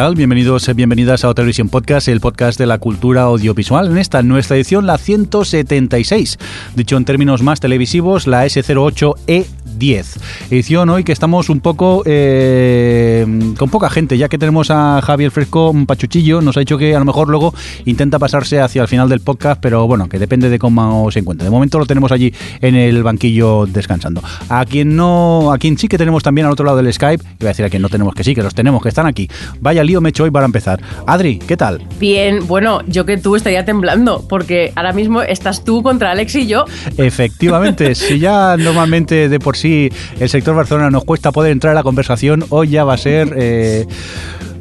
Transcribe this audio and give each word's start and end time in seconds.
Bienvenidos, 0.00 0.66
eh, 0.66 0.72
bienvenidas 0.72 1.26
a 1.26 1.34
Televisión 1.34 1.68
Podcast, 1.68 2.08
el 2.08 2.20
podcast 2.20 2.58
de 2.58 2.64
la 2.64 2.78
cultura 2.78 3.22
audiovisual. 3.22 3.90
En 3.90 3.98
esta 3.98 4.22
nuestra 4.22 4.56
edición, 4.56 4.86
la 4.86 4.96
176. 4.96 6.38
Dicho 6.74 6.96
en 6.96 7.04
términos 7.04 7.42
más 7.42 7.60
televisivos, 7.60 8.26
la 8.26 8.46
S08E 8.46 9.44
10. 9.80 10.20
Edición 10.50 10.90
hoy 10.90 11.02
que 11.02 11.10
estamos 11.10 11.48
un 11.48 11.60
poco 11.60 12.02
eh, 12.04 13.26
con 13.58 13.70
poca 13.70 13.90
gente, 13.90 14.18
ya 14.18 14.28
que 14.28 14.38
tenemos 14.38 14.70
a 14.70 15.00
Javier 15.02 15.32
Fresco, 15.32 15.70
un 15.70 15.86
pachuchillo, 15.86 16.42
nos 16.42 16.56
ha 16.56 16.60
dicho 16.60 16.78
que 16.78 16.94
a 16.94 16.98
lo 16.98 17.04
mejor 17.06 17.28
luego 17.28 17.54
intenta 17.86 18.18
pasarse 18.18 18.60
hacia 18.60 18.82
el 18.82 18.88
final 18.88 19.08
del 19.08 19.20
podcast, 19.20 19.60
pero 19.60 19.88
bueno, 19.88 20.08
que 20.08 20.18
depende 20.18 20.50
de 20.50 20.58
cómo 20.58 21.10
se 21.10 21.20
encuentre. 21.20 21.46
De 21.46 21.50
momento 21.50 21.78
lo 21.78 21.86
tenemos 21.86 22.12
allí 22.12 22.32
en 22.60 22.76
el 22.76 23.02
banquillo 23.02 23.66
descansando. 23.66 24.22
A 24.50 24.64
quien 24.66 24.94
no, 24.94 25.50
a 25.50 25.58
quien 25.58 25.78
sí 25.78 25.88
que 25.88 25.96
tenemos 25.96 26.22
también 26.22 26.46
al 26.46 26.52
otro 26.52 26.66
lado 26.66 26.76
del 26.76 26.92
Skype, 26.92 27.24
iba 27.40 27.48
a 27.48 27.52
decir 27.52 27.64
a 27.64 27.70
quien 27.70 27.80
no 27.80 27.88
tenemos 27.88 28.14
que 28.14 28.22
sí, 28.22 28.34
que 28.34 28.42
los 28.42 28.54
tenemos, 28.54 28.82
que 28.82 28.90
están 28.90 29.06
aquí. 29.06 29.28
Vaya 29.60 29.82
lío 29.82 30.02
me 30.02 30.10
he 30.10 30.10
hecho 30.10 30.24
hoy 30.24 30.30
para 30.30 30.44
empezar. 30.44 30.82
Adri, 31.06 31.38
¿qué 31.38 31.56
tal? 31.56 31.82
Bien, 31.98 32.46
bueno, 32.46 32.82
yo 32.86 33.06
que 33.06 33.16
tú 33.16 33.34
estaría 33.34 33.64
temblando, 33.64 34.26
porque 34.28 34.72
ahora 34.76 34.92
mismo 34.92 35.22
estás 35.22 35.64
tú 35.64 35.82
contra 35.82 36.10
Alex 36.10 36.34
y 36.34 36.46
yo. 36.46 36.66
Efectivamente, 36.98 37.94
si 37.94 38.18
ya 38.18 38.58
normalmente 38.58 39.30
de 39.30 39.40
por 39.40 39.56
sí 39.56 39.69
el 40.18 40.28
sector 40.28 40.54
Barcelona 40.54 40.90
nos 40.90 41.04
cuesta 41.04 41.32
poder 41.32 41.52
entrar 41.52 41.72
a 41.72 41.74
la 41.74 41.82
conversación, 41.82 42.44
hoy 42.50 42.68
ya 42.68 42.84
va 42.84 42.94
a 42.94 42.98
ser... 42.98 43.34
eh, 43.36 43.86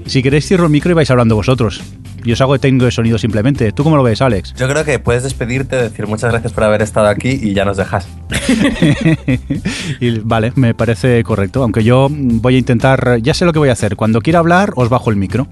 si 0.09 0.23
queréis 0.23 0.47
cierro 0.47 0.65
el 0.65 0.71
micro 0.71 0.89
y 0.89 0.95
vais 0.95 1.09
hablando 1.11 1.35
vosotros. 1.35 1.81
Yo 2.25 2.33
os 2.33 2.41
hago 2.41 2.53
de 2.53 2.59
técnico 2.59 2.85
de 2.85 2.91
sonido 2.91 3.17
simplemente. 3.17 3.71
¿Tú 3.71 3.83
cómo 3.83 3.95
lo 3.95 4.03
ves, 4.03 4.21
Alex? 4.21 4.55
Yo 4.57 4.67
creo 4.67 4.83
que 4.83 4.97
puedes 4.99 5.21
despedirte, 5.23 5.75
decir 5.75 6.07
muchas 6.07 6.31
gracias 6.31 6.51
por 6.51 6.63
haber 6.63 6.81
estado 6.81 7.07
aquí 7.07 7.39
y 7.41 7.53
ya 7.53 7.63
nos 7.63 7.77
dejas. 7.77 8.07
Y, 9.99 10.19
vale, 10.19 10.51
me 10.55 10.73
parece 10.73 11.23
correcto. 11.23 11.61
Aunque 11.61 11.83
yo 11.83 12.07
voy 12.09 12.55
a 12.55 12.57
intentar... 12.57 13.19
Ya 13.21 13.33
sé 13.33 13.45
lo 13.45 13.53
que 13.53 13.59
voy 13.59 13.69
a 13.69 13.73
hacer. 13.73 13.95
Cuando 13.95 14.21
quiera 14.21 14.39
hablar, 14.39 14.71
os 14.75 14.89
bajo 14.89 15.09
el 15.09 15.15
micro. 15.15 15.47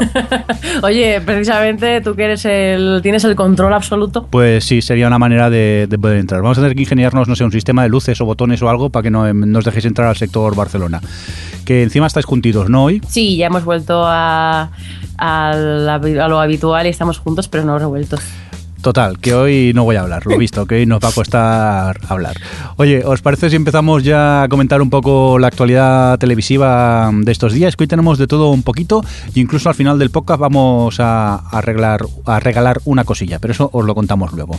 Oye, 0.82 1.20
precisamente 1.20 2.00
tú 2.00 2.14
que 2.14 2.24
eres 2.24 2.44
el, 2.44 3.00
tienes 3.02 3.24
el 3.24 3.34
control 3.34 3.72
absoluto. 3.74 4.26
Pues 4.30 4.64
sí, 4.64 4.82
sería 4.82 5.06
una 5.06 5.18
manera 5.18 5.50
de, 5.50 5.86
de 5.88 5.98
poder 5.98 6.18
entrar. 6.18 6.42
Vamos 6.42 6.58
a 6.58 6.60
tener 6.62 6.74
que 6.76 6.82
ingeniarnos, 6.82 7.28
no 7.28 7.36
sé, 7.36 7.44
un 7.44 7.52
sistema 7.52 7.82
de 7.82 7.88
luces 7.88 8.20
o 8.20 8.24
botones 8.24 8.60
o 8.62 8.68
algo 8.68 8.90
para 8.90 9.02
que 9.04 9.10
no 9.10 9.26
em, 9.26 9.50
nos 9.50 9.64
dejéis 9.64 9.84
entrar 9.86 10.08
al 10.08 10.16
sector 10.16 10.54
Barcelona. 10.56 11.00
Que 11.64 11.82
encima 11.82 12.06
estáis 12.06 12.26
juntitos, 12.26 12.68
¿no? 12.68 12.84
Hoy. 12.84 13.00
Sí, 13.08 13.36
ya 13.36 13.46
hemos 13.46 13.64
vuelto 13.64 14.02
a, 14.04 14.70
a 15.18 15.52
la- 15.56 15.94
a 15.94 16.28
lo 16.28 16.40
habitual 16.40 16.86
y 16.86 16.90
estamos 16.90 17.18
juntos, 17.18 17.48
pero 17.48 17.64
no 17.64 17.78
revueltos. 17.78 18.20
Total, 18.82 19.16
que 19.20 19.32
hoy 19.32 19.70
no 19.76 19.84
voy 19.84 19.94
a 19.94 20.00
hablar, 20.00 20.26
lo 20.26 20.34
he 20.34 20.38
visto, 20.38 20.66
que 20.66 20.74
hoy 20.74 20.86
nos 20.86 20.98
va 20.98 21.10
a 21.10 21.12
costar 21.12 22.00
hablar. 22.08 22.34
Oye, 22.76 23.04
¿os 23.04 23.22
parece 23.22 23.48
si 23.48 23.54
empezamos 23.54 24.02
ya 24.02 24.42
a 24.42 24.48
comentar 24.48 24.82
un 24.82 24.90
poco 24.90 25.38
la 25.38 25.46
actualidad 25.46 26.18
televisiva 26.18 27.08
de 27.14 27.30
estos 27.30 27.52
días? 27.52 27.76
Que 27.76 27.84
hoy 27.84 27.88
tenemos 27.88 28.18
de 28.18 28.26
todo 28.26 28.50
un 28.50 28.64
poquito 28.64 29.04
e 29.34 29.38
incluso 29.38 29.68
al 29.68 29.76
final 29.76 30.00
del 30.00 30.10
podcast 30.10 30.40
vamos 30.40 30.98
a, 30.98 31.36
arreglar, 31.36 32.04
a 32.26 32.40
regalar 32.40 32.80
una 32.84 33.04
cosilla, 33.04 33.38
pero 33.38 33.52
eso 33.52 33.70
os 33.72 33.84
lo 33.84 33.94
contamos 33.94 34.32
luego. 34.32 34.58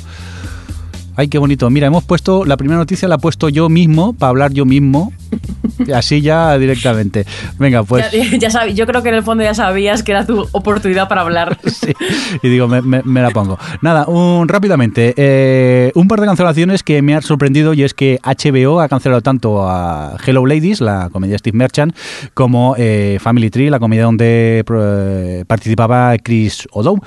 Ay, 1.18 1.28
qué 1.28 1.38
bonito. 1.38 1.70
Mira, 1.70 1.88
hemos 1.88 2.06
puesto, 2.06 2.46
la 2.46 2.56
primera 2.56 2.80
noticia 2.80 3.10
la 3.10 3.16
he 3.16 3.20
puesto 3.20 3.50
yo 3.50 3.68
mismo, 3.68 4.14
para 4.14 4.30
hablar 4.30 4.54
yo 4.54 4.66
mismo, 4.66 5.12
así 5.94 6.22
ya 6.22 6.58
directamente. 6.58 7.26
Venga, 7.60 7.84
pues... 7.84 8.06
Ya, 8.12 8.50
ya 8.50 8.66
yo 8.68 8.86
creo 8.86 9.04
que 9.04 9.10
en 9.10 9.16
el 9.16 9.24
fondo 9.24 9.44
ya 9.44 9.54
sabías 9.54 10.04
que 10.04 10.12
era 10.12 10.26
tu 10.26 10.48
oportunidad 10.52 11.08
para 11.08 11.22
hablar. 11.22 11.58
Sí, 11.74 11.92
y 12.42 12.50
digo, 12.50 12.68
me, 12.68 12.82
me- 12.82 13.02
me 13.04 13.22
la 13.22 13.32
pongo. 13.32 13.58
Nada, 13.82 14.06
un, 14.08 14.48
rápidamente, 14.48 15.14
eh, 15.18 15.92
un 15.96 16.08
par 16.08 16.22
de 16.22 16.28
cancelaciones 16.28 16.82
que 16.84 17.02
me 17.02 17.16
han 17.16 17.22
sorprendido 17.22 17.74
y 17.74 17.84
es 17.84 17.94
que 17.94 18.20
HBO 18.24 18.80
ha 18.80 18.88
cancelado 18.88 19.22
tanto 19.22 19.68
a 19.68 20.16
Hello 20.26 20.46
Ladies, 20.46 20.80
la 20.80 21.10
comedia 21.12 21.34
de 21.34 21.40
Steve 21.40 21.58
Merchant, 21.58 21.96
como 22.34 22.76
eh, 22.78 23.18
Family 23.22 23.50
Tree, 23.50 23.70
la 23.70 23.80
comedia 23.80 24.04
donde 24.04 24.64
eh, 24.70 25.44
participaba 25.48 26.16
Chris 26.24 26.68
O'Dowd. 26.72 27.00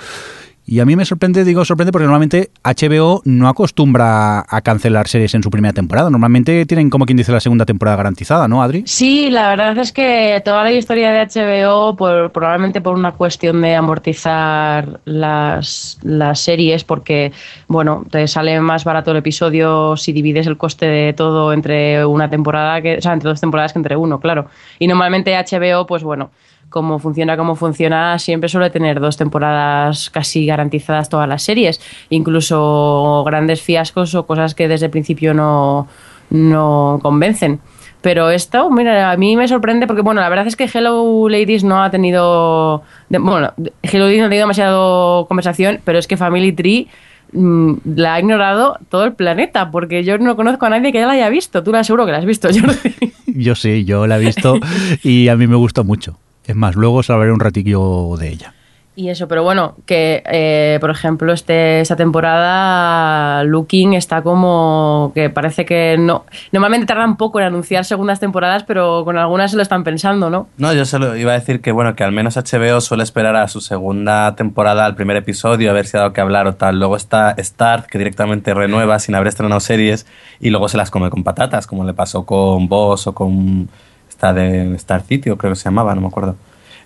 Y 0.68 0.80
a 0.80 0.84
mí 0.84 0.96
me 0.96 1.04
sorprende, 1.04 1.44
digo 1.44 1.64
sorprende 1.64 1.92
porque 1.92 2.06
normalmente 2.06 2.50
HBO 2.64 3.22
no 3.24 3.46
acostumbra 3.48 4.44
a 4.48 4.60
cancelar 4.62 5.06
series 5.06 5.32
en 5.36 5.42
su 5.44 5.48
primera 5.48 5.72
temporada. 5.72 6.10
Normalmente 6.10 6.66
tienen 6.66 6.90
como 6.90 7.06
quien 7.06 7.16
dice 7.16 7.30
la 7.30 7.38
segunda 7.38 7.64
temporada 7.64 7.96
garantizada, 7.96 8.48
¿no, 8.48 8.60
Adri? 8.60 8.82
Sí, 8.84 9.30
la 9.30 9.48
verdad 9.50 9.78
es 9.78 9.92
que 9.92 10.42
toda 10.44 10.64
la 10.64 10.72
historia 10.72 11.12
de 11.12 11.24
HBO, 11.24 11.94
por, 11.94 12.32
probablemente 12.32 12.80
por 12.80 12.96
una 12.96 13.12
cuestión 13.12 13.62
de 13.62 13.76
amortizar 13.76 14.98
las, 15.04 15.98
series, 16.34 16.82
porque 16.82 17.30
bueno, 17.68 18.04
te 18.10 18.26
sale 18.26 18.60
más 18.60 18.82
barato 18.82 19.12
el 19.12 19.18
episodio 19.18 19.96
si 19.96 20.12
divides 20.12 20.48
el 20.48 20.56
coste 20.56 20.86
de 20.86 21.12
todo 21.12 21.52
entre 21.52 22.04
una 22.04 22.28
temporada, 22.28 22.82
que, 22.82 22.96
o 22.98 23.00
sea, 23.00 23.12
entre 23.12 23.28
dos 23.28 23.40
temporadas 23.40 23.72
que 23.72 23.78
entre 23.78 23.94
uno, 23.94 24.18
claro. 24.18 24.48
Y 24.80 24.88
normalmente 24.88 25.36
HBO, 25.36 25.86
pues 25.86 26.02
bueno, 26.02 26.32
como 26.68 26.98
funciona 26.98 27.36
como 27.36 27.54
funciona, 27.54 28.18
siempre 28.18 28.48
suele 28.48 28.70
tener 28.70 29.00
dos 29.00 29.16
temporadas 29.16 30.10
casi 30.10 30.46
garantizadas 30.46 31.08
todas 31.08 31.28
las 31.28 31.42
series, 31.42 31.80
incluso 32.10 33.22
grandes 33.24 33.62
fiascos 33.62 34.14
o 34.14 34.26
cosas 34.26 34.54
que 34.54 34.68
desde 34.68 34.86
el 34.86 34.90
principio 34.90 35.34
no, 35.34 35.88
no 36.30 36.98
convencen. 37.02 37.60
Pero 38.02 38.30
esto, 38.30 38.70
mira, 38.70 39.10
a 39.10 39.16
mí 39.16 39.36
me 39.36 39.48
sorprende 39.48 39.86
porque, 39.86 40.02
bueno, 40.02 40.20
la 40.20 40.28
verdad 40.28 40.46
es 40.46 40.54
que 40.54 40.70
Hello 40.72 41.28
Ladies 41.28 41.64
no 41.64 41.82
ha 41.82 41.90
tenido. 41.90 42.82
bueno, 43.08 43.52
Hello 43.82 44.04
Ladies 44.04 44.20
no 44.20 44.26
ha 44.26 44.28
tenido 44.28 44.44
demasiado 44.44 45.26
conversación, 45.26 45.80
pero 45.84 45.98
es 45.98 46.06
que 46.06 46.16
Family 46.16 46.52
Tree 46.52 46.88
mm, 47.32 47.72
la 47.96 48.14
ha 48.14 48.20
ignorado 48.20 48.78
todo 48.90 49.04
el 49.04 49.14
planeta, 49.14 49.70
porque 49.70 50.04
yo 50.04 50.18
no 50.18 50.36
conozco 50.36 50.66
a 50.66 50.70
nadie 50.70 50.92
que 50.92 50.98
ya 50.98 51.06
la 51.06 51.14
haya 51.14 51.28
visto. 51.30 51.64
Tú 51.64 51.72
la 51.72 51.82
seguro 51.82 52.06
que 52.06 52.12
la 52.12 52.18
has 52.18 52.26
visto, 52.26 52.48
Jordi. 52.54 53.12
Yo 53.26 53.54
sí, 53.54 53.84
yo 53.84 54.06
la 54.06 54.18
he 54.18 54.20
visto 54.20 54.60
y 55.02 55.28
a 55.28 55.36
mí 55.36 55.46
me 55.46 55.56
gustó 55.56 55.82
mucho. 55.82 56.16
Es 56.46 56.54
más, 56.54 56.76
luego 56.76 56.96
os 56.96 57.10
hablaré 57.10 57.32
un 57.32 57.40
ratillo 57.40 58.16
de 58.16 58.28
ella. 58.28 58.54
Y 58.98 59.10
eso, 59.10 59.28
pero 59.28 59.42
bueno, 59.42 59.76
que 59.84 60.22
eh, 60.24 60.78
por 60.80 60.88
ejemplo 60.88 61.34
este, 61.34 61.80
esta 61.80 61.96
temporada 61.96 63.44
Looking 63.44 63.92
está 63.92 64.22
como 64.22 65.12
que 65.14 65.28
parece 65.28 65.66
que 65.66 65.96
no... 65.98 66.24
Normalmente 66.50 66.86
tardan 66.86 67.18
poco 67.18 67.38
en 67.38 67.44
anunciar 67.44 67.84
segundas 67.84 68.20
temporadas, 68.20 68.64
pero 68.64 69.04
con 69.04 69.18
algunas 69.18 69.50
se 69.50 69.58
lo 69.58 69.62
están 69.62 69.84
pensando, 69.84 70.30
¿no? 70.30 70.48
No, 70.56 70.72
yo 70.72 70.86
solo 70.86 71.14
iba 71.14 71.32
a 71.32 71.38
decir 71.38 71.60
que 71.60 71.72
bueno, 71.72 71.94
que 71.94 72.04
al 72.04 72.12
menos 72.12 72.36
HBO 72.36 72.80
suele 72.80 73.02
esperar 73.02 73.36
a 73.36 73.48
su 73.48 73.60
segunda 73.60 74.34
temporada, 74.34 74.86
al 74.86 74.94
primer 74.94 75.18
episodio, 75.18 75.68
a 75.68 75.74
ver 75.74 75.86
si 75.86 75.98
ha 75.98 76.00
dado 76.00 76.14
que 76.14 76.22
hablar 76.22 76.46
o 76.46 76.54
tal. 76.54 76.78
Luego 76.78 76.96
está 76.96 77.36
Start, 77.38 77.84
que 77.84 77.98
directamente 77.98 78.54
renueva 78.54 78.98
sin 78.98 79.14
haber 79.14 79.28
estrenado 79.28 79.60
series 79.60 80.06
y 80.40 80.48
luego 80.48 80.70
se 80.70 80.78
las 80.78 80.90
come 80.90 81.10
con 81.10 81.22
patatas, 81.22 81.66
como 81.66 81.84
le 81.84 81.92
pasó 81.92 82.24
con 82.24 82.66
Boss 82.66 83.08
o 83.08 83.12
con 83.12 83.68
esta 84.16 84.32
de 84.32 84.74
Star 84.76 85.02
City, 85.02 85.28
o 85.30 85.36
creo 85.36 85.52
que 85.52 85.56
se 85.56 85.64
llamaba, 85.64 85.94
no 85.94 86.00
me 86.00 86.06
acuerdo. 86.06 86.36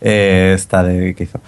Eh, 0.00 0.52
esta 0.54 0.82
de 0.82 1.14
que 1.14 1.24
hizo. 1.24 1.40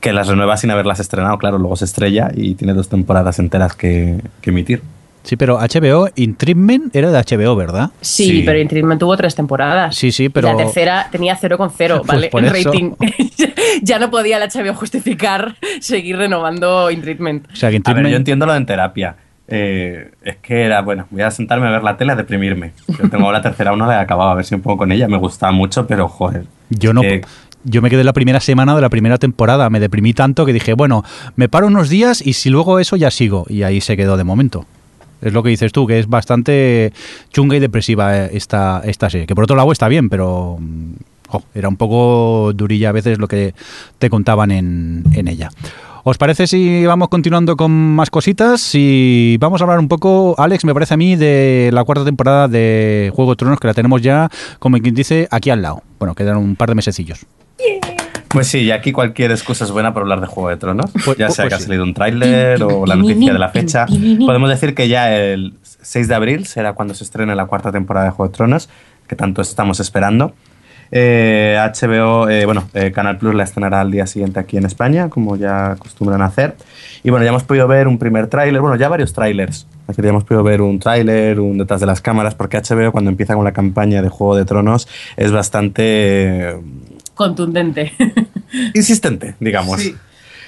Que 0.00 0.12
las 0.12 0.28
renueva 0.28 0.56
sin 0.56 0.70
haberlas 0.70 1.00
estrenado, 1.00 1.36
claro, 1.38 1.58
luego 1.58 1.74
se 1.74 1.84
estrella 1.84 2.30
y 2.32 2.54
tiene 2.54 2.74
dos 2.74 2.88
temporadas 2.88 3.38
enteras 3.40 3.74
que, 3.74 4.20
que 4.40 4.50
emitir. 4.50 4.82
Sí, 5.24 5.34
pero 5.36 5.58
HBO, 5.58 6.08
In 6.14 6.36
Treatment 6.36 6.94
era 6.94 7.10
de 7.10 7.18
HBO, 7.18 7.56
¿verdad? 7.56 7.90
Sí, 8.00 8.26
Sí. 8.26 8.42
pero 8.46 8.60
In 8.60 8.68
Treatment 8.68 9.00
tuvo 9.00 9.16
tres 9.16 9.34
temporadas. 9.34 9.96
Sí, 9.96 10.12
sí, 10.12 10.24
Y 10.24 10.28
pero- 10.28 10.52
La 10.52 10.56
tercera 10.56 11.08
tenía 11.10 11.36
0,0, 11.36 11.96
Pues 11.98 12.06
¿vale? 12.06 12.28
por 12.28 12.44
en 12.44 12.54
eso. 12.54 12.70
rating. 12.70 12.92
ya 13.82 13.98
no 13.98 14.08
podía 14.10 14.38
la 14.38 14.46
HBO 14.46 14.74
justificar 14.74 15.56
seguir 15.80 16.16
renovando 16.18 16.88
In 16.92 17.00
Treatment. 17.00 17.48
O 17.52 17.56
sea, 17.56 17.70
que 17.70 17.76
In 17.76 17.82
A 17.84 17.90
ver, 17.90 17.94
Treatment... 17.94 18.12
yo 18.12 18.16
entiendo 18.18 18.46
lo 18.46 18.52
de 18.52 18.58
en 18.58 18.66
terapia. 18.66 19.16
Eh, 19.48 20.10
es 20.22 20.36
que 20.36 20.62
era, 20.62 20.82
bueno, 20.82 21.06
voy 21.10 21.22
a 21.22 21.30
sentarme 21.30 21.66
a 21.68 21.70
ver 21.70 21.82
la 21.82 21.96
tele 21.96 22.12
a 22.12 22.16
deprimirme. 22.16 22.72
Yo 22.88 23.08
tengo 23.08 23.30
la 23.30 23.42
tercera 23.42 23.74
no 23.76 23.86
la 23.86 23.94
he 23.94 24.00
acabado, 24.00 24.30
a 24.30 24.34
ver 24.34 24.44
si 24.44 24.54
un 24.54 24.62
poco 24.62 24.78
con 24.78 24.92
ella. 24.92 25.08
Me 25.08 25.18
gustaba 25.18 25.52
mucho, 25.52 25.86
pero 25.86 26.08
joder. 26.08 26.44
Yo 26.70 26.92
no... 26.92 27.02
Yo 27.68 27.82
me 27.82 27.90
quedé 27.90 28.04
la 28.04 28.12
primera 28.12 28.38
semana 28.38 28.76
de 28.76 28.80
la 28.80 28.90
primera 28.90 29.18
temporada, 29.18 29.68
me 29.70 29.80
deprimí 29.80 30.14
tanto 30.14 30.46
que 30.46 30.52
dije, 30.52 30.74
bueno, 30.74 31.02
me 31.34 31.48
paro 31.48 31.66
unos 31.66 31.88
días 31.88 32.24
y 32.24 32.34
si 32.34 32.48
luego 32.48 32.78
eso 32.78 32.94
ya 32.94 33.10
sigo. 33.10 33.44
Y 33.48 33.64
ahí 33.64 33.80
se 33.80 33.96
quedó 33.96 34.16
de 34.16 34.22
momento. 34.22 34.66
Es 35.20 35.32
lo 35.32 35.42
que 35.42 35.48
dices 35.48 35.72
tú, 35.72 35.84
que 35.84 35.98
es 35.98 36.08
bastante 36.08 36.92
chunga 37.32 37.56
y 37.56 37.58
depresiva 37.58 38.16
eh, 38.16 38.30
esta, 38.34 38.82
esta 38.84 39.10
serie. 39.10 39.26
Que 39.26 39.34
por 39.34 39.42
otro 39.42 39.56
lado 39.56 39.72
está 39.72 39.88
bien, 39.88 40.08
pero 40.08 40.58
mm, 40.60 40.92
jo, 41.26 41.42
era 41.54 41.68
un 41.68 41.76
poco 41.76 42.52
durilla 42.54 42.90
a 42.90 42.92
veces 42.92 43.18
lo 43.18 43.26
que 43.26 43.52
te 43.98 44.10
contaban 44.10 44.52
en, 44.52 45.02
en 45.12 45.26
ella. 45.26 45.50
¿Os 46.08 46.18
parece 46.18 46.46
si 46.46 46.86
vamos 46.86 47.08
continuando 47.08 47.56
con 47.56 47.72
más 47.72 48.10
cositas? 48.10 48.60
Si 48.60 49.36
vamos 49.40 49.60
a 49.60 49.64
hablar 49.64 49.80
un 49.80 49.88
poco, 49.88 50.36
Alex, 50.38 50.64
me 50.64 50.72
parece 50.72 50.94
a 50.94 50.96
mí, 50.96 51.16
de 51.16 51.70
la 51.72 51.82
cuarta 51.82 52.04
temporada 52.04 52.46
de 52.46 53.10
Juego 53.12 53.32
de 53.32 53.36
Tronos, 53.36 53.58
que 53.58 53.66
la 53.66 53.74
tenemos 53.74 54.02
ya, 54.02 54.28
como 54.60 54.78
quien 54.78 54.94
dice, 54.94 55.26
aquí 55.32 55.50
al 55.50 55.62
lado. 55.62 55.82
Bueno, 55.98 56.14
quedan 56.14 56.36
un 56.36 56.54
par 56.54 56.68
de 56.68 56.76
mesecillos. 56.76 57.26
Pues 58.28 58.46
sí, 58.46 58.58
y 58.58 58.70
aquí 58.70 58.92
cualquier 58.92 59.32
excusa 59.32 59.64
es 59.64 59.72
buena 59.72 59.92
para 59.94 60.04
hablar 60.04 60.20
de 60.20 60.28
Juego 60.28 60.48
de 60.48 60.58
Tronos. 60.58 60.92
Pues- 61.04 61.18
ya 61.18 61.28
sea 61.28 61.46
pues 61.46 61.48
que 61.48 61.54
ha 61.56 61.58
sí. 61.58 61.64
salido 61.64 61.82
un 61.82 61.92
tráiler 61.92 62.62
o 62.62 62.86
la 62.86 62.94
noticia 62.94 63.32
de 63.32 63.38
la 63.40 63.48
fecha. 63.48 63.86
Podemos 64.24 64.48
decir 64.48 64.76
que 64.76 64.86
ya 64.86 65.12
el 65.12 65.54
6 65.64 66.06
de 66.06 66.14
abril 66.14 66.46
será 66.46 66.74
cuando 66.74 66.94
se 66.94 67.02
estrene 67.02 67.34
la 67.34 67.46
cuarta 67.46 67.72
temporada 67.72 68.06
de 68.06 68.12
Juego 68.12 68.30
de 68.30 68.36
Tronos, 68.36 68.68
que 69.08 69.16
tanto 69.16 69.42
estamos 69.42 69.80
esperando. 69.80 70.34
Eh, 70.90 71.56
HBO, 71.58 72.28
eh, 72.28 72.44
bueno, 72.44 72.68
eh, 72.74 72.92
Canal 72.92 73.18
Plus 73.18 73.34
la 73.34 73.44
estrenará 73.44 73.80
al 73.80 73.90
día 73.90 74.06
siguiente 74.06 74.40
aquí 74.40 74.56
en 74.56 74.66
España, 74.66 75.08
como 75.08 75.36
ya 75.36 75.72
acostumbran 75.72 76.22
a 76.22 76.26
hacer. 76.26 76.56
Y 77.02 77.10
bueno, 77.10 77.24
ya 77.24 77.30
hemos 77.30 77.44
podido 77.44 77.68
ver 77.68 77.88
un 77.88 77.98
primer 77.98 78.28
tráiler, 78.28 78.60
bueno, 78.60 78.76
ya 78.76 78.88
varios 78.88 79.12
tráilers. 79.12 79.66
Decir, 79.86 80.04
ya 80.04 80.10
hemos 80.10 80.24
podido 80.24 80.42
ver 80.42 80.60
un 80.60 80.78
tráiler, 80.78 81.38
un 81.38 81.58
detrás 81.58 81.80
de 81.80 81.86
las 81.86 82.00
cámaras, 82.00 82.34
porque 82.34 82.58
HBO 82.58 82.90
cuando 82.90 83.10
empieza 83.10 83.34
con 83.34 83.44
la 83.44 83.52
campaña 83.52 84.02
de 84.02 84.08
Juego 84.08 84.36
de 84.36 84.44
Tronos 84.44 84.88
es 85.16 85.30
bastante 85.30 86.50
eh, 86.50 86.60
Contundente. 87.14 87.92
insistente, 88.74 89.36
digamos. 89.40 89.80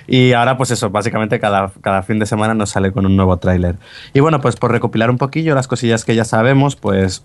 Y 0.07 0.33
ahora, 0.33 0.57
pues 0.57 0.71
eso, 0.71 0.91
básicamente 0.91 1.39
cada, 1.39 1.71
cada 1.83 2.03
fin 2.03 2.19
de 2.19 2.27
semana 2.27 2.55
nos 2.55 2.71
sale 2.71 2.93
con 2.93 3.07
un 3.07 3.15
nuevo 3.15 3.37
tráiler. 3.37 3.77
Y 4.15 4.21
bueno, 4.21 4.41
pues 4.41 4.57
por 4.57 4.73
recopilar 4.73 5.11
un 5.11 5.19
poquillo 5.19 5.55
las 5.55 5.69
cosillas 5.69 6.05
que 6.05 6.15
ya 6.15 6.25
sabemos, 6.25 6.77
pues 6.77 7.23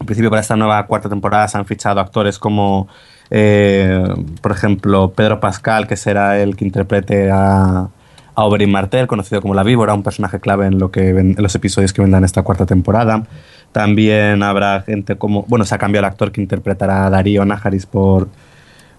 en 0.00 0.06
principio 0.06 0.30
para 0.30 0.40
esta 0.42 0.56
nueva 0.56 0.84
cuarta 0.86 1.08
temporada 1.08 1.46
se 1.48 1.58
han 1.58 1.66
fichado 1.66 2.00
actores 2.00 2.38
como, 2.38 2.88
eh, 3.30 4.02
por 4.40 4.52
ejemplo, 4.52 5.12
Pedro 5.12 5.40
Pascal, 5.40 5.86
que 5.86 5.96
será 5.96 6.40
el 6.40 6.56
que 6.56 6.64
interprete 6.64 7.30
a, 7.30 7.88
a 8.34 8.44
Oberyn 8.44 8.70
Martell, 8.72 9.06
conocido 9.06 9.40
como 9.42 9.54
la 9.54 9.62
Víbora, 9.62 9.94
un 9.94 10.02
personaje 10.02 10.40
clave 10.40 10.66
en, 10.66 10.78
lo 10.78 10.90
que 10.90 11.12
ven- 11.12 11.34
en 11.36 11.42
los 11.42 11.54
episodios 11.54 11.92
que 11.92 12.00
vendrán 12.02 12.24
esta 12.24 12.42
cuarta 12.42 12.66
temporada. 12.66 13.24
También 13.72 14.42
habrá 14.42 14.82
gente 14.82 15.16
como, 15.16 15.44
bueno, 15.44 15.64
se 15.64 15.74
ha 15.74 15.78
cambiado 15.78 16.06
el 16.06 16.10
actor 16.12 16.32
que 16.32 16.40
interpretará 16.40 17.06
a 17.06 17.10
Darío 17.10 17.44
Nájaris 17.44 17.86
por, 17.86 18.28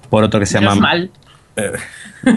por 0.10 0.24
otro 0.24 0.40
que 0.40 0.46
se 0.46 0.60
Menos 0.60 0.76
llama... 0.76 0.88
mal. 0.88 1.12
Eh, 1.58 1.72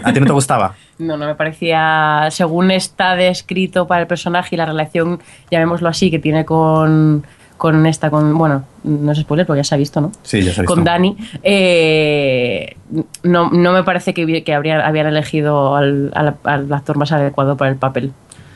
¿A 0.03 0.11
ti 0.11 0.19
no 0.19 0.25
te 0.25 0.33
gustaba? 0.33 0.75
No, 0.97 1.17
no 1.17 1.25
me 1.25 1.35
parecía, 1.35 2.29
según 2.31 2.71
está 2.71 3.15
descrito 3.17 3.85
para 3.85 3.99
el 3.99 4.07
personaje 4.07 4.55
y 4.55 4.57
la 4.57 4.65
relación, 4.65 5.19
llamémoslo 5.51 5.89
así, 5.89 6.09
que 6.09 6.19
tiene 6.19 6.45
con, 6.45 7.25
con 7.57 7.85
esta, 7.85 8.09
con, 8.09 8.37
bueno, 8.37 8.63
no 8.83 9.11
es 9.11 9.19
spoiler 9.19 9.45
porque 9.45 9.59
ya 9.59 9.63
se 9.63 9.75
ha 9.75 9.77
visto, 9.77 10.01
¿no? 10.01 10.11
Sí, 10.23 10.41
ya 10.43 10.51
se 10.53 10.59
ha 10.59 10.63
visto. 10.63 10.73
Con 10.75 10.83
Dani, 10.83 11.15
eh, 11.43 12.75
no, 13.23 13.49
no 13.49 13.71
me 13.73 13.83
parece 13.83 14.13
que, 14.13 14.43
que 14.43 14.53
habría, 14.53 14.85
habían 14.85 15.07
elegido 15.07 15.75
al, 15.75 16.11
al- 16.15 16.35
al 16.43 16.71
actor 16.73 16.97
más 16.97 17.11
adecuado 17.11 17.57
para 17.57 17.71
el 17.71 17.77
papel. 17.77 18.11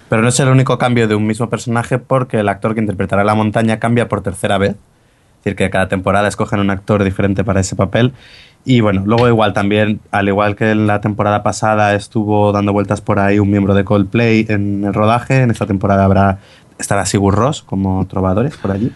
Pero 0.09 0.21
no 0.21 0.29
es 0.29 0.39
el 0.39 0.49
único 0.49 0.77
cambio 0.77 1.07
de 1.07 1.15
un 1.15 1.27
mismo 1.27 1.49
personaje 1.49 1.99
porque 1.99 2.39
el 2.39 2.49
actor 2.49 2.73
que 2.73 2.81
interpretará 2.81 3.23
la 3.23 3.35
montaña 3.35 3.79
cambia 3.79 4.07
por 4.09 4.21
tercera 4.21 4.57
vez. 4.57 4.71
Es 4.71 5.45
decir, 5.45 5.55
que 5.55 5.69
cada 5.69 5.87
temporada 5.87 6.27
escogen 6.27 6.59
un 6.59 6.69
actor 6.69 7.03
diferente 7.03 7.43
para 7.43 7.59
ese 7.61 7.75
papel. 7.75 8.11
Y 8.65 8.81
bueno, 8.81 9.03
luego 9.05 9.27
igual 9.29 9.53
también, 9.53 10.01
al 10.11 10.27
igual 10.27 10.57
que 10.57 10.71
en 10.71 10.85
la 10.85 10.99
temporada 10.99 11.43
pasada 11.43 11.95
estuvo 11.95 12.51
dando 12.51 12.73
vueltas 12.73 12.99
por 12.99 13.17
ahí 13.19 13.39
un 13.39 13.49
miembro 13.49 13.73
de 13.73 13.85
Coldplay 13.85 14.45
en 14.49 14.83
el 14.83 14.93
rodaje, 14.93 15.43
en 15.43 15.51
esta 15.51 15.65
temporada 15.65 16.03
habrá 16.03 16.39
estará 16.79 17.05
Sigur 17.05 17.35
Ross 17.35 17.61
como 17.61 18.05
trovadores 18.07 18.57
por 18.57 18.71
allí. 18.71 18.91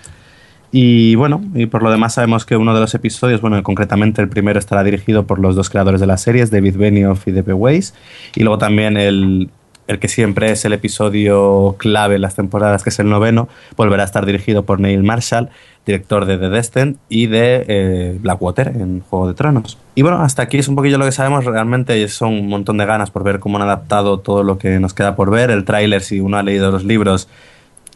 Y 0.71 1.13
bueno, 1.15 1.43
y 1.53 1.67
por 1.67 1.83
lo 1.83 1.91
demás 1.91 2.15
sabemos 2.15 2.45
que 2.45 2.57
uno 2.57 2.73
de 2.73 2.79
los 2.79 2.95
episodios, 2.95 3.41
bueno, 3.41 3.61
concretamente 3.61 4.23
el 4.23 4.29
primero 4.29 4.57
estará 4.57 4.83
dirigido 4.83 5.27
por 5.27 5.37
los 5.37 5.55
dos 5.55 5.69
creadores 5.69 6.01
de 6.01 6.07
las 6.07 6.21
series, 6.21 6.49
David 6.49 6.77
Benioff 6.77 7.27
y 7.27 7.31
D.B. 7.31 7.53
Weiss. 7.53 7.93
Y 8.35 8.39
luego 8.39 8.57
también 8.57 8.97
el, 8.97 9.51
el 9.87 9.99
que 9.99 10.07
siempre 10.07 10.51
es 10.51 10.65
el 10.65 10.73
episodio 10.73 11.75
clave 11.77 12.15
en 12.15 12.21
las 12.21 12.35
temporadas, 12.35 12.83
que 12.83 12.89
es 12.89 12.99
el 12.99 13.09
noveno, 13.09 13.49
volverá 13.75 14.03
a 14.03 14.05
estar 14.05 14.25
dirigido 14.25 14.63
por 14.63 14.79
Neil 14.79 15.03
Marshall, 15.03 15.49
director 15.85 16.25
de 16.25 16.37
The 16.37 16.49
Descent 16.49 16.97
y 17.09 17.27
de 17.27 17.65
eh, 17.67 18.17
Blackwater 18.19 18.69
en 18.69 19.01
Juego 19.01 19.27
de 19.27 19.33
Tronos. 19.33 19.77
Y 19.95 20.01
bueno, 20.01 20.21
hasta 20.21 20.41
aquí 20.41 20.57
es 20.57 20.67
un 20.67 20.75
poquillo 20.75 20.97
lo 20.97 21.05
que 21.05 21.11
sabemos. 21.11 21.45
Realmente 21.45 22.07
son 22.07 22.33
un 22.33 22.47
montón 22.47 22.77
de 22.77 22.85
ganas 22.85 23.11
por 23.11 23.23
ver 23.23 23.39
cómo 23.39 23.57
han 23.57 23.63
adaptado 23.63 24.19
todo 24.19 24.43
lo 24.43 24.57
que 24.57 24.79
nos 24.79 24.93
queda 24.93 25.15
por 25.15 25.29
ver. 25.29 25.51
El 25.51 25.65
tráiler, 25.65 26.01
si 26.01 26.19
uno 26.19 26.37
ha 26.37 26.43
leído 26.43 26.71
los 26.71 26.85
libros 26.85 27.27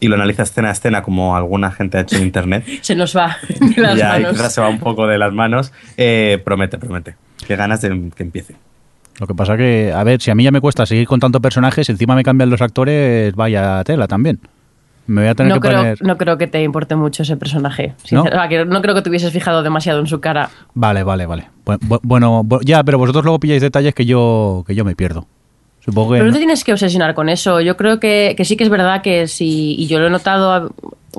y 0.00 0.08
lo 0.08 0.14
analiza 0.14 0.42
escena 0.44 0.68
a 0.68 0.72
escena, 0.72 1.02
como 1.02 1.36
alguna 1.36 1.70
gente 1.70 1.98
ha 1.98 2.00
hecho 2.02 2.16
en 2.16 2.22
internet, 2.22 2.64
Se 2.82 2.94
nos 2.94 3.16
va 3.16 3.36
de 3.48 3.80
las 3.82 3.96
ya 3.96 4.10
manos. 4.10 4.32
quizás 4.32 4.54
se 4.54 4.60
va 4.60 4.68
un 4.68 4.78
poco 4.78 5.06
de 5.06 5.18
las 5.18 5.32
manos. 5.32 5.72
Eh, 5.96 6.40
promete, 6.44 6.78
promete. 6.78 7.16
Qué 7.46 7.56
ganas 7.56 7.80
de 7.80 8.10
que 8.14 8.22
empiece. 8.22 8.54
Lo 9.20 9.26
que 9.26 9.34
pasa 9.34 9.56
que, 9.56 9.92
a 9.94 10.04
ver, 10.04 10.20
si 10.20 10.30
a 10.30 10.34
mí 10.34 10.44
ya 10.44 10.50
me 10.52 10.60
cuesta 10.60 10.86
seguir 10.86 11.06
con 11.08 11.18
tantos 11.18 11.40
personajes, 11.40 11.88
encima 11.88 12.14
me 12.14 12.22
cambian 12.22 12.50
los 12.50 12.62
actores, 12.62 13.34
vaya 13.34 13.82
tela 13.84 14.06
también. 14.06 14.38
Me 15.08 15.22
voy 15.22 15.30
a 15.30 15.34
tener 15.34 15.54
No 15.54 15.60
que 15.60 15.68
creo, 15.68 15.78
poner... 15.80 16.02
no 16.02 16.18
creo 16.18 16.36
que 16.38 16.46
te 16.46 16.62
importe 16.62 16.94
mucho 16.94 17.22
ese 17.22 17.36
personaje. 17.38 17.94
¿No? 18.12 18.24
Que 18.48 18.64
no 18.66 18.82
creo 18.82 18.94
que 18.94 19.00
te 19.02 19.08
hubieses 19.08 19.32
fijado 19.32 19.62
demasiado 19.62 20.00
en 20.00 20.06
su 20.06 20.20
cara. 20.20 20.50
Vale, 20.74 21.02
vale, 21.02 21.24
vale. 21.26 21.48
Bu- 21.64 21.78
bu- 21.80 22.00
Bueno, 22.02 22.42
bu- 22.44 22.60
ya, 22.62 22.84
pero 22.84 22.98
vosotros 22.98 23.24
luego 23.24 23.40
pilláis 23.40 23.62
detalles 23.62 23.94
que 23.94 24.04
yo, 24.04 24.64
que 24.66 24.74
yo 24.74 24.84
me 24.84 24.94
pierdo. 24.94 25.26
Supongo 25.80 26.12
que... 26.12 26.18
Pero 26.18 26.26
no 26.26 26.32
te 26.32 26.38
tienes 26.38 26.64
que 26.64 26.72
obsesionar 26.72 27.14
con 27.14 27.28
eso. 27.28 27.60
Yo 27.60 27.76
creo 27.76 28.00
que, 28.00 28.34
que 28.36 28.44
sí 28.44 28.56
que 28.56 28.64
es 28.64 28.70
verdad 28.70 29.02
que 29.02 29.26
sí, 29.26 29.74
y 29.78 29.86
yo 29.86 29.98
lo 29.98 30.06
he 30.06 30.10
notado, 30.10 30.74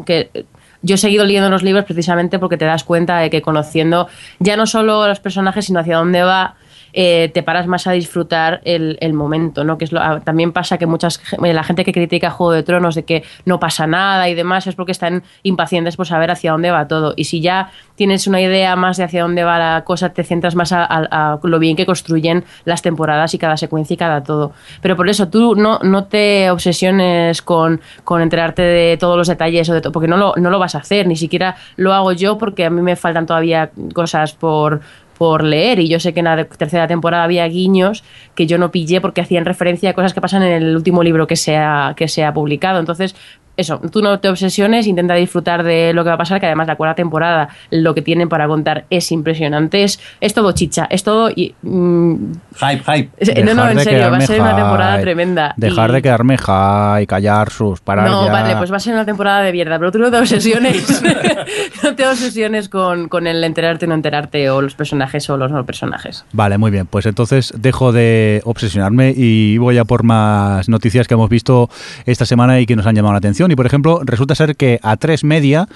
que 0.06 0.46
yo 0.82 0.96
he 0.96 0.98
seguido 0.98 1.26
leyendo 1.26 1.50
los 1.50 1.64
libros 1.64 1.86
precisamente 1.86 2.40
porque 2.40 2.58
te 2.58 2.66
das 2.66 2.84
cuenta 2.84 3.20
de 3.20 3.30
que 3.30 3.42
conociendo 3.42 4.08
ya 4.40 4.56
no 4.56 4.66
solo 4.66 5.04
a 5.04 5.08
los 5.08 5.20
personajes, 5.20 5.66
sino 5.66 5.80
hacia 5.80 5.98
dónde 5.98 6.24
va, 6.24 6.56
eh, 6.94 7.30
te 7.34 7.44
paras 7.44 7.68
más 7.68 7.88
a 7.88 7.92
disfrutar 7.92 8.62
el, 8.64 8.98
momento, 9.14 9.64
¿no? 9.64 9.78
Que 9.78 9.86
es 9.86 9.92
lo, 9.92 10.02
a- 10.02 10.20
también 10.22 10.52
pasa 10.52 10.78
que 10.78 10.86
muchas 10.86 11.22
eh, 11.44 11.54
la 11.54 11.64
gente 11.64 11.84
que 11.84 11.94
critica 11.94 12.30
Juego 12.30 12.54
de 12.54 12.64
Tronos 12.64 12.96
de 12.96 13.04
que 13.04 13.24
no 13.46 13.60
pasa 13.60 13.88
nada 13.88 14.30
y 14.30 14.36
demás 14.36 14.68
es 14.68 14.76
porque 14.76 14.92
están 14.92 15.24
impacientes 15.44 15.96
por 15.98 16.08
saber 16.08 16.32
hacia 16.32 16.52
dónde 16.52 16.72
va 16.72 16.88
todo. 16.88 17.14
Y 17.16 17.26
si 17.26 17.42
ya 17.42 17.72
tienes 17.96 18.28
una 18.28 18.42
idea 18.42 18.76
más 18.76 18.98
de 18.98 19.04
hacia 19.04 19.24
dónde 19.24 19.44
va 19.44 19.60
la 19.60 19.84
cosa, 19.84 20.10
te 20.10 20.24
centras 20.24 20.56
más 20.56 20.72
a 20.72 21.40
lo 21.44 21.60
bien 21.60 21.76
que 21.76 21.86
construyen 21.86 22.46
las 22.66 22.82
temporadas 22.82 23.34
y 23.34 23.38
cada 23.38 23.58
secuencia 23.58 23.94
y 23.94 23.98
cada 23.98 24.24
todo. 24.24 24.54
Pero 24.82 24.96
por 24.96 25.10
eso 25.10 25.28
tú 25.30 25.56
no, 25.56 25.80
no 25.80 26.06
te 26.06 26.50
obsesiones 26.52 27.42
con, 27.42 27.82
con 28.04 28.22
enterarte 28.22 28.62
de 28.62 28.98
todos 28.98 29.18
los 29.18 29.28
detalles 29.28 29.70
o 29.70 29.74
de 29.74 29.82
todo, 29.82 29.92
porque 29.92 30.08
no 30.08 30.18
lo, 30.18 30.34
no 30.38 30.50
lo 30.50 30.60
vas 30.60 30.76
a 30.76 30.80
hacer, 30.80 31.08
ni 31.08 31.16
siquiera 31.16 31.56
lo 31.76 31.94
hago 31.94 32.12
yo 32.12 32.38
porque 32.38 32.66
a 32.66 32.70
mí 32.70 32.82
me 32.82 32.96
faltan 32.96 33.26
todavía 33.26 33.72
cosas 33.94 34.34
por 34.34 34.82
por 35.20 35.44
leer 35.44 35.80
y 35.80 35.90
yo 35.90 36.00
sé 36.00 36.14
que 36.14 36.22
en 36.22 36.26
la 36.26 36.46
tercera 36.46 36.88
temporada 36.88 37.26
había 37.26 37.46
guiños 37.46 38.06
que 38.36 38.48
yo 38.48 38.58
no 38.58 38.72
pillé 38.72 39.02
porque 39.02 39.20
hacían 39.20 39.44
referencia 39.44 39.90
a 39.90 39.94
cosas 39.94 40.14
que 40.14 40.22
pasan 40.22 40.44
en 40.44 40.64
el 40.64 40.76
último 40.78 41.04
libro 41.04 41.28
que 41.28 41.36
se 41.36 41.58
ha, 41.58 41.94
que 41.98 42.08
publicado. 42.34 42.80
Entonces, 42.80 43.18
eso, 43.60 43.80
tú 43.92 44.02
no 44.02 44.20
te 44.20 44.30
obsesiones, 44.30 44.88
intenta 44.88 45.14
disfrutar 45.16 45.64
de 45.64 45.94
lo 45.94 46.04
que 46.04 46.10
va 46.10 46.16
a 46.16 46.18
pasar, 46.18 46.40
que 46.40 46.46
además 46.46 46.68
la 46.68 46.76
cuarta 46.76 46.96
temporada 46.96 47.50
lo 47.72 47.94
que 47.94 48.02
tienen 48.02 48.30
para 48.30 48.48
contar 48.48 48.86
es 48.90 49.12
impresionante, 49.12 49.84
es, 49.84 50.00
es 50.22 50.34
todo 50.34 50.52
chicha, 50.54 50.88
es 50.90 51.04
todo... 51.04 51.30
Y, 51.30 51.54
mm, 51.62 52.16
Hype, 52.56 52.84
hype. 52.92 53.10
es- 53.18 53.30
no, 53.46 53.54
no, 53.54 53.62
Dejar 53.64 53.72
en 53.72 53.78
de 53.78 53.84
serio, 53.84 54.12
va 54.12 54.18
a 54.18 54.22
ser 54.22 54.42
una 54.42 54.56
temporada 54.56 54.92
high. 54.94 55.02
tremenda. 55.02 55.54
Dejar 55.58 55.90
Y- 55.90 55.94
de 55.94 56.02
quedarme 56.02 56.38
high, 56.38 57.06
callar 57.08 57.50
sus, 57.50 57.80
parar 57.82 58.10
no, 58.10 58.26
ya. 58.26 58.32
vale, 58.32 58.56
pues 58.56 58.72
va 58.72 58.78
a 58.78 58.80
ser 58.80 58.94
una 58.94 59.06
temporada 59.06 59.42
de 59.42 59.52
mierda, 59.52 59.78
pero 59.80 59.92
tú 59.92 60.00
no 60.00 60.10
te 60.12 60.18
obsesiones. 60.18 61.02
no 61.84 61.96
te 61.96 62.08
obsesiones 62.08 62.70
con, 62.70 63.08
con 63.10 63.28
el 63.28 63.44
enterarte 63.44 63.86
o 63.86 63.90
no 63.90 63.96
enterarte, 63.96 64.50
o 64.50 64.62
los 64.62 64.76
personajes 64.76 65.30
o 65.30 65.38
los 65.38 65.52
no 65.52 65.66
personajes. 65.66 66.26
Vale, 66.34 66.58
muy 66.58 66.72
bien. 66.72 66.86
Pues 66.86 67.06
entonces 67.06 67.54
dejo 67.58 67.92
de 67.92 68.42
obsesionarme 68.46 69.14
y 69.16 69.58
voy 69.58 69.78
a 69.78 69.86
por 69.86 70.04
más 70.04 70.70
noticias 70.70 71.08
que 71.08 71.14
hemos 71.14 71.30
visto 71.30 71.70
esta 72.06 72.26
semana 72.26 72.60
y 72.60 72.66
que 72.66 72.76
nos 72.76 72.86
han 72.86 72.96
llamado 72.96 73.14
la 73.14 73.18
atención. 73.20 73.49
Y 73.54 73.56
por 73.56 73.66
ejemplo, 73.66 74.02
resulta 74.04 74.36
ser 74.36 74.56
que 74.56 74.80
a 74.82 74.98
3 74.98 75.24
Media, 75.24 75.68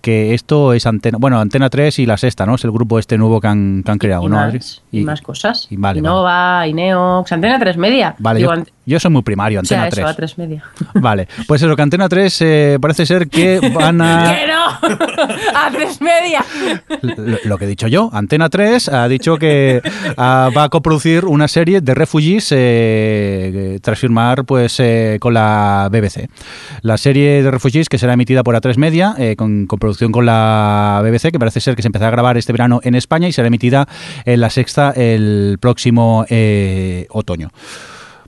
que 0.00 0.34
esto 0.34 0.72
es 0.72 0.86
Antena, 0.86 1.18
bueno, 1.18 1.38
Antena 1.40 1.70
3 1.70 1.98
y 1.98 2.06
la 2.06 2.16
sexta, 2.16 2.46
¿no? 2.46 2.54
Es 2.54 2.64
el 2.64 2.70
grupo 2.70 2.98
este 2.98 3.18
nuevo 3.18 3.40
que 3.40 3.48
han, 3.48 3.82
que 3.84 3.90
han 3.90 3.98
creado, 3.98 4.24
y, 4.24 4.28
¿no? 4.28 4.36
más, 4.36 4.82
y, 4.92 5.00
más 5.02 5.20
cosas. 5.20 5.66
y 5.70 5.76
vale, 5.76 5.98
Innova, 5.98 6.66
Ineox, 6.66 7.32
Antena 7.32 7.58
3 7.58 7.76
Media. 7.76 8.14
Vale, 8.18 8.38
Digo, 8.38 8.54
yo, 8.54 8.62
yo 8.86 9.00
soy 9.00 9.10
muy 9.10 9.22
primario, 9.22 9.60
o 9.60 9.64
sea, 9.64 9.84
Antena 9.84 10.08
eso, 10.10 10.14
3. 10.14 10.14
a 10.14 10.16
3 10.16 10.38
Media. 10.38 10.64
Vale, 10.94 11.28
pues 11.46 11.62
eso, 11.62 11.74
que 11.76 11.82
Antena 11.82 12.08
3 12.08 12.40
eh, 12.42 12.78
parece 12.80 13.04
ser 13.06 13.28
que 13.28 13.60
van 13.74 14.00
a... 14.00 14.34
¡Que 14.40 14.46
no! 14.46 14.66
¡A 15.54 15.70
3 15.70 16.00
Media! 16.00 16.44
lo, 17.02 17.38
lo 17.44 17.58
que 17.58 17.64
he 17.64 17.68
dicho 17.68 17.88
yo, 17.88 18.10
Antena 18.12 18.48
3 18.48 18.88
ha 18.88 19.08
dicho 19.08 19.36
que 19.36 19.82
ah, 20.16 20.50
va 20.56 20.64
a 20.64 20.68
coproducir 20.68 21.24
una 21.24 21.48
serie 21.48 21.80
de 21.80 21.94
refugees 21.94 22.48
eh, 22.50 23.78
tras 23.82 23.98
firmar 23.98 24.44
pues 24.44 24.78
eh, 24.80 25.18
con 25.20 25.34
la 25.34 25.88
BBC. 25.90 26.28
La 26.82 26.96
serie 26.96 27.42
de 27.42 27.50
refugees 27.50 27.88
que 27.88 27.98
será 27.98 28.12
emitida 28.12 28.42
por 28.42 28.54
A3 28.54 28.76
Media 28.76 29.14
eh, 29.18 29.36
con, 29.36 29.66
con 29.66 29.78
producción 29.78 30.12
con 30.12 30.26
la 30.26 31.00
BBC, 31.04 31.32
que 31.32 31.38
parece 31.38 31.60
ser 31.60 31.76
que 31.76 31.82
se 31.82 31.88
empezará 31.88 32.08
a 32.08 32.12
grabar 32.12 32.36
este 32.36 32.52
verano 32.52 32.80
en 32.82 32.94
España 32.94 33.28
y 33.28 33.32
será 33.32 33.48
emitida 33.48 33.88
en 34.24 34.40
la 34.40 34.50
sexta 34.50 34.92
el 34.96 35.58
próximo 35.60 36.24
eh, 36.28 37.06
otoño. 37.10 37.50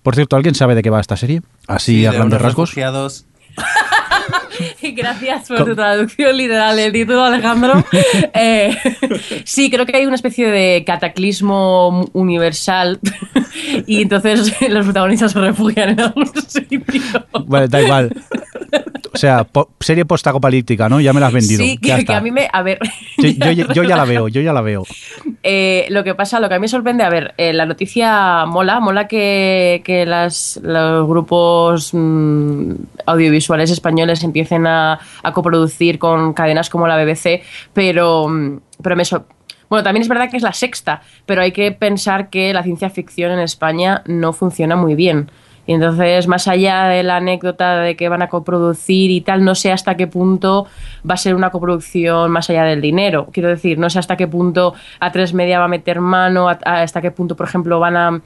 Por 0.03 0.15
cierto, 0.15 0.37
¿alguien 0.37 0.55
sabe 0.55 0.75
de 0.75 0.83
qué 0.83 0.91
va 0.91 1.01
esta 1.01 1.17
serie? 1.17 1.43
Así 1.67 2.01
Sí, 2.01 2.07
a 2.07 2.11
de 2.11 2.17
grandes 2.17 2.41
rasgos. 2.41 2.75
Gracias 4.95 5.49
por 5.49 5.65
tu 5.65 5.75
traducción 5.75 6.37
literal 6.37 6.77
del 6.77 6.93
título, 6.93 7.25
Alejandro. 7.25 7.85
Eh, 8.35 8.77
sí, 9.45 9.71
creo 9.71 9.85
que 9.87 9.97
hay 9.97 10.07
una 10.07 10.15
especie 10.15 10.49
de 10.49 10.85
cataclismo 10.87 12.09
universal 12.13 13.01
y 13.87 14.03
entonces 14.03 14.55
los 14.69 14.85
protagonistas 14.85 15.33
se 15.33 15.41
refugian 15.41 15.91
en 15.91 16.01
algún 16.01 16.27
sitio. 16.47 16.81
Bueno, 17.47 17.67
da 17.69 17.83
igual. 17.83 18.13
O 19.13 19.19
sea, 19.19 19.45
po- 19.45 19.71
serie 19.81 20.05
postapocalíptica, 20.05 20.89
¿no? 20.89 21.01
Ya 21.01 21.13
me 21.13 21.21
la 21.21 21.29
has 21.29 21.33
vendido. 21.33 21.63
Sí, 21.65 21.79
que, 21.79 22.05
que 22.05 22.15
a 22.15 22.21
mí 22.21 22.31
me... 22.31 22.49
A 22.53 22.63
ver... 22.63 22.79
Sí, 23.19 23.37
yo, 23.39 23.51
yo 23.73 23.83
ya 23.83 23.97
la 23.97 24.05
veo, 24.05 24.29
yo 24.29 24.41
ya 24.41 24.53
la 24.53 24.61
veo. 24.61 24.85
Eh, 25.43 25.87
lo 25.89 26.05
que 26.05 26.15
pasa, 26.15 26.39
lo 26.39 26.49
que 26.49 26.55
a 26.55 26.59
mí 26.59 26.63
me 26.63 26.69
sorprende, 26.69 27.03
a 27.03 27.09
ver, 27.09 27.35
eh, 27.39 27.53
la 27.53 27.67
noticia 27.67 28.45
mola, 28.47 28.79
mola 28.81 29.09
que, 29.09 29.83
que 29.85 30.07
las, 30.07 30.61
los 30.63 31.09
grupos 31.09 31.91
mm, 31.93 32.73
audiovisuales 33.07 33.71
españoles 33.71 34.23
empiecen 34.23 34.48
a, 34.67 34.99
a 35.23 35.33
coproducir 35.33 35.99
con 35.99 36.33
cadenas 36.33 36.71
como 36.71 36.87
la 36.87 36.97
BBC, 36.97 37.43
pero, 37.73 38.29
mm, 38.29 38.61
pero 38.83 38.97
Bueno, 39.69 39.83
también 39.85 40.03
es 40.03 40.09
verdad 40.09 40.31
que 40.31 40.37
es 40.39 40.43
la 40.43 40.53
sexta, 40.53 41.03
pero 41.27 41.43
hay 41.43 41.53
que 41.53 41.71
pensar 41.73 42.31
que 42.31 42.53
la 42.55 42.63
ciencia 42.63 42.89
ficción 42.91 43.33
en 43.33 43.39
España 43.41 44.03
no 44.07 44.33
funciona 44.33 44.77
muy 44.77 44.95
bien. 44.95 45.31
Y 45.67 45.75
entonces, 45.75 46.27
más 46.29 46.49
allá 46.49 46.85
de 46.85 47.03
la 47.03 47.17
anécdota 47.17 47.77
de 47.81 47.95
que 47.95 48.09
van 48.09 48.23
a 48.23 48.29
coproducir 48.29 49.11
y 49.11 49.21
tal, 49.21 49.45
no 49.45 49.55
sé 49.55 49.71
hasta 49.71 49.99
qué 49.99 50.07
punto 50.07 50.67
va 51.09 51.13
a 51.13 51.19
ser 51.19 51.35
una 51.35 51.51
coproducción 51.51 52.31
más 52.31 52.49
allá 52.49 52.65
del 52.65 52.81
dinero. 52.81 53.29
Quiero 53.31 53.51
decir, 53.51 53.79
no 53.79 53.91
sé 53.91 53.99
hasta 53.99 54.17
qué 54.17 54.27
punto 54.27 54.73
A3 54.99 55.35
Media 55.35 55.59
va 55.59 55.67
a 55.67 55.69
meter 55.69 56.01
mano, 56.01 56.49
a- 56.49 56.59
a- 56.65 56.81
hasta 56.81 57.03
qué 57.03 57.11
punto, 57.11 57.37
por 57.37 57.47
ejemplo, 57.47 57.79
van 57.81 57.97
a... 57.99 58.21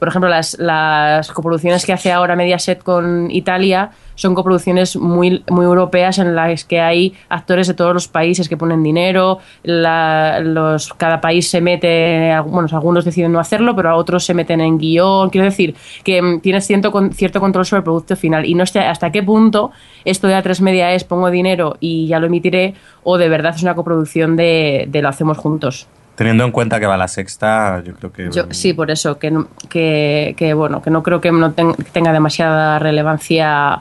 Por 0.00 0.08
ejemplo, 0.08 0.28
las, 0.28 0.56
las 0.58 1.30
coproducciones 1.32 1.84
que 1.86 1.92
hace 1.92 2.10
ahora 2.12 2.34
Mediaset 2.36 2.82
con 2.82 3.30
Italia 3.30 3.90
son 4.18 4.34
coproducciones 4.34 4.96
muy, 4.96 5.44
muy 5.48 5.64
europeas 5.64 6.18
en 6.18 6.34
las 6.34 6.64
que 6.64 6.80
hay 6.80 7.14
actores 7.28 7.68
de 7.68 7.74
todos 7.74 7.94
los 7.94 8.08
países 8.08 8.48
que 8.48 8.56
ponen 8.56 8.82
dinero, 8.82 9.38
la- 9.62 10.40
los, 10.40 10.92
cada 10.94 11.20
país 11.20 11.48
se 11.48 11.60
mete, 11.60 12.34
bueno, 12.46 12.68
algunos 12.72 13.04
deciden 13.04 13.30
no 13.30 13.38
hacerlo, 13.38 13.76
pero 13.76 13.90
a 13.90 13.94
otros 13.94 14.24
se 14.26 14.34
meten 14.34 14.60
en 14.60 14.76
guion. 14.76 15.30
Quiero 15.30 15.44
decir 15.44 15.76
que 16.02 16.20
mm, 16.20 16.40
tienes 16.40 16.66
cierto, 16.66 16.92
cierto 17.12 17.38
control 17.38 17.64
sobre 17.64 17.78
el 17.78 17.84
producto 17.84 18.16
final 18.16 18.44
y 18.44 18.54
no 18.54 18.66
sé 18.66 18.80
hasta 18.80 19.12
qué 19.12 19.22
punto 19.22 19.70
esto 20.04 20.26
de 20.26 20.34
A3 20.34 20.60
Media 20.62 20.92
es 20.92 21.04
pongo 21.04 21.30
dinero 21.30 21.76
y 21.78 22.08
ya 22.08 22.18
lo 22.18 22.26
emitiré 22.26 22.74
o 23.04 23.18
de 23.18 23.28
verdad 23.28 23.54
es 23.54 23.62
una 23.62 23.76
coproducción 23.76 24.34
de, 24.34 24.86
de 24.88 25.00
lo 25.00 25.08
hacemos 25.08 25.38
juntos. 25.38 25.86
Teniendo 26.16 26.44
en 26.44 26.50
cuenta 26.50 26.80
que 26.80 26.86
va 26.86 26.96
la 26.96 27.06
sexta, 27.06 27.80
yo 27.84 27.94
creo 27.94 28.10
que... 28.12 28.28
Yo, 28.32 28.46
sí, 28.50 28.72
por 28.72 28.90
eso, 28.90 29.20
que, 29.20 29.30
no- 29.30 29.46
que, 29.68 30.34
que, 30.36 30.52
bueno, 30.52 30.82
que 30.82 30.90
no 30.90 31.04
creo 31.04 31.20
que 31.20 31.30
no 31.30 31.52
ten- 31.52 31.76
tenga 31.92 32.12
demasiada 32.12 32.80
relevancia 32.80 33.80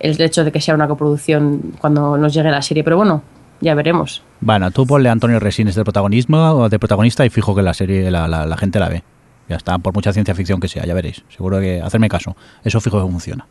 el 0.00 0.20
hecho 0.20 0.44
de 0.44 0.52
que 0.52 0.60
sea 0.60 0.74
una 0.74 0.86
coproducción 0.88 1.74
cuando 1.80 2.16
nos 2.18 2.32
llegue 2.34 2.50
la 2.50 2.62
serie, 2.62 2.84
pero 2.84 2.96
bueno, 2.96 3.22
ya 3.60 3.74
veremos. 3.74 4.22
Bueno, 4.40 4.70
tú 4.70 4.86
ponle 4.86 5.08
a 5.08 5.12
Antonio 5.12 5.38
Resines 5.40 5.74
de 5.74 5.82
protagonismo 5.84 6.38
o 6.52 6.68
de 6.68 6.78
protagonista 6.78 7.24
y 7.26 7.30
fijo 7.30 7.54
que 7.54 7.62
la 7.62 7.74
serie 7.74 8.10
la, 8.10 8.28
la- 8.28 8.46
la 8.46 8.56
gente 8.56 8.78
la 8.78 8.88
ve. 8.88 9.02
Ya 9.48 9.56
está, 9.56 9.78
por 9.78 9.94
mucha 9.94 10.12
ciencia 10.12 10.34
ficción 10.34 10.60
que 10.60 10.68
sea, 10.68 10.84
ya 10.84 10.94
veréis. 10.94 11.22
Seguro 11.34 11.58
que 11.58 11.80
hacerme 11.82 12.08
caso. 12.08 12.36
Eso 12.62 12.80
fijo 12.80 13.02
que 13.04 13.10
funciona. 13.10 13.46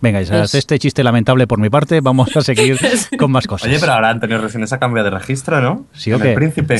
Venga, 0.00 0.20
Es- 0.20 0.54
este 0.54 0.78
chiste 0.78 1.02
lamentable 1.04 1.46
por 1.46 1.58
mi 1.58 1.68
parte, 1.70 2.00
vamos 2.00 2.34
a 2.36 2.40
seguir 2.40 2.78
con 3.18 3.30
más 3.30 3.46
cosas. 3.46 3.68
Oye, 3.68 3.78
pero 3.80 3.92
ahora 3.92 4.10
Antonio 4.10 4.38
Resines 4.38 4.72
ha 4.72 4.78
cambiado 4.78 5.10
de 5.10 5.16
registro, 5.18 5.60
¿no? 5.60 5.84
¿Sí 5.92 6.12
o 6.12 6.18
qué? 6.18 6.30
El 6.30 6.34
príncipe. 6.34 6.78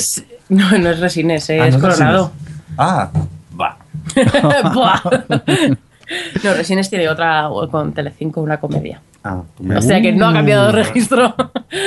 No, 0.49 0.71
no 0.79 0.91
es 0.91 0.99
Resines, 1.01 1.51
eh, 1.51 1.61
Ah, 1.61 1.67
es 1.69 1.75
¿no 1.75 1.81
Coronado. 1.81 2.33
Resines? 2.33 2.63
Ah, 2.79 3.11
va. 3.61 3.77
No, 6.45 6.55
Resines 6.55 6.89
tiene 6.89 7.09
otra 7.09 7.49
con 7.71 7.93
Telecinco, 7.93 8.41
una 8.41 8.59
comedia. 8.59 9.01
Ah. 9.25 9.43
O 9.77 9.83
sea 9.83 10.01
que 10.01 10.13
no 10.13 10.29
ha 10.29 10.33
cambiado 10.33 10.67
de 10.67 10.73
registro. 10.73 11.35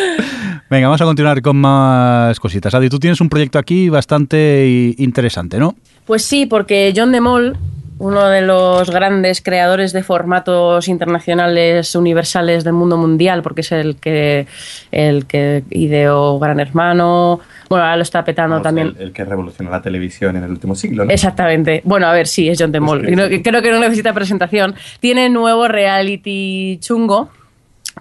Venga, 0.69 0.87
vamos 0.87 1.01
a 1.01 1.05
continuar 1.05 1.41
con 1.41 1.57
más 1.57 2.39
cositas. 2.39 2.73
Adi, 2.75 2.89
tú 2.89 2.99
tienes 2.99 3.19
un 3.21 3.29
proyecto 3.29 3.57
aquí 3.57 3.89
bastante 3.89 4.93
interesante, 4.97 5.57
¿no? 5.57 5.75
Pues 6.05 6.23
sí, 6.23 6.45
porque 6.45 6.93
John 6.95 7.11
DeMol, 7.11 7.57
uno 8.01 8.27
de 8.29 8.41
los 8.41 8.89
grandes 8.89 9.41
creadores 9.43 9.93
de 9.93 10.01
formatos 10.01 10.87
internacionales 10.87 11.93
universales 11.93 12.63
del 12.63 12.73
mundo 12.73 12.97
mundial, 12.97 13.43
porque 13.43 13.61
es 13.61 13.71
el 13.71 13.95
que 13.97 14.47
el 14.91 15.27
que 15.27 15.63
ideó 15.69 16.39
Gran 16.39 16.59
Hermano, 16.59 17.39
bueno, 17.69 17.83
ahora 17.83 17.97
lo 17.97 18.01
está 18.01 18.23
petando 18.25 18.55
Vamos, 18.55 18.63
también. 18.63 18.95
El, 18.97 19.03
el 19.07 19.13
que 19.13 19.23
revolucionó 19.23 19.69
la 19.69 19.81
televisión 19.83 20.35
en 20.35 20.43
el 20.43 20.49
último 20.49 20.73
siglo, 20.73 21.05
¿no? 21.05 21.11
Exactamente. 21.11 21.81
Bueno, 21.85 22.07
a 22.07 22.13
ver, 22.13 22.25
sí, 22.27 22.49
es 22.49 22.57
John 22.59 22.71
DeMol. 22.71 23.01
Es 23.01 23.05
que- 23.05 23.11
Y 23.13 23.15
no- 23.15 23.43
creo 23.43 23.61
que 23.61 23.71
no 23.71 23.79
necesita 23.79 24.13
presentación. 24.13 24.73
Tiene 24.99 25.29
nuevo 25.29 25.67
reality 25.67 26.79
chungo 26.81 27.29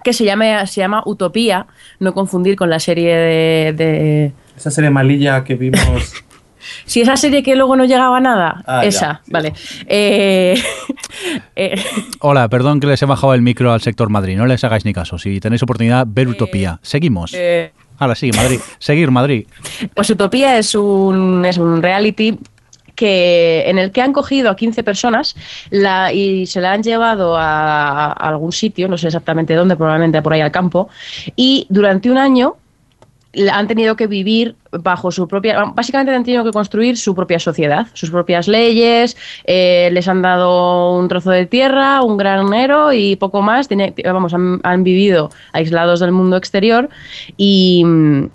que 0.03 0.13
se 0.13 0.25
llama, 0.25 0.65
se 0.65 0.81
llama 0.81 1.03
Utopía, 1.05 1.67
no 1.99 2.13
confundir 2.15 2.55
con 2.55 2.69
la 2.71 2.79
serie 2.79 3.15
de- 3.15 3.73
de, 3.73 4.31
Esa 4.57 4.71
serie 4.71 4.89
malilla 4.89 5.43
que 5.43 5.53
vimos... 5.55 6.13
Si 6.85 7.01
esa 7.01 7.15
serie 7.15 7.43
que 7.43 7.55
luego 7.55 7.75
no 7.75 7.85
llegaba 7.85 8.17
a 8.17 8.19
nada, 8.19 8.63
Ah, 8.65 8.81
ya, 8.83 8.87
esa, 8.89 9.21
sí. 9.23 9.31
vale. 9.31 9.53
Eh, 9.87 10.61
eh, 11.55 11.75
Hola, 12.19 12.47
perdón 12.49 12.79
que 12.79 12.87
les 12.87 13.01
he 13.01 13.05
bajado 13.05 13.33
el 13.33 13.41
micro 13.41 13.71
al 13.73 13.81
sector 13.81 14.09
Madrid. 14.09 14.37
No 14.37 14.45
les 14.45 14.63
hagáis 14.63 14.85
ni 14.85 14.93
caso. 14.93 15.17
Si 15.17 15.39
tenéis 15.39 15.63
oportunidad, 15.63 16.05
ver 16.09 16.27
Utopía. 16.27 16.79
Seguimos. 16.81 17.33
eh, 17.33 17.71
Ahora 17.99 18.15
sí, 18.15 18.31
Madrid. 18.31 18.59
Seguir 18.79 19.11
Madrid. 19.11 19.45
pues 19.93 20.09
Utopía 20.09 20.57
es 20.57 20.73
un, 20.73 21.45
es 21.45 21.57
un 21.57 21.83
reality 21.83 22.37
que, 22.95 23.63
en 23.67 23.77
el 23.77 23.91
que 23.91 24.01
han 24.01 24.11
cogido 24.11 24.49
a 24.49 24.55
15 24.55 24.83
personas 24.83 25.35
la, 25.69 26.11
y 26.11 26.45
se 26.47 26.61
la 26.61 26.71
han 26.73 26.81
llevado 26.83 27.37
a, 27.37 28.07
a 28.07 28.11
algún 28.11 28.51
sitio, 28.51 28.87
no 28.87 28.97
sé 28.97 29.07
exactamente 29.07 29.53
dónde, 29.53 29.75
probablemente 29.75 30.21
por 30.21 30.33
ahí 30.33 30.41
al 30.41 30.51
campo, 30.51 30.89
y 31.35 31.65
durante 31.69 32.09
un 32.11 32.17
año 32.17 32.55
han 33.51 33.67
tenido 33.67 33.95
que 33.95 34.07
vivir 34.07 34.55
bajo 34.71 35.11
su 35.11 35.27
propia. 35.27 35.63
Básicamente 35.75 36.13
han 36.13 36.23
tenido 36.23 36.43
que 36.43 36.51
construir 36.51 36.97
su 36.97 37.13
propia 37.15 37.39
sociedad, 37.39 37.87
sus 37.93 38.09
propias 38.09 38.47
leyes, 38.47 39.17
eh, 39.45 39.89
les 39.91 40.07
han 40.07 40.21
dado 40.21 40.97
un 40.97 41.07
trozo 41.07 41.31
de 41.31 41.45
tierra, 41.45 42.01
un 42.03 42.17
granero 42.17 42.91
y 42.93 43.15
poco 43.15 43.41
más. 43.41 43.67
Tiene- 43.67 43.93
vamos, 44.05 44.33
han, 44.33 44.59
han 44.63 44.83
vivido 44.83 45.29
aislados 45.53 45.99
del 45.99 46.11
mundo 46.11 46.37
exterior 46.37 46.89
y, 47.37 47.83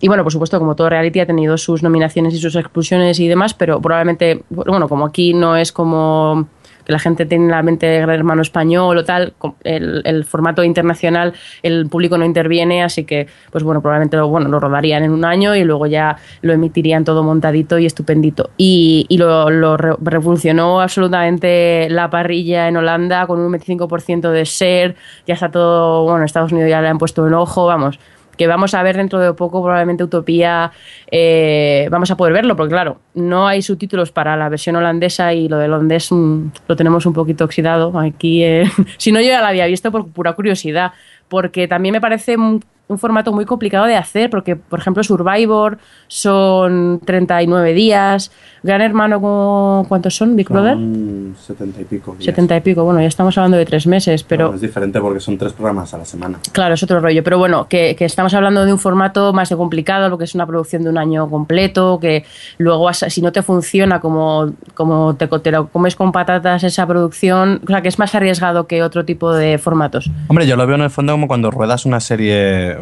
y, 0.00 0.08
bueno, 0.08 0.22
por 0.22 0.32
supuesto, 0.32 0.58
como 0.58 0.76
todo 0.76 0.88
reality 0.90 1.20
ha 1.20 1.26
tenido 1.26 1.56
sus 1.58 1.82
nominaciones 1.82 2.34
y 2.34 2.38
sus 2.38 2.56
expulsiones 2.56 3.18
y 3.20 3.28
demás, 3.28 3.54
pero 3.54 3.80
probablemente, 3.80 4.42
bueno, 4.50 4.88
como 4.88 5.06
aquí 5.06 5.34
no 5.34 5.56
es 5.56 5.72
como 5.72 6.48
que 6.86 6.92
la 6.92 6.98
gente 6.98 7.26
tiene 7.26 7.44
en 7.46 7.50
la 7.50 7.62
mente 7.62 8.00
Gran 8.00 8.10
Hermano 8.10 8.40
español 8.42 8.96
o 8.96 9.04
tal, 9.04 9.34
el, 9.64 10.02
el 10.04 10.24
formato 10.24 10.62
internacional, 10.64 11.34
el 11.62 11.88
público 11.88 12.16
no 12.16 12.24
interviene, 12.24 12.82
así 12.84 13.04
que, 13.04 13.26
pues 13.50 13.64
bueno, 13.64 13.82
probablemente 13.82 14.16
lo, 14.16 14.28
bueno, 14.28 14.48
lo 14.48 14.60
rodarían 14.60 15.02
en 15.02 15.10
un 15.10 15.24
año 15.24 15.54
y 15.56 15.64
luego 15.64 15.86
ya 15.86 16.16
lo 16.42 16.52
emitirían 16.52 17.04
todo 17.04 17.22
montadito 17.22 17.78
y 17.78 17.86
estupendito. 17.86 18.50
Y, 18.56 19.04
y 19.08 19.18
lo, 19.18 19.50
lo 19.50 19.76
re- 19.76 19.96
revolucionó 20.00 20.80
absolutamente 20.80 21.88
la 21.90 22.08
parrilla 22.08 22.68
en 22.68 22.76
Holanda 22.76 23.26
con 23.26 23.40
un 23.40 23.52
25% 23.52 24.30
de 24.30 24.44
share, 24.44 24.94
ya 25.26 25.34
está 25.34 25.50
todo, 25.50 26.04
bueno, 26.04 26.24
Estados 26.24 26.52
Unidos 26.52 26.70
ya 26.70 26.80
le 26.80 26.88
han 26.88 26.98
puesto 26.98 27.22
un 27.24 27.34
ojo, 27.34 27.66
vamos 27.66 27.98
que 28.36 28.46
vamos 28.46 28.74
a 28.74 28.82
ver 28.82 28.96
dentro 28.96 29.18
de 29.18 29.32
poco 29.34 29.62
probablemente 29.62 30.04
Utopía 30.04 30.72
eh, 31.10 31.88
vamos 31.90 32.10
a 32.10 32.16
poder 32.16 32.32
verlo 32.32 32.56
porque 32.56 32.72
claro 32.72 33.00
no 33.14 33.46
hay 33.46 33.62
subtítulos 33.62 34.12
para 34.12 34.36
la 34.36 34.48
versión 34.48 34.76
holandesa 34.76 35.32
y 35.32 35.48
lo 35.48 35.58
del 35.58 35.72
holandés 35.72 36.10
mm, 36.10 36.46
lo 36.68 36.76
tenemos 36.76 37.06
un 37.06 37.12
poquito 37.12 37.44
oxidado 37.44 37.98
aquí 37.98 38.44
eh, 38.44 38.64
si 38.98 39.12
no 39.12 39.20
yo 39.20 39.28
ya 39.28 39.40
lo 39.40 39.46
había 39.46 39.66
visto 39.66 39.90
por 39.90 40.08
pura 40.08 40.34
curiosidad 40.34 40.92
porque 41.28 41.66
también 41.68 41.92
me 41.92 42.00
parece 42.00 42.36
un, 42.88 42.98
formato 42.98 43.32
muy 43.32 43.44
complicado 43.44 43.86
de 43.86 43.96
hacer 43.96 44.30
porque 44.30 44.56
por 44.56 44.78
ejemplo 44.78 45.02
Survivor 45.02 45.78
son 46.08 47.00
39 47.04 47.72
días 47.74 48.30
Gran 48.62 48.80
Hermano 48.80 49.20
¿cu- 49.20 49.86
¿cuántos 49.88 50.16
son 50.16 50.34
Big 50.36 50.48
Brother? 50.48 50.74
Son 50.74 51.36
70 51.46 51.80
y 51.80 51.84
pico. 51.84 52.12
días. 52.12 52.24
70 52.24 52.56
y 52.56 52.60
pico 52.60 52.84
bueno 52.84 53.00
ya 53.00 53.06
estamos 53.08 53.36
hablando 53.38 53.56
de 53.56 53.64
tres 53.64 53.86
meses 53.86 54.22
pero 54.24 54.54
es 54.54 54.60
diferente 54.60 55.00
porque 55.00 55.20
son 55.20 55.36
tres 55.38 55.52
programas 55.52 55.92
a 55.94 55.98
la 55.98 56.04
semana. 56.04 56.38
Claro, 56.52 56.74
es 56.74 56.82
otro 56.82 57.00
rollo, 57.00 57.22
pero 57.22 57.38
bueno, 57.38 57.66
que, 57.68 57.94
que 57.96 58.04
estamos 58.04 58.32
hablando 58.34 58.64
de 58.64 58.72
un 58.72 58.78
formato 58.78 59.32
más 59.32 59.48
de 59.48 59.56
complicado, 59.56 60.08
porque 60.10 60.24
es 60.24 60.34
una 60.34 60.46
producción 60.46 60.82
de 60.82 60.90
un 60.90 60.98
año 60.98 61.28
completo, 61.28 61.98
que 62.00 62.24
luego 62.58 62.92
si 62.92 63.20
no 63.20 63.32
te 63.32 63.42
funciona 63.42 64.00
como, 64.00 64.52
como 64.74 65.14
te, 65.16 65.26
te 65.26 65.50
lo 65.50 65.68
comes 65.68 65.96
con 65.96 66.12
patatas 66.12 66.64
esa 66.64 66.86
producción, 66.86 67.60
o 67.64 67.66
sea, 67.66 67.82
que 67.82 67.88
es 67.88 67.98
más 67.98 68.14
arriesgado 68.14 68.66
que 68.66 68.82
otro 68.82 69.04
tipo 69.04 69.32
de 69.32 69.58
formatos. 69.58 70.10
Hombre, 70.28 70.46
yo 70.46 70.56
lo 70.56 70.66
veo 70.66 70.76
en 70.76 70.82
el 70.82 70.90
fondo 70.90 71.12
como 71.12 71.28
cuando 71.28 71.50
ruedas 71.50 71.84
una 71.86 72.00
serie, 72.00 72.75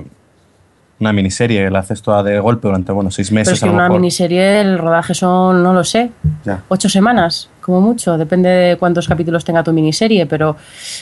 una 1.01 1.13
miniserie, 1.13 1.71
la 1.71 1.81
haces 1.81 2.03
toda 2.03 2.23
de 2.23 2.39
golpe 2.39 2.69
durante, 2.69 2.93
bueno, 2.93 3.11
seis 3.11 3.29
Pero 3.29 3.41
meses 3.41 3.55
es 3.55 3.61
que 3.61 3.65
a 3.67 3.69
lo 3.69 3.75
una 3.75 3.85
mejor. 3.85 4.01
miniserie, 4.01 4.61
el 4.61 4.79
rodaje 4.79 5.15
son, 5.15 5.63
no 5.63 5.73
lo 5.75 5.85
sé, 5.85 6.11
Ya. 6.45 6.63
ocho 6.69 6.89
semanas, 6.89 7.49
como 7.61 7.81
mucho, 7.81 8.17
depende 8.17 8.49
de 8.49 8.77
cuántos 8.77 9.09
capítulos 9.09 9.45
tenga 9.45 9.63
tu 9.63 9.73
miniserie, 9.73 10.27
pero 10.27 10.57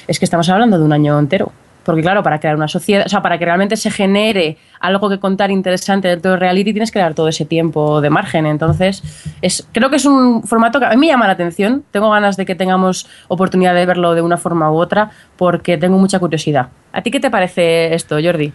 es 0.08 0.18
que 0.18 0.24
estamos 0.24 0.48
hablando 0.48 0.78
de 0.78 0.84
un 0.84 0.92
año 0.92 1.18
entero. 1.18 1.52
Porque 1.84 2.00
claro, 2.00 2.22
para 2.22 2.38
crear 2.38 2.54
una 2.54 2.68
sociedad, 2.68 3.04
o 3.06 3.08
sea, 3.08 3.22
para 3.22 3.38
que 3.38 3.44
realmente 3.44 3.76
se 3.76 3.90
genere 3.90 4.56
algo 4.78 5.08
que 5.10 5.18
contar 5.18 5.50
interesante 5.50 6.06
dentro 6.06 6.30
de 6.30 6.36
reality 6.36 6.70
tienes 6.72 6.92
que 6.92 7.00
dar 7.00 7.12
todo 7.14 7.26
ese 7.26 7.44
tiempo 7.44 8.00
de 8.00 8.08
margen. 8.08 8.46
Entonces, 8.46 9.02
es, 9.42 9.66
creo 9.72 9.90
que 9.90 9.96
es 9.96 10.04
un 10.06 10.44
formato 10.44 10.78
que 10.78 10.84
a 10.86 10.90
mí 10.90 10.96
me 10.98 11.08
llama 11.08 11.26
la 11.26 11.32
atención. 11.32 11.82
Tengo 11.90 12.08
ganas 12.08 12.36
de 12.36 12.46
que 12.46 12.54
tengamos 12.54 13.08
oportunidad 13.26 13.74
de 13.74 13.84
verlo 13.84 14.14
de 14.14 14.22
una 14.22 14.36
forma 14.36 14.70
u 14.70 14.76
otra 14.76 15.10
porque 15.36 15.76
tengo 15.76 15.98
mucha 15.98 16.20
curiosidad. 16.20 16.68
¿A 16.92 17.02
ti 17.02 17.10
qué 17.10 17.18
te 17.18 17.30
parece 17.32 17.92
esto, 17.96 18.16
Jordi? 18.22 18.52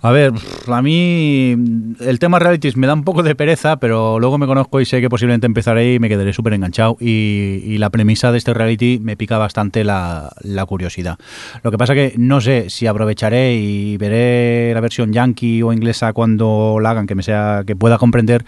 A 0.00 0.12
ver, 0.12 0.32
a 0.68 0.80
mí 0.80 1.56
el 2.00 2.18
tema 2.20 2.38
realities 2.38 2.76
me 2.76 2.86
da 2.86 2.94
un 2.94 3.02
poco 3.02 3.24
de 3.24 3.34
pereza, 3.34 3.80
pero 3.80 4.20
luego 4.20 4.38
me 4.38 4.46
conozco 4.46 4.80
y 4.80 4.84
sé 4.84 5.00
que 5.00 5.08
posiblemente 5.08 5.46
empezaré 5.46 5.94
y 5.94 5.98
me 5.98 6.08
quedaré 6.08 6.32
súper 6.32 6.52
enganchado. 6.52 6.96
Y, 7.00 7.76
la 7.78 7.90
premisa 7.90 8.32
de 8.32 8.38
este 8.38 8.54
reality 8.54 8.98
me 9.00 9.16
pica 9.16 9.38
bastante 9.38 9.82
la, 9.82 10.32
curiosidad. 10.68 11.18
Lo 11.62 11.70
que 11.70 11.78
pasa 11.78 11.94
que 11.94 12.14
no 12.16 12.40
sé 12.40 12.70
si 12.70 12.86
aprovecharé 12.86 13.54
y 13.56 13.96
veré 13.96 14.72
la 14.74 14.80
versión 14.80 15.12
yankee 15.12 15.62
o 15.62 15.72
inglesa 15.72 16.12
cuando 16.12 16.78
la 16.80 16.90
hagan, 16.90 17.06
que 17.06 17.14
me 17.14 17.22
sea 17.22 17.62
que 17.66 17.74
pueda 17.74 17.98
comprender, 17.98 18.44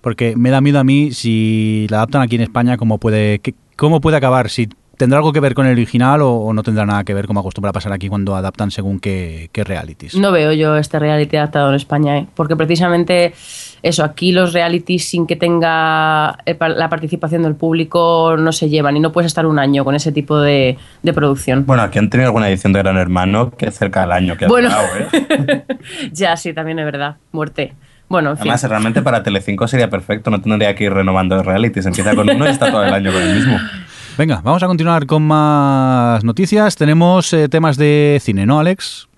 porque 0.00 0.34
me 0.36 0.50
da 0.50 0.60
miedo 0.60 0.78
a 0.78 0.84
mí 0.84 1.12
si 1.12 1.86
la 1.90 1.98
adaptan 1.98 2.22
aquí 2.22 2.36
en 2.36 2.42
España, 2.42 2.76
cómo 2.76 2.98
puede, 2.98 3.40
cómo 3.76 4.00
puede 4.00 4.16
acabar, 4.16 4.50
si 4.50 4.68
¿Tendrá 4.96 5.18
algo 5.18 5.32
que 5.32 5.40
ver 5.40 5.54
con 5.54 5.66
el 5.66 5.72
original 5.72 6.22
o, 6.22 6.32
o, 6.32 6.52
no 6.52 6.62
tendrá 6.62 6.86
nada 6.86 7.04
que 7.04 7.14
ver 7.14 7.26
como 7.26 7.40
acostumbra 7.40 7.72
pasar 7.72 7.92
aquí 7.92 8.08
cuando 8.08 8.36
adaptan 8.36 8.70
según 8.70 9.00
qué, 9.00 9.50
qué, 9.52 9.64
realities? 9.64 10.14
No 10.16 10.32
veo 10.32 10.52
yo 10.52 10.76
este 10.76 10.98
reality 10.98 11.36
adaptado 11.36 11.68
en 11.70 11.74
España, 11.74 12.18
¿eh? 12.18 12.26
porque 12.34 12.56
precisamente 12.56 13.34
eso, 13.82 14.04
aquí 14.04 14.32
los 14.32 14.52
realities 14.52 15.08
sin 15.08 15.26
que 15.26 15.36
tenga 15.36 16.38
la 16.46 16.88
participación 16.88 17.42
del 17.42 17.54
público 17.54 18.36
no 18.38 18.52
se 18.52 18.68
llevan 18.68 18.96
y 18.96 19.00
no 19.00 19.12
puedes 19.12 19.26
estar 19.26 19.46
un 19.46 19.58
año 19.58 19.84
con 19.84 19.94
ese 19.94 20.12
tipo 20.12 20.38
de, 20.40 20.78
de 21.02 21.12
producción. 21.12 21.66
Bueno, 21.66 21.82
aquí 21.82 21.98
han 21.98 22.08
tenido 22.08 22.28
alguna 22.28 22.48
edición 22.48 22.72
de 22.72 22.78
Gran 22.78 22.96
Hermano 22.96 23.50
que 23.50 23.70
cerca 23.70 24.02
del 24.02 24.12
año 24.12 24.36
que 24.36 24.46
ha 24.46 24.48
bueno, 24.48 24.68
durado, 24.68 24.88
¿eh? 25.12 25.64
ya, 26.12 26.36
sí, 26.36 26.54
también 26.54 26.78
es 26.78 26.84
verdad, 26.84 27.16
muerte. 27.32 27.74
Bueno, 28.08 28.30
en 28.30 28.36
Además, 28.38 28.60
fin. 28.60 28.70
realmente 28.70 29.02
para 29.02 29.22
Telecinco 29.22 29.66
sería 29.66 29.90
perfecto, 29.90 30.30
no 30.30 30.40
tendría 30.40 30.74
que 30.74 30.84
ir 30.84 30.92
renovando 30.92 31.42
realities, 31.42 31.86
empieza 31.86 32.14
con 32.14 32.28
uno 32.30 32.46
y 32.46 32.50
está 32.50 32.70
todo 32.70 32.84
el 32.84 32.92
año 32.92 33.12
con 33.12 33.22
el 33.22 33.34
mismo. 33.34 33.58
Venga, 34.16 34.40
vamos 34.44 34.62
a 34.62 34.66
continuar 34.66 35.06
con 35.06 35.22
más 35.24 36.22
noticias. 36.22 36.76
Tenemos 36.76 37.32
eh, 37.32 37.48
temas 37.48 37.76
de 37.76 38.18
cine, 38.22 38.46
¿no, 38.46 38.60
Alex? 38.60 39.08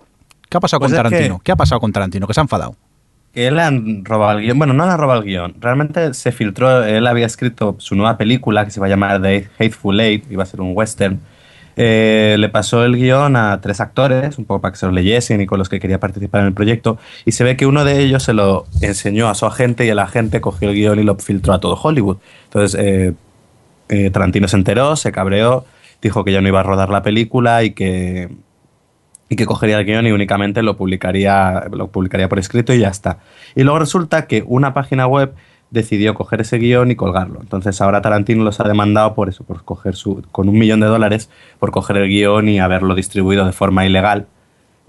¿Qué 0.49 0.57
ha 0.57 0.61
pasado 0.61 0.81
Pues 0.81 0.93
con 0.93 0.97
Tarantino? 0.97 1.39
que- 1.39 1.45
¿Qué 1.45 1.53
ha 1.53 1.57
pasado 1.57 1.81
con 1.81 1.93
Tarantino? 1.93 2.27
Que 2.27 2.33
se 2.35 2.41
ha 2.41 2.43
enfadado. 2.43 2.77
Que 3.35 3.49
él 3.49 3.57
le 3.57 3.63
han 3.63 4.05
robado 4.07 4.39
el 4.39 4.45
guion. 4.47 4.57
Bueno, 4.59 4.73
no 4.73 4.87
le 4.87 4.93
han 4.93 4.99
robado 4.99 5.21
el 5.21 5.27
guion. 5.27 5.55
Realmente 5.61 6.15
se 6.15 6.33
filtró, 6.33 6.83
él 6.85 7.07
había 7.07 7.27
escrito 7.27 7.77
su 7.79 7.95
nueva 7.95 8.17
película 8.17 8.65
que 8.65 8.71
se 8.71 8.79
iba 8.81 8.87
a 8.87 8.91
llamar 8.91 9.21
The 9.21 9.49
Hateful 9.59 10.01
Eight, 10.01 10.31
iba 10.31 10.43
a 10.45 10.47
ser 10.47 10.63
un 10.63 10.73
western. 10.75 11.21
Eh, 11.79 12.37
le 12.39 12.49
pasó 12.49 12.83
el 12.87 12.97
guion 12.97 13.37
a 13.37 13.61
tres 13.61 13.83
actores, 13.83 14.39
un 14.39 14.47
poco 14.47 14.63
para 14.63 14.73
que 14.73 14.79
se 14.79 14.87
lo 14.87 14.93
leyesen 14.93 15.43
y 15.43 15.47
con 15.47 15.59
los 15.59 15.69
que 15.69 15.79
quería 15.79 16.01
participar 16.01 16.41
en 16.41 16.47
el 16.47 16.55
proyecto. 16.55 16.97
Y 17.27 17.33
se 17.33 17.45
ve 17.45 17.59
que 17.59 17.67
uno 17.67 17.85
de 17.85 18.01
ellos 18.01 18.23
se 18.23 18.33
lo 18.33 18.65
enseñó 18.81 19.29
a 19.29 19.35
su 19.35 19.45
agente 19.45 19.85
y 19.85 19.91
el 19.91 19.99
agente 19.99 20.41
cogió 20.41 20.71
el 20.71 20.75
guion 20.75 20.99
y 20.99 21.03
lo 21.03 21.17
filtró 21.17 21.53
a 21.53 21.61
todo 21.61 21.75
Hollywood. 21.79 22.17
Entonces, 22.45 22.81
eh, 22.81 23.13
eh, 23.89 24.11
Tarantino 24.11 24.49
se 24.49 24.57
enteró, 24.57 24.97
se 24.97 25.13
cabreó, 25.13 25.65
dijo 26.03 26.25
que 26.25 26.33
ya 26.33 26.41
no 26.41 26.49
iba 26.49 26.61
a 26.61 26.65
rodar 26.65 26.91
la 26.91 27.03
película 27.03 27.65
y 27.65 27.73
que, 27.73 28.29
y 29.29 29.37
que 29.37 29.47
cogería 29.47 29.79
el 29.79 29.85
guion 29.85 30.07
y 30.07 30.13
únicamente 30.13 30.63
lo 30.63 30.77
publicaría, 30.77 31.67
lo 31.73 31.89
publicaría 31.89 32.29
por 32.29 32.39
escrito 32.39 32.73
y 32.75 32.81
ya 32.81 32.89
está. 32.89 33.19
Y 33.55 33.63
luego 33.63 33.79
resulta 33.79 34.27
que 34.27 34.45
una 34.47 34.75
página 34.75 35.07
web 35.07 35.35
decidió 35.71 36.15
coger 36.15 36.43
ese 36.43 36.59
guion 36.59 36.91
y 36.91 36.97
colgarlo. 36.97 37.41
Entonces 37.41 37.81
ahora 37.81 38.01
Tarantino 38.01 38.45
los 38.45 38.61
ha 38.61 38.65
demandado 38.69 39.15
por 39.15 39.29
eso, 39.29 39.45
por 39.45 39.65
coger 39.65 39.97
su, 39.97 40.23
con 40.31 40.49
un 40.49 40.59
millón 40.59 40.81
de 40.81 40.87
dólares, 40.87 41.31
por 41.59 41.71
coger 41.71 41.97
el 41.99 42.09
guion 42.09 42.49
y 42.49 42.61
haberlo 42.61 42.95
distribuido 42.95 43.45
de 43.45 43.53
forma 43.53 43.85
ilegal 43.85 44.27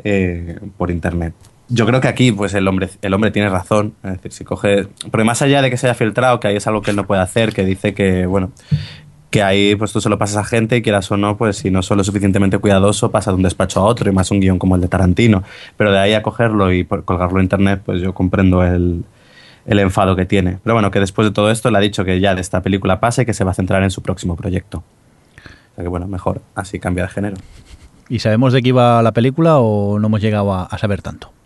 eh, 0.03 0.59
por 0.77 0.91
internet. 0.91 1.33
Yo 1.69 1.85
creo 1.85 1.99
que 1.99 2.07
aquí 2.07 2.31
pues 2.31 2.53
el 2.53 2.67
hombre, 2.67 2.89
el 3.01 3.13
hombre 3.13 3.31
tiene 3.31 3.49
razón. 3.49 3.93
Es 4.03 4.13
decir, 4.13 4.31
si 4.31 4.43
coge. 4.45 4.87
Porque 5.11 5.25
más 5.25 5.41
allá 5.41 5.61
de 5.61 5.69
que 5.69 5.77
se 5.77 5.87
haya 5.87 5.95
filtrado, 5.95 6.39
que 6.39 6.47
ahí 6.47 6.55
es 6.55 6.67
algo 6.67 6.81
que 6.81 6.91
él 6.91 6.97
no 6.97 7.05
puede 7.05 7.21
hacer, 7.21 7.53
que 7.53 7.65
dice 7.65 7.93
que, 7.93 8.25
bueno, 8.25 8.51
que 9.29 9.43
ahí 9.43 9.75
pues 9.75 9.91
tú 9.91 9.99
se 9.99 10.09
lo 10.09 10.17
pasas 10.17 10.37
a 10.37 10.43
gente 10.45 10.77
y 10.77 10.81
quieras 10.81 11.11
o 11.11 11.17
no, 11.17 11.37
pues 11.37 11.57
si 11.57 11.69
no 11.69 11.83
son 11.83 11.97
lo 11.97 12.03
suficientemente 12.03 12.57
cuidadoso, 12.59 13.11
pasa 13.11 13.31
de 13.31 13.35
un 13.35 13.43
despacho 13.43 13.81
a 13.81 13.83
otro 13.83 14.09
y 14.09 14.13
más 14.13 14.31
un 14.31 14.39
guion 14.39 14.59
como 14.59 14.75
el 14.75 14.81
de 14.81 14.87
Tarantino. 14.87 15.43
Pero 15.75 15.91
de 15.91 15.99
ahí 15.99 16.13
a 16.13 16.23
cogerlo 16.23 16.71
y 16.71 16.85
colgarlo 16.85 17.39
en 17.39 17.45
internet, 17.45 17.81
pues 17.85 18.01
yo 18.01 18.13
comprendo 18.13 18.63
el, 18.63 19.03
el 19.65 19.79
enfado 19.79 20.15
que 20.15 20.25
tiene. 20.25 20.59
Pero 20.63 20.73
bueno, 20.73 20.89
que 20.89 21.01
después 21.01 21.27
de 21.27 21.33
todo 21.33 21.51
esto 21.51 21.69
le 21.69 21.77
ha 21.77 21.81
dicho 21.81 22.05
que 22.05 22.21
ya 22.21 22.33
de 22.33 22.41
esta 22.41 22.61
película 22.61 23.01
pase 23.01 23.23
y 23.23 23.25
que 23.25 23.33
se 23.33 23.43
va 23.43 23.51
a 23.51 23.53
centrar 23.53 23.83
en 23.83 23.91
su 23.91 24.01
próximo 24.01 24.37
proyecto. 24.37 24.77
O 24.77 25.75
sea 25.75 25.83
que 25.83 25.89
bueno, 25.89 26.07
mejor, 26.07 26.41
así 26.55 26.79
cambia 26.79 27.03
de 27.03 27.09
género. 27.09 27.35
¿Y 28.07 28.19
sabemos 28.19 28.53
de 28.53 28.61
qué 28.61 28.69
iba 28.69 29.01
la 29.03 29.11
película 29.11 29.57
o 29.57 29.99
no 29.99 30.07
hemos 30.07 30.21
llegado 30.21 30.53
a 30.53 30.77
saber 30.77 31.01
tanto? 31.01 31.36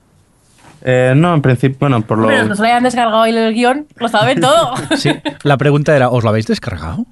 Eh, 0.83 1.13
no, 1.15 1.33
en 1.33 1.41
principio, 1.41 1.77
bueno, 1.79 2.01
por 2.01 2.17
lo... 2.17 2.27
Pero 2.27 2.45
nos 2.45 2.59
lo 2.59 2.65
hayan 2.65 2.83
descargado 2.83 3.25
y 3.27 3.29
el 3.35 3.53
guion, 3.53 3.87
lo 3.97 4.07
saben 4.07 4.39
todo. 4.41 4.73
Sí, 4.97 5.11
la 5.43 5.57
pregunta 5.57 5.95
era, 5.95 6.09
¿os 6.09 6.23
lo 6.23 6.29
habéis 6.29 6.47
descargado? 6.47 7.05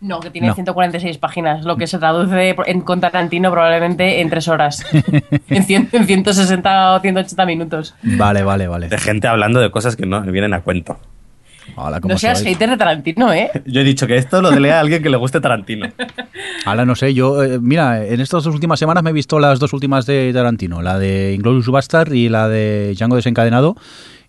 No, 0.00 0.18
que 0.18 0.30
tiene 0.30 0.48
No. 0.48 0.54
146 0.54 1.16
páginas, 1.18 1.64
lo 1.64 1.76
que 1.76 1.86
se 1.86 1.96
traduce 1.98 2.56
en 2.66 2.80
con 2.80 3.00
Tarantino 3.00 3.52
probablemente 3.52 4.20
en 4.20 4.30
tres 4.30 4.48
horas. 4.48 4.84
en, 4.92 5.64
cien- 5.64 5.88
en 5.92 6.06
160 6.06 6.94
o 6.94 7.00
180 7.00 7.46
minutos. 7.46 7.94
Vale, 8.02 8.42
vale, 8.42 8.66
vale. 8.66 8.88
De 8.88 8.98
gente 8.98 9.28
hablando 9.28 9.60
de 9.60 9.70
cosas 9.70 9.94
que 9.94 10.04
no 10.04 10.20
vienen 10.22 10.54
a 10.54 10.60
cuento. 10.62 10.98
Hola, 11.76 12.00
¿cómo 12.00 12.14
No 12.14 12.18
seas 12.18 12.38
sois? 12.40 12.50
hater 12.50 12.70
de 12.70 12.76
Tarantino, 12.76 13.32
¿eh? 13.32 13.50
Yo 13.66 13.80
he 13.80 13.84
dicho 13.84 14.06
que 14.06 14.16
esto 14.16 14.42
lo 14.42 14.50
lea 14.50 14.76
a 14.78 14.80
alguien 14.80 15.02
que 15.02 15.08
le 15.10 15.16
guste 15.16 15.40
Tarantino. 15.40 15.86
Ahora 16.66 16.84
no 16.84 16.94
sé, 16.94 17.14
yo, 17.14 17.42
eh, 17.42 17.58
mira, 17.60 18.04
en 18.04 18.20
estas 18.20 18.44
dos 18.44 18.54
últimas 18.54 18.78
semanas 18.78 19.02
me 19.02 19.10
he 19.10 19.12
visto 19.12 19.38
las 19.40 19.58
dos 19.58 19.72
últimas 19.72 20.06
de 20.06 20.30
Tarantino, 20.32 20.82
la 20.82 20.98
de 20.98 21.32
Inglourious 21.34 21.66
Bastard 21.68 22.12
y 22.12 22.28
la 22.28 22.48
de 22.48 22.94
Django 22.96 23.16
desencadenado, 23.16 23.76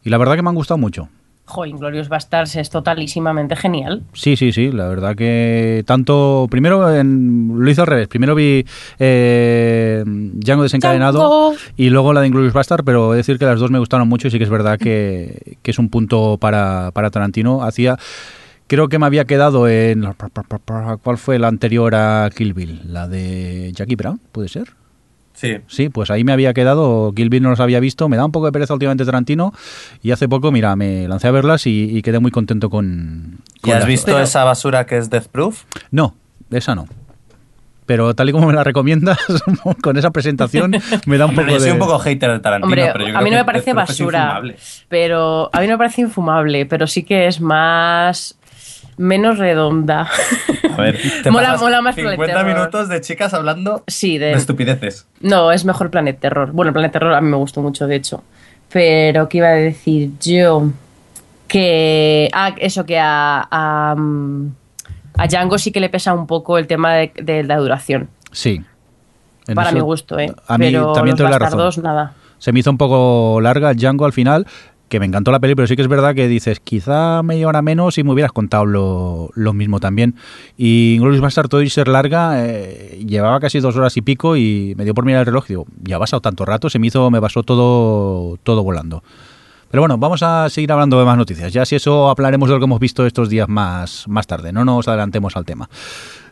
y 0.03 0.09
la 0.09 0.17
verdad 0.17 0.35
que 0.35 0.41
me 0.41 0.49
han 0.49 0.55
gustado 0.55 0.77
mucho. 0.77 1.09
Jo, 1.45 1.65
Inglorious 1.65 2.07
Bastards 2.07 2.55
es 2.55 2.69
totalísimamente 2.69 3.55
genial. 3.57 4.01
Sí, 4.13 4.37
sí, 4.37 4.53
sí, 4.53 4.71
la 4.71 4.87
verdad 4.87 5.13
que 5.15 5.83
tanto, 5.85 6.47
primero 6.49 6.93
en- 6.95 7.51
lo 7.57 7.69
hice 7.69 7.81
al 7.81 7.87
revés, 7.87 8.07
primero 8.07 8.33
vi 8.33 8.65
eh, 8.97 10.03
Django 10.05 10.63
desencadenado 10.63 11.19
Django. 11.19 11.55
y 11.75 11.89
luego 11.89 12.13
la 12.13 12.21
de 12.21 12.27
Inglourious 12.27 12.53
Bastard, 12.53 12.83
pero 12.85 13.09
he 13.09 13.15
de 13.15 13.17
decir 13.17 13.37
que 13.37 13.45
las 13.45 13.59
dos 13.59 13.71
me 13.71 13.79
gustaron 13.79 14.07
mucho 14.07 14.27
y 14.27 14.31
sí 14.31 14.37
que 14.37 14.45
es 14.45 14.49
verdad 14.49 14.79
que, 14.79 15.57
que 15.61 15.71
es 15.71 15.79
un 15.79 15.89
punto 15.89 16.37
para, 16.39 16.91
para 16.93 17.11
Tarantino. 17.11 17.61
Hacía, 17.63 17.97
creo 18.67 18.87
que 18.87 18.97
me 18.97 19.05
había 19.05 19.25
quedado 19.25 19.67
en, 19.67 20.05
¿cuál 21.03 21.17
fue 21.17 21.39
la 21.39 21.49
anterior 21.49 21.93
a 21.93 22.29
Kill 22.35 22.53
Bill? 22.53 22.81
La 22.87 23.07
de 23.09 23.71
Jackie 23.75 23.95
Brown, 23.95 24.19
¿puede 24.31 24.47
ser? 24.47 24.69
Sí. 25.33 25.57
Sí, 25.67 25.89
pues 25.89 26.11
ahí 26.11 26.23
me 26.23 26.31
había 26.31 26.53
quedado, 26.53 27.11
Kill 27.15 27.29
Bill 27.29 27.43
no 27.43 27.49
los 27.49 27.59
había 27.59 27.79
visto, 27.79 28.07
me 28.07 28.17
da 28.17 28.25
un 28.25 28.31
poco 28.31 28.45
de 28.45 28.51
pereza 28.51 28.73
últimamente 28.73 29.03
Tarantino 29.05 29.53
y 30.01 30.11
hace 30.11 30.29
poco, 30.29 30.51
mira, 30.51 30.75
me 30.75 31.07
lancé 31.07 31.27
a 31.27 31.31
verlas 31.31 31.65
y, 31.67 31.97
y 31.97 32.01
quedé 32.01 32.19
muy 32.19 32.31
contento 32.31 32.69
con... 32.69 33.39
¿Y 33.63 33.71
has 33.71 33.79
las 33.79 33.87
visto 33.87 34.19
esa 34.19 34.43
basura 34.43 34.85
que 34.85 34.97
es 34.97 35.09
Death 35.09 35.27
Proof? 35.27 35.63
No, 35.91 36.15
esa 36.51 36.75
no. 36.75 36.87
Pero 37.85 38.13
tal 38.13 38.29
y 38.29 38.31
como 38.31 38.47
me 38.47 38.53
la 38.53 38.63
recomiendas, 38.63 39.17
con 39.81 39.97
esa 39.97 40.11
presentación, 40.11 40.71
me 41.05 41.17
da 41.17 41.25
un 41.25 41.31
Hombre, 41.37 41.45
poco 41.45 41.55
yo 41.55 41.59
soy 41.59 41.67
de... 41.67 41.73
un 41.73 41.79
poco 41.79 41.99
hater 41.99 42.31
de 42.31 42.39
Tarantino, 42.39 42.67
Hombre, 42.67 42.89
pero 42.93 43.05
yo 43.05 43.09
a 43.09 43.19
creo 43.19 43.23
mí 43.23 43.29
no 43.29 43.37
que 43.37 43.41
me 43.41 43.45
parece 43.45 43.73
basura, 43.73 44.41
pero 44.87 45.49
a 45.51 45.59
mí 45.59 45.67
no 45.67 45.73
me 45.73 45.77
parece 45.77 46.01
infumable, 46.01 46.65
pero 46.65 46.87
sí 46.87 47.03
que 47.03 47.27
es 47.27 47.41
más 47.41 48.37
menos 48.97 49.37
redonda. 49.37 50.07
A 50.77 50.81
ver, 50.81 50.99
te 51.23 51.29
Mola- 51.31 51.57
mola 51.57 51.81
más 51.81 51.95
Planet 51.95 52.13
50 52.19 52.33
Terror. 52.39 52.53
minutos 52.55 52.89
de 52.89 53.01
chicas 53.01 53.33
hablando 53.33 53.83
Sí, 53.87 54.17
de 54.17 54.27
de 54.27 54.31
estupideces. 54.33 55.07
No, 55.21 55.51
es 55.51 55.65
mejor 55.65 55.89
Planet 55.91 56.19
Terror. 56.19 56.51
Bueno, 56.51 56.73
Planet 56.73 56.91
Terror 56.91 57.13
a 57.13 57.21
mí 57.21 57.29
me 57.29 57.37
gustó 57.37 57.61
mucho, 57.61 57.87
de 57.87 57.95
hecho. 57.95 58.23
Pero, 58.71 59.29
¿qué 59.29 59.37
iba 59.39 59.47
a 59.47 59.51
decir 59.51 60.11
yo? 60.19 60.67
Que. 61.47 62.29
Ah, 62.33 62.53
eso, 62.57 62.85
que 62.85 62.97
a. 62.99 63.47
A, 63.51 63.95
mm, 63.95 64.51
a 65.17 65.27
Django 65.27 65.57
sí 65.59 65.71
que 65.71 65.79
le 65.79 65.89
pesa 65.89 66.13
un 66.13 66.25
poco 66.25 66.57
el 66.57 66.65
tema 66.65 66.93
de, 66.93 67.11
de 67.21 67.43
la 67.43 67.57
duración. 67.57 68.09
Sí. 68.31 68.61
En 69.47 69.55
para 69.55 69.69
eso- 69.69 69.75
mi 69.77 69.81
gusto, 69.81 70.17
¿eh? 70.17 70.33
A 70.47 70.57
mí 70.57 70.67
Pero 70.71 70.93
también 70.93 71.13
los 71.17 71.17
te 71.17 71.31
la 71.31 71.37
razón. 71.39 71.83
Nada. 71.83 72.13
Se 72.39 72.51
me 72.51 72.59
hizo 72.59 72.71
un 72.71 72.77
poco 72.77 73.39
larga 73.41 73.73
Django 73.73 74.05
al 74.05 74.13
final, 74.13 74.47
que 74.93 74.99
me 74.99 75.07
encantó 75.07 75.31
la 75.31 75.39
peli, 75.39 75.55
pero 75.55 75.67
sí 75.67 75.75
que 75.75 75.81
es 75.81 75.87
verdad 75.87 76.13
que 76.13 76.27
dices, 76.27 76.59
quizá 76.59 77.23
media 77.23 77.47
hora 77.47 77.63
menos 77.63 77.97
y 77.97 78.03
me 78.03 78.11
hubieras 78.11 78.31
contado 78.31 78.67
lo, 78.67 79.31
lo 79.33 79.51
mismo 79.51 79.79
también. 79.79 80.13
Y 80.55 80.93
Inglourious 80.93 81.19
Bastard, 81.19 81.47
todo 81.49 81.63
y 81.63 81.69
ser 81.71 81.87
larga, 81.87 82.45
eh, 82.45 83.03
llevaba 83.03 83.39
casi 83.39 83.59
dos 83.59 83.75
horas 83.75 83.97
y 83.97 84.03
pico 84.03 84.37
y 84.37 84.75
me 84.77 84.83
dio 84.83 84.93
por 84.93 85.03
mirar 85.03 85.21
el 85.21 85.25
reloj 85.25 85.45
y 85.45 85.53
digo, 85.53 85.65
ya 85.81 85.95
ha 85.95 85.99
pasado 85.99 86.21
tanto 86.21 86.45
rato, 86.45 86.69
se 86.69 86.77
me 86.77 86.85
hizo, 86.85 87.09
me 87.09 87.19
pasó 87.19 87.41
todo, 87.41 88.37
todo 88.43 88.61
volando. 88.61 89.01
Pero 89.71 89.81
bueno, 89.81 89.97
vamos 89.97 90.21
a 90.21 90.47
seguir 90.51 90.71
hablando 90.71 90.99
de 90.99 91.05
más 91.05 91.17
noticias. 91.17 91.51
Ya 91.51 91.65
si 91.65 91.75
eso 91.75 92.07
hablaremos 92.07 92.47
de 92.47 92.53
lo 92.53 92.59
que 92.59 92.65
hemos 92.65 92.79
visto 92.79 93.07
estos 93.07 93.29
días 93.29 93.49
más, 93.49 94.07
más 94.07 94.27
tarde. 94.27 94.53
No 94.53 94.63
nos 94.63 94.87
adelantemos 94.87 95.35
al 95.35 95.45
tema. 95.45 95.67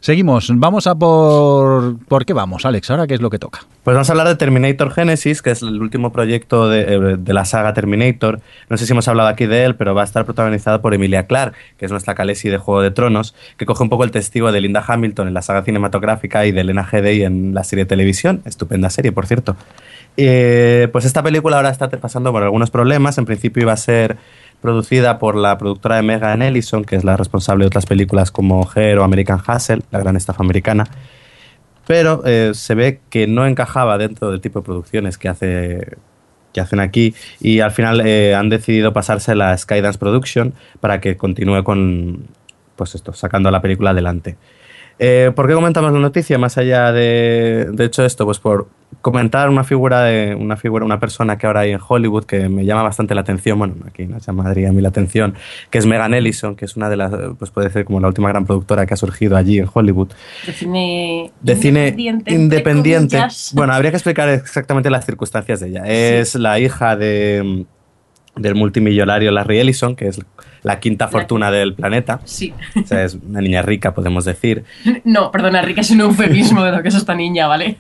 Seguimos, 0.02 0.52
vamos 0.56 0.88
a 0.88 0.96
por... 0.96 2.00
¿Por 2.08 2.26
qué 2.26 2.34
vamos, 2.34 2.66
Alex? 2.66 2.90
¿Ahora 2.90 3.06
qué 3.06 3.14
es 3.14 3.22
lo 3.22 3.30
que 3.30 3.38
toca? 3.38 3.60
Pues 3.84 3.94
vamos 3.94 4.10
a 4.10 4.14
hablar 4.14 4.28
de 4.28 4.36
Terminator 4.36 4.92
Genesis, 4.92 5.44
que 5.44 5.52
es 5.52 5.62
el 5.62 5.80
último 5.80 6.12
proyecto 6.12 6.68
de, 6.70 6.82
eh, 6.82 7.18
de, 7.20 7.34
la 7.34 7.46
saga 7.46 7.76
Terminator. 7.76 8.42
No 8.68 8.78
sé 8.78 8.88
si 8.88 8.94
hemos 8.94 9.08
hablado 9.08 9.30
aquí 9.30 9.46
de 9.46 9.64
él, 9.64 9.76
pero 9.76 9.94
va 9.94 10.02
a 10.02 10.06
estar 10.06 10.26
protagonizado 10.26 10.82
por 10.82 10.96
Emilia 10.96 11.28
Clarke, 11.28 11.56
que 11.78 11.86
es 11.86 11.92
nuestra 11.92 12.16
Khaleesi 12.16 12.50
de 12.50 12.58
Juego 12.58 12.82
de 12.82 12.90
Tronos, 12.90 13.36
que 13.58 13.68
coge 13.68 13.84
un 13.84 13.90
poco 13.90 14.04
el 14.04 14.10
testigo 14.10 14.52
de 14.52 14.60
Linda 14.60 14.84
Hamilton 14.88 15.28
en 15.28 15.36
la 15.36 15.44
saga 15.44 15.62
cinematográfica 15.62 16.48
y 16.48 16.52
de 16.52 16.62
Elena 16.62 16.88
Headey 16.92 17.22
en 17.22 17.54
la 17.54 17.64
serie 17.64 17.86
de 17.86 17.90
televisión. 17.90 18.42
Estupenda 18.46 18.90
serie, 18.90 19.12
por 19.12 19.28
cierto. 19.28 19.56
Eh, 20.18 20.90
pues 20.92 21.06
esta 21.06 21.22
película 21.22 21.58
ahora 21.58 21.70
está 21.70 21.92
pasando 21.92 22.32
por 22.32 22.42
algunos 22.42 22.72
problemas. 22.72 23.20
En 23.20 23.26
principio 23.26 23.62
iba 23.62 23.74
a 23.74 23.78
ser 23.78 24.18
producida 24.62 25.20
por 25.20 25.36
la 25.36 25.58
productora 25.58 25.98
de 25.98 26.04
Megan 26.04 26.42
Ellison, 26.42 26.86
que 26.86 26.96
es 26.96 27.04
la 27.04 27.18
responsable 27.18 27.64
de 27.64 27.68
otras 27.68 27.86
películas 27.86 28.32
como 28.32 28.70
Her 28.74 29.00
o 29.00 29.04
American 29.04 29.42
Hustle, 29.46 29.82
la 29.92 30.00
gran 30.00 30.16
estafa 30.16 30.44
americana. 30.44 30.86
Pero 31.88 32.22
eh, 32.26 32.52
se 32.54 32.76
ve 32.76 33.02
que 33.10 33.28
no 33.28 33.46
encajaba 33.48 33.98
dentro 33.98 34.32
del 34.32 34.40
tipo 34.40 34.60
de 34.60 34.66
producciones 34.66 35.18
que, 35.18 35.28
hace, 35.28 35.98
que 36.54 36.62
hacen 36.62 36.80
aquí 36.80 37.16
y 37.40 37.60
al 37.60 37.72
final 37.72 38.02
eh, 38.06 38.36
han 38.36 38.50
decidido 38.50 38.94
pasarse 38.94 39.32
a 39.34 39.58
Skydance 39.58 39.98
Production 39.98 40.54
para 40.80 41.02
que 41.02 41.18
continúe 41.18 41.64
con, 41.64 42.28
pues 42.76 42.96
esto, 42.96 43.14
sacando 43.14 43.50
la 43.50 43.62
película 43.62 43.90
adelante. 43.90 44.38
Eh, 45.00 45.32
¿Por 45.36 45.48
qué 45.48 45.56
comentamos 45.56 45.92
la 45.92 46.00
noticia? 46.00 46.38
Más 46.38 46.60
allá 46.60 46.92
de, 46.92 47.68
de 47.72 47.86
hecho 47.86 48.06
esto, 48.06 48.26
pues 48.26 48.38
por 48.38 48.68
comentar 49.02 49.50
una 49.50 49.64
figura 49.64 50.04
de 50.04 50.36
una 50.36 50.58
figura, 50.58 50.86
una 50.86 51.00
persona 51.00 51.38
que 51.38 51.48
ahora 51.48 51.62
hay 51.62 51.72
en 51.72 51.80
Hollywood 51.86 52.26
que 52.26 52.50
me 52.50 52.66
llama 52.66 52.84
bastante 52.84 53.16
la 53.16 53.22
atención, 53.22 53.58
bueno, 53.58 53.76
aquí 53.88 54.06
no 54.06 54.18
llamaría 54.20 54.70
a 54.70 54.72
mí 54.72 54.82
la 54.82 54.90
atención, 54.90 55.36
que 55.70 55.78
es 55.78 55.86
Megan 55.86 56.14
Ellison, 56.14 56.56
que 56.56 56.66
es 56.66 56.76
una 56.76 56.90
de 56.90 56.98
las, 56.98 57.12
pues 57.40 57.52
puede 57.52 57.70
ser 57.70 57.86
como 57.86 58.00
la 58.00 58.08
última 58.08 58.30
gran 58.30 58.46
productora 58.46 58.86
que 58.86 58.94
ha 58.94 58.98
surgido 58.98 59.38
allí 59.38 59.60
en 59.60 59.68
Hollywood. 59.72 60.10
De 60.46 60.54
cine 60.54 61.32
de. 61.42 61.56
Cine 61.56 61.96
independiente. 62.28 63.18
Bueno, 63.54 63.74
habría 63.74 63.92
que 63.92 63.98
explicar 63.98 64.30
exactamente 64.30 64.90
las 64.90 65.06
circunstancias 65.06 65.60
de 65.60 65.70
ella. 65.70 65.84
Es 65.86 66.36
la 66.36 66.60
hija 66.60 66.96
de 66.96 67.66
del 68.36 68.56
multimillonario 68.56 69.32
Larry 69.32 69.60
Ellison, 69.60 69.96
que 69.96 70.08
es 70.08 70.20
la 70.64 70.80
quinta 70.80 71.08
fortuna 71.08 71.52
del 71.52 71.74
planeta. 71.74 72.22
Sí. 72.26 72.54
O 72.82 72.86
sea, 72.86 73.04
es 73.04 73.16
una 73.16 73.42
niña 73.42 73.62
rica, 73.62 73.94
podemos 73.94 74.26
decir. 74.26 74.64
No, 75.04 75.32
perdona, 75.32 75.62
rica 75.62 75.82
es 75.82 75.92
un 75.92 76.02
eufemismo 76.02 76.64
de 76.64 76.72
lo 76.72 76.82
que 76.82 76.90
es 76.90 76.96
esta 76.96 77.16
niña, 77.16 77.48
¿vale? 77.48 77.78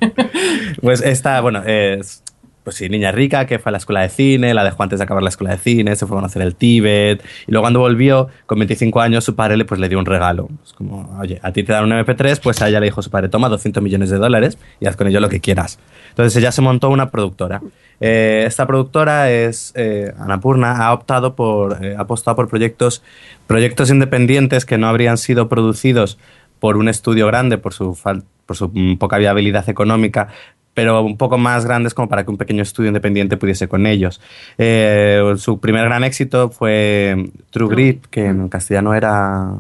Pues 0.82 1.02
esta, 1.02 1.40
bueno, 1.42 1.64
es 1.66 2.24
pues 2.72 2.78
sí, 2.78 2.88
niña 2.88 3.12
rica 3.12 3.46
que 3.48 3.60
fue 3.60 3.70
a 3.70 3.74
la 3.74 3.80
escuela 3.80 4.00
de 4.00 4.08
cine, 4.08 4.54
la 4.54 4.64
dejó 4.64 4.82
antes 4.82 4.98
de 4.98 5.04
acabar 5.04 5.22
la 5.22 5.28
escuela 5.28 5.52
de 5.52 5.58
cine, 5.58 5.94
se 5.98 6.06
fue 6.06 6.16
a 6.16 6.20
conocer 6.22 6.42
el 6.42 6.56
Tíbet, 6.56 7.22
y 7.46 7.52
luego 7.52 7.64
cuando 7.64 7.82
volvió, 7.82 8.30
con 8.46 8.60
25 8.60 9.02
años, 9.02 9.26
su 9.26 9.36
padre 9.36 9.58
le, 9.58 9.66
pues, 9.66 9.78
le 9.78 9.90
dio 9.90 10.00
un 10.00 10.06
regalo. 10.06 10.48
Es 10.64 10.72
como, 10.72 11.18
oye, 11.20 11.38
a 11.44 11.52
ti 11.52 11.64
te 11.64 11.74
dan 11.74 11.84
un 11.84 11.92
MP3, 11.92 12.40
pues 12.42 12.62
a 12.62 12.70
ella 12.70 12.80
le 12.80 12.86
dijo 12.86 13.02
su 13.02 13.10
padre, 13.10 13.28
toma 13.28 13.50
200 13.50 13.84
millones 13.84 14.10
de 14.10 14.20
dólares 14.20 14.58
y 14.80 14.86
haz 14.86 14.96
con 14.96 15.08
ello 15.08 15.20
lo 15.20 15.28
que 15.28 15.42
quieras. 15.42 15.80
Entonces 16.12 16.34
ella 16.38 16.54
se 16.54 16.62
montó 16.62 16.90
una 16.90 17.12
productora. 17.12 17.62
Eh, 18.00 18.46
esta 18.48 18.66
productora 18.66 19.30
es, 19.30 19.74
eh, 19.76 20.14
Anapurna, 20.18 20.86
ha 20.86 20.94
optado 20.94 21.36
por, 21.36 21.84
eh, 21.84 21.96
ha 21.98 22.04
apostado 22.04 22.38
por 22.38 22.48
proyectos, 22.48 23.04
proyectos 23.48 23.90
independientes 23.90 24.64
que 24.64 24.78
no 24.78 24.88
habrían 24.88 25.18
sido 25.18 25.50
producidos 25.50 26.18
por 26.62 26.78
un 26.78 26.88
estudio 26.88 27.28
grande, 27.28 27.58
por 27.58 27.74
su, 27.74 28.00
por 28.46 28.56
su 28.56 28.72
poca 28.98 29.18
viabilidad 29.18 29.68
económica, 29.68 30.30
pero 30.74 31.02
un 31.02 31.18
poco 31.18 31.38
más 31.38 31.66
grandes 31.66 31.94
como 31.94 32.08
para 32.08 32.24
que 32.24 32.32
un 32.32 32.38
pequeño 32.38 32.64
estudio 32.64 32.88
independiente 32.90 33.38
pudiese 33.38 33.68
con 33.68 33.86
ellos. 33.86 34.22
Eh, 34.58 35.34
su 35.38 35.60
primer 35.60 35.86
gran 35.86 36.04
éxito 36.04 36.50
fue 36.50 37.30
True 37.50 37.70
Grit, 37.70 38.06
que 38.08 38.26
en 38.26 38.50
castellano 38.50 38.94
era... 38.94 39.52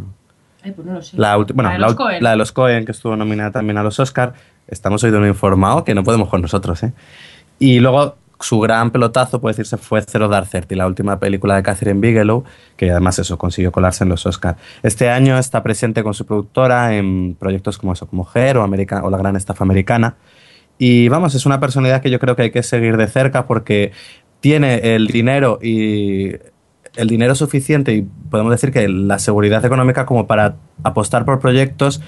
Ay, 0.63 0.71
pues 0.71 0.87
no 0.87 0.93
lo 0.93 1.01
sé. 1.01 1.17
La, 1.17 1.37
bueno, 1.37 1.63
la, 1.63 1.73
de 1.73 1.79
los 1.79 1.95
Coen. 1.95 2.23
la 2.23 2.29
de 2.31 2.35
los 2.37 2.51
Coen, 2.51 2.85
que 2.85 2.91
estuvo 2.91 3.15
nominada 3.15 3.51
también 3.51 3.77
a 3.77 3.83
los 3.83 3.99
Oscar. 3.99 4.33
Estamos 4.67 5.03
hoy 5.03 5.11
de 5.11 5.17
un 5.17 5.27
informado 5.27 5.83
que 5.83 5.95
no 5.95 6.03
podemos 6.03 6.29
con 6.29 6.41
nosotros. 6.41 6.83
¿eh? 6.83 6.93
Y 7.59 7.79
luego 7.79 8.15
su 8.39 8.59
gran 8.59 8.91
pelotazo, 8.91 9.39
puede 9.39 9.53
decirse, 9.53 9.77
fue 9.77 10.01
Zero 10.01 10.27
Dark 10.27 10.47
Thirty, 10.49 10.75
la 10.75 10.87
última 10.87 11.19
película 11.19 11.55
de 11.55 11.63
Catherine 11.63 11.99
Bigelow, 11.99 12.43
que 12.75 12.91
además 12.91 13.19
eso 13.19 13.37
consiguió 13.37 13.71
colarse 13.71 14.03
en 14.03 14.09
los 14.09 14.25
Oscar. 14.25 14.57
Este 14.83 15.09
año 15.09 15.37
está 15.37 15.61
presente 15.63 16.03
con 16.03 16.13
su 16.13 16.25
productora 16.25 16.95
en 16.95 17.35
proyectos 17.39 17.77
como 17.77 17.93
eso, 17.93 18.07
como 18.07 18.27
Her 18.33 18.57
o, 18.57 18.63
America, 18.63 19.03
o 19.03 19.09
La 19.09 19.17
Gran 19.17 19.35
Estafa 19.35 19.63
Americana. 19.63 20.15
Y 20.83 21.09
vamos, 21.09 21.35
es 21.35 21.45
una 21.45 21.59
personalidad 21.59 22.01
que 22.01 22.09
yo 22.09 22.17
creo 22.17 22.35
que 22.35 22.41
hay 22.41 22.49
que 22.49 22.63
seguir 22.63 22.97
de 22.97 23.05
cerca 23.05 23.45
porque 23.45 23.91
tiene 24.39 24.95
el 24.95 25.05
dinero 25.05 25.59
y 25.61 26.31
el 26.95 27.07
dinero 27.07 27.35
suficiente 27.35 27.93
y 27.93 28.01
podemos 28.01 28.51
decir 28.51 28.71
que 28.71 28.89
la 28.89 29.19
seguridad 29.19 29.63
económica 29.63 30.07
como 30.07 30.25
para 30.25 30.55
apostar 30.81 31.23
por 31.23 31.39
proyectos 31.39 32.01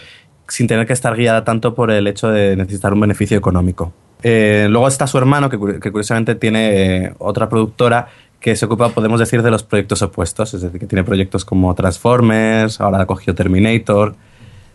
sin 0.48 0.66
tener 0.66 0.88
que 0.88 0.94
estar 0.94 1.16
guiada 1.16 1.44
tanto 1.44 1.76
por 1.76 1.92
el 1.92 2.08
hecho 2.08 2.30
de 2.30 2.56
necesitar 2.56 2.94
un 2.94 3.02
beneficio 3.02 3.38
económico. 3.38 3.94
Eh, 4.24 4.66
luego 4.72 4.88
está 4.88 5.06
su 5.06 5.20
hermano, 5.20 5.52
que, 5.52 5.60
curiosamente 5.60 6.34
tiene 6.34 7.04
eh, 7.04 7.14
otra 7.20 7.50
productora 7.50 8.08
que 8.40 8.56
se 8.56 8.66
ocupa, 8.66 8.90
podemos 8.90 9.20
decir, 9.20 9.44
de 9.44 9.52
los 9.52 9.62
proyectos 9.62 10.02
opuestos, 10.02 10.52
es 10.56 10.64
decir, 10.64 10.80
que 10.80 10.88
tiene 10.88 11.04
proyectos 11.04 11.46
como 11.46 11.76
Transformers, 11.76 12.82
ahora 12.82 13.02
ha 13.02 13.06
cogido 13.06 13.36
Terminator. 13.36 14.16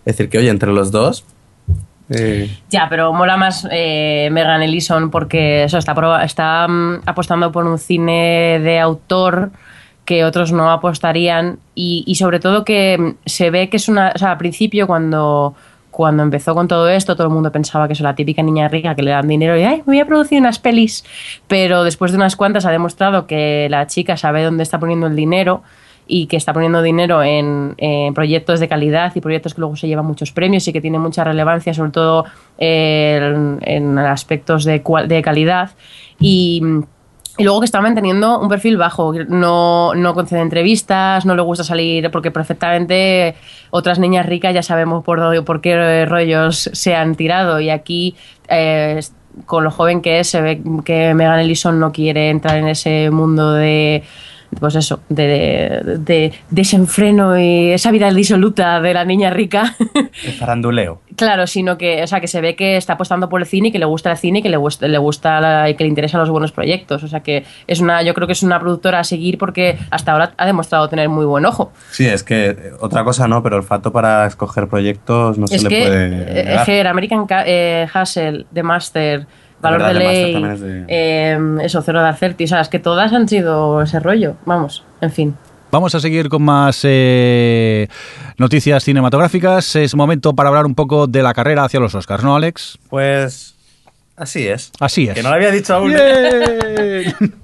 Es 0.04 0.16
decir, 0.16 0.30
que 0.30 0.38
oye, 0.38 0.50
entre 0.50 0.70
los 0.70 0.92
dos 0.92 1.24
eh, 2.10 2.50
Ya, 2.70 2.86
pero 2.88 3.12
mola 3.12 3.36
más 3.36 3.66
eh, 3.70 4.28
Megan 4.32 4.62
Ellison 4.62 5.10
porque 5.10 5.64
eso 5.64 5.78
está, 5.78 5.94
está 6.24 6.66
mm, 6.68 7.02
apostando 7.06 7.52
por 7.52 7.66
un 7.66 7.78
cine 7.78 8.60
de 8.62 8.78
autor 8.78 9.50
que 10.04 10.24
otros 10.24 10.52
no 10.52 10.70
apostarían 10.70 11.58
y, 11.74 12.04
y 12.06 12.14
sobre 12.14 12.40
todo 12.40 12.64
que 12.64 12.96
mm, 12.98 13.14
se 13.26 13.50
ve 13.50 13.68
que 13.68 13.76
es 13.76 13.88
una... 13.88 14.12
O 14.20 14.24
al 14.24 14.38
principio 14.38 14.86
cuando, 14.86 15.54
cuando 15.90 16.22
empezó 16.22 16.54
con 16.54 16.66
todo 16.66 16.88
esto 16.88 17.14
todo 17.14 17.26
el 17.26 17.32
mundo 17.32 17.52
pensaba 17.52 17.86
que 17.86 17.92
es 17.92 18.00
la 18.00 18.14
típica 18.14 18.42
niña 18.42 18.68
rica 18.68 18.94
que 18.94 19.02
le 19.02 19.10
dan 19.10 19.28
dinero 19.28 19.58
y 19.58 19.64
ay, 19.64 19.82
voy 19.84 20.00
a 20.00 20.06
producir 20.06 20.40
unas 20.40 20.58
pelis. 20.58 21.04
Pero 21.46 21.84
después 21.84 22.12
de 22.12 22.16
unas 22.16 22.36
cuantas 22.36 22.64
ha 22.64 22.70
demostrado 22.70 23.26
que 23.26 23.68
la 23.70 23.86
chica 23.86 24.16
sabe 24.16 24.42
dónde 24.42 24.62
está 24.62 24.78
poniendo 24.78 25.06
el 25.06 25.16
dinero 25.16 25.62
y 26.08 26.26
que 26.26 26.36
está 26.36 26.52
poniendo 26.52 26.82
dinero 26.82 27.22
en, 27.22 27.76
proyectos 28.14 28.58
de 28.58 28.68
calidad 28.68 29.12
y 29.14 29.20
proyectos 29.20 29.54
que 29.54 29.60
luego 29.60 29.76
se 29.76 29.86
llevan 29.86 30.06
muchos 30.06 30.32
premios 30.32 30.66
y 30.66 30.72
que 30.72 30.80
tienen 30.80 31.00
mucha 31.00 31.22
relevancia, 31.22 31.74
sobre 31.74 31.90
todo 31.90 32.24
eh, 32.58 33.56
en, 33.60 33.98
aspectos 33.98 34.64
de, 34.64 34.82
de 35.06 35.22
calidad. 35.22 35.70
Y, 36.18 36.62
y 37.38 37.44
luego 37.44 37.60
que 37.60 37.66
está 37.66 37.80
manteniendo 37.80 38.40
un 38.40 38.48
perfil 38.48 38.76
bajo, 38.76 39.12
no, 39.12 39.94
no 39.94 40.12
concede 40.12 40.40
entrevistas, 40.40 41.24
no 41.24 41.36
le 41.36 41.42
gusta 41.42 41.62
salir, 41.62 42.10
porque 42.10 42.32
perfectamente 42.32 43.36
otras 43.70 44.00
niñas 44.00 44.26
ricas 44.26 44.52
ya 44.52 44.62
sabemos 44.64 45.04
por, 45.04 45.44
por 45.44 45.60
qué 45.60 46.04
rollos 46.04 46.68
se 46.72 46.96
han 46.96 47.14
tirado. 47.14 47.60
Y 47.60 47.70
aquí, 47.70 48.16
eh, 48.48 48.98
con 49.46 49.62
lo 49.62 49.70
joven 49.70 50.02
que 50.02 50.18
es, 50.18 50.28
se 50.28 50.40
ve 50.40 50.60
que 50.84 51.14
Megan 51.14 51.38
Ellison 51.38 51.78
no 51.78 51.92
quiere 51.92 52.30
entrar 52.30 52.56
en 52.56 52.66
ese 52.66 53.08
mundo 53.12 53.52
de 53.52 54.02
pues 54.60 54.74
eso, 54.74 55.00
de, 55.08 55.26
de- 55.26 55.98
de 55.98 56.32
desenfreno 56.50 57.38
y 57.38 57.70
esa 57.70 57.90
vida 57.90 58.10
disoluta 58.12 58.80
de 58.80 58.94
la 58.94 59.04
niña 59.04 59.30
rica. 59.30 59.74
de 60.24 60.32
faranduleo. 60.32 61.00
claro, 61.16 61.46
sino 61.46 61.76
que, 61.78 62.02
o 62.02 62.06
sea, 62.06 62.20
que 62.20 62.28
se 62.28 62.40
ve 62.40 62.56
que 62.56 62.76
está 62.76 62.94
apostando 62.94 63.28
por 63.28 63.40
el 63.40 63.46
cine 63.46 63.68
y 63.68 63.72
que 63.72 63.78
le 63.78 63.84
gusta 63.84 64.10
el 64.10 64.16
cine 64.18 64.38
y 64.38 64.42
que 64.42 64.48
le 64.48 64.56
gusta, 64.56 64.86
le 64.88 64.98
gusta 64.98 65.40
la- 65.40 65.68
y 65.70 65.74
que 65.74 65.84
le 65.84 65.88
interesan 65.88 66.20
los 66.20 66.30
buenos 66.30 66.52
proyectos. 66.52 67.02
O 67.02 67.08
sea 67.08 67.20
que 67.20 67.44
es 67.66 67.80
una, 67.80 68.02
yo 68.02 68.14
creo 68.14 68.26
que 68.26 68.32
es 68.32 68.42
una 68.42 68.58
productora 68.60 69.00
a 69.00 69.04
seguir 69.04 69.38
porque 69.38 69.78
hasta 69.90 70.12
ahora 70.12 70.32
ha 70.36 70.46
demostrado 70.46 70.88
tener 70.88 71.08
muy 71.08 71.24
buen 71.26 71.44
ojo. 71.46 71.72
Sí, 71.90 72.06
es 72.06 72.22
que 72.22 72.50
eh, 72.50 72.56
otra 72.80 73.04
cosa 73.04 73.28
no, 73.28 73.42
pero 73.42 73.56
el 73.56 73.62
olfato 73.62 73.92
para 73.92 74.26
escoger 74.26 74.68
proyectos 74.68 75.38
no 75.38 75.44
es 75.44 75.50
se 75.50 75.58
que 75.58 75.62
le 75.62 75.68
puede. 75.88 76.06
eh, 76.06 76.44
negar. 76.44 76.70
Her, 76.70 76.86
American 76.88 77.26
Ca- 77.26 77.44
eh, 77.46 77.86
Hustle, 77.94 78.46
The 78.52 78.62
Master, 78.62 79.26
Valor 79.60 79.82
de 79.88 79.94
Ley, 79.94 80.32
también 80.32 80.52
es 80.54 80.60
de- 80.60 80.84
eh, 80.88 81.38
eso, 81.62 81.82
Cero 81.82 82.00
Dark 82.00 82.18
Thirty, 82.18 82.44
o 82.44 82.46
sea, 82.48 82.60
es 82.60 82.68
que 82.68 82.78
todas 82.78 83.12
han 83.12 83.28
sido 83.28 83.82
ese 83.82 83.98
rollo, 84.00 84.36
vamos, 84.46 84.84
en 85.00 85.10
fin. 85.10 85.34
Vamos 85.70 85.94
a 85.94 86.00
seguir 86.00 86.28
con 86.30 86.42
más 86.42 86.80
eh, 86.84 87.88
noticias 88.38 88.82
cinematográficas. 88.84 89.76
Es 89.76 89.94
momento 89.94 90.34
para 90.34 90.48
hablar 90.48 90.64
un 90.64 90.74
poco 90.74 91.06
de 91.06 91.22
la 91.22 91.34
carrera 91.34 91.64
hacia 91.64 91.78
los 91.78 91.94
Oscars, 91.94 92.24
¿no, 92.24 92.34
Alex? 92.34 92.78
Pues 92.88 93.54
así 94.16 94.48
es. 94.48 94.72
Así 94.80 95.08
es. 95.08 95.14
Que 95.14 95.22
no 95.22 95.28
lo 95.28 95.34
había 95.34 95.50
dicho 95.50 95.74
aún. 95.74 95.92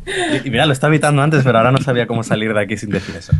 Y, 0.07 0.47
y 0.47 0.51
mira, 0.51 0.67
lo 0.67 0.73
estaba 0.73 0.93
evitando 0.93 1.21
antes, 1.23 1.43
pero 1.45 1.59
ahora 1.59 1.73
no 1.73 1.79
sabía 1.79 2.07
cómo 2.07 2.23
salir 2.23 2.53
de 2.55 2.61
aquí 2.61 2.77
sin 2.77 2.91
decir 2.91 3.15
eso. 3.17 3.33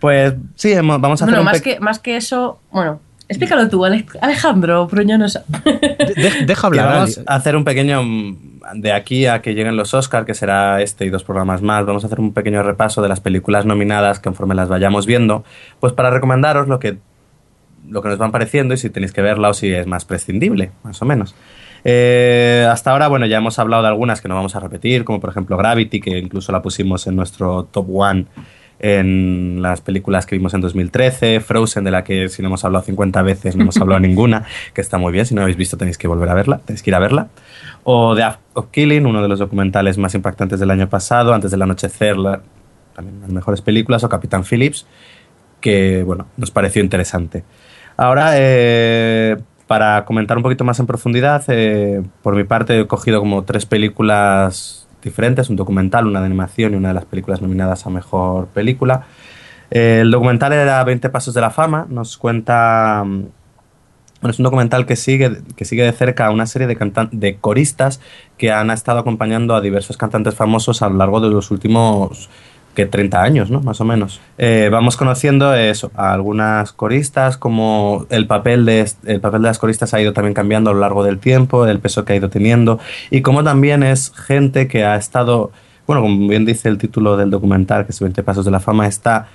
Pues 0.00 0.34
sí, 0.56 0.74
vamos 0.74 1.20
a 1.22 1.24
hacer 1.24 1.26
Bueno, 1.26 1.40
un 1.40 1.44
más 1.46 1.62
que, 1.62 1.80
más 1.80 1.98
que 1.98 2.16
eso, 2.16 2.60
bueno, 2.70 3.00
explícalo 3.28 3.68
tú, 3.68 3.84
Ale- 3.84 4.06
Alejandro 4.20 4.86
Proñonosa. 4.88 5.44
De- 5.64 6.44
deja 6.46 6.66
Y 6.66 6.68
hablar. 6.68 6.88
vamos 6.88 7.20
a 7.26 7.34
hacer 7.34 7.56
un 7.56 7.64
pequeño 7.64 8.02
mm, 8.02 8.36
de 8.76 8.92
aquí 8.92 9.26
a 9.26 9.40
que 9.42 9.54
lleguen 9.54 9.76
los 9.76 9.94
Oscar, 9.94 10.24
que 10.24 10.34
será 10.34 10.80
este 10.82 11.04
y 11.04 11.10
dos 11.10 11.24
programas 11.24 11.62
más. 11.62 11.84
Vamos 11.86 12.04
a 12.04 12.06
hacer 12.06 12.20
un 12.20 12.32
pequeño 12.32 12.62
repaso 12.62 13.02
de 13.02 13.08
las 13.08 13.20
películas 13.20 13.66
nominadas 13.66 14.20
conforme 14.20 14.54
las 14.54 14.68
vayamos 14.68 15.06
viendo, 15.06 15.44
pues 15.80 15.92
para 15.92 16.10
recomendaros 16.10 16.68
lo 16.68 16.78
que 16.78 16.98
lo 17.88 18.00
que 18.00 18.08
nos 18.08 18.16
van 18.16 18.32
pareciendo 18.32 18.72
y 18.72 18.78
si 18.78 18.88
tenéis 18.88 19.12
que 19.12 19.20
verla 19.20 19.50
o 19.50 19.54
si 19.54 19.70
es 19.70 19.86
más 19.86 20.06
prescindible, 20.06 20.70
más 20.84 21.02
o 21.02 21.04
menos. 21.04 21.34
Eh, 21.84 22.66
hasta 22.70 22.92
ahora, 22.92 23.08
bueno, 23.08 23.26
ya 23.26 23.36
hemos 23.36 23.58
hablado 23.58 23.82
de 23.82 23.88
algunas 23.88 24.22
que 24.22 24.28
no 24.28 24.34
vamos 24.34 24.56
a 24.56 24.60
repetir, 24.60 25.04
como 25.04 25.20
por 25.20 25.28
ejemplo 25.28 25.58
Gravity, 25.58 26.00
que 26.00 26.18
incluso 26.18 26.50
la 26.50 26.62
pusimos 26.62 27.06
en 27.06 27.14
nuestro 27.16 27.64
top 27.64 27.86
one 27.94 28.24
en 28.86 29.62
las 29.62 29.80
películas 29.80 30.26
que 30.26 30.36
vimos 30.36 30.52
en 30.52 30.60
2013, 30.60 31.40
Frozen, 31.40 31.84
de 31.84 31.90
la 31.90 32.04
que 32.04 32.28
si 32.28 32.42
no 32.42 32.48
hemos 32.48 32.66
hablado 32.66 32.84
50 32.84 33.22
veces, 33.22 33.56
no 33.56 33.62
hemos 33.62 33.78
hablado 33.78 33.98
ninguna, 34.06 34.44
que 34.74 34.82
está 34.82 34.98
muy 34.98 35.10
bien, 35.10 35.24
si 35.24 35.34
no 35.34 35.40
la 35.40 35.44
habéis 35.44 35.56
visto 35.56 35.78
tenéis 35.78 35.96
que 35.96 36.06
volver 36.06 36.28
a 36.28 36.34
verla, 36.34 36.58
tenéis 36.58 36.82
que 36.82 36.90
ir 36.90 36.94
a 36.94 36.98
verla. 36.98 37.28
O 37.84 38.14
The 38.14 38.22
Act 38.24 38.40
of 38.52 38.66
Killing, 38.70 39.06
uno 39.06 39.22
de 39.22 39.28
los 39.28 39.38
documentales 39.38 39.96
más 39.96 40.14
impactantes 40.14 40.60
del 40.60 40.70
año 40.70 40.90
pasado, 40.90 41.32
antes 41.32 41.50
del 41.50 41.62
anochecer, 41.62 42.18
la, 42.18 42.42
también 42.94 43.22
las 43.22 43.30
mejores 43.30 43.62
películas, 43.62 44.04
o 44.04 44.10
Capitán 44.10 44.44
Phillips, 44.44 44.86
que 45.62 46.02
bueno, 46.02 46.26
nos 46.36 46.50
pareció 46.50 46.82
interesante. 46.82 47.42
Ahora, 47.96 48.32
eh, 48.34 49.38
para 49.66 50.04
comentar 50.04 50.36
un 50.36 50.42
poquito 50.42 50.62
más 50.64 50.78
en 50.78 50.86
profundidad, 50.86 51.42
eh, 51.48 52.02
por 52.22 52.36
mi 52.36 52.44
parte 52.44 52.80
he 52.80 52.86
cogido 52.86 53.18
como 53.20 53.44
tres 53.44 53.64
películas 53.64 54.83
diferentes, 55.04 55.50
un 55.50 55.56
documental, 55.56 56.06
una 56.06 56.20
de 56.20 56.26
animación 56.26 56.72
y 56.72 56.76
una 56.76 56.88
de 56.88 56.94
las 56.94 57.04
películas 57.04 57.40
nominadas 57.40 57.86
a 57.86 57.90
Mejor 57.90 58.48
Película. 58.48 59.06
el 59.70 60.10
documental 60.10 60.52
era 60.52 60.82
20 60.82 61.08
Pasos 61.10 61.34
de 61.34 61.40
la 61.40 61.50
Fama, 61.50 61.86
nos 61.88 62.16
cuenta... 62.16 63.04
Mm, 63.04 63.26
bueno, 64.20 64.30
es 64.32 64.38
un 64.38 64.44
documental 64.44 64.86
que 64.86 64.96
sigue, 64.96 65.42
que 65.54 65.66
sigue 65.66 65.82
de 65.82 65.92
cerca 65.92 66.26
a 66.26 66.30
una 66.30 66.46
serie 66.46 66.66
de, 66.66 67.08
de 67.12 67.36
coristas 67.36 68.00
que 68.38 68.50
han 68.50 68.70
estado 68.70 68.98
acompañando 68.98 69.54
a 69.54 69.60
diversos 69.60 69.98
cantantes 69.98 70.34
famosos 70.34 70.80
a 70.80 70.88
lo 70.88 70.96
largo 70.96 71.20
de 71.20 71.28
los 71.28 71.50
últimos 71.50 72.30
que 72.74 72.86
30 72.86 73.22
años, 73.22 73.50
¿no? 73.50 73.60
Más 73.60 73.80
o 73.80 73.84
menos. 73.84 74.20
Eh, 74.36 74.68
vamos 74.70 74.96
conociendo 74.96 75.54
eso, 75.54 75.90
a 75.94 76.12
algunas 76.12 76.72
coristas, 76.72 77.36
como 77.36 78.06
el 78.10 78.26
papel, 78.26 78.64
de, 78.64 78.90
el 79.04 79.20
papel 79.20 79.42
de 79.42 79.48
las 79.48 79.58
coristas 79.58 79.94
ha 79.94 80.00
ido 80.00 80.12
también 80.12 80.34
cambiando 80.34 80.70
a 80.70 80.74
lo 80.74 80.80
largo 80.80 81.04
del 81.04 81.18
tiempo, 81.18 81.66
el 81.66 81.78
peso 81.78 82.04
que 82.04 82.12
ha 82.12 82.16
ido 82.16 82.28
teniendo, 82.28 82.78
y 83.10 83.22
como 83.22 83.44
también 83.44 83.82
es 83.82 84.12
gente 84.14 84.68
que 84.68 84.84
ha 84.84 84.96
estado, 84.96 85.52
bueno, 85.86 86.02
como 86.02 86.28
bien 86.28 86.44
dice 86.44 86.68
el 86.68 86.78
título 86.78 87.16
del 87.16 87.30
documental, 87.30 87.86
que 87.86 87.92
es 87.92 88.00
20 88.00 88.22
Pasos 88.22 88.44
de 88.44 88.50
la 88.50 88.60
Fama, 88.60 88.86
está 88.86 89.28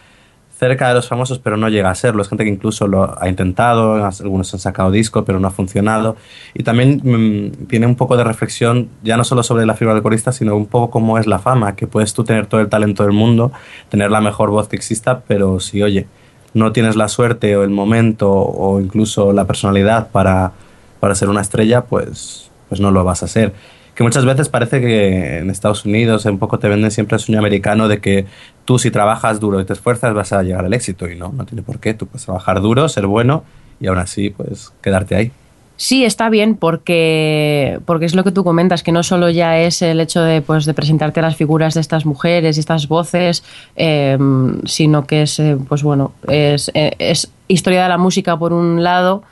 cerca 0.59 0.89
de 0.89 0.93
los 0.93 1.07
famosos, 1.07 1.39
pero 1.39 1.55
no 1.55 1.69
llega 1.69 1.89
a 1.89 1.95
serlo. 1.95 2.21
Es 2.21 2.27
gente 2.27 2.43
que 2.43 2.49
incluso 2.49 2.85
lo 2.85 3.17
ha 3.19 3.29
intentado, 3.29 4.05
algunos 4.05 4.53
han 4.53 4.59
sacado 4.59 4.91
disco, 4.91 5.23
pero 5.23 5.39
no 5.39 5.47
ha 5.47 5.51
funcionado. 5.51 6.17
Y 6.53 6.63
también 6.63 7.01
mm, 7.01 7.67
tiene 7.67 7.87
un 7.87 7.95
poco 7.95 8.17
de 8.17 8.25
reflexión, 8.25 8.89
ya 9.01 9.15
no 9.15 9.23
solo 9.23 9.41
sobre 9.41 9.65
la 9.65 9.75
figura 9.75 9.93
del 9.93 10.03
corista, 10.03 10.33
sino 10.33 10.57
un 10.57 10.65
poco 10.65 10.91
cómo 10.91 11.17
es 11.17 11.27
la 11.27 11.39
fama, 11.39 11.77
que 11.77 11.87
puedes 11.87 12.13
tú 12.13 12.25
tener 12.25 12.45
todo 12.47 12.59
el 12.59 12.67
talento 12.67 13.03
del 13.03 13.13
mundo, 13.13 13.53
tener 13.87 14.11
la 14.11 14.19
mejor 14.19 14.49
voz 14.49 14.67
que 14.67 14.75
exista, 14.75 15.21
pero 15.21 15.61
si, 15.61 15.81
oye, 15.81 16.07
no 16.53 16.73
tienes 16.73 16.97
la 16.97 17.07
suerte 17.07 17.55
o 17.55 17.63
el 17.63 17.69
momento 17.69 18.29
o 18.29 18.81
incluso 18.81 19.31
la 19.31 19.45
personalidad 19.45 20.09
para, 20.09 20.51
para 20.99 21.15
ser 21.15 21.29
una 21.29 21.39
estrella, 21.39 21.85
pues, 21.85 22.51
pues 22.67 22.81
no 22.81 22.91
lo 22.91 23.05
vas 23.05 23.23
a 23.23 23.27
ser 23.27 23.53
que 23.99 24.03
muchas 24.03 24.23
veces 24.23 24.47
parece 24.47 24.79
que 24.79 25.39
en 25.39 25.49
Estados 25.49 25.83
Unidos 25.83 26.23
un 26.23 26.39
poco 26.39 26.57
te 26.57 26.69
venden 26.69 26.89
siempre 26.89 27.17
el 27.17 27.19
sueño 27.19 27.37
americano 27.37 27.89
de 27.89 27.99
que 27.99 28.27
tú 28.69 28.77
si 28.77 28.91
trabajas 28.91 29.39
duro 29.39 29.59
y 29.59 29.65
te 29.65 29.73
esfuerzas 29.73 30.13
vas 30.13 30.31
a 30.31 30.43
llegar 30.43 30.63
al 30.63 30.71
éxito 30.75 31.09
y 31.09 31.15
no, 31.15 31.33
no 31.35 31.43
tiene 31.43 31.63
por 31.63 31.79
qué, 31.79 31.95
tú 31.95 32.05
puedes 32.05 32.25
trabajar 32.25 32.61
duro, 32.61 32.87
ser 32.87 33.07
bueno 33.07 33.43
y 33.79 33.87
aún 33.87 33.97
así 33.97 34.29
pues 34.29 34.71
quedarte 34.79 35.15
ahí. 35.15 35.31
Sí, 35.75 36.05
está 36.05 36.29
bien 36.29 36.55
porque, 36.55 37.79
porque 37.87 38.05
es 38.05 38.13
lo 38.13 38.23
que 38.23 38.31
tú 38.31 38.43
comentas, 38.43 38.83
que 38.83 38.91
no 38.91 39.01
solo 39.01 39.31
ya 39.31 39.57
es 39.57 39.81
el 39.81 39.99
hecho 39.99 40.21
de, 40.21 40.43
pues, 40.43 40.65
de 40.65 40.75
presentarte 40.75 41.19
las 41.19 41.35
figuras 41.35 41.73
de 41.73 41.81
estas 41.81 42.05
mujeres 42.05 42.57
y 42.57 42.59
estas 42.59 42.87
voces, 42.87 43.43
em, 43.75 44.61
sino 44.65 45.07
que 45.07 45.23
es, 45.23 45.39
eh, 45.39 45.57
pues 45.67 45.81
bueno, 45.81 46.11
es, 46.27 46.69
eh, 46.75 46.91
es 46.99 47.31
historia 47.47 47.81
de 47.81 47.89
la 47.89 47.97
música 47.97 48.37
por 48.37 48.53
un 48.53 48.83
lado, 48.83 49.23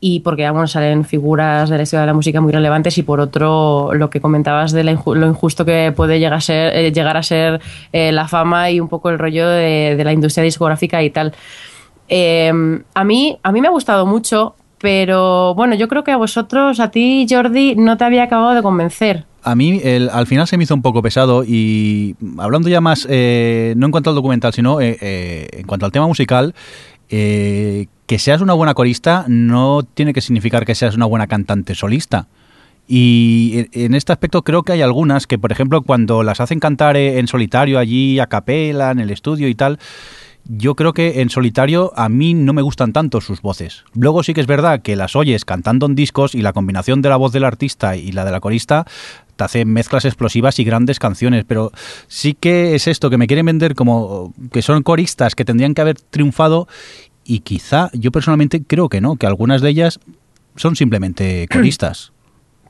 y 0.00 0.20
porque 0.20 0.48
bueno, 0.50 0.66
salen 0.66 1.04
figuras 1.04 1.68
de 1.68 1.76
la 1.76 1.82
historia 1.82 2.02
de 2.02 2.06
la 2.06 2.14
música 2.14 2.40
muy 2.40 2.52
relevantes 2.52 2.96
y 2.98 3.02
por 3.02 3.20
otro 3.20 3.92
lo 3.94 4.10
que 4.10 4.20
comentabas 4.20 4.72
de 4.72 4.84
lo 4.84 5.26
injusto 5.26 5.64
que 5.64 5.92
puede 5.94 6.18
llegar 6.18 6.34
a 6.34 6.40
ser, 6.40 6.76
eh, 6.76 6.92
llegar 6.92 7.16
a 7.16 7.22
ser 7.22 7.60
eh, 7.92 8.12
la 8.12 8.28
fama 8.28 8.70
y 8.70 8.80
un 8.80 8.88
poco 8.88 9.10
el 9.10 9.18
rollo 9.18 9.48
de, 9.48 10.00
la 10.02 10.12
industria 10.12 10.44
discográfica 10.44 11.02
y 11.02 11.10
tal. 11.10 11.34
Eh, 12.08 12.52
a, 12.94 13.04
mí, 13.04 13.38
a 13.42 13.52
mí 13.52 13.60
me 13.60 13.68
ha 13.68 13.72
gustado 13.72 14.06
mucho, 14.06 14.54
pero 14.78 15.54
bueno, 15.54 15.74
yo 15.74 15.88
creo 15.88 16.04
que 16.04 16.12
a 16.12 16.16
vosotros, 16.16 16.78
a 16.78 16.90
ti 16.90 17.26
Jordi, 17.28 17.74
no 17.74 17.96
te 17.96 18.04
había 18.04 18.22
acabado 18.22 18.54
de 18.54 18.62
convencer. 18.62 19.24
A 19.42 19.54
mí 19.54 19.80
al 20.12 20.26
final 20.26 20.46
se 20.46 20.56
me 20.56 20.64
hizo 20.64 20.74
un 20.74 20.82
poco 20.82 21.00
pesado 21.00 21.42
y 21.44 22.14
hablando 22.38 22.68
ya 22.68 22.80
más, 22.80 23.06
no 23.06 23.12
en 23.14 23.90
cuanto 23.90 24.10
al 24.10 24.16
documental, 24.16 24.52
sino 24.52 24.80
en 24.80 25.66
cuanto 25.66 25.86
al 25.86 25.92
tema 25.92 26.06
musical, 26.06 26.54
eh, 27.10 27.86
que 28.08 28.18
seas 28.18 28.40
una 28.40 28.54
buena 28.54 28.72
corista 28.72 29.26
no 29.28 29.82
tiene 29.82 30.14
que 30.14 30.22
significar 30.22 30.64
que 30.64 30.74
seas 30.74 30.96
una 30.96 31.04
buena 31.04 31.26
cantante 31.26 31.74
solista. 31.74 32.26
Y 32.88 33.66
en 33.72 33.92
este 33.92 34.12
aspecto 34.12 34.42
creo 34.42 34.62
que 34.62 34.72
hay 34.72 34.80
algunas 34.80 35.26
que, 35.26 35.38
por 35.38 35.52
ejemplo, 35.52 35.82
cuando 35.82 36.22
las 36.22 36.40
hacen 36.40 36.58
cantar 36.58 36.96
en 36.96 37.28
solitario 37.28 37.78
allí 37.78 38.18
a 38.18 38.26
capela, 38.26 38.92
en 38.92 38.98
el 38.98 39.10
estudio 39.10 39.46
y 39.46 39.54
tal, 39.54 39.78
yo 40.46 40.74
creo 40.74 40.94
que 40.94 41.20
en 41.20 41.28
solitario 41.28 41.92
a 41.96 42.08
mí 42.08 42.32
no 42.32 42.54
me 42.54 42.62
gustan 42.62 42.94
tanto 42.94 43.20
sus 43.20 43.42
voces. 43.42 43.84
Luego 43.92 44.22
sí 44.22 44.32
que 44.32 44.40
es 44.40 44.46
verdad 44.46 44.80
que 44.80 44.96
las 44.96 45.14
oyes 45.14 45.44
cantando 45.44 45.84
en 45.84 45.94
discos 45.94 46.34
y 46.34 46.40
la 46.40 46.54
combinación 46.54 47.02
de 47.02 47.10
la 47.10 47.16
voz 47.16 47.32
del 47.32 47.44
artista 47.44 47.94
y 47.94 48.12
la 48.12 48.24
de 48.24 48.32
la 48.32 48.40
corista 48.40 48.86
te 49.36 49.44
hace 49.44 49.64
mezclas 49.66 50.06
explosivas 50.06 50.58
y 50.58 50.64
grandes 50.64 50.98
canciones, 50.98 51.44
pero 51.46 51.70
sí 52.08 52.34
que 52.34 52.74
es 52.74 52.88
esto 52.88 53.10
que 53.10 53.18
me 53.18 53.26
quieren 53.26 53.46
vender 53.46 53.74
como 53.74 54.32
que 54.50 54.62
son 54.62 54.82
coristas 54.82 55.34
que 55.34 55.44
tendrían 55.44 55.74
que 55.74 55.82
haber 55.82 56.00
triunfado 56.00 56.66
y 57.28 57.40
quizá 57.40 57.90
yo 57.92 58.10
personalmente 58.10 58.62
creo 58.66 58.88
que 58.88 59.02
no, 59.02 59.16
que 59.16 59.26
algunas 59.26 59.60
de 59.60 59.68
ellas 59.68 60.00
son 60.56 60.74
simplemente 60.74 61.46
coristas. 61.52 62.10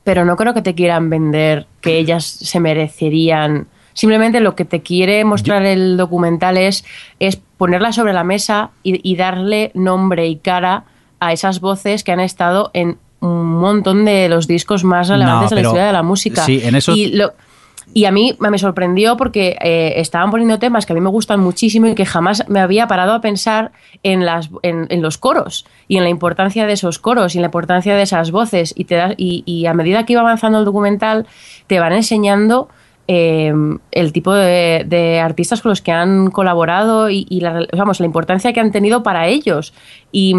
Pero 0.03 0.25
no 0.25 0.35
creo 0.35 0.53
que 0.53 0.61
te 0.61 0.75
quieran 0.75 1.09
vender 1.09 1.65
que 1.81 1.97
ellas 1.97 2.25
se 2.25 2.59
merecerían. 2.59 3.67
Simplemente 3.93 4.41
lo 4.41 4.55
que 4.55 4.65
te 4.65 4.81
quiere 4.81 5.23
mostrar 5.23 5.65
el 5.65 5.97
documental 5.97 6.57
es, 6.57 6.83
es 7.19 7.37
ponerla 7.37 7.93
sobre 7.93 8.13
la 8.13 8.23
mesa 8.23 8.71
y, 8.83 9.15
darle 9.15 9.71
nombre 9.73 10.27
y 10.27 10.37
cara 10.37 10.85
a 11.19 11.33
esas 11.33 11.59
voces 11.59 12.03
que 12.03 12.11
han 12.11 12.19
estado 12.19 12.71
en 12.73 12.97
un 13.19 13.45
montón 13.45 14.05
de 14.05 14.29
los 14.29 14.47
discos 14.47 14.83
más 14.83 15.09
relevantes 15.09 15.49
de 15.49 15.55
la 15.55 15.61
historia 15.61 15.85
de 15.85 15.93
la 15.93 16.03
música. 16.03 16.43
Sí, 16.43 16.61
en 16.63 16.75
eso... 16.75 16.93
Y 16.93 17.07
lo, 17.07 17.33
y 17.93 18.05
a 18.05 18.11
mí 18.11 18.35
me 18.39 18.57
sorprendió 18.57 19.17
porque 19.17 19.57
eh, 19.61 19.93
estaban 19.97 20.29
poniendo 20.29 20.59
temas 20.59 20.85
que 20.85 20.93
a 20.93 20.95
mí 20.95 21.01
me 21.01 21.09
gustan 21.09 21.39
muchísimo 21.39 21.87
y 21.87 21.95
que 21.95 22.05
jamás 22.05 22.47
me 22.47 22.59
había 22.59 22.87
parado 22.87 23.13
a 23.13 23.21
pensar 23.21 23.71
en, 24.03 24.25
las, 24.25 24.49
en, 24.61 25.01
los 25.01 25.17
coros 25.17 25.65
y 25.87 25.97
en 25.97 26.03
la 26.03 26.09
importancia 26.09 26.67
de 26.67 26.73
esos 26.73 26.99
coros 26.99 27.33
y 27.33 27.39
en 27.39 27.41
la 27.41 27.47
importancia 27.47 27.95
de 27.95 28.03
esas 28.03 28.29
voces. 28.31 28.73
Y, 28.77 28.85
te 28.85 28.95
da, 28.95 29.13
y, 29.17 29.65
a 29.65 29.73
medida 29.73 30.05
que 30.05 30.13
iba 30.13 30.21
avanzando 30.21 30.59
el 30.59 30.65
documental, 30.65 31.25
te 31.65 31.79
van 31.79 31.93
enseñando 31.93 32.69
eh, 33.07 33.51
el 33.91 34.13
tipo 34.13 34.33
de, 34.33 35.21
artistas 35.23 35.61
con 35.61 35.69
los 35.69 35.81
que 35.81 35.91
han 35.91 36.29
colaborado 36.29 37.09
y, 37.09 37.25
la, 37.41 37.65
vamos, 37.75 37.99
la 37.99 38.05
importancia 38.05 38.53
que 38.53 38.59
han 38.59 38.71
tenido 38.71 39.01
para 39.01 39.27
ellos. 39.27 39.73
Y, 40.11 40.35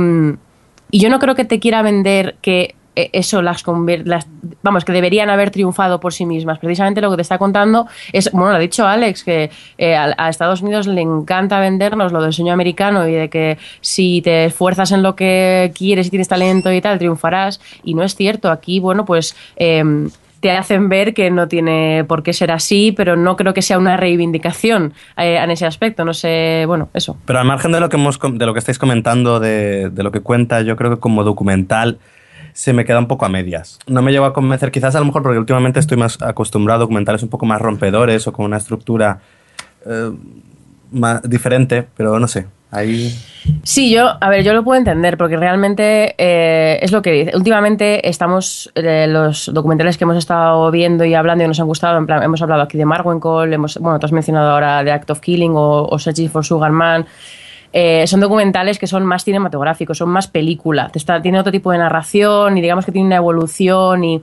y 0.93 1.01
yo 1.01 1.11
no 1.11 1.19
creo 1.19 1.35
que 1.35 1.45
te 1.45 1.59
quiera 1.59 1.83
vender 1.83 2.37
que 2.43 2.77
eso 2.95 3.43
las, 3.43 3.65
las, 4.05 4.27
vamos 4.63 4.85
que 4.85 4.93
deberían 4.93 5.31
haber 5.31 5.51
triunfado 5.51 6.01
por 6.01 6.13
sí 6.13 6.27
mismas 6.27 6.59
precisamente 6.59 7.01
lo 7.01 7.11
que 7.11 7.17
te 7.17 7.23
está 7.23 7.39
contando 7.39 7.87
es 8.13 8.31
bueno 8.33 8.51
lo 8.51 8.57
ha 8.57 8.61
dicho 8.61 8.87
Alex 8.87 9.25
que 9.25 9.51
eh, 9.79 9.97
a, 9.97 10.29
Estados 10.29 10.63
Unidos 10.63 10.87
le 10.87 11.01
encanta 11.01 11.61
vendernos 11.61 12.13
lo 12.13 12.23
del 12.23 12.33
sueño 12.33 12.53
americano 12.53 13.07
y 13.07 13.13
de 13.13 13.29
que 13.29 13.59
si 13.81 14.23
te 14.23 14.47
esfuerzas 14.47 14.93
en 14.93 15.03
lo 15.03 15.15
que 15.15 15.73
quieres 15.75 16.09
y 16.09 16.11
tienes 16.11 16.29
talento 16.29 16.73
y 16.73 16.81
tal 16.81 16.99
triunfarás 16.99 17.61
y 17.85 17.95
no 17.95 18.03
es 18.03 18.15
cierto 18.15 18.51
aquí 18.51 18.81
bueno 18.81 19.05
pues 19.05 19.37
em, 19.57 20.11
te 20.41 20.51
hacen 20.53 20.89
ver 20.89 21.15
que 21.15 21.31
no 21.31 21.49
tiene 21.49 22.05
por 22.09 22.23
qué 22.23 22.33
ser 22.33 22.51
así, 22.51 22.93
pero 22.93 23.15
no 23.15 23.37
creo 23.37 23.53
que 23.53 23.61
sea 23.61 23.79
una 23.79 23.99
reivindicación 23.99 24.95
eh, 25.19 25.37
en 25.37 25.51
ese 25.51 25.67
aspecto. 25.67 26.03
No 26.05 26.15
sé, 26.15 26.65
bueno, 26.67 26.89
eso. 26.95 27.19
Pero 27.27 27.41
al 27.41 27.45
margen 27.45 27.73
de 27.73 27.81
lo 27.81 27.91
que, 27.91 27.97
hemos, 27.97 28.19
de 28.19 28.47
lo 28.47 28.55
que 28.55 28.59
estáis 28.59 28.79
comentando, 28.79 29.39
de, 29.39 29.91
de 29.91 30.03
lo 30.03 30.11
que 30.11 30.21
cuenta, 30.21 30.63
yo 30.63 30.77
creo 30.77 30.91
que 30.93 30.99
como 30.99 31.25
documental 31.25 31.99
se 32.53 32.73
me 32.73 32.85
queda 32.85 32.99
un 32.99 33.09
poco 33.09 33.27
a 33.27 33.29
medias. 33.29 33.79
No 33.87 34.03
me 34.03 34.13
llevo 34.13 34.27
a 34.27 34.33
convencer, 34.33 34.71
quizás 34.71 34.95
a 34.95 35.01
lo 35.01 35.07
mejor 35.07 35.23
porque 35.23 35.39
últimamente 35.39 35.81
estoy 35.81 35.97
más 35.97 36.21
acostumbrado 36.23 36.79
a 36.79 36.81
documentales 36.81 37.23
un 37.23 37.29
poco 37.29 37.47
más 37.47 37.61
rompedores 37.61 38.27
o 38.27 38.33
con 38.33 38.47
una 38.47 38.57
estructura 38.57 39.21
eh, 39.87 40.13
más 40.93 41.23
diferente, 41.29 41.87
pero 41.97 42.19
no 42.19 42.29
sé. 42.29 42.47
Ahí... 42.73 43.13
Sí, 43.65 43.91
yo, 43.91 44.13
a 44.21 44.29
ver, 44.29 44.45
yo 44.45 44.53
lo 44.53 44.63
puedo 44.63 44.79
entender 44.79 45.17
porque 45.17 45.37
realmente 45.37 46.15
eh, 46.19 46.79
es 46.81 46.93
lo 46.93 47.03
que 47.03 47.11
dice. 47.11 47.33
Últimamente 47.35 48.09
estamos, 48.09 48.71
eh, 48.77 49.07
los 49.09 49.51
documentales 49.53 49.99
que 49.99 50.05
hemos 50.05 50.17
estado 50.17 50.71
viendo 50.71 51.05
y 51.05 51.15
hablando 51.15 51.43
y 51.43 51.49
nos 51.49 51.59
han 51.59 51.67
gustado, 51.67 51.99
hemos 51.99 52.43
hablado 52.43 52.63
aquí 52.63 52.79
de 52.79 52.85
Marwen 52.85 53.19
Cole, 53.19 53.57
hemos, 53.57 53.77
bueno, 53.79 53.99
tú 53.99 54.07
has 54.07 54.13
mencionado 54.13 54.51
ahora 54.51 54.85
The 54.85 54.93
Act 54.93 55.11
of 55.11 55.21
Killing 55.21 55.53
o, 55.55 55.83
o 55.83 55.99
for 55.99 56.45
Sugar 56.45 56.71
Man. 56.71 57.07
Eh, 57.73 58.07
son 58.07 58.21
documentales 58.21 58.79
que 58.79 58.87
son 58.87 59.05
más 59.05 59.25
cinematográficos, 59.25 59.99
son 59.99 60.09
más 60.09 60.27
película, 60.27 60.91
tiene 61.23 61.39
otro 61.39 61.53
tipo 61.53 61.71
de 61.71 61.79
narración 61.79 62.59
y 62.59 62.61
digamos 62.61 62.85
que 62.85 62.91
tiene 62.91 63.07
una 63.07 63.17
evolución 63.17 64.03
y 64.03 64.23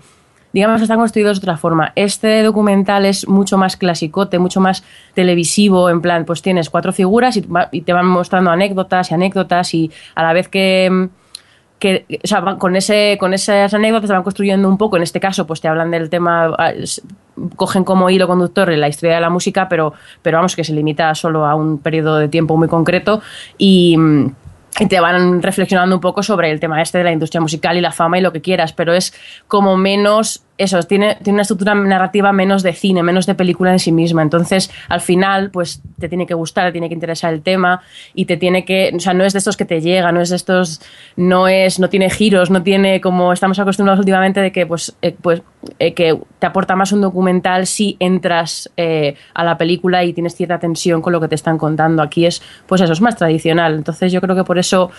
digamos 0.52 0.80
que 0.80 0.84
están 0.84 1.00
construidos 1.00 1.40
de 1.40 1.46
otra 1.46 1.58
forma. 1.58 1.94
Este 1.96 2.44
documental 2.44 3.06
es 3.06 3.28
mucho 3.28 3.58
más 3.58 3.78
clasicote, 3.78 4.40
mucho 4.40 4.60
más 4.60 4.84
televisivo, 5.14 5.90
en 5.90 6.02
plan, 6.02 6.26
pues 6.26 6.42
tienes 6.42 6.70
cuatro 6.70 6.92
figuras 6.92 7.38
y, 7.38 7.82
te 7.82 7.94
van 7.94 8.08
mostrando 8.08 8.52
anécdotas 8.52 9.12
y 9.12 9.14
anécdotas 9.14 9.74
y 9.74 9.92
a 10.16 10.24
la 10.24 10.34
vez 10.34 10.48
que 10.50 11.10
o 11.80 12.28
sea, 12.28 12.42
con, 12.58 12.76
ese, 12.76 13.18
con 13.20 13.34
esas 13.34 13.74
anécdotas 13.74 14.08
se 14.08 14.13
van 14.13 14.24
construyendo 14.24 14.68
un 14.68 14.78
poco, 14.78 14.98
en 14.98 15.04
este 15.04 15.20
caso, 15.20 15.46
pues 15.46 15.62
te 15.62 15.68
hablan 15.68 15.92
del 15.92 16.10
tema, 16.10 16.56
cogen 17.56 17.84
como 17.84 18.10
hilo 18.10 18.28
conductor 18.28 18.70
la 18.70 18.88
historia 18.88 19.16
de 19.16 19.22
la 19.22 19.30
música, 19.30 19.70
pero, 19.70 19.94
pero 20.22 20.38
vamos, 20.38 20.56
que 20.56 20.63
se 20.63 20.74
limita 20.74 21.13
solo 21.13 21.46
a 21.46 21.56
un 21.56 21.78
periodo 21.80 22.18
de 22.18 22.28
tiempo 22.30 22.58
muy 22.58 22.68
concreto 22.68 23.22
y 23.58 23.96
te 24.90 25.00
van 25.00 25.42
reflexionando 25.42 25.96
un 25.96 26.02
poco 26.02 26.22
sobre 26.24 26.52
el 26.52 26.60
tema 26.60 26.82
este 26.82 27.00
de 27.00 27.04
la 27.04 27.12
industria 27.12 27.42
musical 27.42 27.78
y 27.78 27.82
la 27.82 27.92
fama 27.92 28.18
y 28.18 28.22
lo 28.22 28.32
que 28.32 28.42
quieras, 28.42 28.74
pero 28.74 28.94
es 28.94 29.13
como 29.48 29.78
menos 29.78 30.44
eso, 30.58 30.82
tiene, 30.84 31.17
tiene 31.24 31.36
una 31.36 31.41
estructura 31.43 31.76
narrativa 31.76 32.32
menos 32.32 32.63
de 32.63 32.74
cine, 32.74 33.04
menos 33.04 33.26
de 33.26 33.36
película 33.36 33.72
en 33.72 33.80
sí 33.80 33.91
misma. 33.91 34.22
Entonces, 34.22 34.72
al 34.89 35.02
final, 35.02 35.52
pues 35.52 35.82
te 36.00 36.10
tiene 36.10 36.26
que 36.26 36.34
gustar, 36.34 36.67
te 36.67 36.72
tiene 36.72 36.88
que 36.88 36.96
interesar 36.96 37.34
el 37.34 37.41
tema 37.41 37.82
y 38.13 38.26
te 38.26 38.38
tiene 38.38 38.65
que, 38.65 38.91
o 38.96 39.00
sea, 39.00 39.13
no 39.13 39.24
es 39.24 39.34
de 39.34 39.39
estos 39.39 39.58
que 39.58 39.65
te 39.65 39.82
llega, 39.82 40.12
no 40.12 40.22
es 40.22 40.30
de 40.30 40.36
estos, 40.36 40.82
no 41.15 41.48
es, 41.48 41.80
no 41.80 41.89
tiene 41.89 42.10
giros, 42.10 42.50
no 42.50 42.63
tiene 42.63 43.02
como 43.02 43.34
estamos 43.34 43.60
acostumbrados 43.60 44.00
últimamente 44.00 44.41
de 44.41 44.52
que, 44.52 44.65
pues, 44.65 44.96
eh, 45.02 45.15
pues, 45.22 45.41
eh, 45.80 45.93
que 45.93 46.17
te 46.39 46.48
aporta 46.48 46.76
más 46.76 46.91
un 46.91 47.02
documental 47.02 47.67
si 47.67 47.98
entras 48.00 48.70
eh, 48.78 49.15
a 49.34 49.43
la 49.43 49.58
película 49.58 50.04
y 50.04 50.13
tienes 50.13 50.36
cierta 50.36 50.60
tensión 50.60 51.02
con 51.02 51.13
lo 51.13 51.22
que 51.22 51.28
te 51.28 51.36
están 51.36 51.58
contando. 51.58 52.02
Aquí 52.02 52.26
es, 52.26 52.41
pues 52.65 52.82
eso, 52.82 52.93
es 52.93 53.02
más 53.02 53.15
tradicional. 53.15 53.76
Entonces, 53.76 54.12
yo 54.12 54.22
creo 54.22 54.36
que 54.36 54.43
por 54.43 54.58
eso, 54.58 54.91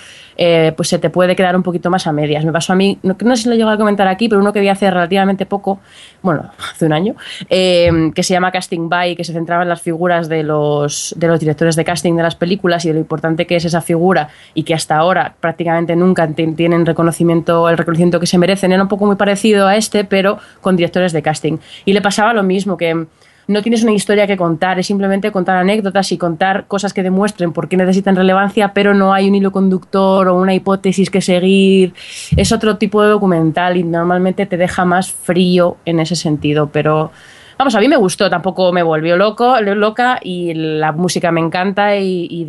pues 0.76 0.88
se 0.88 0.98
te 0.98 1.10
puede 1.10 1.34
quedar 1.34 1.56
un 1.56 1.62
poquito 1.62 1.90
más 1.90 2.06
a 2.06 2.12
medias. 2.12 2.44
Me 2.44 2.52
pasó 2.52 2.72
a 2.72 2.76
mí, 2.76 2.98
no, 3.02 3.14
sé 3.36 3.42
si 3.42 3.48
lo 3.48 3.54
llego 3.56 3.70
a 3.70 3.76
comentar 3.76 4.06
aquí, 4.06 4.28
pero 4.28 4.40
uno 4.40 4.52
que 4.52 4.60
vi 4.60 4.68
hace 4.68 4.90
relativamente 4.90 5.46
poco, 5.46 5.80
bueno, 6.22 6.50
hace 6.72 6.86
un 6.86 6.92
año, 6.92 7.14
eh, 7.50 8.10
que 8.14 8.22
se 8.22 8.34
llama 8.34 8.52
Casting 8.52 8.88
By, 8.88 9.16
que 9.16 9.24
se 9.24 9.32
centraba 9.32 9.62
en 9.62 9.68
las 9.68 9.82
figuras 9.82 10.28
de 10.28 10.42
los, 10.42 11.14
de 11.16 11.26
los 11.26 11.40
directores 11.40 11.76
de 11.76 11.84
casting 11.84 12.14
de 12.14 12.22
las 12.22 12.36
películas 12.36 12.84
y 12.84 12.88
de 12.88 12.94
lo 12.94 13.00
importante 13.00 13.46
que 13.46 13.56
es 13.56 13.64
esa 13.64 13.80
figura 13.80 14.28
y 14.54 14.62
que 14.62 14.74
hasta 14.74 14.96
ahora 14.96 15.34
prácticamente 15.40 15.96
nunca 15.96 16.28
tienen 16.28 16.86
reconocimiento, 16.86 17.68
el 17.68 17.76
reconocimiento 17.76 18.20
que 18.20 18.26
se 18.26 18.38
merecen. 18.38 18.72
Era 18.72 18.82
un 18.82 18.88
poco 18.88 19.06
muy 19.06 19.16
parecido 19.16 19.66
a 19.66 19.76
este, 19.76 20.04
pero 20.04 20.38
con 20.60 20.76
directores 20.76 21.12
de 21.12 21.22
casting. 21.22 21.58
Y 21.84 21.92
le 21.92 22.00
pasaba 22.00 22.32
lo 22.32 22.42
mismo, 22.42 22.76
que 22.76 23.06
no 23.48 23.62
tienes 23.62 23.82
una 23.82 23.92
historia 23.92 24.26
que 24.26 24.36
contar, 24.36 24.78
es 24.78 24.86
simplemente 24.86 25.32
contar 25.32 25.56
anécdotas 25.56 26.12
y 26.12 26.18
contar 26.18 26.66
cosas 26.66 26.92
que 26.92 27.02
demuestren 27.02 27.52
por 27.52 27.66
qué 27.68 27.78
necesitan 27.78 28.14
relevancia, 28.14 28.74
pero 28.74 28.92
no 28.92 29.14
hay 29.14 29.26
un 29.26 29.34
hilo 29.34 29.52
conductor 29.52 30.28
o 30.28 30.34
una 30.34 30.54
hipótesis 30.54 31.08
que 31.08 31.22
seguir. 31.22 31.94
Es 32.36 32.52
otro 32.52 32.76
tipo 32.76 33.02
de 33.02 33.08
documental 33.08 33.78
y 33.78 33.84
normalmente 33.84 34.44
te 34.44 34.58
deja 34.58 34.84
más 34.84 35.10
frío 35.10 35.78
en 35.86 35.98
ese 35.98 36.14
sentido, 36.14 36.68
pero 36.70 37.10
Vamos, 37.58 37.74
a 37.74 37.80
mí 37.80 37.88
me 37.88 37.96
gustó, 37.96 38.30
tampoco 38.30 38.72
me 38.72 38.84
volvió 38.84 39.16
loco, 39.16 39.60
loca 39.60 40.20
y 40.22 40.54
la 40.54 40.92
música 40.92 41.32
me 41.32 41.40
encanta 41.40 41.96
y, 41.96 42.46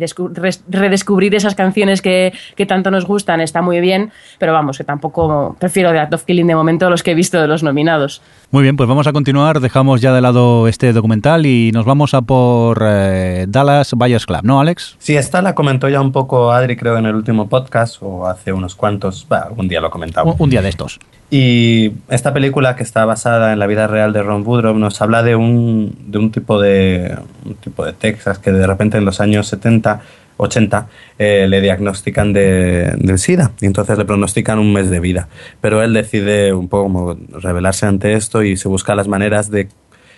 redescubrir 0.68 1.34
esas 1.34 1.56
canciones 1.56 2.00
que, 2.00 2.32
tanto 2.68 2.92
nos 2.92 3.06
gustan 3.06 3.40
está 3.40 3.60
muy 3.60 3.80
bien, 3.80 4.12
pero 4.38 4.52
vamos, 4.52 4.78
que 4.78 4.84
tampoco 4.84 5.56
prefiero 5.58 5.90
de 5.90 5.98
Act 5.98 6.14
of 6.14 6.24
Killing 6.24 6.46
de 6.46 6.54
momento 6.54 6.88
los 6.88 7.02
que 7.02 7.10
he 7.10 7.14
visto 7.16 7.40
de 7.40 7.48
los 7.48 7.64
nominados. 7.64 8.22
Muy 8.52 8.62
bien, 8.62 8.76
pues 8.76 8.88
vamos 8.88 9.08
a 9.08 9.12
continuar, 9.12 9.58
dejamos 9.58 10.00
ya 10.00 10.12
de 10.12 10.20
lado 10.20 10.68
este 10.68 10.92
documental 10.92 11.44
y 11.44 11.72
nos 11.72 11.84
vamos 11.84 12.14
a 12.14 12.22
por 12.22 12.80
eh, 12.86 13.46
Dallas 13.48 13.92
Buyers 13.94 14.26
Club, 14.26 14.42
¿no, 14.44 14.60
Alex? 14.60 14.94
Sí, 15.00 15.16
esta 15.16 15.42
la 15.42 15.56
comentó 15.56 15.88
ya 15.88 16.00
un 16.00 16.12
poco 16.12 16.52
Adri, 16.52 16.76
creo, 16.76 16.96
en 16.96 17.06
el 17.06 17.16
último 17.16 17.48
podcast 17.48 17.96
o 18.00 18.28
hace 18.28 18.52
unos 18.52 18.76
cuantos, 18.76 19.26
algún 19.28 19.66
día 19.66 19.80
lo 19.80 19.90
comentaba. 19.90 20.36
un 20.38 20.50
día 20.50 20.62
de 20.62 20.68
estos. 20.68 21.00
Y 21.30 21.92
esta 22.08 22.32
película 22.34 22.74
que 22.74 22.82
está 22.82 23.04
basada 23.04 23.52
en 23.52 23.60
la 23.60 23.68
vida 23.68 23.86
real 23.86 24.12
de 24.12 24.22
Ron 24.22 24.44
Woodrow 24.44 24.76
nos 24.76 25.00
habla 25.00 25.22
de 25.22 25.36
un, 25.36 25.96
de 26.08 26.18
un, 26.18 26.32
tipo, 26.32 26.60
de, 26.60 27.16
un 27.44 27.54
tipo 27.54 27.84
de 27.84 27.92
Texas 27.92 28.40
que 28.40 28.50
de 28.50 28.66
repente 28.66 28.98
en 28.98 29.04
los 29.04 29.20
años 29.20 29.46
70, 29.46 30.00
80 30.36 30.88
eh, 31.18 31.46
le 31.48 31.60
diagnostican 31.60 32.32
de, 32.32 32.96
del 32.98 33.18
SIDA 33.20 33.52
y 33.60 33.66
entonces 33.66 33.96
le 33.96 34.04
pronostican 34.04 34.58
un 34.58 34.72
mes 34.72 34.90
de 34.90 34.98
vida. 34.98 35.28
Pero 35.60 35.84
él 35.84 35.94
decide 35.94 36.52
un 36.52 36.68
poco 36.68 36.84
como 36.84 37.16
rebelarse 37.40 37.86
ante 37.86 38.14
esto 38.14 38.42
y 38.42 38.56
se 38.56 38.66
busca 38.66 38.96
las 38.96 39.06
maneras 39.06 39.52
de 39.52 39.68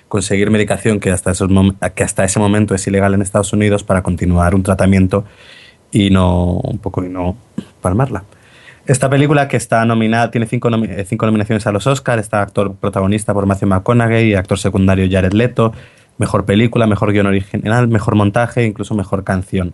conseguir 0.08 0.50
medicación 0.50 0.98
que 0.98 1.10
hasta, 1.10 1.32
esos 1.32 1.50
que 1.94 2.04
hasta 2.04 2.24
ese 2.24 2.38
momento 2.38 2.74
es 2.74 2.86
ilegal 2.86 3.12
en 3.12 3.22
Estados 3.22 3.52
Unidos 3.52 3.84
para 3.84 4.02
continuar 4.02 4.54
un 4.54 4.62
tratamiento 4.62 5.24
y 5.90 6.08
no 6.08 6.54
un 6.54 6.78
poco 6.78 7.04
y 7.04 7.10
no 7.10 7.36
palmarla. 7.82 8.24
Esta 8.86 9.08
película 9.08 9.46
que 9.46 9.56
está 9.56 9.84
nominada, 9.84 10.30
tiene 10.30 10.46
cinco, 10.46 10.68
eh, 10.68 11.04
cinco 11.06 11.26
nominaciones 11.26 11.66
a 11.66 11.72
los 11.72 11.86
Oscars, 11.86 12.20
está 12.20 12.42
actor 12.42 12.74
protagonista 12.74 13.32
por 13.32 13.46
Matthew 13.46 13.68
McConaughey, 13.68 14.34
actor 14.34 14.58
secundario 14.58 15.06
Jared 15.08 15.32
Leto, 15.32 15.72
mejor 16.18 16.44
película, 16.44 16.86
mejor 16.88 17.12
guion 17.12 17.26
original, 17.26 17.86
mejor 17.86 18.16
montaje, 18.16 18.64
incluso 18.64 18.94
mejor 18.94 19.22
canción. 19.22 19.72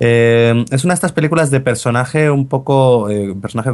Eh, 0.00 0.64
es 0.70 0.84
una 0.84 0.94
de 0.94 0.96
estas 0.96 1.12
películas 1.12 1.50
de 1.50 1.60
personaje 1.60 2.30
un 2.30 2.48
poco, 2.48 3.08
eh, 3.08 3.34
personaje 3.40 3.70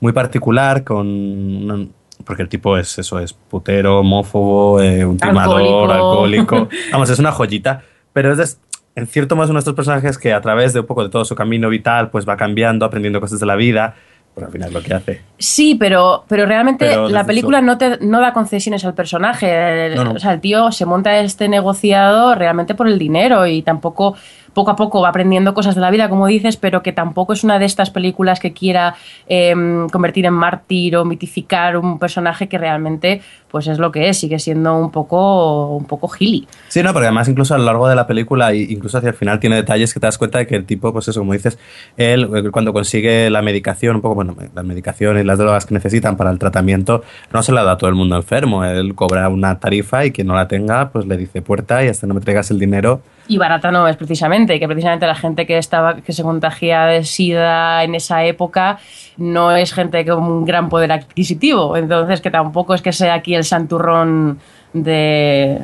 muy 0.00 0.12
particular, 0.12 0.84
con 0.84 1.92
porque 2.24 2.42
el 2.42 2.48
tipo 2.48 2.76
es 2.76 2.98
eso, 2.98 3.20
es 3.20 3.32
putero, 3.32 4.00
homófobo, 4.00 4.74
un 4.74 5.18
timador, 5.18 5.92
alcohólico. 5.92 6.68
Vamos, 6.92 7.10
es 7.10 7.18
una 7.18 7.32
joyita, 7.32 7.82
pero 8.12 8.32
es 8.32 8.58
en 8.98 9.06
cierto 9.06 9.36
modo 9.36 9.46
son 9.46 9.54
nuestros 9.54 9.76
personajes 9.76 10.18
que 10.18 10.32
a 10.32 10.40
través 10.40 10.72
de 10.72 10.80
un 10.80 10.86
poco 10.86 11.04
de 11.04 11.08
todo 11.10 11.24
su 11.24 11.36
camino 11.36 11.68
vital, 11.68 12.10
pues 12.10 12.28
va 12.28 12.36
cambiando, 12.36 12.84
aprendiendo 12.84 13.20
cosas 13.20 13.38
de 13.38 13.46
la 13.46 13.54
vida, 13.54 13.94
pues 14.34 14.44
al 14.44 14.52
final 14.52 14.68
es 14.68 14.74
lo 14.74 14.82
que 14.82 14.94
hace. 14.94 15.22
Sí, 15.38 15.76
pero, 15.76 16.24
pero 16.28 16.46
realmente 16.46 16.96
la 17.08 17.24
película 17.24 17.60
no, 17.60 17.78
te, 17.78 17.98
no 18.00 18.20
da 18.20 18.32
concesiones 18.32 18.84
al 18.84 18.94
personaje. 18.94 19.96
O 19.98 20.18
sea, 20.18 20.32
el 20.32 20.40
tío 20.40 20.72
se 20.72 20.84
monta 20.84 21.16
este 21.20 21.48
negociado 21.48 22.34
realmente 22.34 22.74
por 22.74 22.88
el 22.88 22.98
dinero 22.98 23.46
y 23.46 23.62
tampoco 23.62 24.16
poco 24.58 24.72
a 24.72 24.76
poco 24.76 25.00
va 25.00 25.10
aprendiendo 25.10 25.54
cosas 25.54 25.76
de 25.76 25.80
la 25.80 25.88
vida, 25.88 26.08
como 26.08 26.26
dices, 26.26 26.56
pero 26.56 26.82
que 26.82 26.90
tampoco 26.90 27.32
es 27.32 27.44
una 27.44 27.60
de 27.60 27.64
estas 27.64 27.90
películas 27.90 28.40
que 28.40 28.52
quiera 28.52 28.96
em, 29.28 29.88
convertir 29.88 30.26
en 30.26 30.32
mártir 30.34 30.96
o 30.96 31.04
mitificar 31.04 31.76
un 31.76 32.00
personaje 32.00 32.48
que 32.48 32.58
realmente 32.58 33.20
pues 33.48 33.68
es 33.68 33.78
lo 33.78 33.92
que 33.92 34.08
es, 34.08 34.18
sigue 34.18 34.40
siendo 34.40 34.76
un 34.76 34.90
poco 34.90 35.68
un 35.68 35.84
poco 35.84 36.08
gili. 36.08 36.48
Sí, 36.66 36.82
no, 36.82 36.92
porque 36.92 37.06
además 37.06 37.28
incluso 37.28 37.54
a 37.54 37.58
lo 37.58 37.64
largo 37.66 37.88
de 37.88 37.94
la 37.94 38.08
película, 38.08 38.52
incluso 38.52 38.98
hacia 38.98 39.10
el 39.10 39.14
final, 39.14 39.38
tiene 39.38 39.54
detalles 39.54 39.94
que 39.94 40.00
te 40.00 40.06
das 40.08 40.18
cuenta 40.18 40.38
de 40.38 40.48
que 40.48 40.56
el 40.56 40.66
tipo, 40.66 40.92
pues 40.92 41.06
eso, 41.06 41.20
como 41.20 41.34
dices, 41.34 41.56
él 41.96 42.28
eh, 42.34 42.50
cuando 42.50 42.72
consigue 42.72 43.30
la 43.30 43.42
medicación, 43.42 43.94
un 43.94 44.02
poco, 44.02 44.16
bueno, 44.16 44.34
la 44.56 44.64
medicación 44.64 45.20
y 45.20 45.22
las 45.22 45.38
drogas 45.38 45.66
que 45.66 45.74
necesitan 45.74 46.16
para 46.16 46.32
el 46.32 46.40
tratamiento, 46.40 47.04
no 47.32 47.44
se 47.44 47.52
la 47.52 47.62
da 47.62 47.72
a 47.72 47.78
todo 47.78 47.88
el 47.90 47.96
mundo 47.96 48.16
enfermo, 48.16 48.64
él 48.64 48.96
cobra 48.96 49.28
una 49.28 49.60
tarifa 49.60 50.04
y 50.04 50.10
quien 50.10 50.26
no 50.26 50.34
la 50.34 50.48
tenga, 50.48 50.90
pues 50.90 51.06
le 51.06 51.16
dice 51.16 51.42
puerta 51.42 51.84
y 51.84 51.86
hasta 51.86 52.08
no 52.08 52.14
me 52.14 52.20
traigas 52.20 52.50
el 52.50 52.58
dinero, 52.58 53.02
y 53.28 53.38
barata 53.38 53.70
no 53.70 53.86
es 53.86 53.96
precisamente, 53.96 54.58
que 54.58 54.66
precisamente 54.66 55.06
la 55.06 55.14
gente 55.14 55.46
que 55.46 55.58
estaba 55.58 55.96
que 55.96 56.12
se 56.12 56.22
contagia 56.22 56.86
de 56.86 57.04
SIDA 57.04 57.84
en 57.84 57.94
esa 57.94 58.24
época 58.24 58.78
no 59.18 59.52
es 59.52 59.72
gente 59.72 60.04
con 60.06 60.22
un 60.24 60.44
gran 60.44 60.68
poder 60.68 60.90
adquisitivo, 60.90 61.76
entonces 61.76 62.20
que 62.20 62.30
tampoco 62.30 62.74
es 62.74 62.82
que 62.82 62.92
sea 62.92 63.14
aquí 63.14 63.34
el 63.34 63.44
santurrón 63.44 64.38
de 64.72 65.60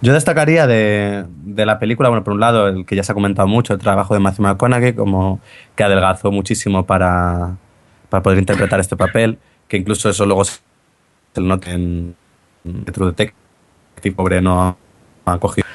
yo 0.00 0.12
destacaría 0.12 0.66
de, 0.66 1.26
de, 1.44 1.64
la 1.64 1.78
película, 1.78 2.08
bueno, 2.08 2.24
por 2.24 2.32
un 2.32 2.40
lado, 2.40 2.66
el 2.66 2.84
que 2.84 2.96
ya 2.96 3.04
se 3.04 3.12
ha 3.12 3.14
comentado 3.14 3.46
mucho, 3.46 3.72
el 3.72 3.78
trabajo 3.78 4.14
de 4.14 4.18
Matthew 4.18 4.42
McConaughey, 4.42 4.94
como 4.94 5.38
que 5.76 5.84
adelgazó 5.84 6.32
muchísimo 6.32 6.84
para, 6.84 7.56
para 8.08 8.20
poder 8.20 8.40
interpretar 8.40 8.80
este 8.80 8.96
papel, 8.96 9.38
que 9.68 9.76
incluso 9.76 10.10
eso 10.10 10.26
luego 10.26 10.42
se 10.44 10.60
nota 11.36 11.70
en 11.70 12.16
True 12.92 13.12
Detective, 13.12 14.16
pobre 14.16 14.42
no 14.42 14.76
ha 15.24 15.38
cogido 15.38 15.68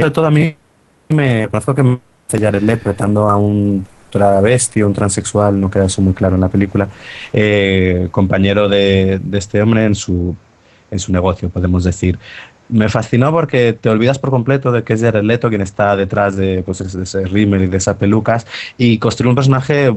sobre 0.00 0.10
todo 0.10 0.26
a 0.26 0.30
mí 0.30 0.56
me 1.08 1.48
conozco 1.48 1.74
que 1.74 1.82
me 1.82 1.98
Jared 2.30 2.62
Leto 2.62 2.72
interpretando 2.72 3.28
a 3.28 3.36
un 3.36 3.86
travesti 4.10 4.82
un 4.82 4.92
transexual, 4.92 5.60
no 5.60 5.70
queda 5.70 5.86
eso 5.86 6.00
muy 6.00 6.14
claro 6.14 6.36
en 6.36 6.40
la 6.40 6.48
película, 6.48 6.88
eh, 7.32 8.08
compañero 8.12 8.68
de, 8.68 9.20
este 9.32 9.60
hombre 9.60 9.84
en 9.84 9.96
su, 9.96 10.36
en 10.90 10.98
su 11.00 11.12
negocio, 11.12 11.48
podemos 11.48 11.82
decir. 11.82 12.18
Me 12.68 12.88
fascinó 12.88 13.30
porque 13.32 13.72
te 13.72 13.90
olvidas 13.90 14.18
por 14.18 14.30
completo 14.30 14.70
de 14.72 14.84
que 14.84 14.94
es 14.94 15.02
Jared 15.02 15.40
quien 15.40 15.60
está 15.60 15.96
detrás 15.96 16.36
de, 16.36 16.62
pues, 16.62 16.80
ese 16.80 17.24
rímel 17.24 17.64
y 17.64 17.66
de 17.66 17.76
esas 17.76 17.96
pelucas 17.96 18.46
y 18.78 18.98
construir 18.98 19.28
un 19.28 19.34
personaje 19.34 19.92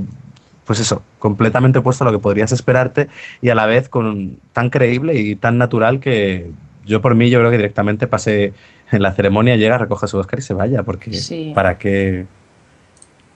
pues 0.65 0.81
eso, 0.81 1.01
completamente 1.17 1.79
opuesto 1.79 2.03
a 2.03 2.07
lo 2.07 2.12
que 2.12 2.21
podrías 2.21 2.51
esperarte 2.51 3.07
y 3.41 3.49
a 3.49 3.55
la 3.55 3.65
vez 3.65 3.88
con 3.88 4.38
tan 4.51 4.69
creíble 4.69 5.17
y 5.17 5.38
tan 5.38 5.57
natural 5.57 6.01
que 6.01 6.51
yo 6.86 7.01
por 7.01 7.15
mí 7.15 7.29
yo 7.29 7.39
creo 7.39 7.51
que 7.51 7.57
directamente 7.57 8.05
pasé 8.05 8.53
en 8.91 9.02
la 9.02 9.12
ceremonia 9.12 9.56
llega, 9.56 9.78
recoge 9.78 10.08
su 10.08 10.17
Oscar 10.17 10.39
y 10.39 10.41
se 10.41 10.54
vaya, 10.54 10.84
porque 10.84 11.12
¿para 11.54 11.78
qué? 11.78 12.26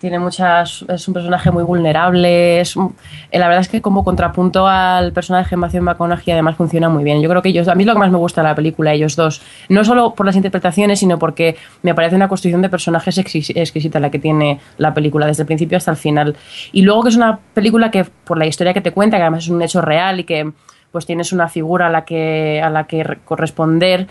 Tiene 0.01 0.17
muchas. 0.17 0.83
Es 0.89 1.07
un 1.07 1.13
personaje 1.13 1.51
muy 1.51 1.63
vulnerable. 1.63 2.59
Es 2.59 2.75
eh, 2.75 3.37
la 3.37 3.47
verdad 3.47 3.61
es 3.61 3.69
que, 3.69 3.83
como 3.83 4.03
contrapunto 4.03 4.67
al 4.67 5.13
personaje 5.13 5.51
de 5.51 5.57
Matthew 5.57 5.83
McConaughey, 5.83 6.33
además 6.33 6.55
funciona 6.55 6.89
muy 6.89 7.03
bien. 7.03 7.21
Yo 7.21 7.29
creo 7.29 7.43
que 7.43 7.49
ellos. 7.49 7.67
A 7.67 7.75
mí 7.75 7.83
es 7.83 7.87
lo 7.87 7.93
que 7.93 7.99
más 7.99 8.09
me 8.09 8.17
gusta 8.17 8.41
de 8.41 8.47
la 8.47 8.55
película, 8.55 8.93
ellos 8.93 9.15
dos. 9.15 9.43
No 9.69 9.83
solo 9.83 10.15
por 10.15 10.25
las 10.25 10.35
interpretaciones, 10.35 10.97
sino 10.97 11.19
porque 11.19 11.55
me 11.83 11.93
parece 11.93 12.15
una 12.15 12.27
construcción 12.27 12.63
de 12.63 12.69
personajes 12.69 13.15
exquisita 13.19 13.99
la 13.99 14.09
que 14.09 14.17
tiene 14.17 14.59
la 14.79 14.91
película, 14.95 15.27
desde 15.27 15.43
el 15.43 15.47
principio 15.47 15.77
hasta 15.77 15.91
el 15.91 15.97
final. 15.97 16.35
Y 16.71 16.81
luego 16.81 17.03
que 17.03 17.09
es 17.09 17.15
una 17.15 17.37
película 17.53 17.91
que, 17.91 18.05
por 18.05 18.39
la 18.39 18.47
historia 18.47 18.73
que 18.73 18.81
te 18.81 18.93
cuenta, 18.93 19.17
que 19.17 19.21
además 19.21 19.43
es 19.43 19.49
un 19.49 19.61
hecho 19.61 19.81
real 19.81 20.19
y 20.19 20.23
que 20.23 20.51
pues 20.91 21.05
tienes 21.05 21.31
una 21.31 21.47
figura 21.47 21.87
a 21.87 21.89
la 21.91 22.05
que, 22.05 22.59
a 22.63 22.71
la 22.71 22.85
que 22.85 23.19
corresponder 23.23 24.07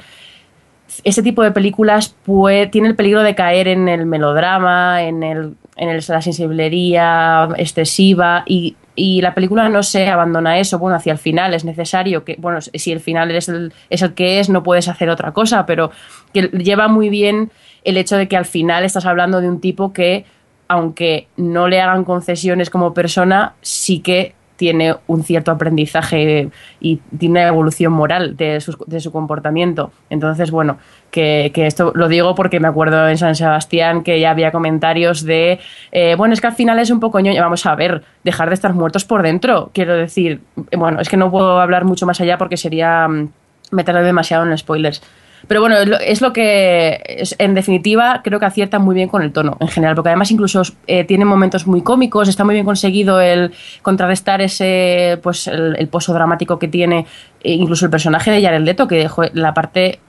ese 1.05 1.23
tipo 1.23 1.43
de 1.43 1.51
películas 1.51 2.15
puede, 2.25 2.67
tiene 2.67 2.89
el 2.89 2.97
peligro 2.97 3.23
de 3.23 3.35
caer 3.35 3.69
en 3.69 3.89
el 3.89 4.07
melodrama, 4.07 5.03
en, 5.03 5.23
el, 5.23 5.55
en 5.77 5.97
la 5.97 6.23
sensiblería 6.23 7.49
excesiva 7.57 8.45
y 8.47 8.77
y 9.01 9.23
la 9.23 9.35
película 9.35 9.69
no 9.71 9.83
se 9.83 10.09
abandona 10.09 10.59
eso, 10.59 10.79
bueno, 10.79 10.97
hacia 10.97 11.13
el 11.13 11.19
final 11.19 11.55
es 11.55 11.65
necesario 11.65 12.23
que, 12.23 12.37
bueno, 12.39 12.61
si 12.61 12.93
el 12.93 13.01
final 13.01 13.31
es 13.31 13.49
el, 13.49 13.73
es 13.89 14.03
el 14.03 14.13
que 14.13 14.41
es, 14.41 14.51
no 14.51 14.63
puedes 14.63 14.89
hacer 14.89 15.09
otra 15.09 15.33
cosa, 15.33 15.65
pero 15.65 15.91
que 16.35 16.43
lleva 16.49 16.87
muy 16.87 17.09
bien 17.09 17.51
el 17.85 17.97
hecho 17.97 18.19
de 18.19 18.29
que 18.29 18.37
al 18.37 18.45
final 18.45 18.85
estás 18.85 19.07
hablando 19.07 19.41
de 19.41 19.49
un 19.49 19.59
tipo 19.59 19.95
que, 19.95 20.27
aunque 20.69 21.29
no 21.39 21.67
le 21.67 21.81
hagan 21.81 22.05
concesiones 22.05 22.69
como 22.69 22.93
persona, 22.93 23.55
sí 23.63 24.01
que 24.01 24.35
tiene 24.61 24.95
un 25.07 25.25
cierto 25.25 25.51
aprendizaje 25.51 26.51
y 26.83 26.97
tiene 27.19 27.41
una 27.41 27.49
evolución 27.49 27.95
moral 27.95 28.37
de 28.37 28.61
su, 28.61 28.77
de 28.87 29.01
su 29.01 29.11
comportamiento. 29.11 29.91
Entonces, 30.11 30.51
bueno, 30.51 30.77
que, 31.11 31.51
que, 31.55 31.67
esto 31.67 31.93
lo 31.95 32.09
digo 32.09 32.35
porque 32.35 32.61
me 32.61 32.69
acuerdo 32.69 33.09
en 33.09 33.17
San 33.17 33.35
Sebastián 33.37 34.03
que 34.03 34.21
ya 34.21 34.33
había 34.33 34.53
comentarios 34.53 35.25
de, 35.25 35.61
eh, 35.93 36.15
bueno, 36.19 36.35
es 36.35 36.43
que 36.43 36.49
al 36.49 36.53
final 36.53 36.79
es 36.79 36.91
un 36.91 37.01
poco 37.01 37.21
ñoño, 37.21 37.41
vamos 37.41 37.65
a 37.65 37.75
ver, 37.75 38.03
dejar 38.23 38.51
de 38.51 38.55
estar 38.55 38.75
muertos 38.75 39.07
por 39.07 39.23
dentro, 39.23 39.71
quiero 39.73 39.97
decir, 39.97 40.43
bueno, 40.77 41.01
es 41.01 41.09
que 41.09 41.17
no 41.17 41.31
puedo 41.31 41.59
hablar 41.59 41.87
mucho 41.87 42.05
más 42.05 42.21
allá 42.21 42.37
porque 42.37 42.59
sería 42.59 43.09
mm, 43.09 43.31
meterle 43.71 44.03
demasiado 44.03 44.45
en 44.45 44.59
spoilers. 44.59 45.03
Pero 45.47 45.61
bueno, 45.61 45.77
es 45.77 46.21
lo 46.21 46.33
que, 46.33 47.03
es, 47.07 47.35
en 47.39 47.55
definitiva, 47.55 48.21
creo 48.23 48.39
que 48.39 48.47
acierta 48.47 48.79
muy 48.79 48.95
bien 48.95 49.09
con 49.09 49.23
el 49.23 49.33
tono 49.33 49.57
en 49.61 49.69
general, 49.69 49.95
porque 49.95 50.11
además 50.11 50.31
incluso 50.31 50.63
eh, 50.87 51.05
tiene 51.05 51.25
momentos 51.25 51.67
muy 51.67 51.83
cómicos, 51.83 52.29
está 52.29 52.45
muy 52.45 52.55
bien 52.55 52.65
conseguido 52.67 53.21
el 53.21 53.53
contrarrestar 53.83 54.41
ese, 54.41 55.19
pues 55.23 55.47
el, 55.47 55.89
pozo 55.89 56.13
dramático 56.13 56.59
que 56.59 56.69
tiene, 56.69 57.07
e 57.43 57.53
incluso 57.53 57.85
el 57.85 57.91
personaje 57.91 58.31
de 58.31 58.43
Jared 58.43 58.63
Leto, 58.63 58.87
que 58.87 58.97
dejó 58.97 59.23
la 59.33 59.55
parte 59.55 60.01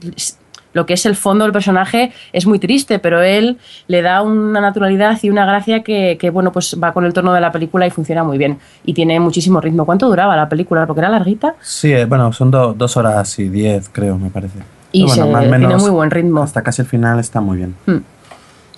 lo 0.72 0.86
que 0.86 0.94
es 0.94 1.06
el 1.06 1.16
fondo 1.16 1.44
del 1.44 1.52
personaje 1.52 2.12
es 2.32 2.46
muy 2.46 2.58
triste, 2.58 2.98
pero 2.98 3.20
él 3.20 3.58
le 3.88 4.02
da 4.02 4.22
una 4.22 4.60
naturalidad 4.60 5.18
y 5.22 5.30
una 5.30 5.44
gracia 5.44 5.82
que, 5.82 6.16
que, 6.18 6.30
bueno, 6.30 6.52
pues 6.52 6.78
va 6.82 6.92
con 6.92 7.04
el 7.04 7.12
tono 7.12 7.32
de 7.34 7.40
la 7.40 7.52
película 7.52 7.86
y 7.86 7.90
funciona 7.90 8.24
muy 8.24 8.38
bien. 8.38 8.58
Y 8.84 8.94
tiene 8.94 9.20
muchísimo 9.20 9.60
ritmo. 9.60 9.84
¿Cuánto 9.84 10.08
duraba 10.08 10.36
la 10.36 10.48
película? 10.48 10.86
Porque 10.86 11.00
era 11.00 11.10
larguita. 11.10 11.54
Sí, 11.60 11.92
eh, 11.92 12.06
bueno, 12.06 12.32
son 12.32 12.50
do, 12.50 12.72
dos 12.74 12.96
horas 12.96 13.38
y 13.38 13.48
diez, 13.48 13.90
creo, 13.92 14.16
me 14.18 14.30
parece. 14.30 14.60
Y 14.92 15.06
bueno, 15.06 15.40
se, 15.40 15.48
menos 15.48 15.58
tiene 15.58 15.76
muy 15.76 15.90
buen 15.90 16.10
ritmo. 16.10 16.42
Hasta 16.42 16.62
casi 16.62 16.82
el 16.82 16.88
final 16.88 17.18
está 17.18 17.40
muy 17.40 17.58
bien. 17.58 17.74
Hmm. 17.86 17.98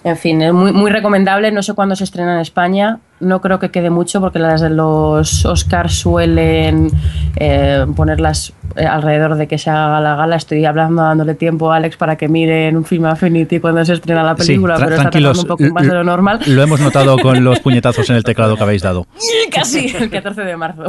En 0.05 0.19
fin, 0.19 0.43
es 0.43 0.53
muy, 0.53 0.71
muy 0.71 0.91
recomendable. 0.91 1.51
No 1.51 1.63
sé 1.63 1.73
cuándo 1.73 1.97
se 1.97 2.05
estrena 2.05 2.35
en 2.35 2.41
España. 2.41 3.01
No 3.21 3.41
creo 3.41 3.59
que 3.59 3.71
quede 3.71 3.89
mucho 3.89 4.21
porque 4.21 4.39
las 4.39 4.61
de 4.61 4.69
los 4.69 5.47
Oscars 5.47 5.95
suelen 5.95 6.91
eh, 7.37 7.87
ponerlas 7.97 8.53
eh, 8.77 8.85
alrededor 8.85 9.37
de 9.37 9.47
que 9.49 9.57
se 9.57 9.71
haga 9.71 10.03
la 10.03 10.15
gala. 10.15 10.37
Estoy 10.37 10.63
hablando, 10.67 11.01
dándole 11.01 11.35
tiempo 11.35 11.73
a 11.73 11.77
Alex 11.77 11.97
para 11.97 12.17
que 12.17 12.29
mire 12.29 12.69
en 12.69 12.77
un 12.77 12.85
film 12.85 13.07
Affinity 13.07 13.61
cuando 13.61 13.83
se 13.83 13.95
estrena 13.95 14.23
la 14.23 14.35
película, 14.37 14.75
sí, 14.75 14.81
tra 14.81 14.87
pero 14.87 14.97
está 14.97 15.11
tardando 15.11 15.41
un 15.41 15.47
poco 15.47 15.65
más 15.73 15.87
de 15.87 15.95
lo 15.95 16.05
normal. 16.05 16.41
Lo 16.49 16.63
hemos 16.63 16.81
notado 16.81 17.17
con 17.17 17.43
los 17.43 17.61
puñetazos 17.61 18.11
en 18.11 18.17
el 18.17 18.25
teclado 18.25 18.57
que 18.59 18.63
habéis 18.63 18.83
dado. 18.83 19.07
Casi, 19.51 19.87
el 19.99 20.11
14 20.11 20.43
de 20.43 20.57
marzo. 20.59 20.85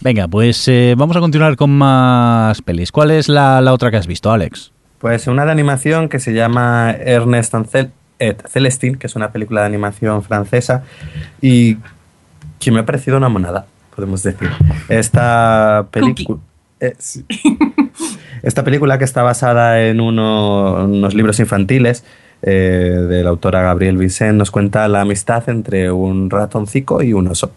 Venga, 0.00 0.28
pues 0.28 0.68
eh, 0.68 0.94
vamos 0.96 1.16
a 1.16 1.20
continuar 1.20 1.56
con 1.56 1.70
más 1.70 2.62
pelis. 2.62 2.92
¿Cuál 2.92 3.10
es 3.10 3.28
la, 3.28 3.60
la, 3.60 3.72
otra 3.72 3.90
que 3.90 3.96
has 3.96 4.06
visto, 4.06 4.30
Alex? 4.30 4.70
Pues 5.00 5.26
una 5.26 5.44
de 5.44 5.50
animación 5.50 6.08
que 6.08 6.20
se 6.20 6.32
llama 6.32 6.92
Ernest 6.92 7.52
Ancel 7.56 7.90
et 8.28 8.42
Celestine, 8.48 8.96
que 8.98 9.06
es 9.06 9.16
una 9.16 9.30
película 9.30 9.60
de 9.60 9.66
animación 9.66 10.22
francesa 10.22 10.84
y 11.40 11.76
que 12.58 12.70
me 12.70 12.80
ha 12.80 12.86
parecido 12.86 13.16
una 13.16 13.28
monada, 13.28 13.66
podemos 13.94 14.22
decir. 14.22 14.50
Esta 14.88 15.86
película... 15.90 16.38
Eh. 16.80 16.94
Esta 18.42 18.62
película 18.62 18.98
que 18.98 19.04
está 19.04 19.22
basada 19.22 19.82
en 19.86 20.00
uno, 20.00 20.84
unos 20.84 21.14
libros 21.14 21.40
infantiles 21.40 22.04
eh, 22.42 23.06
de 23.08 23.24
la 23.24 23.30
autora 23.30 23.62
Gabrielle 23.62 23.96
Vicent 23.96 24.36
nos 24.36 24.50
cuenta 24.50 24.86
la 24.86 25.00
amistad 25.00 25.48
entre 25.48 25.90
un 25.90 26.28
ratoncico 26.28 27.02
y 27.02 27.14
un 27.14 27.28
oso. 27.28 27.50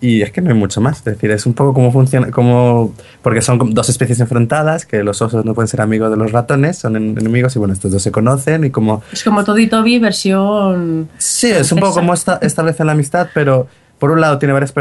Y 0.00 0.20
es 0.20 0.30
que 0.30 0.42
no 0.42 0.50
hay 0.50 0.56
mucho 0.56 0.82
más, 0.82 0.98
es 0.98 1.04
decir, 1.04 1.30
es 1.30 1.46
un 1.46 1.54
poco 1.54 1.72
cómo 1.72 1.90
funciona, 1.90 2.30
como 2.30 2.92
porque 3.22 3.40
son 3.40 3.72
dos 3.72 3.88
especies 3.88 4.20
enfrentadas, 4.20 4.84
que 4.84 5.02
los 5.02 5.22
osos 5.22 5.44
no 5.44 5.54
pueden 5.54 5.68
ser 5.68 5.80
amigos 5.80 6.10
de 6.10 6.18
los 6.18 6.32
ratones, 6.32 6.76
son 6.78 6.96
enemigos 6.96 7.56
y 7.56 7.58
bueno, 7.58 7.72
estos 7.72 7.92
dos 7.92 8.02
se 8.02 8.12
conocen 8.12 8.64
y 8.64 8.70
como... 8.70 9.02
Es 9.10 9.24
como 9.24 9.42
Toddy 9.42 9.68
Toby 9.68 9.98
versión... 9.98 11.08
Sí, 11.16 11.50
es 11.50 11.72
un 11.72 11.80
poco 11.80 11.94
como 11.94 12.12
esta, 12.12 12.38
establecen 12.42 12.86
la 12.86 12.92
amistad, 12.92 13.28
pero 13.32 13.68
por 13.98 14.10
un 14.10 14.20
lado 14.20 14.38
tiene 14.38 14.52
varias 14.52 14.74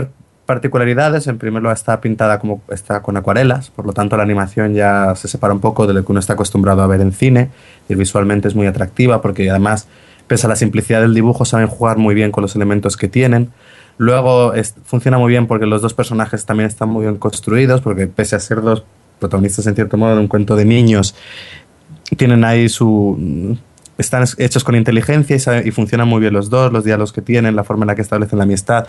particularidades. 0.46 1.28
En 1.28 1.38
primer 1.38 1.62
lugar 1.62 1.78
está 1.78 2.02
pintada 2.02 2.38
como 2.40 2.62
está 2.70 3.02
con 3.02 3.16
acuarelas, 3.16 3.70
por 3.70 3.86
lo 3.86 3.94
tanto 3.94 4.18
la 4.18 4.24
animación 4.24 4.74
ya 4.74 5.16
se 5.16 5.30
separa 5.30 5.54
un 5.54 5.62
poco 5.62 5.88
de 5.88 5.94
lo 5.94 6.06
que 6.06 6.12
uno 6.12 6.20
está 6.20 6.34
acostumbrado 6.34 6.82
a 6.82 6.88
ver 6.88 7.00
en 7.00 7.14
cine 7.14 7.50
y 7.88 7.96
visualmente 7.96 8.50
es 8.50 8.56
muy 8.56 8.68
atractiva 8.68 9.22
porque 9.22 9.50
además, 9.50 9.88
pese 10.28 10.46
a 10.46 10.50
la 10.50 10.58
simplicidad 10.58 11.00
del 11.00 11.14
dibujo, 11.14 11.46
saben 11.46 11.68
jugar 11.68 11.98
muy 11.98 12.16
bien 12.16 12.32
con 12.32 12.42
los 12.42 12.56
elementos 12.56 12.98
que 12.98 13.08
tienen. 13.08 13.52
Luego 13.98 14.54
es, 14.54 14.76
funciona 14.84 15.18
muy 15.18 15.30
bien 15.30 15.48
porque 15.48 15.66
los 15.66 15.82
dos 15.82 15.94
personajes 15.94 16.46
también 16.46 16.68
están 16.68 16.90
muy 16.90 17.04
bien 17.04 17.18
construidos, 17.18 17.82
porque 17.82 18.08
pese 18.08 18.36
a 18.36 18.40
ser 18.40 18.62
dos 18.62 18.84
protagonistas 19.20 19.68
en 19.68 19.76
cierto 19.76 19.98
modo 19.98 20.16
de 20.16 20.22
un 20.22 20.28
cuento 20.28 20.56
de 20.56 20.66
niños, 20.66 21.16
tienen 22.18 22.44
ahí 22.44 22.70
su... 22.70 23.58
están 23.98 24.26
hechos 24.38 24.64
con 24.64 24.76
inteligencia 24.76 25.66
y, 25.66 25.72
funcionan 25.72 26.08
muy 26.08 26.20
bien 26.20 26.34
los 26.34 26.50
dos, 26.50 26.72
los 26.72 26.84
diálogos 26.84 27.14
que 27.14 27.22
tienen, 27.22 27.56
la 27.56 27.64
forma 27.64 27.84
en 27.84 27.88
la 27.88 27.96
que 27.96 28.02
establecen 28.02 28.38
la 28.38 28.44
amistad 28.44 28.88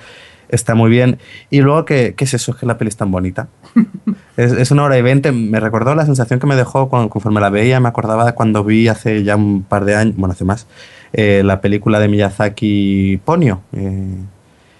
está 0.48 0.74
muy 0.74 0.90
bien. 0.90 1.18
Y 1.50 1.60
luego, 1.60 1.84
¿qué, 1.84 2.14
qué 2.16 2.24
es 2.24 2.34
eso? 2.34 2.52
Es 2.52 2.58
que 2.58 2.66
la 2.66 2.78
peli 2.78 2.88
es 2.88 2.96
tan 2.96 3.10
bonita. 3.10 3.48
es, 4.36 4.52
es, 4.52 4.70
una 4.70 4.84
hora 4.84 4.96
y 4.96 5.02
veinte. 5.02 5.32
Me 5.32 5.58
recordó 5.58 5.94
la 5.94 6.06
sensación 6.06 6.38
que 6.38 6.46
me 6.46 6.54
dejó 6.54 6.88
cuando, 6.88 7.10
conforme 7.10 7.40
la 7.40 7.50
veía. 7.50 7.80
Me 7.80 7.88
acordaba 7.88 8.24
de 8.24 8.32
cuando 8.32 8.62
vi 8.62 8.86
hace 8.86 9.24
ya 9.24 9.34
un 9.34 9.62
par 9.64 9.84
de 9.84 9.96
años, 9.96 10.14
bueno, 10.16 10.32
hace 10.32 10.44
más, 10.44 10.68
eh, 11.12 11.42
la 11.44 11.60
película 11.60 11.98
de 11.98 12.08
Miyazaki 12.08 13.20
Ponyo. 13.24 13.60
Eh, 13.72 14.18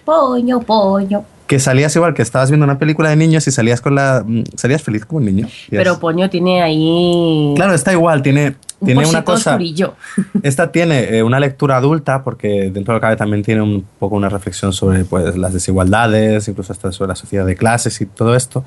Poño, 0.07 0.61
poño. 0.61 1.25
Que 1.47 1.59
salías 1.59 1.93
igual, 1.97 2.13
que 2.13 2.21
estabas 2.21 2.49
viendo 2.49 2.63
una 2.63 2.79
película 2.79 3.09
de 3.09 3.17
niños 3.17 3.45
y 3.45 3.51
salías 3.51 3.81
con 3.81 3.93
la. 3.93 4.25
Salías 4.55 4.81
feliz 4.81 5.05
como 5.05 5.17
un 5.17 5.25
niño. 5.25 5.49
Pero 5.69 5.91
es... 5.91 5.97
Poño 5.97 6.29
tiene 6.29 6.61
ahí. 6.61 7.51
Claro, 7.57 7.73
está 7.73 7.91
igual, 7.91 8.21
tiene. 8.21 8.55
Un 8.79 8.85
tiene 8.85 9.05
una 9.05 9.25
cosa. 9.25 9.51
Oscurillo. 9.51 9.95
Esta 10.43 10.71
tiene 10.71 11.17
eh, 11.17 11.23
una 11.23 11.41
lectura 11.41 11.75
adulta, 11.75 12.23
porque 12.23 12.71
dentro 12.71 12.93
de 12.93 12.93
lo 12.93 12.99
que 12.99 13.01
cabe 13.01 13.15
también 13.17 13.43
tiene 13.43 13.61
un 13.61 13.85
poco 13.99 14.15
una 14.15 14.29
reflexión 14.29 14.71
sobre 14.71 15.03
pues, 15.03 15.35
las 15.35 15.51
desigualdades, 15.51 16.47
incluso 16.47 16.71
hasta 16.71 16.93
sobre 16.93 17.09
la 17.09 17.15
sociedad 17.15 17.45
de 17.45 17.57
clases 17.57 17.99
y 17.99 18.05
todo 18.05 18.33
esto. 18.33 18.63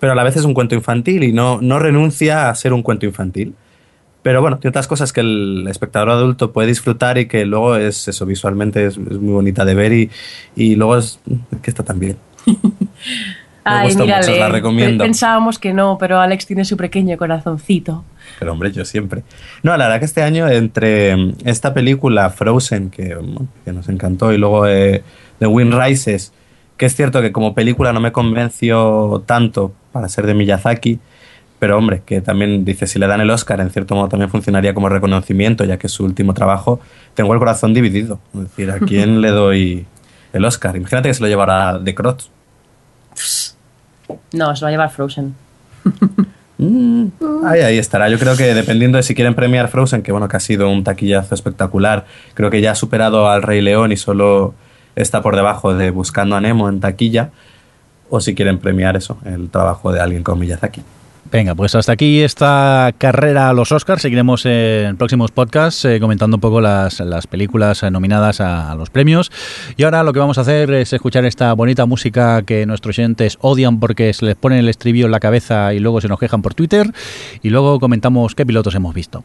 Pero 0.00 0.10
a 0.10 0.16
la 0.16 0.24
vez 0.24 0.34
es 0.34 0.44
un 0.44 0.54
cuento 0.54 0.74
infantil 0.74 1.22
y 1.22 1.32
no, 1.32 1.60
no 1.60 1.78
renuncia 1.78 2.50
a 2.50 2.54
ser 2.56 2.72
un 2.72 2.82
cuento 2.82 3.06
infantil. 3.06 3.54
Pero 4.22 4.42
bueno, 4.42 4.58
tiene 4.58 4.70
otras 4.70 4.86
cosas 4.86 5.12
que 5.12 5.20
el 5.20 5.66
espectador 5.68 6.10
adulto 6.10 6.52
puede 6.52 6.68
disfrutar 6.68 7.16
y 7.16 7.26
que 7.26 7.46
luego 7.46 7.76
es 7.76 8.06
eso, 8.06 8.26
visualmente 8.26 8.86
es, 8.86 8.98
es 8.98 9.18
muy 9.18 9.32
bonita 9.32 9.64
de 9.64 9.74
ver 9.74 9.92
y, 9.92 10.10
y 10.54 10.76
luego 10.76 10.98
es 10.98 11.20
que 11.62 11.70
está 11.70 11.82
también. 11.82 12.16
Ay, 13.64 13.88
gusta 13.88 14.04
mírale, 14.04 14.26
mucho, 14.26 14.38
la 14.38 14.48
recomiendo. 14.48 15.04
Pensábamos 15.04 15.58
que 15.58 15.72
no, 15.72 15.98
pero 15.98 16.18
Alex 16.18 16.46
tiene 16.46 16.64
su 16.64 16.76
pequeño 16.76 17.16
corazoncito. 17.16 18.04
Pero 18.38 18.52
hombre, 18.52 18.72
yo 18.72 18.84
siempre. 18.84 19.22
No, 19.62 19.76
la 19.76 19.84
verdad 19.84 19.98
que 19.98 20.06
este 20.06 20.22
año 20.22 20.48
entre 20.48 21.34
esta 21.44 21.74
película 21.74 22.30
Frozen, 22.30 22.90
que, 22.90 23.16
que 23.64 23.72
nos 23.72 23.88
encantó, 23.88 24.32
y 24.32 24.38
luego 24.38 24.66
eh, 24.66 25.02
The 25.38 25.46
Wind 25.46 25.74
Rises, 25.74 26.32
que 26.76 26.86
es 26.86 26.96
cierto 26.96 27.20
que 27.20 27.32
como 27.32 27.54
película 27.54 27.92
no 27.92 28.00
me 28.00 28.12
convenció 28.12 29.22
tanto 29.26 29.72
para 29.92 30.08
ser 30.08 30.26
de 30.26 30.34
Miyazaki, 30.34 30.98
pero 31.60 31.76
hombre, 31.76 32.02
que 32.06 32.22
también 32.22 32.64
dice, 32.64 32.86
si 32.86 32.98
le 32.98 33.06
dan 33.06 33.20
el 33.20 33.30
Oscar, 33.30 33.60
en 33.60 33.68
cierto 33.68 33.94
modo 33.94 34.08
también 34.08 34.30
funcionaría 34.30 34.72
como 34.72 34.88
reconocimiento, 34.88 35.62
ya 35.64 35.76
que 35.76 35.88
es 35.88 35.92
su 35.92 36.04
último 36.04 36.32
trabajo, 36.32 36.80
tengo 37.14 37.34
el 37.34 37.38
corazón 37.38 37.74
dividido. 37.74 38.18
Es 38.34 38.40
decir, 38.40 38.70
¿a 38.70 38.78
quién 38.78 39.20
le 39.20 39.28
doy 39.28 39.86
el 40.32 40.44
Oscar? 40.46 40.74
Imagínate 40.74 41.10
que 41.10 41.14
se 41.14 41.20
lo 41.20 41.28
llevara 41.28 41.78
de 41.78 41.94
Crotz. 41.94 42.30
No, 44.32 44.56
se 44.56 44.64
va 44.64 44.68
a 44.68 44.70
llevar 44.72 44.90
Frozen. 44.90 45.34
Mm, 46.62 47.06
ahí, 47.46 47.60
ahí 47.60 47.78
estará. 47.78 48.10
Yo 48.10 48.18
creo 48.18 48.36
que 48.36 48.52
dependiendo 48.54 48.96
de 48.96 49.02
si 49.02 49.14
quieren 49.14 49.34
premiar 49.34 49.68
Frozen, 49.68 50.02
que 50.02 50.12
bueno, 50.12 50.28
que 50.28 50.36
ha 50.36 50.40
sido 50.40 50.68
un 50.68 50.84
taquillazo 50.84 51.34
espectacular, 51.34 52.04
creo 52.34 52.50
que 52.50 52.60
ya 52.60 52.72
ha 52.72 52.74
superado 52.74 53.30
al 53.30 53.42
Rey 53.42 53.62
León 53.62 53.92
y 53.92 53.96
solo 53.96 54.52
está 54.94 55.22
por 55.22 55.36
debajo 55.36 55.74
de 55.74 55.90
Buscando 55.90 56.36
a 56.36 56.40
Nemo 56.42 56.68
en 56.68 56.80
taquilla, 56.80 57.30
o 58.10 58.20
si 58.20 58.34
quieren 58.34 58.58
premiar 58.58 58.94
eso, 58.94 59.16
el 59.24 59.48
trabajo 59.48 59.90
de 59.90 60.00
alguien 60.00 60.22
con 60.22 60.38
Miyazaki. 60.38 60.82
Venga, 61.32 61.54
pues 61.54 61.76
hasta 61.76 61.92
aquí 61.92 62.22
esta 62.22 62.92
carrera 62.98 63.50
a 63.50 63.52
los 63.52 63.70
Oscars. 63.70 64.02
Seguiremos 64.02 64.44
en 64.46 64.96
próximos 64.96 65.30
podcasts 65.30 65.84
eh, 65.84 66.00
comentando 66.00 66.38
un 66.38 66.40
poco 66.40 66.60
las, 66.60 66.98
las 66.98 67.28
películas 67.28 67.84
nominadas 67.84 68.40
a, 68.40 68.72
a, 68.72 68.74
los 68.74 68.90
premios. 68.90 69.30
Y 69.76 69.84
ahora 69.84 70.02
lo 70.02 70.12
que 70.12 70.18
vamos 70.18 70.38
a 70.38 70.40
hacer 70.40 70.72
es 70.72 70.92
escuchar 70.92 71.24
esta 71.24 71.52
bonita 71.52 71.86
música 71.86 72.42
que 72.42 72.66
nuestros 72.66 72.98
oyentes 72.98 73.38
odian 73.42 73.78
porque 73.78 74.12
se 74.12 74.26
les 74.26 74.34
pone 74.34 74.58
el 74.58 74.68
estribillo 74.68 75.06
en 75.06 75.12
la 75.12 75.20
cabeza 75.20 75.72
y 75.72 75.78
luego 75.78 76.00
se 76.00 76.08
nos 76.08 76.18
quejan 76.18 76.42
por 76.42 76.54
Twitter. 76.54 76.90
Y 77.42 77.50
luego 77.50 77.78
comentamos 77.78 78.34
qué 78.34 78.44
pilotos 78.44 78.74
hemos 78.74 78.92
visto 78.92 79.22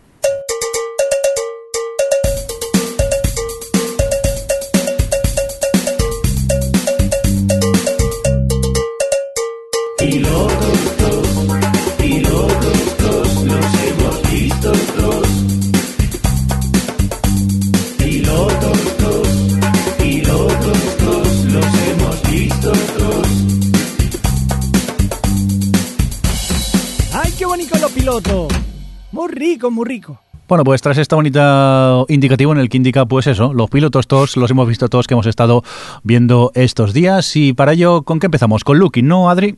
Muy 29.16 29.30
rico, 29.32 29.72
muy 29.72 29.86
rico. 29.86 30.20
Bueno, 30.46 30.66
pues 30.66 30.82
tras 30.82 30.98
esta 30.98 31.16
bonita 31.16 32.04
indicativo 32.10 32.52
en 32.52 32.58
el 32.60 32.68
que 32.68 32.76
indica, 32.76 33.06
pues 33.06 33.28
eso, 33.28 33.54
los 33.54 33.70
pilotos 33.70 34.08
todos 34.08 34.36
los 34.36 34.52
hemos 34.52 34.68
visto 34.68 34.90
todos 34.90 35.08
que 35.08 35.14
hemos 35.14 35.26
estado 35.26 35.64
viendo 36.04 36.52
estos 36.54 36.92
días. 36.92 37.34
Y 37.38 37.54
para 37.54 37.72
ello, 37.72 38.02
¿con 38.02 38.20
qué 38.20 38.26
empezamos? 38.26 38.66
Con 38.66 38.78
Lucky, 38.78 39.04
¿no, 39.04 39.30
Adri? 39.30 39.56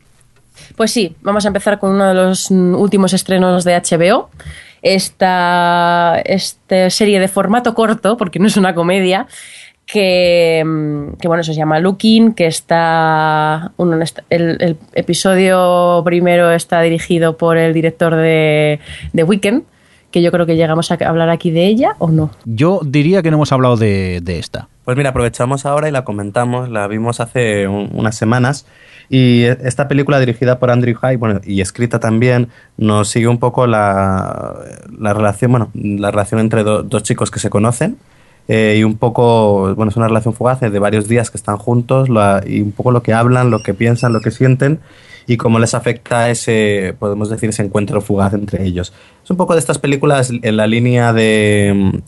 Pues 0.76 0.92
sí, 0.92 1.16
vamos 1.24 1.44
a 1.46 1.48
empezar 1.48 1.80
con 1.80 1.96
uno 1.96 2.08
de 2.08 2.14
los 2.14 2.52
últimos 2.52 3.14
estrenos 3.14 3.64
de 3.64 3.82
HBO. 3.82 4.30
Esta, 4.84 6.22
esta 6.24 6.92
serie 6.92 7.20
de 7.20 7.28
formato 7.28 7.74
corto, 7.74 8.16
porque 8.16 8.38
no 8.38 8.46
es 8.46 8.58
una 8.58 8.76
comedia, 8.76 9.26
que, 9.88 10.64
que, 11.20 11.28
bueno, 11.28 11.44
se 11.44 11.54
llama 11.54 11.80
Looking, 11.80 12.34
que 12.34 12.46
está, 12.46 13.72
uno, 13.78 13.98
el, 14.30 14.62
el, 14.62 14.78
episodio 14.94 16.02
primero 16.04 16.52
está 16.52 16.82
dirigido 16.82 17.38
por 17.38 17.58
el 17.58 17.74
director 17.74 18.16
de, 18.16 18.82
de 19.14 19.24
Weekend, 19.24 19.64
que 20.12 20.22
yo 20.22 20.32
creo 20.32 20.46
que 20.46 20.58
llegamos 20.58 20.92
a 20.92 20.96
hablar 20.96 21.30
aquí 21.30 21.52
de 21.52 21.68
ella 21.68 21.96
o 22.00 22.10
no. 22.10 22.32
Yo 22.44 22.82
diría 22.86 23.24
que 23.24 23.32
no 23.32 23.38
hemos 23.38 23.54
hablado 23.54 23.78
de, 23.78 24.20
de 24.22 24.40
esta. 24.40 24.68
Pues 24.84 24.98
mira, 24.98 25.12
aprovechamos 25.12 25.66
ahora 25.66 25.88
y 25.88 25.92
la 25.92 26.04
comentamos, 26.04 26.70
la 26.70 26.88
vimos 26.88 27.22
hace 27.22 27.68
un, 27.70 27.90
unas 27.94 28.16
semanas 28.16 28.66
y 29.10 29.44
esta 29.44 29.88
película 29.88 30.20
dirigida 30.20 30.60
por 30.60 30.70
Andrew 30.70 30.96
High 30.96 31.16
bueno, 31.16 31.40
y 31.46 31.62
escrita 31.62 32.00
también 32.00 32.50
nos 32.76 33.08
sigue 33.08 33.30
un 33.30 33.38
poco 33.38 33.68
la, 33.68 34.54
la 35.00 35.14
relación, 35.14 35.52
bueno, 35.52 35.72
la 35.74 36.12
relación 36.12 36.42
entre 36.42 36.64
do, 36.64 36.84
dos 36.84 37.04
chicos 37.04 37.32
que 37.32 37.40
se 37.40 37.50
conocen 37.50 37.98
eh, 38.48 38.78
y 38.80 38.84
un 38.84 38.98
poco, 38.98 39.76
bueno, 39.76 39.90
es 39.90 39.98
una 39.98 40.08
relación 40.08 40.34
fugaz 40.34 40.60
de 40.60 40.80
varios 40.80 41.08
días 41.08 41.30
que 41.30 41.38
están 41.38 41.58
juntos 41.58 42.10
y 42.46 42.62
un 42.62 42.72
poco 42.72 42.92
lo 42.92 43.04
que 43.04 43.14
hablan, 43.14 43.52
lo 43.52 43.62
que 43.64 43.74
piensan, 43.74 44.14
lo 44.14 44.22
que 44.22 44.32
sienten 44.32 44.80
y 45.28 45.36
cómo 45.36 45.60
les 45.60 45.74
afecta 45.74 46.30
ese, 46.30 46.96
podemos 46.98 47.30
decir, 47.30 47.50
ese 47.50 47.62
encuentro 47.62 48.00
fugaz 48.02 48.34
entre 48.34 48.64
ellos. 48.66 48.94
Es 49.24 49.30
un 49.30 49.38
poco 49.38 49.54
de 49.54 49.60
estas 49.60 49.78
películas 49.78 50.32
en 50.32 50.56
la 50.56 50.68
línea 50.68 51.12
de, 51.12 52.02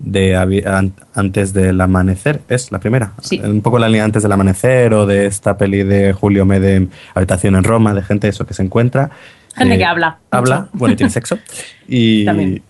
de 0.00 0.94
antes 1.14 1.52
del 1.52 1.80
amanecer, 1.80 2.40
es 2.48 2.72
la 2.72 2.80
primera. 2.80 3.12
Sí. 3.20 3.38
Un 3.38 3.60
poco 3.60 3.78
la 3.78 3.88
línea 3.88 4.04
antes 4.04 4.24
del 4.24 4.32
amanecer 4.32 4.92
o 4.94 5.06
de 5.06 5.26
esta 5.26 5.56
peli 5.56 5.84
de 5.84 6.12
Julio 6.12 6.44
Mede, 6.44 6.88
Habitación 7.14 7.54
en 7.54 7.64
Roma, 7.64 7.94
de 7.94 8.02
gente 8.02 8.26
eso 8.26 8.44
que 8.44 8.54
se 8.54 8.62
encuentra. 8.62 9.10
Gente 9.54 9.74
eh, 9.74 9.78
que 9.78 9.84
habla. 9.84 10.18
Habla, 10.30 10.60
mucho. 10.60 10.70
bueno, 10.72 10.94
y 10.94 10.96
tiene 10.96 11.10
sexo. 11.10 11.38
Y, 11.92 12.24
También. 12.24 12.62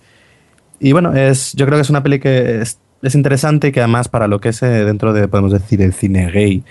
y 0.79 0.93
bueno, 0.93 1.15
es, 1.15 1.53
yo 1.53 1.67
creo 1.67 1.77
que 1.77 1.83
es 1.83 1.91
una 1.91 2.03
peli 2.03 2.21
que 2.21 2.63
es, 2.63 2.79
es 3.03 3.15
interesante 3.15 3.73
que 3.73 3.81
además 3.81 4.09
para 4.09 4.29
lo 4.29 4.41
que 4.41 4.51
es 4.51 4.63
eh, 4.63 4.85
dentro 4.85 5.13
de, 5.13 5.29
podemos 5.29 5.53
decir, 5.53 5.81
el 5.83 5.93
cine 5.93 6.31
gay, 6.31 6.63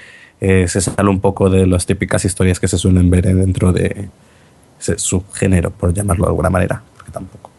eh, 0.41 0.67
se 0.67 0.81
sale 0.81 1.09
un 1.09 1.19
poco 1.19 1.49
de 1.49 1.67
las 1.67 1.85
típicas 1.85 2.23
historias 2.25 2.59
que 2.59 2.67
se 2.67 2.77
suelen 2.77 3.09
ver 3.09 3.23
dentro 3.23 3.73
de 3.73 4.09
ese 4.79 4.97
subgénero, 4.97 5.71
por 5.71 5.93
llamarlo 5.93 6.25
de 6.25 6.29
alguna 6.29 6.49
manera, 6.49 6.81
porque 6.95 7.11
tampoco. 7.11 7.49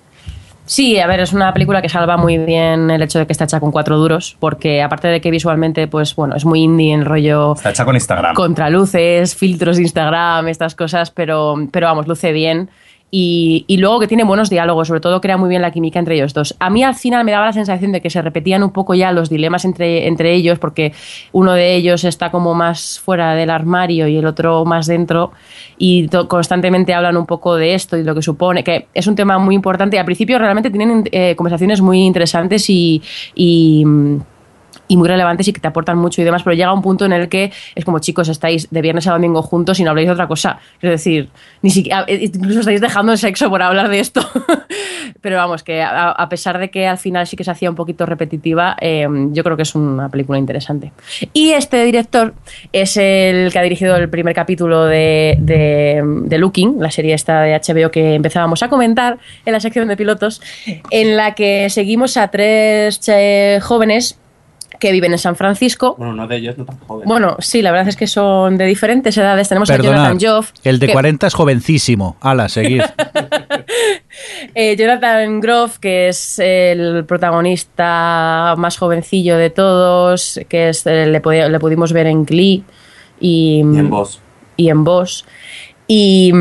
Sí, 0.70 1.00
a 1.00 1.08
ver, 1.08 1.18
es 1.18 1.32
una 1.32 1.52
película 1.52 1.82
que 1.82 1.88
salva 1.88 2.16
muy 2.16 2.38
bien 2.38 2.92
el 2.92 3.02
hecho 3.02 3.18
de 3.18 3.26
que 3.26 3.32
está 3.32 3.42
hecha 3.42 3.58
con 3.58 3.72
cuatro 3.72 3.98
duros, 3.98 4.36
porque 4.38 4.82
aparte 4.82 5.08
de 5.08 5.20
que 5.20 5.32
visualmente, 5.32 5.88
pues 5.88 6.14
bueno, 6.14 6.36
es 6.36 6.44
muy 6.44 6.62
indie 6.62 6.94
en 6.94 7.04
rollo. 7.04 7.54
Está 7.54 7.70
hecha 7.70 7.84
con 7.84 7.96
Instagram. 7.96 8.36
Contraluces, 8.36 9.34
filtros 9.34 9.78
de 9.78 9.82
Instagram, 9.82 10.46
estas 10.46 10.76
cosas, 10.76 11.10
pero, 11.10 11.56
pero 11.72 11.88
vamos, 11.88 12.06
luce 12.06 12.30
bien. 12.30 12.70
Y, 13.12 13.64
y, 13.66 13.78
luego 13.78 13.98
que 13.98 14.06
tiene 14.06 14.22
buenos 14.22 14.50
diálogos, 14.50 14.86
sobre 14.86 15.00
todo 15.00 15.20
crea 15.20 15.36
muy 15.36 15.48
bien 15.48 15.62
la 15.62 15.72
química 15.72 15.98
entre 15.98 16.14
ellos 16.14 16.32
dos. 16.32 16.54
A 16.60 16.70
mí 16.70 16.84
al 16.84 16.94
final 16.94 17.24
me 17.24 17.32
daba 17.32 17.46
la 17.46 17.52
sensación 17.52 17.90
de 17.90 18.00
que 18.00 18.08
se 18.08 18.22
repetían 18.22 18.62
un 18.62 18.70
poco 18.70 18.94
ya 18.94 19.10
los 19.10 19.28
dilemas 19.28 19.64
entre, 19.64 20.06
entre 20.06 20.32
ellos, 20.32 20.60
porque 20.60 20.92
uno 21.32 21.54
de 21.54 21.74
ellos 21.74 22.04
está 22.04 22.30
como 22.30 22.54
más 22.54 23.00
fuera 23.00 23.34
del 23.34 23.50
armario 23.50 24.06
y 24.06 24.16
el 24.16 24.26
otro 24.26 24.64
más 24.64 24.86
dentro, 24.86 25.32
y 25.76 26.08
constantemente 26.28 26.94
hablan 26.94 27.16
un 27.16 27.26
poco 27.26 27.56
de 27.56 27.74
esto 27.74 27.96
y 27.96 28.04
lo 28.04 28.14
que 28.14 28.22
supone, 28.22 28.62
que 28.62 28.86
es 28.94 29.06
un 29.06 29.16
tema 29.16 29.38
muy 29.38 29.54
importante. 29.54 29.96
Y 29.96 29.98
al 29.98 30.04
principio 30.04 30.38
realmente 30.38 30.70
tienen 30.70 31.04
eh, 31.10 31.34
conversaciones 31.34 31.80
muy 31.80 32.02
interesantes 32.02 32.70
y, 32.70 33.02
y 33.34 33.84
y 34.90 34.96
muy 34.96 35.08
relevantes 35.08 35.46
y 35.46 35.52
que 35.52 35.60
te 35.60 35.68
aportan 35.68 35.96
mucho 35.98 36.20
y 36.20 36.24
demás, 36.24 36.42
pero 36.42 36.54
llega 36.54 36.72
un 36.72 36.82
punto 36.82 37.04
en 37.04 37.12
el 37.12 37.28
que 37.28 37.52
es 37.76 37.84
como, 37.84 38.00
chicos, 38.00 38.28
estáis 38.28 38.68
de 38.72 38.82
viernes 38.82 39.06
a 39.06 39.12
domingo 39.12 39.40
juntos 39.40 39.78
y 39.78 39.84
no 39.84 39.90
habláis 39.90 40.08
de 40.08 40.14
otra 40.14 40.26
cosa. 40.26 40.58
Es 40.82 40.90
decir, 40.90 41.28
ni 41.62 41.70
siquiera, 41.70 42.04
incluso 42.08 42.58
estáis 42.58 42.80
dejando 42.80 43.12
el 43.12 43.18
sexo 43.18 43.48
por 43.48 43.62
hablar 43.62 43.88
de 43.88 44.00
esto. 44.00 44.20
pero 45.20 45.36
vamos, 45.36 45.62
que 45.62 45.80
a, 45.80 46.28
pesar 46.28 46.58
de 46.58 46.70
que 46.70 46.88
al 46.88 46.98
final 46.98 47.28
sí 47.28 47.36
que 47.36 47.44
se 47.44 47.52
hacía 47.52 47.70
un 47.70 47.76
poquito 47.76 48.04
repetitiva, 48.04 48.76
eh, 48.80 49.06
yo 49.30 49.44
creo 49.44 49.56
que 49.56 49.62
es 49.62 49.76
una 49.76 50.08
película 50.08 50.40
interesante. 50.40 50.90
Y 51.32 51.50
este 51.50 51.84
director 51.84 52.34
es 52.72 52.96
el 52.96 53.52
que 53.52 53.60
ha 53.60 53.62
dirigido 53.62 53.94
el 53.94 54.08
primer 54.10 54.34
capítulo 54.34 54.86
de, 54.86 55.36
de, 55.38 56.02
de 56.04 56.38
Looking, 56.38 56.80
la 56.80 56.90
serie 56.90 57.14
esta 57.14 57.42
de 57.42 57.54
HBO 57.54 57.92
que 57.92 58.14
empezábamos 58.14 58.64
a 58.64 58.68
comentar 58.68 59.18
en 59.46 59.52
la 59.52 59.60
sección 59.60 59.86
de 59.86 59.96
pilotos, 59.96 60.42
en 60.90 61.16
la 61.16 61.34
que 61.36 61.70
seguimos 61.70 62.16
a 62.16 62.26
tres 62.26 63.00
eh, 63.06 63.60
jóvenes 63.62 64.19
que 64.80 64.90
viven 64.90 65.12
en 65.12 65.18
San 65.18 65.36
Francisco. 65.36 65.94
Bueno, 65.96 66.14
uno 66.14 66.26
de 66.26 66.36
ellos 66.36 66.58
no 66.58 66.64
tan 66.64 66.78
joven. 66.80 67.06
Bueno, 67.06 67.36
sí, 67.38 67.62
la 67.62 67.70
verdad 67.70 67.88
es 67.88 67.96
que 67.96 68.06
son 68.06 68.56
de 68.56 68.64
diferentes 68.64 69.16
edades. 69.16 69.48
Tenemos 69.48 69.68
Perdonad, 69.68 69.92
a 69.92 69.96
Jonathan 70.08 70.18
Joff. 70.20 70.52
El 70.64 70.78
de 70.78 70.86
que, 70.88 70.92
40 70.92 71.26
es 71.26 71.34
jovencísimo. 71.34 72.16
Ala, 72.20 72.48
seguir. 72.48 72.82
eh, 74.54 74.76
Jonathan 74.76 75.40
Groff, 75.40 75.78
que 75.78 76.08
es 76.08 76.38
el 76.38 77.04
protagonista 77.04 78.54
más 78.58 78.76
jovencillo 78.78 79.36
de 79.36 79.50
todos, 79.50 80.40
que 80.48 80.70
es, 80.70 80.86
eh, 80.86 81.06
le, 81.06 81.20
le, 81.50 81.60
pudimos 81.60 81.92
ver 81.92 82.06
en 82.06 82.24
Glee 82.24 82.64
y, 83.20 83.58
y 83.58 83.60
en 83.60 83.90
Boss. 83.90 84.20
Y 84.56 84.70
en 84.70 84.82
Boss. 84.82 85.24
Y. 85.86 86.32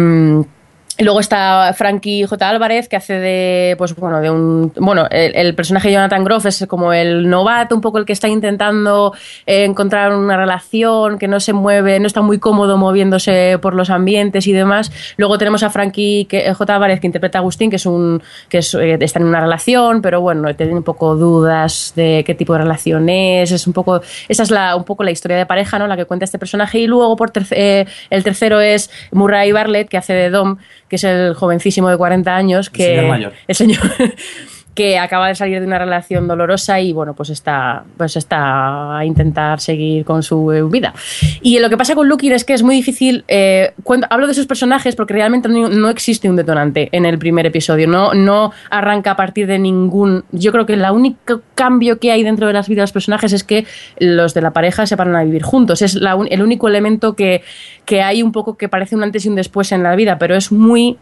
Luego 1.01 1.21
está 1.21 1.73
Frankie 1.73 2.25
J. 2.25 2.49
Álvarez, 2.49 2.89
que 2.89 2.97
hace 2.97 3.13
de, 3.13 3.75
pues 3.77 3.95
bueno, 3.95 4.19
de 4.19 4.29
un, 4.29 4.73
bueno, 4.75 5.07
el, 5.09 5.55
personaje 5.55 5.87
de 5.87 5.93
Jonathan 5.93 6.25
Groff 6.25 6.45
es 6.45 6.65
como 6.67 6.91
el 6.91 7.29
novato, 7.29 7.73
un 7.73 7.79
poco 7.79 7.99
el 7.99 8.05
que 8.05 8.11
está 8.11 8.27
intentando 8.27 9.13
eh, 9.45 9.63
encontrar 9.63 10.13
una 10.13 10.35
relación, 10.35 11.17
que 11.17 11.29
no 11.29 11.39
se 11.39 11.53
mueve, 11.53 12.01
no 12.01 12.07
está 12.07 12.21
muy 12.21 12.37
cómodo 12.37 12.77
moviéndose 12.77 13.57
por 13.61 13.75
los 13.75 13.89
ambientes 13.89 14.45
y 14.47 14.51
demás. 14.51 14.91
Luego 15.15 15.37
tenemos 15.37 15.63
a 15.63 15.69
Frankie 15.69 16.27
J. 16.29 16.75
Álvarez, 16.75 16.99
que 16.99 17.07
interpreta 17.07 17.37
a 17.37 17.41
Agustín, 17.41 17.69
que 17.69 17.77
es 17.77 17.85
un, 17.85 18.21
que 18.49 18.57
eh, 18.57 18.97
está 18.99 19.19
en 19.19 19.25
una 19.25 19.39
relación, 19.39 20.01
pero 20.01 20.19
bueno, 20.19 20.53
tiene 20.53 20.73
un 20.73 20.83
poco 20.83 21.15
dudas 21.15 21.93
de 21.95 22.25
qué 22.25 22.35
tipo 22.35 22.51
de 22.53 22.59
relación 22.59 23.07
es, 23.07 23.53
es 23.53 23.67
un 23.67 23.73
poco, 23.73 24.01
esa 24.27 24.43
es 24.43 24.51
la, 24.51 24.75
un 24.75 24.83
poco 24.83 25.05
la 25.05 25.11
historia 25.11 25.37
de 25.37 25.45
pareja, 25.45 25.79
¿no? 25.79 25.87
La 25.87 25.95
que 25.95 26.03
cuenta 26.03 26.25
este 26.25 26.39
personaje. 26.39 26.79
Y 26.79 26.87
luego 26.87 27.15
por 27.15 27.31
eh, 27.51 27.85
el 28.09 28.23
tercero 28.23 28.59
es 28.59 28.91
Murray 29.11 29.53
Bartlett, 29.53 29.87
que 29.87 29.97
hace 29.97 30.11
de 30.11 30.29
Dom, 30.29 30.57
que 30.89 30.97
es 30.97 31.03
el 31.03 31.33
jovencísimo 31.35 31.89
de 31.89 31.97
40 31.97 32.35
años 32.35 32.69
que 32.69 32.83
el 32.83 32.95
señor, 32.97 33.09
mayor. 33.09 33.33
El 33.47 33.55
señor 33.55 33.81
que 34.73 34.97
acaba 34.97 35.27
de 35.27 35.35
salir 35.35 35.59
de 35.59 35.65
una 35.65 35.77
relación 35.77 36.27
dolorosa 36.27 36.79
y 36.79 36.93
bueno, 36.93 37.13
pues 37.13 37.29
está, 37.29 37.83
pues 37.97 38.15
está 38.15 38.97
a 38.97 39.05
intentar 39.05 39.59
seguir 39.59 40.05
con 40.05 40.23
su 40.23 40.47
vida. 40.71 40.93
Y 41.41 41.59
lo 41.59 41.69
que 41.69 41.77
pasa 41.77 41.95
con 41.95 42.07
Lucky 42.07 42.31
es 42.31 42.45
que 42.45 42.53
es 42.53 42.63
muy 42.63 42.75
difícil, 42.75 43.25
eh, 43.27 43.73
cuando 43.83 44.07
hablo 44.09 44.27
de 44.27 44.33
sus 44.33 44.45
personajes 44.45 44.95
porque 44.95 45.13
realmente 45.13 45.49
no, 45.49 45.69
no, 45.69 45.89
existe 45.89 46.29
un 46.29 46.35
detonante 46.35 46.89
en 46.91 47.05
el 47.05 47.17
primer 47.17 47.45
episodio, 47.45 47.87
no, 47.87 48.13
no 48.13 48.51
arranca 48.69 49.11
a 49.11 49.15
partir 49.15 49.47
de 49.47 49.59
ningún... 49.59 50.23
Yo 50.31 50.51
creo 50.51 50.65
que 50.65 50.73
el 50.73 50.85
único 50.91 51.41
cambio 51.55 51.99
que 51.99 52.11
hay 52.11 52.23
dentro 52.23 52.47
de 52.47 52.53
las 52.53 52.69
vidas 52.69 52.79
de 52.79 52.83
los 52.83 52.93
personajes 52.93 53.33
es 53.33 53.43
que 53.43 53.65
los 53.99 54.33
de 54.33 54.41
la 54.41 54.51
pareja 54.51 54.85
se 54.85 54.95
paran 54.95 55.15
a 55.15 55.23
vivir 55.23 55.43
juntos, 55.43 55.81
es 55.81 55.95
el 55.95 56.41
único 56.41 56.67
elemento 56.67 57.15
que, 57.15 57.43
que 57.85 58.01
hay 58.01 58.23
un 58.23 58.31
poco 58.31 58.55
que 58.55 58.69
parece 58.69 58.95
un 58.95 59.03
antes 59.03 59.25
y 59.25 59.29
un 59.29 59.35
después 59.35 59.71
en 59.71 59.83
la 59.83 59.95
vida, 59.95 60.17
pero 60.17 60.35
es 60.35 60.51
muy... 60.51 60.97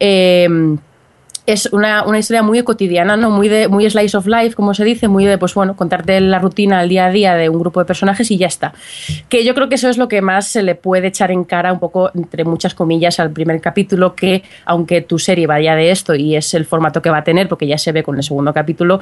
Eh, 0.00 0.48
es 1.48 1.72
una, 1.72 2.04
una, 2.04 2.18
historia 2.18 2.42
muy 2.42 2.62
cotidiana, 2.62 3.16
¿no? 3.16 3.30
Muy 3.30 3.48
de 3.48 3.68
muy 3.68 3.88
slice 3.88 4.18
of 4.18 4.26
life, 4.26 4.54
como 4.54 4.74
se 4.74 4.84
dice, 4.84 5.08
muy 5.08 5.24
de, 5.24 5.38
pues 5.38 5.54
bueno, 5.54 5.76
contarte 5.76 6.20
la 6.20 6.38
rutina, 6.38 6.82
el 6.82 6.90
día 6.90 7.06
a 7.06 7.10
día 7.10 7.34
de 7.36 7.48
un 7.48 7.58
grupo 7.58 7.80
de 7.80 7.86
personajes 7.86 8.30
y 8.30 8.36
ya 8.36 8.46
está. 8.46 8.74
Que 9.30 9.46
yo 9.46 9.54
creo 9.54 9.70
que 9.70 9.76
eso 9.76 9.88
es 9.88 9.96
lo 9.96 10.08
que 10.08 10.20
más 10.20 10.48
se 10.48 10.62
le 10.62 10.74
puede 10.74 11.08
echar 11.08 11.30
en 11.30 11.44
cara 11.44 11.72
un 11.72 11.78
poco, 11.78 12.10
entre 12.14 12.44
muchas 12.44 12.74
comillas, 12.74 13.18
al 13.18 13.30
primer 13.30 13.62
capítulo, 13.62 14.14
que 14.14 14.42
aunque 14.66 15.00
tu 15.00 15.18
serie 15.18 15.46
vaya 15.46 15.74
de 15.74 15.90
esto 15.90 16.14
y 16.14 16.36
es 16.36 16.52
el 16.52 16.66
formato 16.66 17.00
que 17.00 17.08
va 17.08 17.18
a 17.18 17.24
tener, 17.24 17.48
porque 17.48 17.66
ya 17.66 17.78
se 17.78 17.92
ve 17.92 18.02
con 18.02 18.16
el 18.16 18.22
segundo 18.22 18.52
capítulo, 18.52 19.00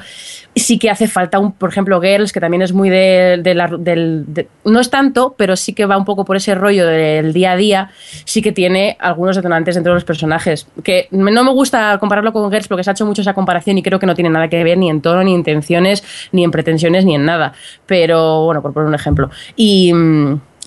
sí 0.55 0.79
que 0.79 0.89
hace 0.89 1.09
falta, 1.09 1.39
un, 1.39 1.51
por 1.51 1.69
ejemplo, 1.69 1.99
Girls, 1.99 2.31
que 2.31 2.39
también 2.39 2.61
es 2.61 2.71
muy 2.71 2.89
de, 2.89 3.41
de 3.43 3.55
la... 3.55 3.67
Del, 3.67 4.23
de, 4.25 4.47
no 4.63 4.79
es 4.79 4.89
tanto, 4.89 5.35
pero 5.37 5.57
sí 5.57 5.73
que 5.73 5.85
va 5.85 5.97
un 5.97 6.05
poco 6.05 6.23
por 6.23 6.37
ese 6.37 6.55
rollo 6.55 6.87
del 6.87 7.33
día 7.33 7.51
a 7.51 7.57
día, 7.57 7.89
sí 8.23 8.41
que 8.41 8.53
tiene 8.53 8.95
algunos 9.01 9.35
detonantes 9.35 9.75
dentro 9.75 9.91
de 9.91 9.95
los 9.95 10.05
personajes, 10.05 10.67
que 10.81 11.09
no 11.11 11.43
me 11.43 11.51
gusta 11.51 11.97
compararlo 11.99 12.31
con 12.31 12.36
Girls 12.49 12.67
porque 12.67 12.83
se 12.83 12.89
ha 12.89 12.93
hecho 12.93 13.05
mucho 13.05 13.21
esa 13.21 13.33
comparación 13.33 13.77
y 13.77 13.83
creo 13.83 13.99
que 13.99 14.05
no 14.05 14.15
tiene 14.15 14.29
nada 14.29 14.47
que 14.47 14.63
ver 14.63 14.77
ni 14.77 14.89
en 14.89 15.01
tono, 15.01 15.23
ni 15.23 15.33
intenciones, 15.33 16.03
ni 16.31 16.43
en 16.43 16.51
pretensiones, 16.51 17.05
ni 17.05 17.15
en 17.15 17.25
nada. 17.25 17.53
Pero 17.85 18.45
bueno, 18.45 18.61
por 18.61 18.73
poner 18.73 18.87
un 18.87 18.95
ejemplo. 18.95 19.29
Y 19.55 19.93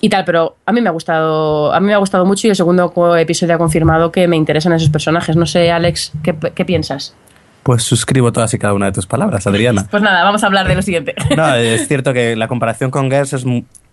y 0.03 0.09
tal, 0.09 0.25
pero 0.25 0.57
a 0.65 0.71
mí 0.71 0.81
me 0.81 0.89
ha 0.89 0.91
gustado, 0.91 1.71
a 1.71 1.79
mí 1.79 1.85
me 1.85 1.93
ha 1.93 1.97
gustado 1.97 2.25
mucho 2.25 2.47
y 2.47 2.49
el 2.49 2.55
segundo 2.55 2.91
episodio 3.17 3.53
ha 3.53 3.57
confirmado 3.59 4.11
que 4.11 4.27
me 4.27 4.35
interesan 4.35 4.73
esos 4.73 4.89
personajes. 4.89 5.35
No 5.35 5.45
sé, 5.45 5.71
Alex, 5.71 6.11
¿qué, 6.23 6.35
qué 6.55 6.65
piensas? 6.65 7.15
Pues 7.63 7.83
suscribo 7.83 8.31
todas 8.31 8.53
y 8.53 8.57
cada 8.57 8.73
una 8.73 8.87
de 8.87 8.91
tus 8.91 9.05
palabras, 9.05 9.45
Adriana. 9.45 9.87
Pues 9.89 10.01
nada, 10.01 10.23
vamos 10.23 10.43
a 10.43 10.47
hablar 10.47 10.67
de 10.67 10.75
lo 10.75 10.81
siguiente. 10.81 11.15
No, 11.37 11.55
es 11.55 11.87
cierto 11.87 12.13
que 12.13 12.35
la 12.35 12.47
comparación 12.47 12.91
con 12.91 13.09
Girls 13.09 13.33
es 13.33 13.45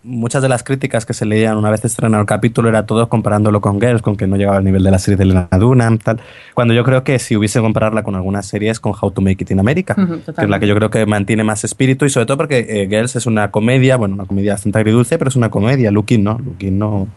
muchas 0.02 0.42
de 0.42 0.48
las 0.48 0.62
críticas 0.62 1.04
que 1.04 1.12
se 1.12 1.26
leían 1.26 1.56
una 1.56 1.70
vez 1.70 1.84
estrenado 1.84 2.20
el 2.20 2.26
capítulo 2.26 2.68
era 2.68 2.86
todo 2.86 3.08
comparándolo 3.08 3.60
con 3.60 3.80
Girls, 3.80 4.02
con 4.02 4.16
que 4.16 4.26
no 4.26 4.36
llegaba 4.36 4.58
al 4.58 4.64
nivel 4.64 4.82
de 4.82 4.90
la 4.90 4.98
serie 4.98 5.16
de 5.16 5.24
Lena 5.26 5.48
Dunham, 5.50 5.98
tal. 5.98 6.20
Cuando 6.54 6.74
yo 6.74 6.84
creo 6.84 7.04
que 7.04 7.18
si 7.18 7.36
hubiese 7.36 7.60
compararla 7.60 8.02
con 8.02 8.14
algunas 8.14 8.46
series 8.46 8.80
con 8.80 8.92
How 8.98 9.10
to 9.10 9.20
Make 9.20 9.44
It 9.44 9.50
in 9.50 9.60
America, 9.60 9.94
Ujú, 9.98 10.20
que 10.24 10.42
es 10.42 10.48
la 10.48 10.58
que 10.58 10.66
yo 10.66 10.74
creo 10.74 10.90
que 10.90 11.04
mantiene 11.06 11.44
más 11.44 11.64
espíritu 11.64 12.06
y 12.06 12.10
sobre 12.10 12.26
todo 12.26 12.36
porque 12.36 12.66
eh, 12.68 12.88
Girls 12.88 13.16
es 13.16 13.26
una 13.26 13.50
comedia, 13.50 13.96
bueno, 13.96 14.14
una 14.14 14.24
comedia 14.24 14.52
bastante 14.54 14.78
agridulce, 14.78 15.18
pero 15.18 15.28
es 15.28 15.36
una 15.36 15.50
comedia. 15.50 15.90
Looking 15.90 16.24
no, 16.24 16.38
Looking 16.38 16.78
no, 16.78 17.08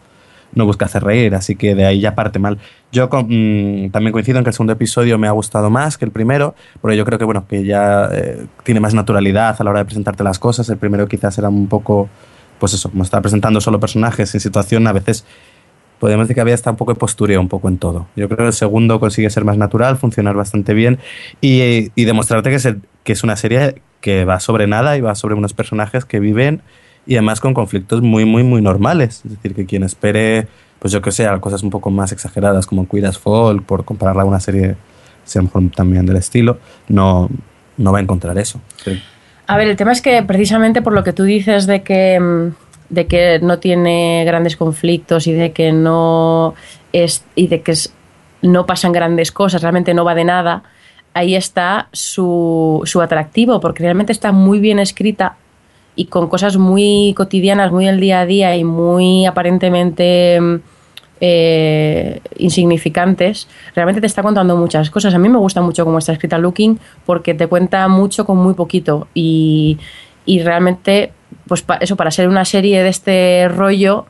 no 0.54 0.66
busca 0.66 0.84
hacer 0.84 1.02
reír, 1.02 1.34
así 1.34 1.56
que 1.56 1.74
de 1.74 1.84
ahí 1.84 2.00
ya 2.00 2.14
parte 2.14 2.38
mal. 2.38 2.58
Yo 2.90 3.06
mm, 3.06 3.90
también 3.90 4.12
coincido 4.12 4.38
en 4.38 4.44
que 4.44 4.50
el 4.50 4.54
segundo 4.54 4.72
episodio 4.72 5.18
me 5.18 5.26
ha 5.26 5.32
gustado 5.32 5.70
más 5.70 5.98
que 5.98 6.04
el 6.04 6.10
primero, 6.10 6.54
porque 6.80 6.96
yo 6.96 7.04
creo 7.04 7.18
que 7.18 7.24
bueno 7.24 7.46
que 7.46 7.64
ya 7.64 8.08
eh, 8.12 8.46
tiene 8.62 8.80
más 8.80 8.94
naturalidad 8.94 9.56
a 9.58 9.64
la 9.64 9.70
hora 9.70 9.78
de 9.80 9.84
presentarte 9.86 10.22
las 10.24 10.38
cosas. 10.38 10.68
El 10.68 10.76
primero 10.76 11.06
quizás 11.08 11.38
era 11.38 11.48
un 11.48 11.68
poco, 11.68 12.08
pues 12.58 12.74
eso, 12.74 12.90
como 12.90 13.02
estaba 13.02 13.22
presentando 13.22 13.60
solo 13.60 13.80
personajes 13.80 14.34
en 14.34 14.40
situación, 14.40 14.86
a 14.86 14.92
veces 14.92 15.24
podemos 15.98 16.24
decir 16.24 16.34
que 16.34 16.40
había 16.40 16.54
hasta 16.54 16.70
un 16.70 16.76
poco 16.76 16.92
de 16.92 16.98
postureo 16.98 17.40
un 17.40 17.48
poco 17.48 17.68
en 17.68 17.78
todo. 17.78 18.08
Yo 18.16 18.28
creo 18.28 18.38
que 18.38 18.46
el 18.46 18.52
segundo 18.52 18.98
consigue 18.98 19.30
ser 19.30 19.44
más 19.44 19.56
natural, 19.56 19.96
funcionar 19.96 20.34
bastante 20.34 20.74
bien 20.74 20.98
y, 21.40 21.90
demostrarte 21.94 22.50
que 22.50 22.56
es, 22.56 22.68
que 23.04 23.12
es 23.12 23.22
una 23.22 23.36
serie 23.36 23.80
que 24.00 24.24
va 24.24 24.40
sobre 24.40 24.66
nada 24.66 24.96
y 24.96 25.00
va 25.00 25.14
sobre 25.14 25.36
unos 25.36 25.54
personajes 25.54 26.04
que 26.04 26.18
viven 26.18 26.60
y 27.06 27.14
además 27.14 27.40
con 27.40 27.54
conflictos 27.54 28.02
muy, 28.02 28.24
muy, 28.24 28.42
muy 28.42 28.62
normales. 28.62 29.22
Es 29.24 29.32
decir, 29.32 29.54
que 29.54 29.66
quien 29.66 29.82
espere, 29.82 30.46
pues 30.78 30.92
yo 30.92 31.02
que 31.02 31.10
sé, 31.12 31.28
cosas 31.40 31.62
un 31.62 31.70
poco 31.70 31.90
más 31.90 32.12
exageradas 32.12 32.66
como 32.66 32.86
Cuidas 32.86 33.18
Folk, 33.18 33.64
por 33.64 33.84
compararla 33.84 34.22
a 34.22 34.26
una 34.26 34.40
serie, 34.40 34.76
sea 35.24 35.42
mejor 35.42 35.62
también 35.74 36.06
del 36.06 36.16
estilo, 36.16 36.58
no, 36.88 37.28
no 37.76 37.92
va 37.92 37.98
a 37.98 38.02
encontrar 38.02 38.38
eso. 38.38 38.60
A 39.46 39.56
ver, 39.56 39.68
el 39.68 39.76
tema 39.76 39.92
es 39.92 40.00
que 40.00 40.22
precisamente 40.22 40.82
por 40.82 40.92
lo 40.92 41.02
que 41.04 41.12
tú 41.12 41.24
dices 41.24 41.66
de 41.66 41.82
que, 41.82 42.18
mm, 42.20 42.54
de 42.88 43.06
que 43.06 43.38
no 43.42 43.58
tiene 43.58 44.22
grandes 44.24 44.56
conflictos 44.56 45.26
y 45.26 45.32
de 45.32 45.52
que 45.52 45.72
no 45.72 46.54
es 46.92 47.24
y 47.34 47.46
de 47.48 47.62
que 47.62 47.72
es- 47.72 47.92
no 48.42 48.66
pasan 48.66 48.92
grandes 48.92 49.32
cosas, 49.32 49.62
realmente 49.62 49.94
no 49.94 50.04
va 50.04 50.14
de 50.14 50.24
nada, 50.24 50.62
ahí 51.14 51.34
está 51.34 51.88
su, 51.92 52.82
su 52.84 53.00
atractivo, 53.00 53.60
porque 53.60 53.82
realmente 53.82 54.12
está 54.12 54.32
muy 54.32 54.58
bien 54.60 54.78
escrita 54.78 55.36
y 55.94 56.06
con 56.06 56.28
cosas 56.28 56.56
muy 56.56 57.12
cotidianas, 57.16 57.70
muy 57.72 57.86
del 57.86 58.00
día 58.00 58.20
a 58.20 58.26
día 58.26 58.56
y 58.56 58.64
muy 58.64 59.26
aparentemente 59.26 60.40
eh, 61.20 62.20
insignificantes, 62.38 63.48
realmente 63.74 64.00
te 64.00 64.06
está 64.06 64.22
contando 64.22 64.56
muchas 64.56 64.90
cosas. 64.90 65.14
A 65.14 65.18
mí 65.18 65.28
me 65.28 65.38
gusta 65.38 65.60
mucho 65.60 65.84
cómo 65.84 65.98
está 65.98 66.12
escrita 66.12 66.38
Looking 66.38 66.78
porque 67.06 67.34
te 67.34 67.46
cuenta 67.46 67.86
mucho 67.88 68.24
con 68.24 68.38
muy 68.38 68.54
poquito 68.54 69.06
y, 69.14 69.78
y 70.26 70.42
realmente, 70.42 71.12
pues 71.46 71.62
pa- 71.62 71.76
eso, 71.76 71.96
para 71.96 72.10
ser 72.10 72.28
una 72.28 72.44
serie 72.44 72.82
de 72.82 72.88
este 72.88 73.48
rollo, 73.48 74.06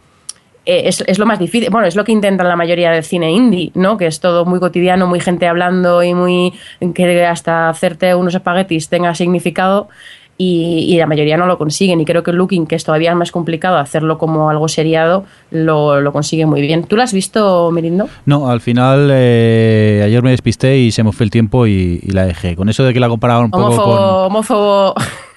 eh, 0.65 0.83
es, 0.87 1.03
es 1.07 1.19
lo 1.19 1.27
más 1.27 1.39
difícil. 1.39 1.69
Bueno, 1.71 1.87
es 1.89 1.97
lo 1.97 2.05
que 2.05 2.13
intentan 2.13 2.49
la 2.49 2.57
mayoría 2.57 2.91
del 2.93 3.03
cine 3.03 3.33
indie, 3.33 3.73
¿no? 3.75 3.97
Que 3.97 4.07
es 4.07 4.21
todo 4.21 4.45
muy 4.47 4.61
cotidiano, 4.61 5.07
muy 5.07 5.19
gente 5.21 5.49
hablando 5.49 6.03
y 6.05 6.15
muy. 6.15 6.53
que 6.95 7.27
hasta 7.27 7.69
hacerte 7.69 8.15
unos 8.15 8.35
espaguetis 8.35 8.89
tenga 8.89 9.15
significado. 9.15 9.89
Y, 10.45 10.93
y 10.93 10.99
la 10.99 11.07
mayoría 11.07 11.37
no 11.37 11.47
lo 11.47 11.57
consiguen. 11.57 12.01
Y 12.01 12.05
creo 12.05 12.25
que 12.25 12.33
Looking, 12.33 12.67
que 12.67 12.75
es 12.75 12.83
todavía 12.83 13.15
más 13.15 13.31
complicado 13.31 13.77
hacerlo 13.77 14.19
como 14.19 14.51
algo 14.51 14.67
seriado, 14.67 15.25
lo, 15.53 16.01
lo 16.01 16.13
consigue 16.13 16.47
muy 16.47 16.61
bien. 16.61 16.83
¿Tú 16.85 16.97
lo 16.97 17.03
has 17.05 17.13
visto, 17.13 17.71
Mirindo? 17.71 18.09
No, 18.27 18.49
al 18.51 18.61
final 18.61 19.09
eh, 19.13 20.03
ayer 20.05 20.21
me 20.23 20.31
despisté 20.33 20.79
y 20.79 20.91
se 20.91 21.05
me 21.05 21.13
fue 21.13 21.25
el 21.25 21.31
tiempo 21.31 21.67
y, 21.69 22.01
y 22.03 22.11
la 22.11 22.27
dejé. 22.27 22.57
Con 22.57 22.69
eso 22.69 22.83
de 22.83 22.93
que 22.93 22.99
la 22.99 23.09
comparaban 23.09 23.45
un 23.45 23.51
poco 23.53 23.67
Homófobo, 23.67 23.97
con... 23.97 24.27
homófobo. 24.27 24.95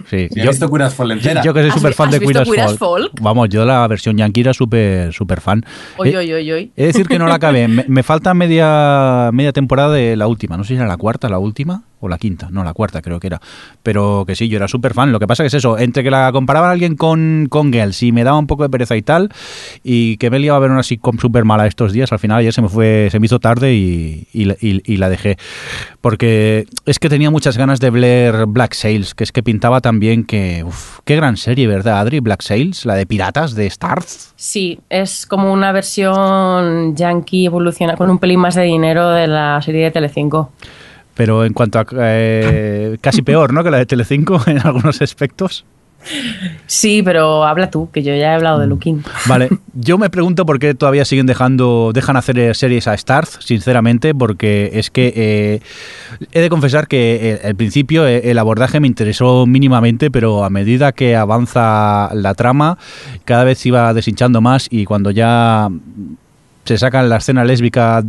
Sí, 0.10 0.28
Yo 0.36 0.44
he 0.44 0.48
visto 0.48 0.70
Curas 0.70 1.00
entera. 1.00 1.42
yo 1.44 1.54
que 1.54 1.62
soy 1.62 1.70
¿Has 1.70 1.76
súper 1.78 1.94
fan 1.94 2.12
de 2.12 2.20
visto 2.20 2.34
Queer 2.34 2.42
as 2.44 2.50
Queer 2.50 2.62
as 2.66 2.78
Folk. 2.78 3.10
Folk? 3.12 3.22
Vamos, 3.22 3.50
yo 3.50 3.66
la 3.66 3.88
versión 3.88 4.18
yankee 4.18 4.42
era 4.42 4.54
súper 4.54 5.12
súper 5.14 5.42
fan. 5.42 5.64
Oy, 5.98 6.10
Eh, 6.10 6.18
oy, 6.18 6.34
oy, 6.34 6.72
de 6.76 6.86
decir 6.86 7.08
que 7.08 7.18
no 7.20 7.28
la 7.28 7.36
acabé. 7.36 7.68
Me, 7.76 7.86
me 7.88 8.04
falta 8.04 8.34
media, 8.34 9.30
media 9.34 9.52
temporada 9.52 9.94
de 9.94 10.16
la 10.16 10.28
última. 10.28 10.58
No 10.58 10.64
sé 10.64 10.70
si 10.70 10.76
era 10.76 10.86
la 10.88 10.98
cuarta, 10.98 11.28
la 11.30 11.40
última 11.40 11.84
la 12.10 12.18
quinta. 12.18 12.50
No, 12.52 12.64
la 12.64 12.74
cuarta 12.74 13.02
creo 13.02 13.20
que 13.20 13.28
era. 13.28 13.42
Pero 13.84 14.24
que 14.28 14.36
sí, 14.36 14.48
yo 14.50 14.58
era 14.58 14.68
súper 14.68 14.94
fan. 14.94 15.12
Lo 15.12 15.20
que 15.20 15.28
pasa 15.28 15.46
es 15.46 15.54
eso, 15.54 15.78
entre 15.78 16.04
que 16.04 16.12
la 16.12 16.32
comparaba 16.32 16.70
a 16.70 16.72
alguien 16.72 16.96
con, 16.96 17.48
con 17.50 17.72
Girls 17.72 18.02
y 18.04 18.12
me 18.12 18.24
daba 18.24 18.38
un 18.38 18.48
poco 18.48 18.64
de 18.64 18.70
pereza 18.70 18.96
y 18.96 19.02
tal, 19.02 19.32
y 19.84 20.18
que 20.18 20.30
me 20.30 20.40
liaba 20.40 20.58
a 20.58 20.60
ver 20.62 20.72
una 20.72 20.84
sitcom 20.84 21.18
súper 21.20 21.46
mala 21.46 21.68
estos 21.68 21.94
días, 21.94 22.12
al 22.12 22.20
final 22.20 22.40
ayer 22.40 22.54
se 22.54 22.62
me 22.62 22.70
fue, 22.70 23.10
se 23.12 23.20
me 23.20 23.26
hizo 23.26 23.40
tarde 23.40 23.74
y, 23.74 24.28
la- 24.98 25.10
dejé. 25.10 25.38
Porque 26.02 26.66
es 26.86 27.00
que 27.00 27.10
tenía 27.10 27.30
muchas 27.30 27.58
ganas 27.58 27.80
de 27.80 27.90
ver 27.90 28.46
Black 28.48 28.74
Sails, 28.74 29.14
que 29.14 29.24
es 29.24 29.32
que 29.32 29.44
pintaba 29.44 29.82
también 29.82 30.24
que... 30.24 30.64
Uf, 30.64 31.00
qué 31.06 31.16
gran 31.16 31.38
serie, 31.38 31.68
¿verdad, 31.68 32.00
Adri? 32.00 32.20
Black 32.20 32.42
Sails, 32.42 32.86
la 32.86 32.96
de 32.96 33.06
piratas 33.06 33.56
de 33.56 33.68
Stars. 33.68 34.34
Sí, 34.36 34.80
es 34.90 35.26
como 35.26 35.52
una 35.54 35.72
versión 35.72 36.96
yankee 36.96 37.46
evoluciona 37.46 37.96
con 37.96 38.10
un 38.10 38.18
pelín 38.20 38.40
más 38.40 38.56
de 38.56 38.64
dinero 38.64 39.10
de 39.10 39.28
la 39.28 39.62
serie 39.62 39.84
de 39.86 39.92
Telecinco. 39.92 40.52
Pero 41.16 41.46
en 41.46 41.54
cuanto 41.54 41.80
a 41.80 41.86
eh, 41.94 42.98
casi 43.02 43.22
peor, 43.22 43.54
¿no? 43.54 43.64
Que 43.64 43.72
la 43.72 43.78
de 43.78 43.86
Telecinco 43.86 44.40
en 44.48 44.60
algunos 44.60 45.02
aspectos. 45.02 45.66
Sí, 46.68 47.02
pero 47.04 47.46
habla 47.46 47.70
tú, 47.70 47.90
que 47.92 48.04
yo 48.04 48.14
ya 48.16 48.32
he 48.32 48.36
hablado 48.36 48.60
de 48.60 48.68
Looking. 48.68 49.04
Vale, 49.28 49.50
yo 49.74 49.98
me 49.98 50.10
pregunto 50.10 50.46
por 50.46 50.60
qué 50.60 50.74
todavía 50.74 51.06
siguen 51.06 51.26
dejando, 51.26 51.92
dejan 51.94 52.18
hacer 52.18 52.38
eh, 52.38 52.54
series 52.54 52.88
a 52.88 52.98
Starz, 52.98 53.38
sinceramente, 53.40 54.14
porque 54.14 54.72
es 54.74 54.92
que 54.92 55.14
eh, 55.16 55.62
he 56.32 56.42
de 56.42 56.50
confesar 56.50 56.88
que 56.88 57.32
eh, 57.34 57.48
al 57.48 57.56
principio 57.56 58.06
el 58.06 58.38
abordaje 58.38 58.80
me 58.80 58.88
interesó 58.88 59.46
mínimamente, 59.46 60.12
pero 60.12 60.44
a 60.44 60.50
medida 60.50 60.92
que 60.92 61.16
avanza 61.16 62.10
la 62.14 62.34
trama, 62.34 62.78
cada 63.26 63.44
vez 63.44 63.66
iba 63.66 63.94
deshinchando 63.94 64.42
más 64.42 64.68
y 64.70 64.86
cuando 64.86 65.12
ya 65.12 65.70
se 66.66 66.78
sacan 66.78 67.08
la 67.10 67.18
escena 67.18 67.44
lésbica 67.46 68.04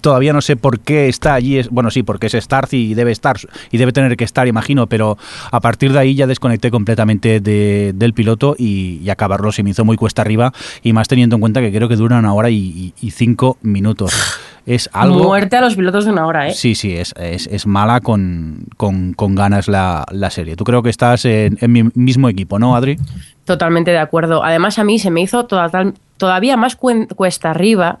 todavía 0.00 0.32
no 0.32 0.40
sé 0.40 0.56
por 0.56 0.80
qué 0.80 1.08
está 1.08 1.34
allí 1.34 1.60
bueno 1.70 1.90
sí 1.90 2.02
porque 2.02 2.26
es 2.28 2.32
Starz 2.34 2.72
y 2.72 2.94
debe 2.94 3.12
estar 3.12 3.36
y 3.70 3.78
debe 3.78 3.92
tener 3.92 4.16
que 4.16 4.24
estar 4.24 4.48
imagino 4.48 4.86
pero 4.86 5.18
a 5.50 5.60
partir 5.60 5.92
de 5.92 5.98
ahí 5.98 6.14
ya 6.14 6.26
desconecté 6.26 6.70
completamente 6.70 7.40
de- 7.40 7.92
del 7.94 8.14
piloto 8.14 8.56
y, 8.58 9.00
y 9.04 9.10
acabarlo 9.10 9.52
se 9.52 9.62
me 9.62 9.70
hizo 9.70 9.84
muy 9.84 9.96
cuesta 9.96 10.22
arriba 10.22 10.52
y 10.82 10.92
más 10.92 11.08
teniendo 11.08 11.36
en 11.36 11.40
cuenta 11.40 11.60
que 11.60 11.70
creo 11.72 11.88
que 11.88 11.96
dura 11.96 12.18
una 12.18 12.32
hora 12.34 12.50
y 12.50 12.92
cinco 13.12 13.58
minutos 13.62 14.12
es 14.66 14.88
algo 14.92 15.24
Muerte 15.24 15.56
a 15.56 15.60
los 15.60 15.74
pilotos 15.74 16.04
de 16.04 16.12
una 16.12 16.26
hora, 16.26 16.48
¿eh? 16.48 16.52
Sí, 16.54 16.74
sí, 16.74 16.96
es, 16.96 17.14
es, 17.18 17.46
es 17.48 17.66
mala 17.66 18.00
con, 18.00 18.66
con, 18.76 19.12
con 19.14 19.34
ganas 19.34 19.66
la, 19.68 20.04
la 20.10 20.30
serie. 20.30 20.56
Tú 20.56 20.64
creo 20.64 20.82
que 20.82 20.90
estás 20.90 21.24
en, 21.24 21.58
en 21.60 21.72
mi 21.72 21.84
mismo 21.94 22.28
equipo, 22.28 22.58
¿no, 22.58 22.76
Adri? 22.76 22.96
Totalmente 23.44 23.90
de 23.90 23.98
acuerdo. 23.98 24.44
Además, 24.44 24.78
a 24.78 24.84
mí 24.84 24.98
se 24.98 25.10
me 25.10 25.20
hizo 25.20 25.46
toda- 25.46 25.92
todavía 26.16 26.56
más 26.56 26.76
cuesta 26.76 27.50
arriba. 27.50 27.98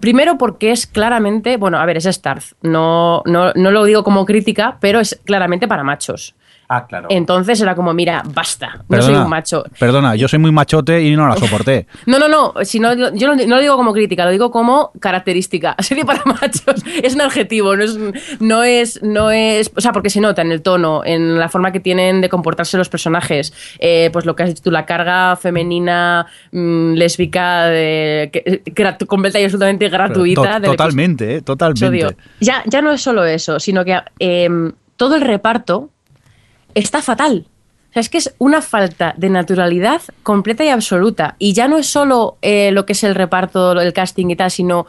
Primero 0.00 0.36
porque 0.38 0.72
es 0.72 0.86
claramente, 0.86 1.56
bueno, 1.56 1.78
a 1.78 1.86
ver, 1.86 1.96
es 1.96 2.04
Starz. 2.04 2.54
No, 2.62 3.22
no, 3.24 3.52
no 3.54 3.70
lo 3.70 3.84
digo 3.84 4.04
como 4.04 4.26
crítica, 4.26 4.76
pero 4.80 5.00
es 5.00 5.20
claramente 5.24 5.66
para 5.68 5.84
machos. 5.84 6.34
Ah, 6.68 6.86
claro. 6.86 7.08
Entonces 7.10 7.60
era 7.60 7.74
como, 7.74 7.92
mira, 7.94 8.22
basta, 8.34 8.84
no 8.88 9.00
soy 9.02 9.14
un 9.14 9.28
macho. 9.28 9.64
Perdona, 9.78 10.16
yo 10.16 10.26
soy 10.28 10.38
muy 10.38 10.50
machote 10.52 11.02
y 11.02 11.14
no 11.16 11.28
la 11.28 11.36
soporté. 11.38 11.86
No, 12.06 12.18
no, 12.18 12.28
no, 12.28 12.54
si 12.62 12.80
no, 12.80 12.92
yo 12.94 13.10
no, 13.28 13.34
no 13.36 13.56
lo 13.56 13.60
digo 13.60 13.76
como 13.76 13.92
crítica, 13.92 14.24
lo 14.24 14.30
digo 14.32 14.50
como 14.50 14.90
característica. 15.00 15.74
Serie 15.80 16.04
para 16.04 16.22
machos, 16.24 16.82
es 17.02 17.14
un 17.14 17.20
adjetivo, 17.20 17.76
no 17.76 17.84
es, 17.84 17.98
no 18.40 18.62
es, 18.64 19.02
no 19.02 19.30
es, 19.30 19.70
o 19.76 19.80
sea, 19.80 19.92
porque 19.92 20.10
se 20.10 20.20
nota 20.20 20.42
en 20.42 20.50
el 20.52 20.62
tono, 20.62 21.02
en 21.04 21.38
la 21.38 21.48
forma 21.48 21.70
que 21.72 21.80
tienen 21.80 22.20
de 22.20 22.28
comportarse 22.28 22.76
los 22.78 22.88
personajes, 22.88 23.52
eh, 23.78 24.10
pues 24.12 24.24
lo 24.26 24.34
que 24.34 24.42
has 24.42 24.48
dicho 24.48 24.62
tú, 24.64 24.70
la 24.70 24.86
carga 24.86 25.36
femenina, 25.36 26.26
mm, 26.52 26.94
lésbica, 26.94 27.66
de, 27.66 28.30
que, 28.32 28.62
que- 28.74 29.06
completa 29.06 29.38
y 29.38 29.44
absolutamente 29.44 29.88
gratuita. 29.88 30.60
To- 30.60 30.70
totalmente, 30.72 31.36
eh, 31.36 31.42
totalmente. 31.42 32.16
Ya, 32.40 32.62
ya 32.66 32.82
no 32.82 32.92
es 32.92 33.00
solo 33.00 33.24
eso, 33.24 33.60
sino 33.60 33.84
que 33.84 33.98
em, 34.18 34.72
todo 34.96 35.14
el 35.16 35.20
reparto 35.22 35.90
está 36.76 37.02
fatal. 37.02 37.46
O 37.90 37.92
sea, 37.92 38.00
es 38.00 38.08
que 38.08 38.18
es 38.18 38.34
una 38.38 38.60
falta 38.60 39.14
de 39.16 39.30
naturalidad 39.30 40.02
completa 40.22 40.64
y 40.64 40.68
absoluta. 40.68 41.34
Y 41.38 41.54
ya 41.54 41.66
no 41.66 41.78
es 41.78 41.86
solo 41.86 42.36
eh, 42.42 42.70
lo 42.70 42.84
que 42.84 42.92
es 42.92 43.02
el 43.02 43.14
reparto, 43.14 43.72
el 43.72 43.92
casting 43.92 44.28
y 44.28 44.36
tal, 44.36 44.50
sino 44.50 44.86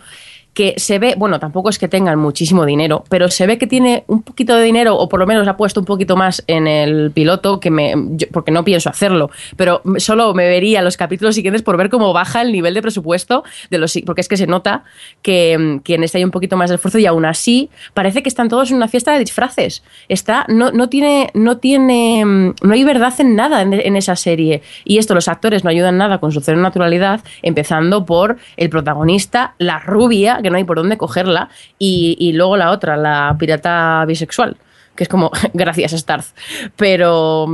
que 0.57 0.73
se 0.77 0.97
ve, 0.97 1.13
bueno, 1.15 1.39
tampoco 1.39 1.69
es 1.69 1.77
que 1.77 1.87
tengan 1.87 2.17
muchísimo 2.17 2.65
dinero, 2.65 3.03
pero 3.09 3.29
se 3.29 3.45
ve 3.45 3.59
que 3.59 3.67
tiene 3.67 4.05
un 4.07 4.23
poquito 4.23 4.55
de 4.55 4.63
dinero, 4.63 4.97
o 4.97 5.07
por 5.07 5.19
lo 5.19 5.27
menos 5.27 5.47
ha 5.47 5.55
puesto 5.55 5.81
un 5.81 5.85
poquito 5.85 6.15
más 6.15 6.43
en 6.47 6.65
el 6.65 7.11
piloto, 7.11 7.59
que 7.59 7.69
me, 7.69 7.93
porque 8.31 8.49
no 8.49 8.63
pienso 8.63 8.89
hacerlo, 8.89 9.29
pero 9.55 9.83
solo 9.97 10.33
me 10.33 10.47
vería 10.47 10.81
los 10.81 10.97
capítulos 10.97 11.35
siguientes 11.35 11.61
por 11.61 11.77
ver 11.77 11.91
cómo 11.91 12.11
baja 12.11 12.41
el 12.41 12.51
nivel 12.51 12.73
de 12.73 12.81
presupuesto 12.81 13.43
de 13.69 13.77
los, 13.77 13.99
porque 14.03 14.21
es 14.21 14.27
que 14.27 14.35
se 14.35 14.47
nota 14.47 14.83
que, 15.21 15.79
que 15.83 15.93
en 15.93 16.03
este 16.03 16.17
hay 16.17 16.23
un 16.23 16.31
poquito 16.31 16.57
más 16.57 16.71
de 16.71 16.77
esfuerzo 16.77 16.97
y 16.97 17.05
aún 17.05 17.25
así 17.25 17.69
parece 17.93 18.23
que 18.23 18.29
están 18.29 18.49
todos 18.49 18.71
en 18.71 18.77
una 18.77 18.87
fiesta 18.87 19.13
de 19.13 19.19
disfraces. 19.19 19.83
Está, 20.09 20.47
no, 20.49 20.71
no 20.71 20.89
tiene, 20.89 21.29
no 21.35 21.57
tiene, 21.57 22.25
no 22.25 22.73
hay 22.73 22.83
verdad 22.83 23.13
en 23.19 23.35
nada 23.35 23.61
en, 23.61 23.73
en 23.73 23.95
esa 23.95 24.15
serie. 24.15 24.63
Y 24.85 24.97
esto 24.97 25.13
los 25.13 25.27
actores 25.27 25.63
no 25.63 25.69
ayudan 25.69 25.99
nada 25.99 26.17
con 26.17 26.31
su 26.31 26.41
cero 26.41 26.57
naturalidad, 26.57 27.21
empezando 27.43 28.07
por 28.07 28.37
el 28.55 28.71
protagonista, 28.71 29.53
la 29.59 29.77
rubia, 29.77 30.39
que 30.47 30.51
no 30.51 30.57
hay 30.57 30.63
por 30.63 30.77
dónde 30.77 30.97
cogerla, 30.97 31.49
y, 31.77 32.31
luego 32.33 32.55
la 32.55 32.71
otra, 32.71 32.95
la 32.95 33.35
pirata 33.37 34.03
bisexual 34.05 34.57
que 34.95 35.03
es 35.03 35.09
como, 35.09 35.29
gracias 35.53 35.91
Starz. 35.91 36.33
Pero, 36.75 37.45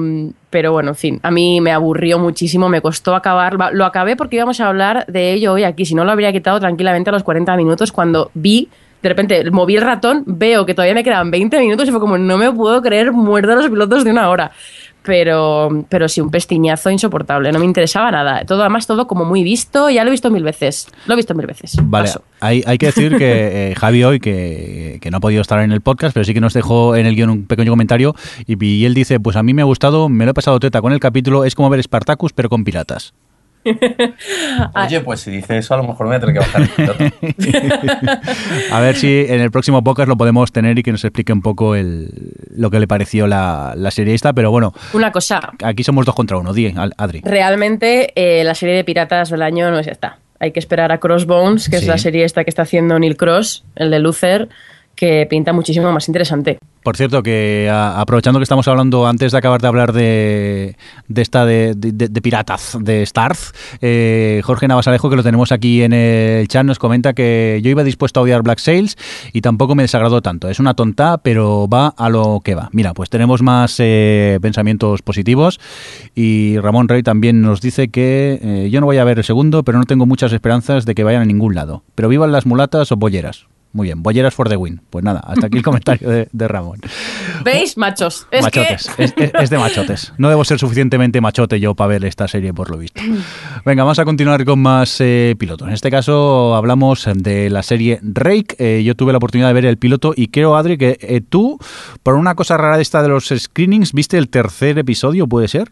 pero 0.50 0.72
bueno, 0.72 0.92
en 0.92 0.96
fin, 0.96 1.20
a 1.24 1.30
mí 1.30 1.60
me 1.60 1.74
aburrió 1.74 2.18
muchísimo, 2.18 2.70
me 2.70 2.80
costó 2.80 3.16
acabar. 3.16 3.58
Lo 3.74 3.84
acabé 3.84 4.16
porque 4.16 4.38
íbamos 4.38 4.62
a 4.62 4.70
hablar 4.70 5.06
de 5.08 5.34
ello 5.34 5.52
hoy 5.52 5.66
aquí, 5.66 5.84
si 5.84 5.94
no 5.94 6.06
lo 6.06 6.14
habría 6.14 6.32
quitado 6.32 6.62
tranquilamente 6.62 7.10
a 7.10 7.14
los 7.14 7.24
40 7.24 7.58
minutos 7.58 7.92
cuando 7.92 8.32
vi 8.34 8.70
de 9.04 9.10
repente 9.10 9.52
moví 9.52 9.76
el 9.76 9.82
ratón, 9.82 10.24
veo 10.26 10.66
que 10.66 10.74
todavía 10.74 10.96
me 10.96 11.04
quedaban 11.04 11.30
20 11.30 11.60
minutos 11.60 11.90
y 11.90 11.92
fue 11.92 12.00
como, 12.00 12.18
no 12.18 12.38
me 12.38 12.50
puedo 12.54 12.82
creer, 12.82 13.12
muerdo 13.12 13.54
los 13.54 13.68
pilotos 13.68 14.06
de 14.06 14.12
una 14.12 14.30
hora. 14.30 14.52
Pero, 15.04 15.86
pero 15.90 16.08
sí, 16.08 16.22
un 16.22 16.32
pestiñazo 16.32 16.90
insoportable, 16.90 17.52
no 17.52 17.60
me 17.60 17.66
interesaba 17.66 18.10
nada. 18.10 18.46
Todo, 18.46 18.62
además, 18.62 18.88
todo 18.88 19.06
como 19.06 19.26
muy 19.26 19.44
visto, 19.44 19.90
ya 19.90 20.04
lo 20.04 20.10
he 20.10 20.12
visto 20.12 20.32
mil 20.32 20.44
veces. 20.44 20.88
Lo 21.06 21.14
he 21.14 21.18
visto 21.18 21.36
mil 21.36 21.46
veces. 21.46 21.76
Vale, 21.84 22.10
hay, 22.40 22.64
hay, 22.66 22.78
que 22.78 22.86
decir 22.88 23.18
que 23.18 23.72
eh, 23.72 23.76
Javi 23.76 24.04
hoy, 24.04 24.20
que, 24.20 25.00
que, 25.02 25.12
no 25.12 25.18
ha 25.18 25.20
podido 25.20 25.42
estar 25.42 25.60
en 25.60 25.72
el 25.72 25.82
podcast, 25.82 26.14
pero 26.14 26.24
sí 26.24 26.34
que 26.34 26.42
nos 26.42 26.54
dejó 26.54 26.96
en 26.96 27.06
el 27.06 27.16
guion 27.16 27.30
un 27.30 27.46
pequeño 27.46 27.72
comentario 27.72 28.16
y, 28.48 28.64
y 28.66 28.86
él 28.86 28.94
dice, 28.94 29.20
pues 29.20 29.36
a 29.36 29.44
mí 29.44 29.54
me 29.54 29.62
ha 29.62 29.66
gustado, 29.66 30.08
me 30.08 30.26
lo 30.26 30.32
he 30.32 30.34
pasado 30.34 30.60
teta 30.60 30.82
con 30.82 30.94
el 30.94 31.00
capítulo, 31.00 31.44
es 31.44 31.54
como 31.54 31.70
ver 31.70 31.84
Spartacus 31.84 32.32
pero 32.34 32.50
con 32.50 32.64
piratas. 32.64 33.14
Oye, 34.76 35.00
pues 35.02 35.22
si 35.22 35.32
dice 35.32 35.58
eso, 35.58 35.74
a 35.74 35.78
lo 35.78 35.84
mejor 35.84 36.08
me 36.08 36.10
voy 36.10 36.18
a 36.18 36.20
tener 36.20 36.34
que 36.34 36.40
bajar 36.40 38.22
A 38.72 38.80
ver 38.80 38.96
si 38.96 39.26
en 39.28 39.42
el 39.42 39.52
próximo 39.52 39.84
podcast 39.84 40.10
lo 40.10 40.18
podemos 40.18 40.52
tener 40.52 40.78
y 40.78 40.84
que 40.84 40.92
nos 40.92 41.04
explique 41.04 41.32
un 41.32 41.42
poco 41.42 41.76
el, 41.76 42.10
lo 42.56 42.70
que 42.70 42.80
le 42.80 42.88
pareció 42.88 43.28
la, 43.28 43.74
la 43.76 43.92
serie 43.92 44.14
esta. 44.14 44.34
Pero 44.34 44.52
bueno, 44.52 44.74
una 44.94 45.12
cosa. 45.12 45.54
Aquí 45.64 45.84
somos 45.84 46.06
dos 46.06 46.16
contra 46.16 46.38
uno, 46.38 46.54
Di, 46.54 46.74
Adri. 46.98 47.22
Realmente, 47.24 48.12
eh, 48.16 48.44
la 48.44 48.56
serie 48.56 48.76
de 48.76 48.84
piratas 48.84 49.30
del 49.30 49.42
año 49.42 49.72
no 49.72 49.80
es 49.80 49.88
esta. 49.88 50.20
Hay 50.40 50.52
que 50.52 50.60
esperar 50.60 50.92
a 50.92 51.00
Crossbones, 51.00 51.70
que 51.70 51.78
sí. 51.78 51.84
es 51.84 51.88
la 51.88 51.98
serie 51.98 52.26
esta 52.26 52.44
que 52.44 52.50
está 52.50 52.64
haciendo 52.64 53.00
Neil 53.00 53.16
Cross, 53.16 53.64
el 53.76 53.92
de 53.92 54.00
Luther, 54.00 54.50
que 54.96 55.26
pinta 55.30 55.54
muchísimo 55.54 55.92
más 55.92 56.08
interesante. 56.08 56.58
Por 56.84 56.98
cierto, 56.98 57.24
que 57.24 57.70
a, 57.72 58.00
aprovechando 58.02 58.40
que 58.40 58.44
estamos 58.44 58.68
hablando, 58.68 59.08
antes 59.08 59.32
de 59.32 59.38
acabar 59.38 59.62
de 59.62 59.68
hablar 59.68 59.94
de, 59.94 60.76
esta 61.16 61.46
de, 61.46 61.76
piratas, 62.22 62.78
de 62.80 63.06
Starz, 63.06 63.54
eh, 63.82 64.42
Jorge 64.44 64.68
Navasalejo, 64.68 65.10
que 65.10 65.16
lo 65.16 65.24
tenemos 65.24 65.54
aquí 65.54 65.82
en 65.82 65.94
el 65.94 66.48
chat, 66.50 66.66
nos 66.66 66.80
comenta 66.80 67.14
que 67.14 67.62
yo 67.64 67.70
iba 67.70 67.84
dispuesto 67.84 68.20
a 68.20 68.24
odiar 68.24 68.44
Black 68.44 68.60
Sails 68.60 68.98
y 69.32 69.42
tampoco 69.42 69.76
me 69.76 69.84
desagradó 69.84 70.22
tanto. 70.22 70.50
Es 70.50 70.60
una 70.60 70.74
tonta, 70.74 71.20
pero 71.20 71.70
va 71.70 71.88
a 71.88 72.10
lo 72.10 72.42
que 72.44 72.54
va. 72.54 72.70
Mira, 72.74 72.94
pues 72.94 73.10
tenemos 73.10 73.42
más 73.42 73.78
eh, 73.80 74.40
pensamientos 74.42 75.02
positivos 75.02 75.62
y 76.16 76.58
Ramón 76.60 76.90
Rey 76.90 77.02
también 77.02 77.42
nos 77.42 77.62
dice 77.62 77.88
que 77.88 78.40
eh, 78.42 78.70
yo 78.70 78.82
no 78.82 78.88
voy 78.88 78.98
a 78.98 79.06
ver 79.06 79.20
el 79.20 79.24
segundo, 79.24 79.64
pero 79.64 79.78
no 79.78 79.86
tengo 79.86 80.06
muchas 80.06 80.34
esperanzas 80.34 80.86
de 80.86 80.96
que 80.96 81.06
vayan 81.06 81.22
a 81.22 81.26
ningún 81.26 81.56
lado. 81.56 81.84
Pero 81.96 82.10
vivan 82.10 82.34
las 82.34 82.46
mulatas 82.46 82.92
o 82.92 82.98
bolleras. 82.98 83.46
Muy 83.74 83.88
bien, 83.88 84.04
Bolleras 84.04 84.36
for 84.36 84.48
the 84.48 84.56
win. 84.56 84.82
Pues 84.92 85.04
nada, 85.04 85.20
hasta 85.20 85.48
aquí 85.48 85.58
el 85.58 85.64
comentario 85.64 86.08
de, 86.08 86.30
de 86.32 86.48
Ramón. 86.48 86.80
¿Veis? 87.44 87.76
Machos. 87.76 88.28
Es 88.30 88.44
machotes. 88.44 88.90
Que... 88.96 89.04
Es, 89.04 89.14
es, 89.18 89.32
es, 89.34 89.50
de 89.50 89.58
machotes. 89.58 90.14
No 90.18 90.30
debo 90.30 90.46
ser 90.46 90.60
suficientemente 90.60 91.20
machote 91.22 91.60
yo 91.60 91.74
para 91.74 91.88
ver 91.88 92.06
esta 92.06 92.28
serie, 92.28 92.54
por 92.54 92.70
lo 92.70 92.78
visto. 92.78 93.02
Venga, 93.66 93.84
vamos 93.84 93.98
a 93.98 94.06
continuar 94.06 94.46
con 94.46 94.60
más 94.60 94.98
eh, 95.02 95.36
pilotos. 95.40 95.68
En 95.68 95.74
este 95.74 95.90
caso 95.90 96.54
hablamos 96.56 97.10
de 97.16 97.50
la 97.50 97.64
serie 97.64 98.00
Rake. 98.04 98.56
Eh, 98.60 98.84
yo 98.84 98.96
tuve 98.96 99.12
la 99.12 99.18
oportunidad 99.18 99.48
de 99.48 99.54
ver 99.54 99.66
el 99.66 99.78
piloto 99.78 100.14
y 100.16 100.28
creo, 100.28 100.56
Adri, 100.56 100.78
que 100.78 100.98
eh, 101.02 101.22
tú, 101.22 101.58
por 102.04 102.14
una 102.14 102.36
cosa 102.36 102.58
rara 102.58 102.76
de 102.76 102.84
esta 102.84 103.02
de 103.02 103.10
los 103.10 103.34
screenings, 103.36 103.94
viste 103.94 104.20
el 104.20 104.30
tercer 104.30 104.78
episodio, 104.78 105.26
¿puede 105.26 105.48
ser? 105.48 105.72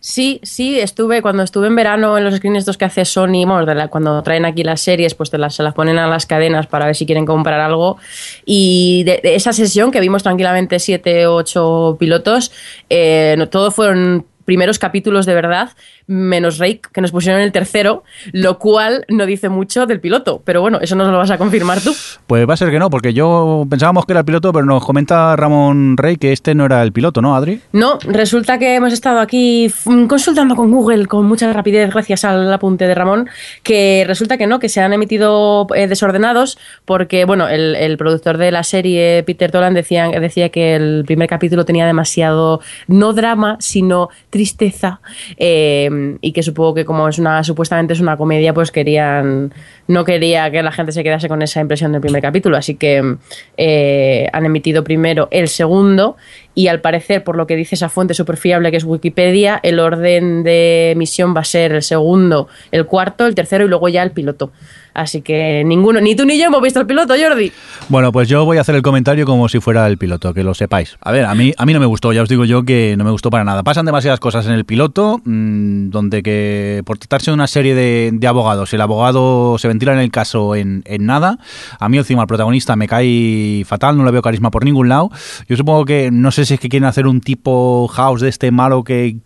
Sí, 0.00 0.40
sí, 0.42 0.78
estuve 0.78 1.22
cuando 1.22 1.42
estuve 1.42 1.66
en 1.66 1.76
verano 1.76 2.16
en 2.16 2.24
los 2.24 2.34
screens 2.34 2.58
estos 2.58 2.76
que 2.76 2.84
hace 2.84 3.04
Sony, 3.04 3.44
cuando 3.90 4.22
traen 4.22 4.44
aquí 4.44 4.62
las 4.62 4.80
series, 4.80 5.14
pues 5.14 5.30
te 5.30 5.38
las, 5.38 5.54
se 5.54 5.62
las 5.62 5.74
ponen 5.74 5.98
a 5.98 6.06
las 6.06 6.26
cadenas 6.26 6.66
para 6.66 6.86
ver 6.86 6.94
si 6.94 7.06
quieren 7.06 7.26
comprar 7.26 7.60
algo. 7.60 7.98
Y 8.44 9.04
de, 9.04 9.20
esa 9.24 9.52
sesión 9.52 9.90
que 9.90 10.00
vimos 10.00 10.22
tranquilamente 10.22 10.78
siete, 10.78 11.26
ocho 11.26 11.96
pilotos, 11.98 12.52
eh, 12.88 13.34
no, 13.38 13.48
todo 13.48 13.70
fueron 13.70 14.26
primeros 14.44 14.78
capítulos 14.78 15.26
de 15.26 15.34
verdad, 15.34 15.70
menos 16.06 16.58
Rake, 16.58 16.82
que 16.92 17.00
nos 17.00 17.10
pusieron 17.10 17.40
el 17.40 17.52
tercero, 17.52 18.04
lo 18.32 18.58
cual 18.58 19.04
no 19.08 19.26
dice 19.26 19.48
mucho 19.48 19.86
del 19.86 20.00
piloto. 20.00 20.40
Pero 20.44 20.60
bueno, 20.60 20.78
eso 20.80 20.94
nos 20.94 21.08
lo 21.10 21.18
vas 21.18 21.30
a 21.30 21.38
confirmar 21.38 21.80
tú. 21.80 21.94
Pues 22.26 22.48
va 22.48 22.54
a 22.54 22.56
ser 22.56 22.70
que 22.70 22.78
no, 22.78 22.90
porque 22.90 23.12
yo 23.12 23.66
pensábamos 23.68 24.06
que 24.06 24.12
era 24.12 24.20
el 24.20 24.26
piloto, 24.26 24.52
pero 24.52 24.64
nos 24.64 24.84
comenta 24.84 25.34
Ramón 25.36 25.96
Rey 25.96 26.16
que 26.16 26.32
este 26.32 26.54
no 26.54 26.64
era 26.64 26.82
el 26.82 26.92
piloto, 26.92 27.20
¿no, 27.20 27.34
Adri? 27.34 27.60
No, 27.72 27.98
resulta 28.04 28.58
que 28.58 28.74
hemos 28.74 28.92
estado 28.92 29.20
aquí 29.20 29.72
consultando 30.08 30.54
con 30.54 30.70
Google 30.70 31.06
con 31.06 31.26
mucha 31.26 31.52
rapidez, 31.52 31.90
gracias 31.90 32.24
al 32.24 32.52
apunte 32.52 32.86
de 32.86 32.94
Ramón, 32.94 33.28
que 33.62 34.04
resulta 34.06 34.38
que 34.38 34.46
no, 34.46 34.58
que 34.58 34.68
se 34.68 34.80
han 34.80 34.92
emitido 34.92 35.66
eh, 35.74 35.88
desordenados, 35.88 36.58
porque, 36.84 37.24
bueno, 37.24 37.48
el, 37.48 37.74
el, 37.74 37.96
productor 37.96 38.38
de 38.38 38.50
la 38.52 38.62
serie, 38.62 39.22
Peter 39.24 39.50
Tolan, 39.50 39.74
decía, 39.74 40.08
decía 40.08 40.50
que 40.50 40.76
el 40.76 41.04
primer 41.06 41.28
capítulo 41.28 41.64
tenía 41.64 41.86
demasiado, 41.86 42.60
no 42.86 43.12
drama, 43.12 43.56
sino 43.60 44.08
tristeza. 44.30 45.00
Eh, 45.36 45.88
y 46.20 46.32
que 46.32 46.42
supongo 46.42 46.74
que 46.74 46.84
como 46.84 47.08
es 47.08 47.18
una 47.18 47.42
supuestamente 47.44 47.92
es 47.92 48.00
una 48.00 48.16
comedia, 48.16 48.54
pues 48.54 48.70
querían 48.70 49.52
no 49.88 50.04
quería 50.04 50.50
que 50.50 50.62
la 50.62 50.72
gente 50.72 50.92
se 50.92 51.02
quedase 51.04 51.28
con 51.28 51.42
esa 51.42 51.60
impresión 51.60 51.92
del 51.92 52.00
primer 52.00 52.22
capítulo, 52.22 52.56
así 52.56 52.74
que 52.74 53.16
eh, 53.56 54.28
han 54.32 54.46
emitido 54.46 54.84
primero 54.84 55.28
el 55.30 55.48
segundo 55.48 56.16
y 56.54 56.68
al 56.68 56.80
parecer, 56.80 57.22
por 57.22 57.36
lo 57.36 57.46
que 57.46 57.54
dice 57.54 57.74
esa 57.74 57.88
fuente 57.88 58.14
súper 58.14 58.36
fiable 58.36 58.70
que 58.70 58.78
es 58.78 58.84
Wikipedia, 58.84 59.60
el 59.62 59.78
orden 59.78 60.42
de 60.42 60.92
emisión 60.92 61.36
va 61.36 61.40
a 61.40 61.44
ser 61.44 61.72
el 61.72 61.82
segundo, 61.82 62.48
el 62.72 62.86
cuarto, 62.86 63.26
el 63.26 63.34
tercero 63.34 63.64
y 63.64 63.68
luego 63.68 63.88
ya 63.88 64.02
el 64.02 64.10
piloto. 64.10 64.52
Así 64.96 65.20
que 65.20 65.62
ninguno, 65.62 66.00
ni 66.00 66.16
tú 66.16 66.24
ni 66.24 66.38
yo 66.38 66.46
hemos 66.46 66.62
visto 66.62 66.80
el 66.80 66.86
piloto, 66.86 67.12
Jordi. 67.20 67.52
Bueno, 67.90 68.12
pues 68.12 68.30
yo 68.30 68.46
voy 68.46 68.56
a 68.56 68.62
hacer 68.62 68.74
el 68.74 68.80
comentario 68.80 69.26
como 69.26 69.46
si 69.46 69.60
fuera 69.60 69.86
el 69.86 69.98
piloto, 69.98 70.32
que 70.32 70.42
lo 70.42 70.54
sepáis. 70.54 70.96
A 71.02 71.12
ver, 71.12 71.26
a 71.26 71.34
mí, 71.34 71.52
a 71.54 71.66
mí 71.66 71.74
no 71.74 71.80
me 71.80 71.84
gustó, 71.84 72.14
ya 72.14 72.22
os 72.22 72.30
digo 72.30 72.46
yo 72.46 72.64
que 72.64 72.94
no 72.96 73.04
me 73.04 73.10
gustó 73.10 73.28
para 73.28 73.44
nada. 73.44 73.62
Pasan 73.62 73.84
demasiadas 73.84 74.20
cosas 74.20 74.46
en 74.46 74.52
el 74.52 74.64
piloto, 74.64 75.20
mmm, 75.22 75.90
donde 75.90 76.22
que 76.22 76.82
por 76.86 76.96
tratarse 76.96 77.30
de 77.30 77.34
una 77.34 77.46
serie 77.46 77.74
de, 77.74 78.10
de, 78.10 78.26
abogados, 78.26 78.72
el 78.72 78.80
abogado 78.80 79.58
se 79.58 79.68
ventila 79.68 79.92
en 79.92 79.98
el 79.98 80.10
caso 80.10 80.54
en, 80.54 80.82
en, 80.86 81.04
nada. 81.04 81.40
A 81.78 81.90
mí 81.90 81.98
encima 81.98 82.22
el 82.22 82.28
protagonista 82.28 82.74
me 82.74 82.88
cae 82.88 83.64
fatal, 83.66 83.98
no 83.98 84.04
le 84.06 84.12
veo 84.12 84.22
carisma 84.22 84.50
por 84.50 84.64
ningún 84.64 84.88
lado. 84.88 85.10
Yo 85.46 85.56
supongo 85.58 85.84
que, 85.84 86.10
no 86.10 86.30
sé 86.30 86.46
si 86.46 86.54
es 86.54 86.60
que 86.60 86.70
quieren 86.70 86.88
hacer 86.88 87.06
un 87.06 87.20
tipo 87.20 87.86
house 87.88 88.22
de 88.22 88.30
este 88.30 88.50
malo 88.50 88.82
que 88.82 89.18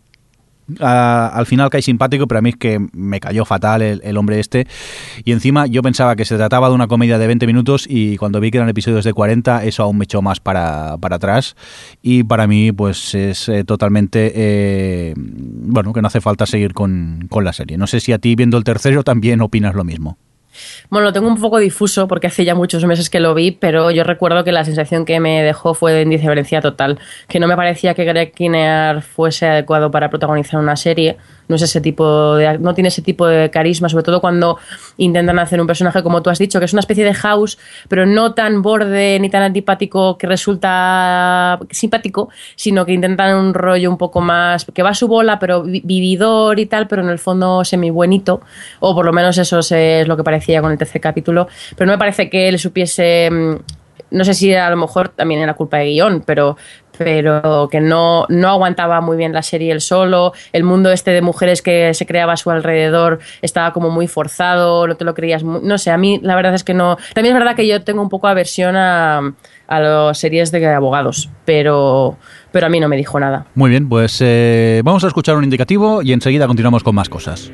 Uh, 0.79 0.85
al 0.85 1.47
final 1.47 1.71
cae 1.71 1.83
simpático, 1.83 2.27
pero 2.27 2.39
a 2.39 2.43
mí 2.43 2.51
es 2.51 2.57
que 2.57 2.79
me 2.93 3.21
cayó 3.21 3.45
fatal 3.45 3.83
el, 3.83 4.01
el, 4.05 4.17
hombre 4.17 4.41
este. 4.41 4.67
Y 5.25 5.33
encima 5.33 5.67
yo 5.67 5.83
pensaba 5.83 6.17
que 6.17 6.25
se 6.25 6.37
trataba 6.37 6.69
de 6.69 6.75
una 6.75 6.87
comedia 6.87 7.19
de 7.19 7.27
20 7.27 7.47
minutos 7.47 7.87
y 7.89 8.17
cuando 8.17 8.41
vi 8.41 8.51
que 8.51 8.59
eran 8.59 8.69
episodios 8.69 9.05
de 9.05 9.13
40, 9.13 9.65
eso 9.65 9.83
aún 9.83 9.99
me 9.99 10.05
echó 10.05 10.23
más 10.23 10.41
para, 10.41 10.97
para 10.99 11.17
atrás. 11.17 11.57
Y 12.03 12.23
para 12.25 12.47
mí, 12.47 12.73
pues 12.73 13.15
es 13.15 13.49
eh, 13.49 13.65
totalmente. 13.65 14.33
Eh, 14.35 15.15
bueno, 15.17 15.93
que 15.93 16.03
no 16.03 16.09
hace 16.09 16.21
falta 16.21 16.47
seguir 16.47 16.75
con, 16.75 17.27
con 17.31 17.45
la 17.45 17.53
serie. 17.53 17.77
No 17.79 17.87
sé 17.87 18.01
si 18.01 18.13
a 18.13 18.19
ti, 18.19 18.35
viendo 18.35 18.59
el 18.59 18.65
tercero, 18.65 19.03
también 19.03 19.41
opinas 19.41 19.75
lo 19.75 19.85
mismo. 19.85 20.19
Bueno, 20.89 21.07
lo 21.07 21.13
tengo 21.13 21.29
un 21.29 21.41
poco 21.41 21.59
difuso 21.59 22.09
porque 22.09 22.27
hace 22.27 22.45
ya 22.45 22.55
muchos 22.55 22.85
meses 22.85 23.11
que 23.11 23.21
lo 23.21 23.35
vi, 23.35 23.51
pero 23.53 23.91
yo 23.91 24.05
recuerdo 24.05 24.45
que 24.45 24.53
la 24.53 24.65
sensación 24.65 25.05
que 25.05 25.21
me 25.21 25.43
dejó 25.43 25.75
fue 25.75 25.93
de 25.93 26.03
indiferencia 26.03 26.61
total, 26.61 26.99
que 27.29 27.41
no 27.41 27.47
me 27.47 27.57
parecía 27.57 27.95
que 27.95 28.05
Greg 28.05 28.33
Kinnear 28.33 29.03
fuese 29.03 29.47
adecuado 29.47 29.91
para 29.91 30.11
protagonizar 30.11 30.61
una 30.61 30.77
serie, 30.77 31.17
no 31.51 31.57
es 31.57 31.63
ese 31.63 31.81
tipo 31.81 32.37
de, 32.37 32.59
no 32.59 32.73
tiene 32.75 32.89
ese 32.89 33.03
tipo 33.03 33.27
de 33.27 33.51
carisma, 33.51 33.89
sobre 33.89 34.05
todo 34.05 34.21
cuando 34.21 34.59
intentan 34.97 35.39
hacer 35.39 35.61
un 35.61 35.67
personaje 35.67 36.03
como 36.03 36.23
tú 36.23 36.31
has 36.31 36.39
dicho, 36.39 36.59
que 36.59 36.65
es 36.65 36.73
una 36.73 36.81
especie 36.81 37.05
de 37.05 37.13
house, 37.13 37.59
pero 37.89 38.07
no 38.07 38.33
tan 38.33 38.63
borde 38.63 39.19
ni 39.21 39.29
tan 39.29 39.43
antipático 39.43 40.17
que 40.17 40.27
resulta 40.27 41.59
simpático, 41.71 42.31
sino 42.57 42.87
que 42.87 42.93
intentan 42.93 43.37
un 43.37 43.53
rollo 43.53 43.91
un 43.91 43.99
poco 43.99 44.21
más, 44.21 44.65
que 44.65 44.83
va 44.83 44.91
a 44.91 44.95
su 44.95 45.09
bola, 45.09 45.39
pero 45.39 45.63
vividor 45.65 46.59
y 46.59 46.67
tal, 46.67 46.87
pero 46.87 47.03
en 47.03 47.09
el 47.11 47.19
fondo 47.19 47.65
semi 47.65 47.91
buenito, 47.91 48.41
o 48.79 48.95
por 48.95 49.05
lo 49.05 49.13
menos 49.13 49.37
eso 49.37 49.59
es 49.59 50.09
lo 50.09 50.17
que 50.17 50.25
parecía 50.25 50.63
con 50.63 50.73
el 50.73 50.79
tercer 50.79 51.01
capítulo, 51.01 51.49
pero 51.77 51.87
no 51.87 51.93
me 51.93 51.99
parece 51.99 52.31
que 52.31 52.49
él 52.49 52.59
supiese 52.59 53.29
no 54.11 54.25
sé 54.25 54.35
si 54.35 54.55
a 54.55 54.69
lo 54.71 54.77
mejor 54.77 55.11
también 55.11 55.41
era 55.41 55.55
culpa 55.55 55.79
de 55.79 55.91
guion, 55.91 56.23
pero, 56.27 56.57
pero 57.03 57.69
que 57.71 57.81
no, 57.81 58.27
no 58.29 58.49
aguantaba 58.49 59.01
muy 59.01 59.17
bien 59.17 59.33
la 59.33 59.43
serie 59.43 59.73
el 59.73 59.81
solo, 59.81 60.35
el 60.53 60.65
mundo 60.65 60.93
este 60.93 61.13
de 61.13 61.23
mujeres 61.23 61.63
que 61.63 61.95
se 61.95 62.05
creaba 62.05 62.35
a 62.35 62.37
su 62.37 62.51
alrededor 62.51 63.21
estaba 63.41 63.73
como 63.73 63.89
muy 63.89 64.07
forzado, 64.07 64.87
no 64.87 64.97
te 64.97 65.07
lo 65.07 65.15
creías, 65.15 65.43
muy, 65.43 65.61
no 65.63 65.79
sé, 65.79 65.91
a 65.91 65.97
mí 65.97 66.21
la 66.23 66.35
verdad 66.35 66.53
es 66.53 66.63
que 66.63 66.75
no, 66.75 66.99
también 67.15 67.35
es 67.35 67.41
verdad 67.41 67.57
que 67.57 67.67
yo 67.67 67.83
tengo 67.83 68.03
un 68.03 68.11
poco 68.11 68.29
aversión 68.29 68.77
a, 68.77 69.33
a 69.67 69.81
las 69.81 70.19
series 70.19 70.51
de 70.51 70.67
abogados, 70.67 71.31
pero, 71.47 72.19
pero 72.53 72.67
a 72.67 72.69
mí 72.69 72.79
no 72.81 72.89
me 72.89 72.99
dijo 72.99 73.19
nada. 73.19 73.47
Muy 73.55 73.71
bien, 73.71 73.89
pues 73.89 74.19
eh, 74.21 74.83
vamos 74.85 75.03
a 75.03 75.07
escuchar 75.07 75.37
un 75.37 75.45
indicativo 75.45 76.03
y 76.03 76.13
enseguida 76.13 76.47
continuamos 76.47 76.85
con 76.85 76.95
más 76.95 77.09
cosas. 77.09 77.51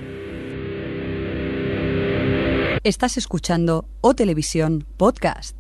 Estás 2.83 3.17
escuchando 3.17 3.85
O 4.01 4.15
Televisión 4.15 4.87
Podcast. 4.97 5.56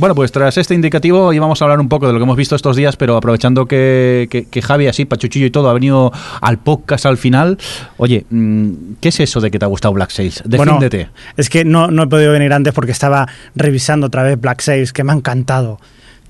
Bueno, 0.00 0.14
pues 0.14 0.32
tras 0.32 0.56
este 0.56 0.74
indicativo 0.74 1.30
íbamos 1.34 1.60
a 1.60 1.64
hablar 1.66 1.78
un 1.78 1.90
poco 1.90 2.06
de 2.06 2.14
lo 2.14 2.18
que 2.18 2.22
hemos 2.22 2.36
visto 2.36 2.56
estos 2.56 2.74
días, 2.74 2.96
pero 2.96 3.18
aprovechando 3.18 3.66
que, 3.66 4.28
que- 4.30 4.46
que 4.48 4.62
Javi, 4.62 4.86
así, 4.86 5.04
Pachuchillo 5.04 5.44
y 5.44 5.50
todo, 5.50 5.68
ha 5.68 5.74
venido 5.74 6.10
al 6.40 6.56
podcast 6.58 7.04
al 7.04 7.18
final. 7.18 7.58
Oye, 7.98 8.24
mm, 8.30 8.94
¿qué 9.02 9.10
es 9.10 9.20
eso 9.20 9.42
de 9.42 9.50
que 9.50 9.58
te 9.58 9.66
ha 9.66 9.68
gustado 9.68 9.92
Black 9.92 10.08
Sails? 10.08 10.42
Bueno, 10.46 10.64
Defíndete. 10.80 11.10
es 11.36 11.50
que 11.50 11.66
no, 11.66 11.88
no 11.88 12.04
he 12.04 12.06
podido 12.06 12.32
venir 12.32 12.50
antes 12.54 12.72
porque 12.72 12.92
estaba 12.92 13.28
revisando 13.54 14.06
otra 14.06 14.22
vez 14.22 14.40
Black 14.40 14.62
Sails, 14.62 14.94
que 14.94 15.04
me 15.04 15.12
ha 15.12 15.16
encantado. 15.16 15.78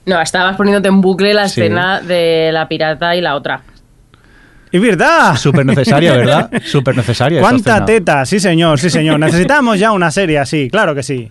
No, 0.05 0.21
estabas 0.21 0.57
poniéndote 0.57 0.89
en 0.89 1.01
bucle 1.01 1.33
la 1.33 1.49
Sí. 1.49 1.61
escena 1.61 2.01
de 2.01 2.51
la 2.53 2.67
pirata 2.67 3.15
y 3.15 3.21
la 3.21 3.37
otra. 3.37 3.63
¡Es 4.73 4.81
verdad! 4.81 5.37
Súper 5.37 5.65
necesaria, 5.67 6.13
¿verdad? 6.17 6.51
Súper 6.65 6.97
necesaria. 6.97 7.39
esa 7.41 7.49
¡Cuánta 7.49 7.85
teta! 7.85 8.25
Sí, 8.27 8.41
señor, 8.41 8.79
sí, 8.81 8.91
señor. 8.91 9.19
Necesitamos 9.21 9.79
ya 9.79 9.93
una 9.93 10.11
serie 10.11 10.39
así, 10.39 10.69
claro 10.71 10.95
que 10.95 11.03
sí. 11.03 11.31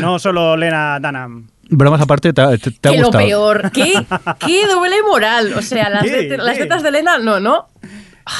No 0.00 0.18
solo 0.18 0.56
Lena 0.56 0.98
Dunham. 1.00 1.46
Bromas 1.68 2.00
aparte, 2.00 2.32
¿te, 2.32 2.40
ha- 2.40 2.56
te- 2.56 2.70
te 2.70 2.88
ha 2.88 2.92
que 2.92 2.98
lo 2.98 3.10
peor, 3.10 3.70
¿qué, 3.72 3.92
qué 4.46 4.66
doble 4.66 4.96
moral. 5.08 5.52
O 5.54 5.62
sea, 5.62 5.90
las, 5.90 6.02
¿Qué? 6.04 6.28
tete- 6.28 6.36
las 6.38 6.56
tetas 6.58 6.82
de 6.82 6.88
Elena, 6.90 7.18
no, 7.18 7.40
no. 7.40 7.68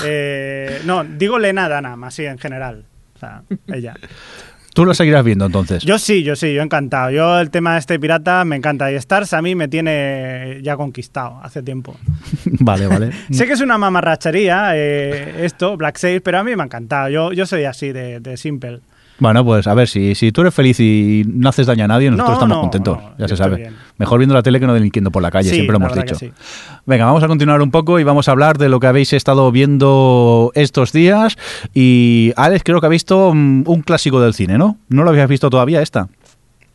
Eh, 0.05 0.81
no, 0.85 1.05
digo 1.05 1.39
Lena 1.39 1.69
Dunham, 1.69 2.05
así 2.05 2.25
en 2.25 2.39
general. 2.39 2.85
O 3.15 3.19
sea, 3.19 3.43
ella. 3.69 3.95
Tú 4.75 4.85
lo 4.85 4.93
seguirás 4.93 5.25
viendo 5.25 5.47
entonces. 5.47 5.83
Yo 5.85 5.99
sí, 5.99 6.23
yo 6.23 6.37
sí, 6.37 6.53
yo 6.53 6.61
encantado. 6.61 7.11
Yo 7.11 7.41
el 7.41 7.51
tema 7.51 7.73
de 7.73 7.79
este 7.79 7.99
pirata 7.99 8.45
me 8.45 8.57
encanta. 8.57 8.93
Y 8.93 8.95
Stars 8.97 9.33
a 9.33 9.41
mí 9.41 9.55
me 9.55 9.69
tiene 9.69 10.59
ya 10.63 10.77
conquistado 10.77 11.41
hace 11.43 11.63
tiempo. 11.63 11.97
vale, 12.45 12.87
vale. 12.87 13.11
Sé 13.31 13.47
que 13.47 13.55
es 13.55 13.61
una 13.63 13.79
mamarrachería 13.79 14.73
eh, 14.75 15.45
esto, 15.47 15.79
Black 15.79 15.97
Sails, 15.97 16.21
pero 16.23 16.39
a 16.41 16.45
mí 16.45 16.55
me 16.55 16.63
ha 16.63 16.67
encantado. 16.67 17.09
Yo, 17.09 17.33
yo 17.33 17.47
soy 17.47 17.65
así 17.65 17.93
de, 17.93 18.21
de 18.21 18.37
simple. 18.37 18.81
Bueno, 19.19 19.43
pues 19.45 19.67
a 19.67 19.73
ver, 19.73 19.89
si, 19.89 20.15
si 20.15 20.31
tú 20.31 20.43
eres 20.43 20.53
feliz 20.53 20.79
y 20.79 21.23
no 21.27 21.49
haces 21.49 21.67
daño 21.67 21.85
a 21.85 21.89
nadie, 21.89 22.11
nosotros 22.11 22.29
No, 22.29 22.35
estamos 22.35 22.57
no, 22.57 22.61
contentos, 22.61 22.99
no, 23.03 23.15
ya 23.19 23.29
se 23.29 23.37
sabe. 23.37 23.57
bien. 23.57 23.77
Mejor 23.97 24.19
viendo 24.19 24.35
la 24.35 24.43
tele 24.43 24.61
que 24.61 24.67
no 24.67 24.75
delinquiendo 24.75 25.11
por 25.11 25.23
la 25.23 25.31
calle, 25.31 25.49
Sí, 25.49 25.55
siempre 25.55 25.79
lo 25.79 25.85
hemos 25.85 25.97
dicho. 25.97 26.15
sí. 26.17 26.33
Venga, 26.85 27.07
vamos 27.07 27.23
a 27.23 27.27
continuar 27.29 27.63
un 27.63 27.71
poco 27.71 27.99
y 27.99 28.05
vamos 28.05 28.29
a 28.29 28.33
hablar 28.33 28.59
de 28.59 28.69
lo 28.69 28.79
que 28.79 28.87
habéis 28.89 29.15
estado 29.15 29.51
viendo 29.53 30.53
estos 30.55 30.93
días. 30.93 31.39
Y 31.73 32.33
Alex 32.37 32.63
creo 32.65 32.81
que 32.81 32.87
ha 32.87 32.91
visto 32.91 33.33
mm, 33.35 33.63
un 33.67 33.81
clásico 33.83 34.21
del 34.21 34.35
cine, 34.35 34.59
¿no? 34.59 34.77
No 34.91 35.03
lo 35.03 35.11
habías 35.11 35.29
visto 35.31 35.49
todavía 35.49 35.81
esta. 35.81 36.09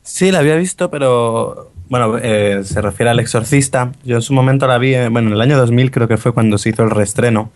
Sí, 0.02 0.32
la 0.32 0.39
había 0.39 0.56
visto, 0.56 0.89
pero 0.89 1.72
bueno, 1.89 2.18
eh, 2.18 2.62
se 2.64 2.82
refiere 2.82 3.12
al 3.12 3.20
Exorcista. 3.20 3.92
Yo 4.04 4.16
en 4.16 4.22
su 4.24 4.34
momento 4.34 4.66
la 4.66 4.80
vi, 4.80 4.96
eh, 4.96 5.10
bueno, 5.10 5.28
en 5.28 5.34
el 5.36 5.42
año 5.42 5.58
2000 5.58 5.92
creo 5.92 6.08
que 6.08 6.18
fue 6.18 6.32
cuando 6.34 6.58
se 6.58 6.70
hizo 6.70 6.82
el 6.84 6.89
reestreno 6.89 7.52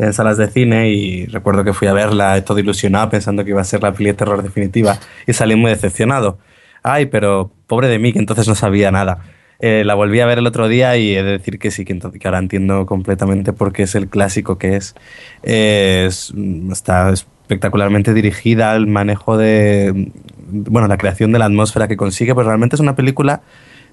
en 0.00 0.12
salas 0.12 0.36
de 0.38 0.48
cine 0.48 0.90
y 0.90 1.26
recuerdo 1.26 1.62
que 1.62 1.72
fui 1.72 1.86
a 1.88 1.92
verla 1.92 2.42
todo 2.44 2.58
ilusionado 2.58 3.10
pensando 3.10 3.44
que 3.44 3.50
iba 3.50 3.60
a 3.60 3.64
ser 3.64 3.82
la 3.82 3.92
peli 3.92 4.06
de 4.10 4.14
terror 4.14 4.42
definitiva 4.42 4.98
y 5.26 5.32
salí 5.32 5.54
muy 5.56 5.70
decepcionado. 5.70 6.38
Ay, 6.82 7.06
pero 7.06 7.52
pobre 7.66 7.88
de 7.88 7.98
mí 7.98 8.12
que 8.12 8.18
entonces 8.18 8.48
no 8.48 8.54
sabía 8.54 8.90
nada. 8.90 9.18
Eh, 9.62 9.82
la 9.84 9.94
volví 9.94 10.18
a 10.20 10.26
ver 10.26 10.38
el 10.38 10.46
otro 10.46 10.68
día 10.68 10.96
y 10.96 11.14
he 11.14 11.22
de 11.22 11.32
decir 11.32 11.58
que 11.58 11.70
sí, 11.70 11.84
que, 11.84 11.98
que 11.98 12.26
ahora 12.28 12.38
entiendo 12.38 12.86
completamente 12.86 13.52
por 13.52 13.74
qué 13.74 13.82
es 13.82 13.94
el 13.94 14.08
clásico 14.08 14.56
que 14.56 14.76
es. 14.76 14.94
Eh, 15.42 16.06
es- 16.08 16.32
está 16.72 17.10
espectacularmente 17.10 18.14
dirigida, 18.14 18.74
el 18.74 18.86
manejo 18.86 19.36
de. 19.36 20.10
Bueno, 20.52 20.88
la 20.88 20.96
creación 20.96 21.32
de 21.32 21.38
la 21.38 21.44
atmósfera 21.44 21.88
que 21.88 21.96
consigue, 21.98 22.34
pues 22.34 22.46
realmente 22.46 22.76
es 22.76 22.80
una 22.80 22.96
película. 22.96 23.42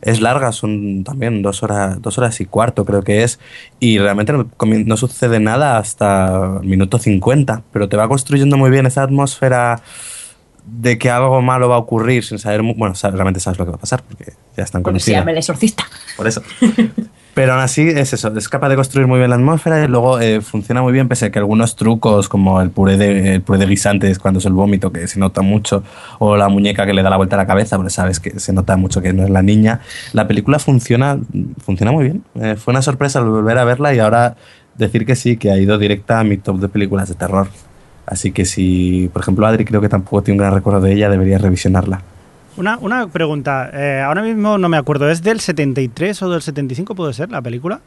Es 0.02 0.22
larga, 0.22 0.52
son 0.52 1.04
también 1.04 1.42
dos 1.42 1.64
horas, 1.64 2.02
dos 2.02 2.18
horas 2.18 2.40
y 2.42 2.46
cuarto, 2.46 2.86
creo 2.86 3.04
que 3.04 3.24
es. 3.24 3.40
Y 3.80 3.98
realmente 3.98 4.34
no, 4.34 4.50
no 4.60 4.98
sucede 4.98 5.40
nada 5.40 5.78
hasta 5.78 6.60
el 6.62 6.68
minuto 6.68 7.00
50, 7.00 7.64
pero 7.72 7.90
te 7.90 7.98
va 7.98 8.08
construyendo 8.08 8.58
muy 8.58 8.70
bien 8.70 8.86
esa 8.86 9.04
atmósfera 9.04 9.82
de 10.66 10.98
que 10.98 11.10
algo 11.10 11.42
malo 11.42 11.70
va 11.70 11.76
a 11.76 11.80
ocurrir 11.80 12.24
sin 12.24 12.40
saber. 12.40 12.62
Bueno, 12.62 12.94
realmente 13.02 13.40
sabes 13.40 13.58
lo 13.58 13.66
que 13.66 13.72
va 13.72 13.78
a 13.78 13.80
pasar 13.80 14.04
porque 14.04 14.34
ya 14.56 14.64
están 14.64 14.84
llama 14.98 15.32
el 15.32 15.38
exorcista. 15.38 15.86
por 16.16 16.28
eso. 16.28 16.42
Pero 17.38 17.54
aún 17.54 17.62
así 17.62 17.88
es 17.88 18.14
eso, 18.14 18.36
es 18.36 18.50
capaz 18.50 18.68
de 18.68 18.76
construir 18.76 19.06
muy 19.06 19.20
bien 19.20 19.30
la 19.30 19.36
atmósfera 19.36 19.84
y 19.84 19.88
luego 19.88 20.20
eh, 20.20 20.42
funciona 20.42 20.82
muy 20.82 20.92
bien, 20.92 21.08
pese 21.08 21.28
a 21.28 21.30
que 21.30 21.38
algunos 21.38 21.76
trucos 21.76 22.28
como 22.30 22.60
el 22.62 22.72
puré, 22.72 22.98
de, 22.98 23.36
el 23.36 23.42
puré 23.44 23.60
de 23.60 23.68
guisantes 23.68 24.18
cuando 24.18 24.40
es 24.40 24.46
el 24.48 24.54
vómito, 24.54 24.92
que 24.92 25.08
se 25.08 25.20
nota 25.20 25.44
mucho, 25.44 25.84
o 26.18 26.36
la 26.36 26.50
muñeca 26.50 26.88
que 26.88 26.96
le 26.96 27.04
da 27.04 27.12
la 27.12 27.18
vuelta 27.18 27.36
a 27.36 27.38
la 27.38 27.46
cabeza, 27.46 27.76
porque 27.76 27.92
sabes 27.92 28.20
que 28.20 28.40
se 28.40 28.54
nota 28.54 28.76
mucho 28.76 29.04
que 29.04 29.14
no 29.14 29.24
es 29.24 29.30
la 29.30 29.44
niña, 29.44 29.82
la 30.14 30.28
película 30.28 30.58
funciona, 30.58 31.20
funciona 31.64 31.92
muy 31.92 32.06
bien. 32.06 32.24
Eh, 32.42 32.56
fue 32.56 32.72
una 32.72 32.82
sorpresa 32.82 33.20
al 33.20 33.26
volver 33.26 33.60
a 33.60 33.66
verla 33.66 33.94
y 33.94 34.00
ahora 34.00 34.36
decir 34.76 35.06
que 35.06 35.16
sí, 35.16 35.38
que 35.38 35.52
ha 35.52 35.60
ido 35.60 35.78
directa 35.78 36.20
a 36.20 36.24
mi 36.24 36.38
top 36.38 36.58
de 36.58 36.70
películas 36.70 37.08
de 37.08 37.14
terror. 37.14 37.50
Así 38.08 38.32
que 38.32 38.46
si, 38.46 39.12
por 39.14 39.22
ejemplo, 39.22 39.46
Adri 39.46 39.64
creo 39.64 39.80
que 39.80 39.90
tampoco 39.90 40.24
tiene 40.24 40.40
un 40.40 40.40
gran 40.40 40.56
recuerdo 40.56 40.82
de 40.82 40.92
ella, 40.92 41.08
debería 41.08 41.38
revisionarla. 41.38 42.02
Una, 42.58 42.78
una 42.80 43.08
pregunta. 43.08 43.70
eh, 43.74 44.02
ahora 44.06 44.22
mismo 44.22 44.58
no 44.58 44.68
me 44.70 44.78
acuerdo. 44.78 45.10
¿Es 45.10 45.22
del 45.24 45.40
73 45.40 46.22
o 46.24 46.30
del 46.30 46.42
75 46.42 46.96
puede 46.96 47.14
ser 47.14 47.30
la 47.32 47.42
película? 47.42 47.80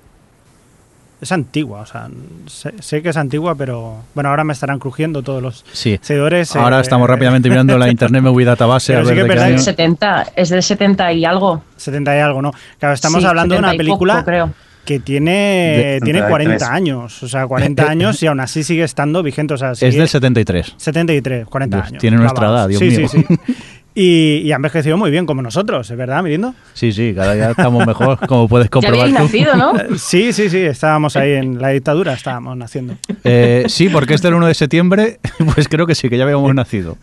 Es 1.20 1.32
antigua, 1.32 1.80
o 1.80 1.86
sea, 1.86 2.08
sé, 2.46 2.72
sé 2.80 3.02
que 3.02 3.10
es 3.10 3.16
antigua, 3.18 3.54
pero 3.54 3.96
bueno, 4.14 4.30
ahora 4.30 4.42
me 4.42 4.54
estarán 4.54 4.78
crujiendo 4.78 5.22
todos 5.22 5.42
los 5.42 5.66
Sí. 5.72 5.98
seguidores. 6.00 6.56
Ahora 6.56 6.78
eh, 6.78 6.80
estamos 6.80 7.06
rápidamente 7.10 7.50
mirando 7.50 7.76
la 7.76 7.90
Internet 7.90 8.22
Movie 8.22 8.46
Database 8.46 8.96
a 8.96 9.00
sí 9.04 9.06
ver 9.08 9.14
que 9.16 9.22
de 9.24 9.28
es 9.28 9.34
qué 9.34 9.44
año. 9.44 9.56
que 9.56 9.62
70, 9.62 10.26
es 10.34 10.48
del 10.48 10.62
70 10.62 11.12
y 11.12 11.24
algo. 11.26 11.62
70 11.76 12.16
y 12.16 12.20
algo, 12.20 12.40
¿no? 12.40 12.52
Claro, 12.78 12.94
estamos 12.94 13.20
Sí, 13.20 13.26
hablando 13.26 13.54
de 13.54 13.58
una 13.58 13.68
70 13.72 13.82
y 13.84 13.86
poco, 13.88 13.98
película 14.06 14.24
creo. 14.24 14.50
que 14.86 14.98
tiene, 14.98 15.30
De- 15.30 16.00
tiene 16.02 16.20
73. 16.20 16.30
40 16.30 16.72
años, 16.72 17.22
o 17.22 17.28
sea, 17.28 17.46
40 17.46 17.82
años 17.90 18.22
y 18.22 18.26
aún 18.26 18.40
así 18.40 18.64
sigue 18.64 18.84
estando 18.84 19.22
vigente, 19.22 19.52
o 19.52 19.58
sea, 19.58 19.72
Es 19.72 19.78
sigue- 19.80 19.98
del 19.98 20.08
73. 20.08 20.72
73, 20.78 21.46
40 21.46 21.76
Dios, 21.76 21.88
años. 21.88 22.00
tiene 22.00 22.16
nuestra 22.16 22.38
clavados. 22.46 22.60
edad, 22.72 22.78
Dios 22.80 22.94
sí, 22.94 22.98
mío. 22.98 23.08
Sí, 23.10 23.24
sí, 23.28 23.62
Y, 23.94 24.42
y 24.44 24.52
ha 24.52 24.56
envejecido 24.56 24.96
muy 24.96 25.10
bien, 25.10 25.26
como 25.26 25.42
nosotros, 25.42 25.90
¿es 25.90 25.96
verdad, 25.96 26.22
Mirindo? 26.22 26.54
Sí, 26.74 26.92
sí, 26.92 27.12
cada 27.14 27.34
día 27.34 27.50
estamos 27.50 27.84
mejor, 27.86 28.18
como 28.26 28.46
puedes 28.48 28.66
Ya 28.66 28.70
comprobar 28.70 29.08
tú. 29.08 29.14
nacido, 29.14 29.56
¿no? 29.56 29.72
Sí, 29.98 30.32
sí, 30.32 30.48
sí, 30.48 30.58
estábamos 30.58 31.16
ahí 31.16 31.32
en 31.32 31.60
la 31.60 31.70
dictadura, 31.70 32.12
estábamos 32.12 32.56
naciendo. 32.56 32.96
Eh, 33.24 33.64
sí, 33.68 33.88
porque 33.88 34.14
es 34.14 34.22
del 34.22 34.34
1 34.34 34.46
de 34.46 34.54
septiembre, 34.54 35.18
pues 35.54 35.66
creo 35.68 35.86
que 35.86 35.94
sí, 35.96 36.08
que 36.08 36.16
ya 36.16 36.22
habíamos 36.24 36.54
nacido. 36.54 36.96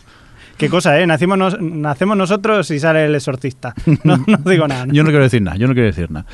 Qué 0.58 0.70
cosa, 0.70 1.00
¿eh? 1.00 1.06
Nacimos 1.06 1.38
nos- 1.38 1.62
nacemos 1.62 2.16
nosotros 2.18 2.72
y 2.72 2.80
sale 2.80 3.06
el 3.06 3.14
exorcista. 3.16 3.74
No, 4.04 4.18
no 4.26 4.38
digo 4.50 4.68
nada. 4.68 4.86
¿no? 4.88 4.94
Yo 4.94 5.04
no 5.04 5.10
quiero 5.10 5.24
decir 5.24 5.42
nada, 5.42 5.58
yo 5.58 5.68
no 5.68 5.74
quiero 5.74 5.88
decir 5.88 6.10
nada. 6.10 6.26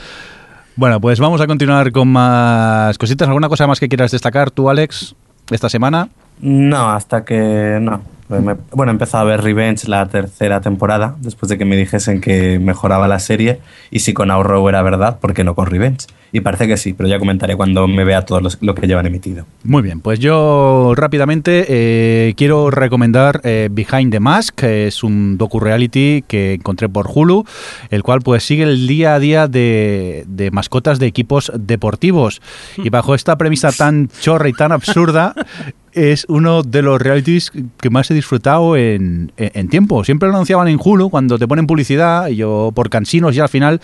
Bueno, 0.75 1.01
pues 1.01 1.19
vamos 1.19 1.41
a 1.41 1.47
continuar 1.47 1.91
con 1.91 2.07
más 2.09 2.97
cositas. 2.97 3.27
¿Alguna 3.27 3.49
cosa 3.49 3.67
más 3.67 3.79
que 3.79 3.89
quieras 3.89 4.11
destacar 4.11 4.49
tú, 4.49 4.69
Alex, 4.69 5.15
esta 5.51 5.67
semana? 5.67 6.09
No, 6.41 6.89
hasta 6.91 7.23
que 7.25 7.77
no. 7.81 8.01
Pues 8.27 8.41
me- 8.41 8.55
bueno, 8.71 8.91
he 8.91 8.93
empezado 8.95 9.23
a 9.23 9.27
ver 9.27 9.41
Revenge 9.41 9.87
la 9.87 10.07
tercera 10.07 10.61
temporada, 10.61 11.15
después 11.19 11.49
de 11.49 11.57
que 11.57 11.65
me 11.65 11.75
dijesen 11.75 12.21
que 12.21 12.57
mejoraba 12.59 13.07
la 13.07 13.19
serie 13.19 13.59
y 13.91 13.99
si 13.99 14.13
con 14.13 14.31
Arrow 14.31 14.67
era 14.69 14.81
verdad, 14.81 15.19
¿por 15.19 15.33
qué 15.33 15.43
no 15.43 15.55
con 15.55 15.67
Revenge? 15.67 16.07
Y 16.35 16.41
parece 16.41 16.67
que 16.67 16.77
sí, 16.77 16.93
pero 16.93 17.07
ya 17.07 17.19
comentaré 17.19 17.55
cuando 17.55 17.87
me 17.87 18.03
vea 18.03 18.23
todo 18.23 18.41
los- 18.41 18.57
lo 18.59 18.73
que 18.73 18.87
llevan 18.87 19.05
emitido. 19.05 19.45
Muy 19.63 19.83
bien, 19.83 19.99
pues 20.01 20.19
yo 20.19 20.93
rápidamente 20.95 21.65
eh, 21.69 22.33
quiero 22.35 22.71
recomendar 22.71 23.39
eh, 23.43 23.69
Behind 23.71 24.11
the 24.11 24.19
Mask, 24.19 24.55
que 24.55 24.87
es 24.87 25.03
un 25.03 25.37
docu-reality 25.37 26.23
que 26.27 26.53
encontré 26.55 26.89
por 26.89 27.07
Hulu, 27.13 27.45
el 27.91 28.01
cual 28.01 28.21
pues 28.21 28.43
sigue 28.43 28.63
el 28.63 28.87
día 28.87 29.13
a 29.13 29.19
día 29.19 29.47
de, 29.47 30.23
de 30.27 30.49
mascotas 30.49 30.97
de 30.97 31.05
equipos 31.05 31.51
deportivos. 31.55 32.41
Y 32.77 32.89
bajo 32.89 33.13
esta 33.13 33.37
premisa 33.37 33.71
tan 33.71 34.09
chorra 34.19 34.49
y 34.49 34.53
tan 34.53 34.71
absurda, 34.71 35.35
es 35.93 36.25
uno 36.29 36.63
de 36.63 36.81
los 36.81 36.99
realities 36.99 37.51
que 37.79 37.89
más 37.91 38.09
he 38.09 38.15
disfrutado 38.15 38.75
en, 38.75 39.31
en- 39.37 39.51
en 39.53 39.69
tiempo. 39.69 40.03
Siempre 40.03 40.27
lo 40.29 40.33
anunciaban 40.33 40.67
en 40.67 40.79
Hulu 40.83 41.11
cuando 41.11 41.37
te 41.37 41.47
ponen 41.47 41.67
publicidad 41.67 42.29
y 42.29 42.37
yo 42.37 42.71
por 42.73 42.89
cansinos 42.89 43.35
ya 43.35 43.43
al 43.43 43.49
final 43.49 43.79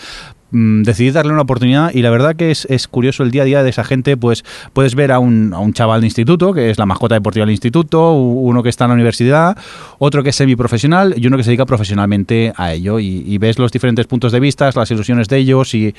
mm, 0.51 0.83
decidí 0.83 1.11
darle 1.11 1.33
una 1.33 1.41
oportunidad 1.41 1.93
y 1.93 2.01
la 2.01 2.09
verdad 2.09 2.35
que 2.35 2.51
es, 2.51 2.65
es 2.69 2.87
curioso 2.87 3.23
el 3.23 3.31
día 3.31 3.43
a 3.43 3.45
día 3.45 3.63
de 3.63 3.69
esa 3.69 3.83
gente, 3.83 4.17
pues 4.17 4.43
puedes 4.73 4.95
ver 4.95 5.11
a 5.11 5.19
un, 5.19 5.53
a 5.53 5.59
un 5.59 5.73
chaval 5.73 6.01
de 6.01 6.07
instituto, 6.07 6.53
que 6.53 6.69
es 6.69 6.77
la 6.77 6.85
mascota 6.85 7.15
deportiva 7.15 7.45
del 7.45 7.51
instituto, 7.51 8.13
uno 8.13 8.63
que 8.63 8.69
está 8.69 8.85
en 8.85 8.89
la 8.89 8.95
universidad, 8.95 9.57
otro 9.97 10.23
que 10.23 10.29
es 10.29 10.35
semiprofesional 10.35 11.13
y 11.17 11.27
uno 11.27 11.37
que 11.37 11.43
se 11.43 11.49
dedica 11.49 11.65
profesionalmente 11.65 12.53
a 12.55 12.73
ello. 12.73 12.99
Y, 12.99 13.23
y 13.25 13.37
ves 13.37 13.59
los 13.59 13.71
diferentes 13.71 14.07
puntos 14.07 14.31
de 14.31 14.39
vista, 14.39 14.69
las 14.73 14.91
ilusiones 14.91 15.27
de 15.27 15.37
ellos 15.37 15.73
y... 15.73 15.93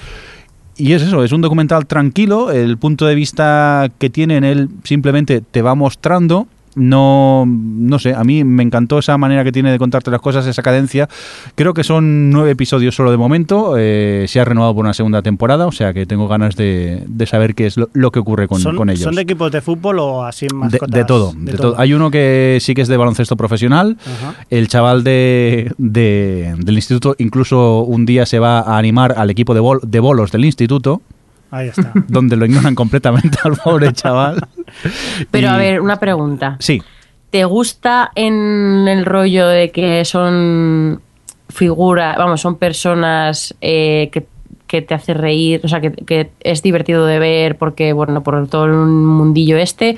Y 0.76 0.94
es 0.94 1.02
eso, 1.02 1.22
es 1.24 1.32
un 1.32 1.42
documental 1.42 1.84
tranquilo, 1.84 2.50
el 2.50 2.78
punto 2.78 3.04
de 3.04 3.14
vista 3.14 3.90
que 3.98 4.08
tiene 4.08 4.38
en 4.38 4.44
él 4.44 4.68
simplemente 4.82 5.42
te 5.42 5.60
va 5.60 5.74
mostrando 5.74 6.46
no, 6.74 7.44
no 7.46 7.98
sé, 7.98 8.14
a 8.14 8.22
mí 8.24 8.44
me 8.44 8.62
encantó 8.62 8.98
esa 8.98 9.16
manera 9.18 9.44
que 9.44 9.52
tiene 9.52 9.70
de 9.72 9.78
contarte 9.78 10.10
las 10.10 10.20
cosas, 10.20 10.46
esa 10.46 10.62
cadencia. 10.62 11.08
Creo 11.54 11.74
que 11.74 11.84
son 11.84 12.30
nueve 12.30 12.50
episodios 12.52 12.94
solo 12.94 13.10
de 13.10 13.16
momento. 13.16 13.74
eh, 13.78 14.26
se 14.28 14.40
ha 14.40 14.44
renovado 14.44 14.74
por 14.74 14.84
una 14.84 14.94
segunda 14.94 15.22
temporada, 15.22 15.66
o 15.66 15.72
sea 15.72 15.92
que 15.92 16.06
tengo 16.06 16.28
ganas 16.28 16.56
de, 16.56 17.02
de 17.06 17.26
saber 17.26 17.54
qué 17.54 17.66
es 17.66 17.76
lo, 17.76 17.88
lo 17.92 18.10
que 18.10 18.18
ocurre 18.20 18.48
con, 18.48 18.60
¿Son, 18.60 18.76
con 18.76 18.90
ellos. 18.90 19.02
¿Son 19.04 19.14
de 19.14 19.22
equipos 19.22 19.50
de 19.52 19.60
fútbol 19.60 19.98
o 19.98 20.24
así 20.24 20.46
De- 20.48 20.54
mascotas? 20.56 20.90
de 20.90 21.04
todo, 21.04 21.32
de 21.36 21.52
todo. 21.54 21.74
Hay 21.78 21.92
uno 21.92 22.10
que 22.10 22.58
sí 22.60 22.74
que 22.74 22.82
es 22.82 22.88
de 22.88 22.96
baloncesto 22.96 23.36
profesional. 23.36 23.96
Ajá. 24.04 24.34
El 24.50 24.68
chaval 24.68 25.02
de, 25.04 25.72
de- 25.78 26.54
del 26.58 26.74
instituto 26.76 27.14
incluso 27.18 27.82
un 27.82 28.06
día 28.06 28.26
se 28.26 28.38
va 28.38 28.60
a 28.60 28.78
animar 28.78 29.14
al 29.16 29.30
equipo 29.30 29.54
de, 29.54 29.60
bol- 29.60 29.80
de 29.82 30.00
bolos 30.00 30.30
del 30.32 30.44
instituto, 30.44 31.02
Ahí 31.50 31.68
está. 31.68 31.92
donde 32.08 32.36
lo 32.36 32.46
ignoran 32.46 32.74
completamente 32.74 33.38
al 33.44 33.56
pobre 33.56 33.92
chaval. 33.92 34.40
Pero 35.30 35.46
Y- 35.48 35.50
a 35.50 35.56
ver, 35.56 35.80
una 35.80 35.98
pregunta. 35.98 36.56
Sí, 36.60 36.82
¿Te 37.30 37.44
gusta 37.44 38.10
en 38.16 38.88
el 38.88 39.04
rollo 39.04 39.46
de 39.46 39.70
que 39.70 40.04
son 40.04 41.00
figura, 41.48 42.14
vamos, 42.18 42.40
son 42.40 42.56
personas 42.56 43.54
eh, 43.60 44.08
que, 44.12 44.26
que 44.66 44.82
te 44.82 44.94
hace 44.94 45.14
reír, 45.14 45.60
o 45.62 45.68
sea, 45.68 45.80
que, 45.80 45.92
que 45.92 46.30
es 46.40 46.62
divertido 46.62 47.06
de 47.06 47.18
ver 47.20 47.56
porque, 47.56 47.92
bueno, 47.92 48.22
por 48.24 48.48
todo 48.48 48.64
el 48.64 48.72
mundillo 48.72 49.56
este, 49.58 49.96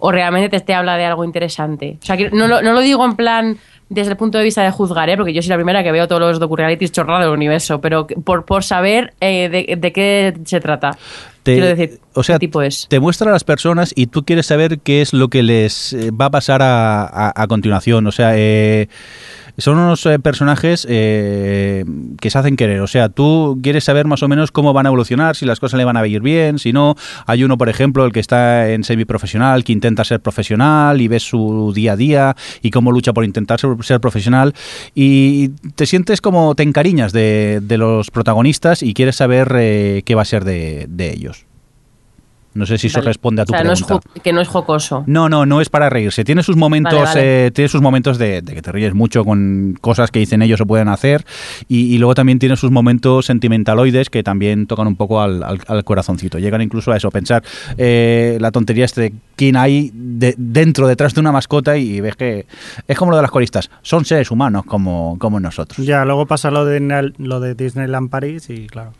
o 0.00 0.10
realmente 0.10 0.48
te, 0.48 0.58
te 0.64 0.74
habla 0.74 0.96
de 0.96 1.04
algo 1.04 1.24
interesante. 1.24 1.98
O 2.02 2.04
sea, 2.04 2.16
que 2.16 2.30
no, 2.30 2.48
lo, 2.48 2.62
no 2.62 2.72
lo 2.72 2.80
digo 2.80 3.04
en 3.04 3.14
plan 3.14 3.58
desde 3.92 4.10
el 4.12 4.16
punto 4.16 4.38
de 4.38 4.44
vista 4.44 4.62
de 4.62 4.70
juzgar, 4.70 5.08
¿eh? 5.10 5.16
porque 5.16 5.32
yo 5.32 5.42
soy 5.42 5.50
la 5.50 5.56
primera 5.56 5.82
que 5.82 5.92
veo 5.92 6.08
todos 6.08 6.20
los 6.20 6.40
docu-realities 6.40 6.90
chorrados 6.92 7.24
del 7.24 7.32
universo, 7.34 7.80
pero 7.80 8.06
por, 8.06 8.44
por 8.44 8.64
saber 8.64 9.14
eh, 9.20 9.48
de, 9.48 9.76
de 9.76 9.92
qué 9.92 10.34
se 10.44 10.60
trata. 10.60 10.96
Te- 11.42 11.54
Quiero 11.54 11.66
decir, 11.68 11.98
o 12.14 12.22
sea, 12.22 12.36
¿qué 12.36 12.40
tipo 12.40 12.62
es? 12.62 12.86
te 12.88 13.00
muestra 13.00 13.28
a 13.30 13.32
las 13.32 13.42
personas 13.44 13.92
y 13.96 14.06
tú 14.06 14.24
quieres 14.24 14.46
saber 14.46 14.78
qué 14.78 15.02
es 15.02 15.12
lo 15.12 15.28
que 15.28 15.42
les 15.42 15.92
eh, 15.92 16.10
va 16.12 16.26
a 16.26 16.30
pasar 16.30 16.62
a, 16.62 17.02
a- 17.02 17.32
a 17.34 17.46
continuación. 17.48 18.06
O 18.06 18.12
sea, 18.12 18.32
eh, 18.36 18.88
son 19.62 19.78
unos 19.78 20.04
eh, 20.06 20.18
personajes 20.18 20.86
eh, 20.90 21.84
que 22.20 22.30
se 22.30 22.38
hacen 22.38 22.56
querer. 22.56 22.80
O 22.80 22.86
sea, 22.86 23.08
tú 23.08 23.58
quieres 23.62 23.84
saber 23.84 24.06
más 24.06 24.22
o 24.22 24.28
menos 24.28 24.50
cómo 24.50 24.72
van 24.72 24.86
a 24.86 24.88
evolucionar, 24.88 25.36
si 25.36 25.46
las 25.46 25.60
cosas 25.60 25.78
le 25.78 25.84
van 25.84 25.96
a 25.96 26.06
ir 26.06 26.20
bien, 26.20 26.58
si 26.58 26.72
no. 26.72 26.96
Hay 27.26 27.44
uno, 27.44 27.56
por 27.56 27.68
ejemplo, 27.68 28.04
el 28.04 28.12
que 28.12 28.20
está 28.20 28.70
en 28.70 28.82
semiprofesional, 28.84 29.64
que 29.64 29.72
intenta 29.72 30.04
ser 30.04 30.20
profesional 30.20 31.00
y 31.00 31.08
ves 31.08 31.22
su 31.22 31.72
día 31.74 31.92
a 31.92 31.96
día 31.96 32.36
y 32.60 32.70
cómo 32.70 32.90
lucha 32.90 33.12
por 33.12 33.24
intentar 33.24 33.60
ser, 33.60 34.00
profesional. 34.00 34.52
Y 34.94 35.50
te 35.76 35.86
sientes 35.86 36.20
como 36.20 36.54
te 36.54 36.64
encariñas 36.64 37.12
de, 37.12 37.60
de 37.62 37.78
los 37.78 38.10
protagonistas 38.10 38.82
y 38.82 38.94
quieres 38.94 39.16
saber 39.16 39.54
eh, 39.56 40.02
qué 40.04 40.14
va 40.14 40.22
a 40.22 40.26
ser 40.26 40.44
de 40.44 40.88
ellos. 40.98 41.46
No 42.54 42.66
sé 42.66 42.76
si 42.78 42.88
eso 42.88 43.00
responde 43.00 43.42
a 43.42 43.44
tu 43.46 43.52
o 43.52 43.56
sea, 43.56 43.64
no 43.64 43.72
es 43.72 43.82
pregunta. 43.82 44.08
jo- 44.14 44.20
que 44.22 44.32
no 44.32 44.40
es 44.40 44.48
jocoso. 44.48 45.04
No, 45.06 45.28
no, 45.28 45.46
no 45.46 45.60
es 45.60 45.68
para 45.70 45.88
reírse. 45.88 46.22
Tiene 46.24 46.42
sus 46.42 46.56
momentos, 46.56 46.92
Vale, 46.92 47.04
vale. 47.06 47.46
eh, 47.46 47.50
tiene 47.50 47.68
sus 47.68 47.80
momentos 47.80 48.18
de, 48.18 48.42
de 48.42 48.54
que 48.54 48.60
te 48.62 48.70
ríes 48.72 48.92
mucho 48.94 49.24
con 49.24 49.76
cosas 49.80 50.10
que 50.10 50.18
dicen 50.18 50.42
ellos 50.42 50.60
o 50.60 50.66
pueden 50.66 50.88
hacer. 50.88 51.24
Y, 51.68 51.94
y 51.94 51.98
luego 51.98 52.14
también 52.14 52.38
tiene 52.38 52.56
sus 52.56 52.70
momentos 52.70 53.26
sentimentaloides 53.26 54.10
que 54.10 54.22
también 54.22 54.66
tocan 54.66 54.86
un 54.86 54.96
poco 54.96 55.20
al, 55.22 55.42
al- 55.42 55.60
al 55.66 55.84
corazoncito. 55.84 56.38
Llegan 56.38 56.60
incluso 56.60 56.92
a 56.92 56.96
eso, 56.96 57.10
pensar 57.10 57.42
eh, 57.78 58.36
la 58.40 58.50
tontería 58.50 58.84
este 58.84 59.00
de 59.00 59.12
quién 59.36 59.56
hay 59.56 59.90
de- 59.94 60.34
dentro, 60.36 60.86
detrás 60.86 61.14
de 61.14 61.20
una 61.20 61.32
mascota 61.32 61.76
y 61.78 62.00
ves 62.00 62.16
que 62.16 62.46
es 62.86 62.98
como 62.98 63.10
lo 63.12 63.16
de 63.16 63.22
las 63.22 63.30
coristas. 63.30 63.70
Son 63.82 64.04
seres 64.04 64.30
humanos 64.30 64.64
como, 64.66 65.16
como 65.18 65.40
nosotros. 65.40 65.86
Ya, 65.86 66.04
luego 66.04 66.26
pasa 66.26 66.50
lo 66.50 66.64
de, 66.64 67.12
lo 67.18 67.40
de 67.40 67.54
Disneyland 67.54 68.10
París 68.10 68.50
y 68.50 68.66
claro. 68.66 68.92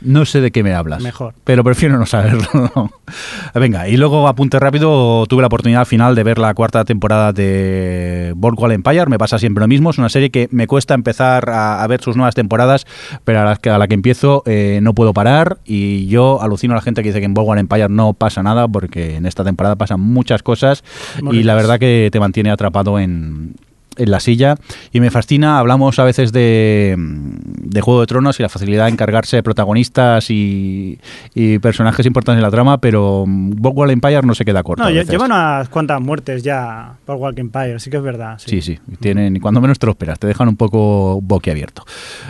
No 0.00 0.24
sé 0.24 0.40
de 0.40 0.50
qué 0.50 0.62
me 0.62 0.74
hablas. 0.74 1.02
Mejor. 1.02 1.34
Pero 1.44 1.64
prefiero 1.64 1.98
no 1.98 2.06
saberlo. 2.06 2.90
Venga, 3.54 3.88
y 3.88 3.96
luego 3.96 4.28
apunte 4.28 4.58
rápido, 4.58 5.26
tuve 5.26 5.42
la 5.42 5.48
oportunidad 5.48 5.80
al 5.80 5.86
final 5.86 6.14
de 6.14 6.22
ver 6.22 6.38
la 6.38 6.54
cuarta 6.54 6.84
temporada 6.84 7.32
de 7.32 8.32
Boardwalk 8.36 8.72
Empire. 8.72 9.06
Me 9.06 9.18
pasa 9.18 9.38
siempre 9.38 9.60
lo 9.60 9.68
mismo. 9.68 9.90
Es 9.90 9.98
una 9.98 10.08
serie 10.08 10.30
que 10.30 10.48
me 10.52 10.66
cuesta 10.66 10.94
empezar 10.94 11.50
a, 11.50 11.82
a 11.82 11.86
ver 11.86 12.00
sus 12.00 12.16
nuevas 12.16 12.34
temporadas, 12.34 12.86
pero 13.24 13.40
a 13.40 13.44
la 13.44 13.56
que, 13.56 13.70
a 13.70 13.78
la 13.78 13.88
que 13.88 13.94
empiezo 13.94 14.42
eh, 14.46 14.78
no 14.82 14.94
puedo 14.94 15.12
parar. 15.12 15.58
Y 15.64 16.06
yo 16.06 16.40
alucino 16.40 16.74
a 16.74 16.76
la 16.76 16.82
gente 16.82 17.02
que 17.02 17.08
dice 17.08 17.20
que 17.20 17.26
en 17.26 17.34
Boardwalk 17.34 17.60
Empire 17.60 17.88
no 17.88 18.12
pasa 18.12 18.42
nada, 18.42 18.68
porque 18.68 19.16
en 19.16 19.26
esta 19.26 19.44
temporada 19.44 19.76
pasan 19.76 20.00
muchas 20.00 20.42
cosas 20.42 20.84
y 21.32 21.42
la 21.42 21.54
verdad 21.54 21.78
que 21.78 22.08
te 22.12 22.20
mantiene 22.20 22.50
atrapado 22.50 22.98
en, 22.98 23.54
en 23.98 24.10
la 24.10 24.20
silla 24.20 24.54
y 24.92 25.00
me 25.00 25.10
fascina. 25.10 25.58
Hablamos 25.58 25.98
a 25.98 26.04
veces 26.04 26.32
de, 26.32 26.94
de 26.96 27.80
Juego 27.80 28.00
de 28.00 28.06
Tronos 28.06 28.38
y 28.40 28.42
la 28.42 28.48
facilidad 28.48 28.84
de 28.86 28.92
encargarse 28.92 29.36
de 29.36 29.42
protagonistas 29.42 30.30
y, 30.30 30.98
y 31.34 31.58
personajes 31.58 32.06
importantes 32.06 32.38
en 32.38 32.42
la 32.44 32.50
trama, 32.50 32.78
pero 32.78 33.24
Boardwalk 33.26 33.90
Empire 33.92 34.22
no 34.22 34.34
se 34.34 34.44
queda 34.44 34.62
corto. 34.62 34.82
No, 34.82 34.88
a 34.88 34.92
lle- 34.92 34.96
veces. 34.96 35.10
llevan 35.10 35.32
unas 35.32 35.68
cuantas 35.68 36.00
muertes 36.00 36.42
ya 36.42 36.94
por 37.04 37.16
Walking 37.16 37.42
Empire, 37.42 37.78
sí 37.80 37.90
que 37.90 37.96
es 37.98 38.02
verdad. 38.02 38.38
Sí, 38.38 38.62
sí, 38.62 38.78
tienen, 39.00 39.36
y 39.36 39.40
cuando 39.40 39.60
menos 39.60 39.78
te 39.78 39.86
lo 39.86 39.92
esperas, 39.92 40.18
te 40.18 40.26
dejan 40.26 40.48
un 40.48 40.56
poco 40.56 41.20
boquiabierto. 41.22 41.84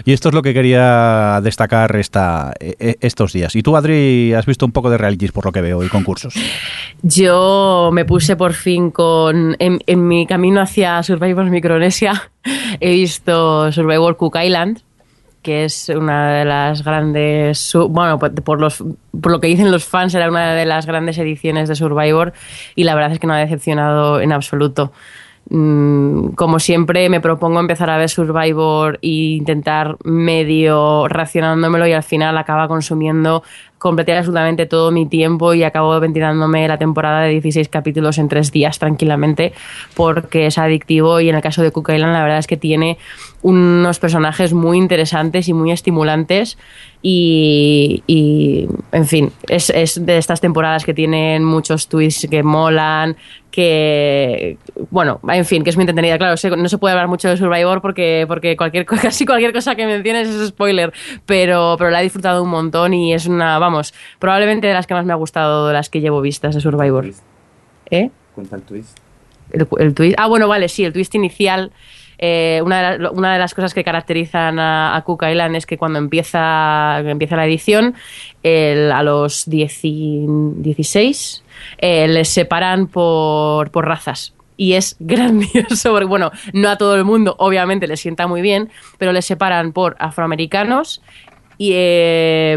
Y 0.04 0.12
esto 0.12 0.28
es 0.30 0.34
lo 0.34 0.42
que 0.42 0.54
quería 0.54 1.40
destacar 1.42 1.94
esta, 1.96 2.52
e- 2.60 2.76
e- 2.78 2.96
estos 3.00 3.32
días. 3.32 3.54
Y 3.56 3.62
tú, 3.62 3.76
Adri, 3.76 4.32
has 4.34 4.46
visto 4.46 4.64
un 4.66 4.72
poco 4.72 4.90
de 4.90 4.98
realities 4.98 5.32
por 5.32 5.44
lo 5.44 5.52
que 5.52 5.60
veo 5.60 5.82
y 5.84 5.88
concursos. 5.88 6.34
Yo 7.02 7.90
me 7.92 8.04
puse 8.04 8.36
por 8.36 8.52
fin 8.54 8.90
con. 8.90 9.56
En, 9.58 9.78
en 9.86 10.08
mi 10.08 10.26
camino 10.26 10.60
hacia 10.60 11.02
Survivor 11.02 11.44
Micronesia, 11.58 12.30
he 12.80 12.90
visto 12.92 13.72
Survivor 13.72 14.16
Cook 14.16 14.36
Island, 14.40 14.80
que 15.42 15.64
es 15.64 15.88
una 15.88 16.32
de 16.32 16.44
las 16.44 16.84
grandes. 16.84 17.72
Bueno, 17.90 18.18
por, 18.18 18.32
por 18.42 18.60
los, 18.60 18.84
por 19.20 19.32
lo 19.32 19.40
que 19.40 19.48
dicen 19.48 19.72
los 19.72 19.84
fans, 19.84 20.14
era 20.14 20.28
una 20.28 20.54
de 20.54 20.66
las 20.66 20.86
grandes 20.86 21.18
ediciones 21.18 21.68
de 21.68 21.74
Survivor 21.74 22.32
y 22.76 22.84
la 22.84 22.94
verdad 22.94 23.12
es 23.12 23.18
que 23.18 23.26
no 23.26 23.34
ha 23.34 23.38
decepcionado 23.38 24.20
en 24.20 24.32
absoluto. 24.32 24.92
Mm, 25.50 26.30
Como 26.34 26.58
siempre, 26.58 27.08
me 27.08 27.20
propongo 27.20 27.58
empezar 27.58 27.88
a 27.90 27.96
ver 27.96 28.10
Survivor 28.10 28.98
e 29.00 29.38
intentar 29.38 29.96
medio 30.04 31.08
racionándomelo 31.08 31.86
y 31.86 31.92
al 31.92 32.02
final 32.02 32.36
acaba 32.36 32.68
consumiendo 32.68 33.42
completé 33.78 34.16
absolutamente 34.16 34.66
todo 34.66 34.90
mi 34.90 35.06
tiempo 35.06 35.54
y 35.54 35.62
acabo 35.62 35.98
ventilándome 36.00 36.66
la 36.68 36.78
temporada 36.78 37.22
de 37.22 37.30
16 37.30 37.68
capítulos 37.68 38.18
en 38.18 38.28
tres 38.28 38.52
días 38.52 38.78
tranquilamente 38.78 39.52
porque 39.94 40.46
es 40.46 40.58
adictivo 40.58 41.20
y 41.20 41.28
en 41.28 41.36
el 41.36 41.42
caso 41.42 41.62
de 41.62 41.70
Cook 41.70 41.90
Island 41.90 42.12
la 42.12 42.22
verdad 42.22 42.38
es 42.38 42.46
que 42.46 42.56
tiene 42.56 42.98
unos 43.42 43.98
personajes 43.98 44.52
muy 44.52 44.78
interesantes 44.78 45.48
y 45.48 45.52
muy 45.52 45.70
estimulantes 45.70 46.58
y, 47.00 48.68
en 48.90 49.06
fin, 49.06 49.32
es, 49.48 50.04
de 50.04 50.18
estas 50.18 50.40
temporadas 50.40 50.84
que 50.84 50.94
tienen 50.94 51.44
muchos 51.44 51.86
twists 51.86 52.26
que 52.28 52.42
molan, 52.42 53.16
que 53.52 54.58
bueno, 54.90 55.20
en 55.28 55.44
fin, 55.44 55.62
que 55.62 55.70
es 55.70 55.76
muy 55.76 55.82
entretenida. 55.82 56.18
Claro, 56.18 56.34
no 56.56 56.68
se 56.68 56.78
puede 56.78 56.92
hablar 56.92 57.08
mucho 57.08 57.28
de 57.28 57.36
Survivor 57.36 57.80
porque, 57.80 58.24
porque 58.26 58.56
cualquier, 58.56 58.84
casi 58.86 59.24
cualquier 59.24 59.52
cosa 59.52 59.76
que 59.76 59.86
menciones 59.86 60.28
es 60.28 60.48
spoiler, 60.48 60.92
pero, 61.24 61.76
pero 61.78 61.90
la 61.90 62.00
he 62.00 62.02
disfrutado 62.02 62.42
un 62.42 62.50
montón 62.50 62.92
y 62.92 63.14
es 63.14 63.26
una, 63.26 63.58
vamos, 63.68 63.94
probablemente 64.18 64.66
de 64.66 64.74
las 64.74 64.86
que 64.86 64.94
más 64.94 65.04
me 65.04 65.12
ha 65.12 65.16
gustado 65.16 65.66
de 65.68 65.72
las 65.74 65.88
que 65.90 66.00
llevo 66.00 66.20
vistas 66.20 66.54
de 66.54 66.60
Survivor. 66.60 67.06
¿Eh? 67.90 68.10
Cuenta 68.34 68.56
el 68.56 68.62
twist. 68.62 68.98
El, 69.50 69.66
el 69.78 69.94
twist. 69.94 70.14
Ah, 70.18 70.26
bueno, 70.26 70.48
vale, 70.48 70.68
sí, 70.68 70.84
el 70.84 70.92
twist 70.92 71.14
inicial. 71.14 71.70
eh, 72.20 72.60
una, 72.64 72.90
de 72.92 72.98
la- 72.98 73.10
una 73.12 73.32
de 73.32 73.38
las 73.38 73.54
cosas 73.54 73.72
que 73.72 73.84
caracterizan 73.84 74.58
a, 74.58 74.96
a 74.96 75.04
Cook 75.04 75.22
Island 75.30 75.54
es 75.54 75.66
que 75.66 75.78
cuando 75.78 76.00
empieza, 76.00 76.98
empieza 76.98 77.36
la 77.36 77.46
edición, 77.46 77.94
el- 78.42 78.90
a 78.90 79.02
los 79.04 79.48
10 79.48 79.78
y- 79.84 80.26
16 80.56 81.44
eh, 81.78 82.08
les 82.08 82.28
separan 82.28 82.88
por, 82.88 83.70
por 83.70 83.86
razas. 83.86 84.34
Y 84.56 84.72
es 84.72 84.96
grandioso, 85.00 85.92
porque 85.92 86.06
bueno, 86.06 86.32
no 86.52 86.68
a 86.70 86.76
todo 86.76 86.96
el 86.96 87.04
mundo, 87.04 87.36
obviamente, 87.38 87.86
les 87.86 88.00
sienta 88.00 88.26
muy 88.26 88.42
bien, 88.42 88.68
pero 88.98 89.12
les 89.12 89.24
separan 89.24 89.72
por 89.72 89.94
afroamericanos 90.00 91.00
y, 91.58 91.72
eh, 91.74 92.56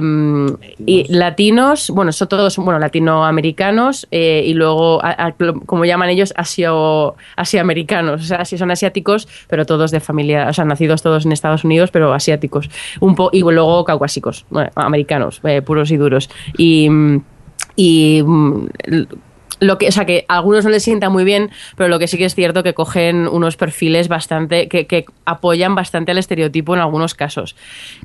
y 0.86 1.12
latinos, 1.12 1.90
bueno, 1.90 2.12
son 2.12 2.28
todos 2.30 2.56
bueno, 2.58 2.78
latinoamericanos 2.80 4.08
eh, 4.12 4.44
y 4.46 4.54
luego, 4.54 5.04
a- 5.04 5.28
a- 5.28 5.36
como 5.66 5.86
llaman 5.86 6.10
ellos, 6.10 6.34
asio, 6.38 7.16
asiamericanos. 7.36 8.22
O 8.22 8.24
sea, 8.24 8.46
sí 8.46 8.58
son 8.60 8.70
asiáticos, 8.72 9.28
pero 9.48 9.66
todos 9.66 9.90
de 9.92 10.00
familia, 10.00 10.48
o 10.50 10.54
sea, 10.54 10.66
nacidos 10.66 11.02
todos 11.02 11.26
en 11.26 11.32
Estados 11.32 11.64
Unidos, 11.64 11.90
pero 11.92 12.14
asiáticos. 12.14 12.70
Un 13.00 13.16
po 13.16 13.30
y 13.34 13.42
luego 13.42 13.84
caucásicos, 13.86 14.46
bueno, 14.52 14.70
americanos, 14.76 15.42
eh, 15.44 15.62
puros 15.62 15.90
y 15.92 15.98
duros. 15.98 16.30
Y. 16.58 16.88
y 17.76 18.24
lo 19.62 19.78
que, 19.78 19.88
o 19.88 19.92
sea, 19.92 20.06
que 20.06 20.26
a 20.28 20.38
algunos 20.38 20.66
no 20.66 20.72
les 20.72 20.84
sienta 20.84 21.10
muy 21.10 21.24
bien, 21.24 21.52
pero 21.78 21.88
lo 21.88 22.00
que 22.00 22.08
sí 22.08 22.18
que 22.18 22.26
es 22.26 22.34
cierto 22.34 22.64
que 22.64 22.74
cogen 22.74 23.28
unos 23.28 23.58
perfiles 23.58 24.08
bastante, 24.08 24.68
que, 24.68 24.88
que 24.88 25.06
apoyan 25.26 25.76
bastante 25.76 26.12
al 26.12 26.18
estereotipo 26.18 26.74
en 26.74 26.82
algunos 26.82 27.14
casos. 27.14 27.56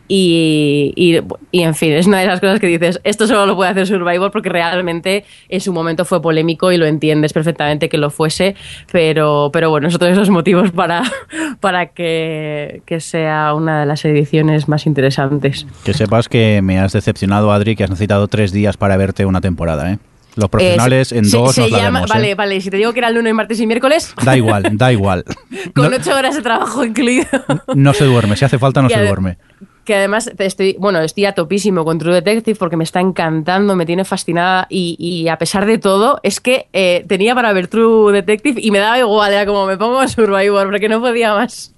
Y, 0.07 0.93
y, 0.97 1.19
y, 1.51 1.63
en 1.63 1.75
fin, 1.75 1.93
es 1.93 2.07
una 2.07 2.21
de 2.21 2.27
las 2.27 2.41
cosas 2.41 2.61
que 2.61 2.67
dices, 2.67 3.01
esto 3.05 3.27
solo 3.27 3.47
lo 3.47 3.57
puede 3.57 3.71
hacer 3.71 3.87
Survivor 3.87 4.31
porque 4.31 4.51
realmente 4.51 5.25
en 5.49 5.61
su 5.63 5.73
momento 5.73 6.05
fue 6.05 6.21
polémico 6.21 6.73
y 6.73 6.77
lo 6.77 6.85
entiendes 6.85 7.33
perfectamente 7.33 7.89
que 7.89 7.97
lo 7.97 8.11
fuese, 8.11 8.55
pero, 8.93 9.49
pero 9.51 9.71
bueno, 9.71 9.89
es 9.89 9.95
otro 9.95 10.09
de 10.09 10.13
esos 10.13 10.29
motivos 10.29 10.73
para, 10.73 11.05
para 11.61 11.87
que, 11.87 12.83
que 12.85 13.01
sea 13.01 13.55
una 13.55 13.81
de 13.81 13.87
las 13.87 14.05
ediciones 14.05 14.69
más 14.69 14.85
interesantes. 14.85 15.67
Que 15.85 15.95
sepas 15.95 16.29
que 16.29 16.61
me 16.63 16.79
has 16.79 16.93
decepcionado, 16.93 17.51
Adri, 17.51 17.77
que 17.77 17.85
has 17.85 17.91
necesitado 17.91 18.29
tres 18.29 18.53
días 18.53 18.77
para 18.77 18.99
verte 18.99 19.25
una 19.25 19.41
temporada, 19.41 19.91
¿eh? 19.91 19.99
Los 20.37 20.49
profesionales 20.51 21.13
Eh, 21.13 21.19
en 21.19 21.25
se- 21.25 21.37
dos 21.37 21.55
se 21.55 21.63
nos 21.63 21.71
la 21.73 21.79
llama- 21.79 21.99
vemos, 22.01 22.11
¿eh? 22.11 22.15
Vale, 22.15 22.35
vale, 22.35 22.61
si 22.61 22.71
te 22.71 22.77
digo 22.77 22.93
que 22.93 23.01
era 23.01 23.09
el 23.09 23.15
lunes, 23.15 23.35
martes 23.35 23.59
y 23.61 23.67
miércoles, 23.67 24.15
Da 24.25 24.37
igual, 24.37 24.65
da 24.77 24.93
igual. 24.93 25.25
con 25.75 25.91
No, 25.91 25.97
ocho 25.97 26.15
horas 26.15 26.37
de 26.37 26.43
trabajo 26.43 26.85
incluido. 26.85 27.27
no 27.75 27.93
se 27.95 28.05
duerme, 28.05 28.37
si 28.37 28.45
hace 28.45 28.59
falta 28.59 28.83
no 28.83 28.89
Que 28.89 28.95
se 28.95 29.05
duerme. 29.05 29.39
Que 29.85 29.95
además 29.95 30.33
estoy, 30.39 30.75
bueno, 30.81 31.01
estoy 31.01 31.27
a 31.27 31.33
topísimo 31.33 31.85
con 31.85 31.99
True 31.99 32.13
Detective 32.15 32.59
porque 32.59 32.77
me 32.77 32.83
está 32.83 33.01
encantando, 33.01 33.77
me 33.77 33.87
tiene 33.87 34.05
fascinada 34.05 34.67
y, 34.69 34.97
y 34.99 35.29
a 35.29 35.39
pesar 35.39 35.65
de 35.65 35.79
todo, 35.79 36.19
es 36.25 36.41
que 36.41 36.67
eh, 36.73 37.05
tenía 37.07 37.37
para 37.37 37.53
ver 37.53 37.69
True 37.69 38.13
Detective 38.13 38.61
y 38.61 38.73
me 38.73 38.81
daba 38.81 38.99
igual, 38.99 39.33
era 39.33 39.47
como 39.47 39.65
me 39.65 39.77
pongo 39.77 40.01
a 40.01 40.09
Survivor 40.09 40.67
porque 40.67 40.89
no 40.89 41.01
podía 41.01 41.35
más. 41.35 41.73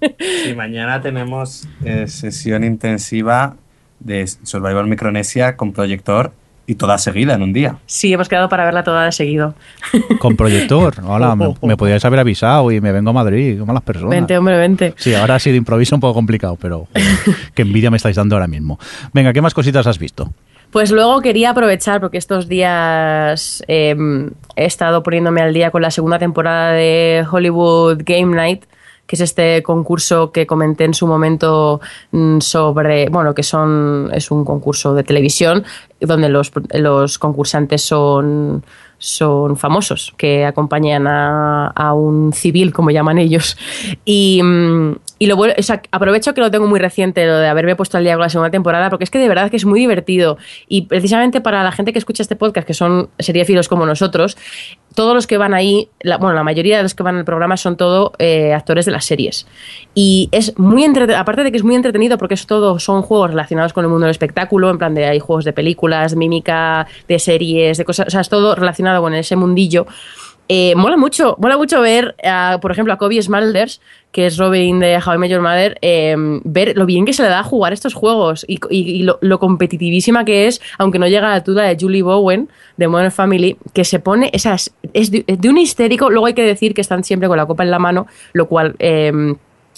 Y 0.49 0.55
mañana 0.55 1.01
tenemos 1.03 1.67
eh, 1.85 2.07
sesión 2.07 2.63
intensiva 2.63 3.57
de 3.99 4.25
Survivor 4.25 4.87
Micronesia 4.87 5.55
con 5.55 5.71
proyector 5.71 6.31
Y 6.69 6.75
toda 6.75 6.99
seguida 6.99 7.33
en 7.33 7.41
un 7.41 7.51
día. 7.51 7.77
Sí, 7.87 8.13
hemos 8.13 8.29
quedado 8.29 8.47
para 8.47 8.63
verla 8.63 8.83
toda 8.83 9.05
de 9.05 9.11
seguido. 9.11 9.55
Con 10.19 10.35
proyector. 10.35 10.93
Hola, 11.03 11.35
me, 11.35 11.51
me 11.63 11.75
podíais 11.75 12.05
haber 12.05 12.19
avisado 12.19 12.71
y 12.71 12.79
me 12.79 12.91
vengo 12.91 13.09
a 13.09 13.13
Madrid, 13.13 13.57
como 13.57 13.73
las 13.73 13.81
personas. 13.81 14.11
Vente, 14.11 14.37
hombre, 14.37 14.55
vente. 14.55 14.93
Sí, 14.95 15.15
ahora 15.15 15.33
ha 15.33 15.39
sido 15.39 15.55
improviso 15.55 15.95
un 15.95 16.01
poco 16.01 16.13
complicado, 16.13 16.59
pero 16.61 16.87
joder, 16.93 17.35
qué 17.55 17.63
envidia 17.63 17.89
me 17.89 17.97
estáis 17.97 18.17
dando 18.17 18.35
ahora 18.35 18.45
mismo. 18.45 18.77
Venga, 19.13 19.33
¿qué 19.33 19.41
más 19.41 19.55
cositas 19.55 19.87
has 19.87 19.97
visto? 19.97 20.31
Pues 20.69 20.91
luego 20.91 21.21
quería 21.21 21.49
aprovechar, 21.49 22.01
porque 22.01 22.19
estos 22.19 22.47
días 22.47 23.63
eh, 23.67 23.95
he 24.55 24.65
estado 24.65 25.01
poniéndome 25.01 25.41
al 25.41 25.55
día 25.55 25.71
con 25.71 25.81
la 25.81 25.89
segunda 25.89 26.19
temporada 26.19 26.73
de 26.73 27.25
Hollywood 27.31 28.03
Game 28.05 28.35
Night, 28.35 28.65
que 29.09 29.15
es 29.15 29.21
este 29.21 29.63
concurso 29.63 30.31
que 30.31 30.45
comenté 30.45 30.83
en 30.83 30.93
su 30.93 31.07
momento 31.07 31.81
mm, 32.11 32.41
sobre, 32.41 33.09
bueno, 33.09 33.33
que 33.33 33.41
son 33.41 34.11
es 34.13 34.29
un 34.29 34.45
concurso 34.45 34.93
de 34.93 35.03
televisión 35.03 35.63
donde 35.99 36.29
los, 36.29 36.51
los 36.73 37.17
concursantes 37.17 37.81
son 37.81 38.63
son 38.99 39.55
famosos, 39.55 40.13
que 40.17 40.45
acompañan 40.45 41.07
a, 41.07 41.67
a 41.67 41.93
un 41.93 42.33
civil, 42.33 42.73
como 42.73 42.91
llaman 42.91 43.17
ellos. 43.17 43.57
Y, 44.03 44.41
mm, 44.43 44.95
y 45.19 45.27
lo 45.27 45.37
aprovecho 45.91 46.33
que 46.33 46.41
lo 46.41 46.51
tengo 46.51 46.67
muy 46.67 46.79
reciente, 46.79 47.25
lo 47.25 47.37
de 47.37 47.47
haberme 47.47 47.75
puesto 47.75 47.97
al 47.97 48.03
día 48.03 48.13
con 48.13 48.21
la 48.21 48.29
segunda 48.29 48.51
temporada, 48.51 48.89
porque 48.89 49.05
es 49.05 49.09
que 49.09 49.19
de 49.19 49.27
verdad 49.27 49.49
que 49.49 49.57
es 49.57 49.65
muy 49.65 49.79
divertido. 49.79 50.37
Y 50.67 50.83
precisamente 50.83 51.41
para 51.41 51.63
la 51.63 51.71
gente 51.71 51.93
que 51.93 51.99
escucha 51.99 52.21
este 52.21 52.35
podcast, 52.35 52.67
que 52.67 52.73
son 52.73 53.09
seriéfilos 53.19 53.69
como 53.69 53.85
nosotros, 53.85 54.37
todos 54.99 55.13
los 55.15 55.27
que 55.27 55.37
van 55.37 55.53
ahí, 55.53 55.87
la- 56.01 56.17
bueno, 56.17 56.35
la 56.35 56.43
mayoría 56.43 56.75
de 56.75 56.83
los 56.83 56.93
que 56.93 57.03
van 57.03 57.15
al 57.15 57.23
programa 57.23 57.55
son 57.55 57.77
todo 57.77 58.11
eh, 58.19 58.53
actores 58.53 58.85
de 58.85 58.91
las 58.91 59.05
series. 59.05 59.47
Y 59.95 60.27
es 60.33 60.59
muy 60.59 60.83
entretenido, 60.83 61.21
aparte 61.21 61.45
de 61.45 61.51
que 61.51 61.57
es 61.57 61.63
muy 61.63 61.75
entretenido, 61.75 62.17
porque 62.17 62.33
es 62.33 62.45
todo, 62.45 62.79
son 62.79 63.01
juegos 63.01 63.29
relacionados 63.29 63.71
con 63.71 63.85
el 63.85 63.89
mundo 63.89 64.07
del 64.07 64.11
espectáculo, 64.11 64.69
en 64.69 64.77
plan 64.77 64.93
de 64.93 65.05
hay 65.05 65.19
juegos 65.19 65.45
de 65.45 65.53
películas, 65.53 66.17
mímica, 66.17 66.85
de 67.07 67.17
series, 67.17 67.77
de 67.77 67.85
cosas, 67.85 68.07
o 68.07 68.09
sea, 68.09 68.19
es 68.19 68.27
todo 68.27 68.55
relacionado 68.55 69.01
con 69.01 69.13
ese 69.13 69.37
mundillo. 69.37 69.87
Eh, 70.51 70.73
mola 70.75 70.97
mucho, 70.97 71.35
mola 71.39 71.57
mucho 71.57 71.79
ver, 71.79 72.15
por 72.59 72.71
ejemplo, 72.71 72.91
a 72.91 72.97
Kobe 72.97 73.21
Smulders, 73.21 73.79
que 74.11 74.25
es 74.25 74.35
Robin 74.37 74.79
de 74.79 74.97
How 74.97 75.13
I 75.13 75.17
Met 75.19 75.29
Your 75.29 75.41
Mother, 75.41 75.77
eh, 75.83 76.15
ver 76.43 76.75
lo 76.75 76.87
bien 76.87 77.05
que 77.05 77.13
se 77.13 77.21
le 77.21 77.29
da 77.29 77.41
a 77.41 77.43
jugar 77.43 77.71
estos 77.71 77.93
juegos 77.93 78.45
y, 78.47 78.55
y- 78.71 79.01
y 79.01 79.03
lo, 79.03 79.39
competitivísima 79.39 80.25
que 80.25 80.47
es, 80.47 80.59
aunque 80.79 80.97
no 80.97 81.05
llega 81.07 81.27
a 81.27 81.29
la 81.29 81.35
altura 81.35 81.63
de 81.65 81.77
Julie 81.79 82.01
Bowen 82.01 82.49
de 82.77 82.87
Modern 82.87 83.11
Family, 83.11 83.57
que 83.73 83.85
se 83.85 83.99
pone, 83.99 84.31
esas, 84.33 84.73
es 84.93 85.11
de, 85.11 85.23
de 85.27 85.49
un 85.49 85.59
histérico, 85.59 86.09
luego 86.09 86.25
hay 86.25 86.33
que 86.33 86.41
decir 86.43 86.73
que 86.73 86.81
están 86.81 87.03
siempre 87.03 87.29
con 87.29 87.37
la 87.37 87.45
copa 87.45 87.61
en 87.63 87.69
la 87.69 87.77
mano, 87.79 88.07
lo 88.33 88.47
cual... 88.47 88.75
eh, 88.79 89.35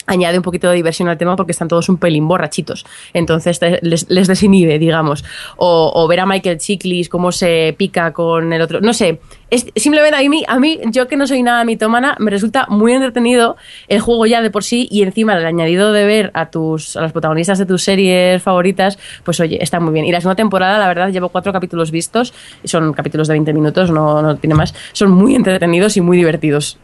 añade 0.07 0.37
un 0.37 0.43
poquito 0.43 0.69
de 0.69 0.75
diversión 0.75 1.09
al 1.09 1.17
tema 1.17 1.35
porque 1.35 1.51
están 1.51 1.67
todos 1.67 1.89
un 1.89 1.97
pelín 1.97 2.27
borrachitos. 2.27 2.85
Entonces 3.13 3.59
les, 3.81 4.09
les 4.09 4.27
desinhibe, 4.27 4.79
digamos. 4.79 5.23
O, 5.57 5.91
o 5.93 6.07
ver 6.07 6.19
a 6.19 6.25
Michael 6.25 6.57
Chiklis 6.57 7.09
cómo 7.09 7.31
se 7.31 7.75
pica 7.77 8.13
con 8.13 8.53
el 8.53 8.61
otro. 8.61 8.81
No 8.81 8.93
sé. 8.93 9.19
Es, 9.49 9.67
simplemente 9.75 10.15
a 10.15 10.29
mí, 10.29 10.45
a 10.47 10.59
mí, 10.59 10.79
yo 10.91 11.09
que 11.09 11.17
no 11.17 11.27
soy 11.27 11.43
nada 11.43 11.65
mitómana, 11.65 12.15
me 12.19 12.31
resulta 12.31 12.67
muy 12.69 12.93
entretenido 12.93 13.57
el 13.89 13.99
juego 13.99 14.25
ya 14.25 14.41
de 14.41 14.49
por 14.49 14.63
sí 14.63 14.87
y 14.89 15.01
encima 15.03 15.37
el 15.37 15.45
añadido 15.45 15.91
de 15.91 16.05
ver 16.05 16.31
a 16.33 16.49
tus 16.49 16.95
a 16.95 17.09
protagonistas 17.09 17.59
de 17.59 17.65
tus 17.65 17.83
series 17.83 18.41
favoritas, 18.41 18.97
pues 19.25 19.41
oye, 19.41 19.61
está 19.61 19.81
muy 19.81 19.91
bien. 19.91 20.05
Y 20.05 20.11
la 20.11 20.21
segunda 20.21 20.37
temporada, 20.37 20.79
la 20.79 20.87
verdad, 20.87 21.09
llevo 21.09 21.29
cuatro 21.29 21.51
capítulos 21.51 21.91
vistos, 21.91 22.33
son 22.63 22.93
capítulos 22.93 23.27
de 23.27 23.33
20 23.33 23.53
minutos, 23.53 23.91
no, 23.91 24.21
no 24.21 24.37
tiene 24.37 24.55
más. 24.55 24.73
Son 24.93 25.11
muy 25.11 25.35
entretenidos 25.35 25.97
y 25.97 26.01
muy 26.01 26.17
divertidos. 26.17 26.77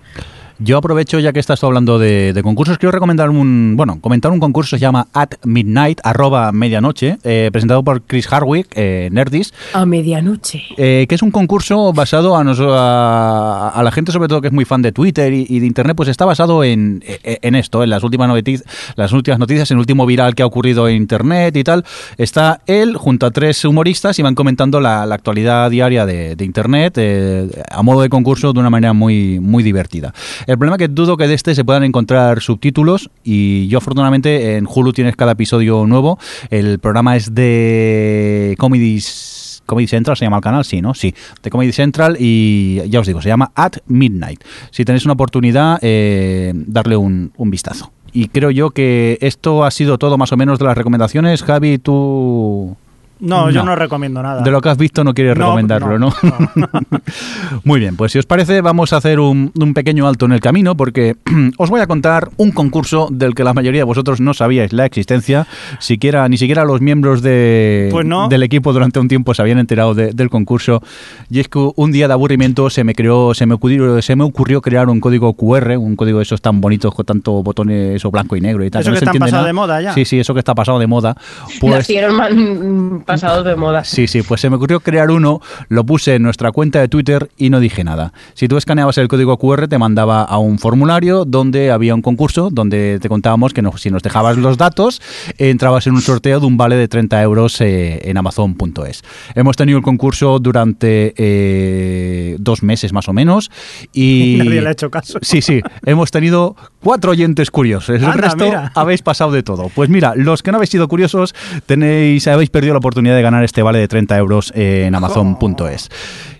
Yo 0.60 0.78
aprovecho, 0.78 1.20
ya 1.20 1.34
que 1.34 1.40
estás 1.40 1.64
hablando 1.64 2.00
de, 2.00 2.34
de 2.34 2.44
concursos, 2.44 2.78
quiero 2.80 2.92
recomendar 2.92 3.30
un, 3.30 3.76
bueno, 3.78 4.00
comentar 4.02 4.32
un 4.32 4.40
concurso 4.40 4.76
que 4.76 4.80
se 4.80 4.82
llama 4.82 5.08
At 5.14 5.34
Midnight, 5.44 6.00
arroba 6.04 6.52
medianoche, 6.52 7.18
eh, 7.24 7.50
presentado 7.52 7.84
por 7.84 8.02
Chris 8.02 8.28
Hardwick, 8.28 8.68
eh, 8.76 9.10
Nerdist, 9.12 9.54
A 9.74 9.86
medianoche. 9.86 10.64
eh, 10.78 11.06
que 11.08 11.14
es 11.16 11.22
un 11.22 11.30
concurso 11.30 11.94
basado 11.94 12.36
a, 12.36 12.44
nos- 12.44 12.60
a, 12.60 13.70
a 13.70 13.84
la 13.84 13.92
gente, 13.92 14.12
sobre 14.12 14.28
todo 14.28 14.42
que 14.42 14.48
es 14.48 14.54
muy 14.54 14.66
fan 14.66 14.82
de 14.82 14.92
Twitter 14.92 15.32
y, 15.32 15.46
y 15.48 15.60
de 15.60 15.68
Internet, 15.68 15.96
pues 15.96 16.10
está 16.10 16.26
basado 16.26 16.64
en, 16.64 17.04
en 17.24 17.56
esto, 17.56 17.84
en 17.84 17.92
las 17.92 18.04
últimas, 18.04 18.28
noticias, 18.28 18.68
las 18.96 19.12
últimas 19.14 19.40
noticias, 19.40 19.70
en 19.70 19.76
el 19.78 19.80
último 19.82 20.06
viral 20.08 20.34
que 20.34 20.42
ha 20.42 20.48
ocurrido 20.48 20.88
en 20.88 20.96
Internet 20.96 21.56
y 21.56 21.64
tal. 21.64 21.86
Está 22.18 22.62
él 22.66 22.98
junto 22.98 23.28
a 23.28 23.32
tres 23.32 23.64
humoristas 23.64 24.18
y 24.18 24.24
van 24.24 24.34
comentando 24.34 24.80
la, 24.80 25.06
la 25.06 25.14
actualidad 25.16 25.70
diaria 25.70 26.06
de, 26.08 26.36
de 26.36 26.46
Internet 26.46 26.96
eh, 26.98 27.48
a 27.70 27.84
modo 27.84 28.02
de 28.02 28.10
concurso 28.10 28.54
de 28.54 28.60
una 28.60 28.72
manera 28.72 28.94
muy, 28.94 29.40
muy 29.40 29.62
divertida. 29.64 30.14
El 30.48 30.58
problema 30.58 30.78
es 30.78 30.80
que 30.80 30.88
dudo 30.88 31.18
que 31.18 31.28
de 31.28 31.34
este 31.34 31.54
se 31.54 31.66
puedan 31.66 31.84
encontrar 31.84 32.42
subtítulos 32.42 33.10
y 33.24 33.68
yo 33.68 33.80
afortunadamente 33.80 34.56
en 34.56 34.66
Hulu 34.66 34.94
tienes 34.94 35.16
cada 35.18 35.34
episodio 35.34 35.86
nuevo. 35.86 36.18
El 36.50 36.80
programa 36.80 37.18
es 37.18 37.36
de 37.36 38.56
Comedies 38.58 39.62
Comedy 39.66 39.88
Central 39.88 40.18
se 40.18 40.24
llama 40.26 40.38
el 40.38 40.44
canal, 40.44 40.64
sí, 40.64 40.82
¿no? 40.82 40.94
Sí, 40.94 41.14
de 41.44 41.50
Comedy 41.50 41.74
Central 41.74 42.16
y 42.20 42.82
ya 42.90 43.02
os 43.02 43.08
digo, 43.08 43.22
se 43.22 43.28
llama 43.28 43.52
At 43.54 43.74
Midnight. 43.88 44.42
Si 44.72 44.86
tenéis 44.86 45.04
una 45.04 45.14
oportunidad, 45.14 45.78
eh, 45.82 46.54
darle 46.56 46.96
un, 46.96 47.34
un 47.36 47.52
vistazo. 47.52 47.92
Y 48.14 48.30
creo 48.30 48.50
yo 48.50 48.72
que 48.72 49.18
esto 49.22 49.66
ha 49.66 49.72
sido 49.72 49.98
todo 49.98 50.18
más 50.18 50.32
o 50.32 50.38
menos 50.38 50.58
de 50.58 50.66
las 50.66 50.78
recomendaciones. 50.78 51.44
Javi, 51.44 51.78
tú... 51.78 52.78
No, 53.20 53.50
yo 53.50 53.60
No. 53.62 53.72
no 53.72 53.76
recomiendo 53.76 54.22
nada. 54.22 54.42
De 54.42 54.52
lo 54.52 54.62
que 54.62 54.70
has 54.70 54.78
visto 54.78 55.04
no 55.04 55.14
quieres 55.14 55.36
No, 55.38 55.46
recomendarlo, 55.46 55.98
¿no? 56.00 56.14
no, 56.56 56.70
Muy 57.64 57.80
bien, 57.80 57.96
pues 57.96 58.12
si 58.12 58.20
os 58.20 58.26
parece 58.26 58.62
vamos 58.62 58.94
a 58.94 58.98
hacer 58.98 59.20
un, 59.20 59.52
un 59.60 59.74
pequeño 59.74 60.08
alto 60.08 60.26
en 60.26 60.32
el 60.34 60.40
camino 60.40 60.76
porque 60.78 61.16
os 61.58 61.70
voy 61.70 61.82
a 61.82 61.88
contar 61.88 62.30
un 62.38 62.52
concurso 62.52 63.08
del 63.12 63.34
que 63.36 63.44
la 63.44 63.54
mayoría 63.54 63.82
de 63.82 63.86
vosotros 63.86 64.20
no 64.22 64.34
sabíais 64.34 64.74
la 64.74 64.86
existencia, 64.86 65.48
siquiera 65.80 66.28
ni 66.30 66.38
siquiera 66.38 66.64
los 66.66 66.82
miembros 66.82 67.22
de, 67.22 67.90
Pues 67.92 68.06
no. 68.06 68.28
del 68.28 68.44
equipo 68.44 68.74
durante 68.74 69.00
un 69.00 69.08
tiempo 69.08 69.34
se 69.34 69.42
habían 69.42 69.60
enterado 69.60 69.94
de- 69.96 70.12
del 70.14 70.30
concurso 70.30 70.82
y 71.30 71.40
es 71.40 71.48
que 71.48 71.58
un 71.76 71.92
día 71.92 72.08
de 72.08 72.14
aburrimiento 72.14 72.70
se 72.70 72.84
me 72.84 72.94
creó, 72.94 73.34
se 73.34 73.46
me 73.46 73.54
ocurrió, 73.56 74.02
se 74.02 74.16
me 74.16 74.24
ocurrió 74.24 74.62
crear 74.62 74.90
un 74.90 75.00
código 75.00 75.34
QR, 75.34 75.78
un 75.78 75.96
código 75.96 76.18
de 76.20 76.24
esos 76.24 76.42
tan 76.42 76.62
bonitos 76.62 76.94
con 76.94 77.06
tanto 77.06 77.44
botones 77.44 77.96
eso 77.96 78.12
blanco 78.12 78.36
y 78.36 78.42
negro 78.42 78.64
y 78.64 78.70
tal. 78.70 78.82
Eso 78.82 78.92
no 78.92 78.94
que 78.94 78.98
están 79.00 79.10
entiende 79.16 79.26
pasado 79.28 79.42
nada. 79.42 79.48
de 79.48 79.54
moda 79.54 79.82
ya. 79.82 79.94
Sí, 79.94 80.06
sí, 80.06 80.20
eso 80.20 80.34
que 80.34 80.40
está 80.40 80.54
pasado 80.56 80.80
de 80.80 80.88
moda. 80.88 81.16
Pues 81.60 81.74
Nacieron 81.76 83.04
pasados 83.08 83.44
de 83.46 83.56
moda. 83.56 83.84
Sí, 83.84 84.06
sí, 84.06 84.22
pues 84.22 84.42
se 84.42 84.50
me 84.52 84.58
ocurrió 84.58 84.82
crear 84.82 85.10
uno, 85.10 85.42
lo 85.70 85.84
puse 85.84 86.14
en 86.16 86.22
nuestra 86.22 86.52
cuenta 86.52 86.80
de 86.80 86.88
Twitter 86.88 87.30
y 87.38 87.50
no 87.50 87.60
dije 87.60 87.84
nada. 87.84 88.14
Si 88.36 88.48
tú 88.48 88.58
escaneabas 88.58 89.00
el 89.00 89.08
código 89.08 89.38
QR 89.38 89.68
te 89.68 89.80
mandaba 89.80 90.22
a 90.24 90.38
un 90.38 90.60
formulario 90.60 91.26
donde 91.26 91.72
había 91.72 91.96
un 91.96 92.04
concurso 92.04 92.50
donde 92.52 93.00
te 93.02 93.10
contábamos 93.10 93.54
que 93.54 93.64
no- 93.64 93.76
si 93.78 93.90
nos 93.90 94.04
dejabas 94.04 94.38
los 94.38 94.58
datos 94.58 95.02
entrabas 95.40 95.88
en 95.88 95.94
un 95.96 96.02
sorteo 96.02 96.40
de 96.40 96.46
un 96.46 96.58
vale 96.58 96.76
de 96.76 96.88
30 96.88 97.22
euros 97.24 97.60
eh, 97.62 98.00
en 98.04 98.18
amazon.es. 98.18 99.04
Hemos 99.34 99.56
tenido 99.56 99.78
el 99.80 99.84
concurso 99.84 100.38
durante 100.40 101.14
eh, 101.18 102.36
dos 102.40 102.64
meses 102.64 102.94
más 102.94 103.08
o 103.08 103.14
menos 103.14 103.50
y... 103.94 104.36
Nadie 104.44 104.62
le 104.62 104.68
ha 104.70 104.72
hecho 104.72 104.90
caso. 104.92 105.20
Sí, 105.22 105.42
sí, 105.42 105.62
hemos 105.86 106.12
tenido 106.12 106.56
cuatro 106.82 107.12
oyentes 107.12 107.50
curiosos. 107.52 107.96
El 107.98 108.06
Anda, 108.06 108.18
resto 108.30 108.46
mira. 108.46 108.72
habéis 108.76 109.02
pasado 109.02 109.32
de 109.32 109.44
todo. 109.44 109.70
Pues 109.74 109.90
mira, 109.90 110.14
los 110.16 110.44
que 110.44 110.52
no 110.52 110.58
habéis 110.58 110.70
sido 110.72 110.88
curiosos, 110.88 111.34
tenéis, 111.66 112.28
habéis 112.28 112.50
perdido 112.50 112.74
la 112.74 112.80
oportunidad 112.80 112.97
de 113.04 113.22
ganar 113.22 113.44
este 113.44 113.62
vale 113.62 113.80
de 113.80 113.88
30 113.88 114.18
euros 114.18 114.52
en 114.56 114.94
amazon.es. 114.96 115.90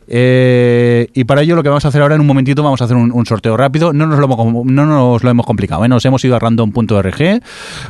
Eh, 0.10 1.08
y 1.14 1.26
para 1.26 1.42
ello 1.42 1.56
lo 1.56 1.64
que 1.64 1.70
vamos 1.70 1.84
a 1.84 1.90
hacer 1.90 2.02
ahora 2.02 2.16
en 2.16 2.22
un 2.22 2.28
momentito 2.28 2.64
vamos 2.64 2.82
a 2.82 2.86
hacer 2.86 2.96
un, 2.96 3.12
un 3.12 3.26
sorteo 3.26 3.58
rápido. 3.58 3.94
No 3.94 4.08
nos 4.08 4.20
lo 4.20 4.26
hemos, 4.26 4.66
no 4.66 4.86
nos 4.86 5.24
lo 5.24 5.30
hemos 5.30 5.46
complicado. 5.46 5.84
¿eh? 5.86 5.90
Nos 5.90 6.06
hemos 6.06 6.24
ido 6.24 6.36
a 6.36 6.40
random.org, 6.40 7.42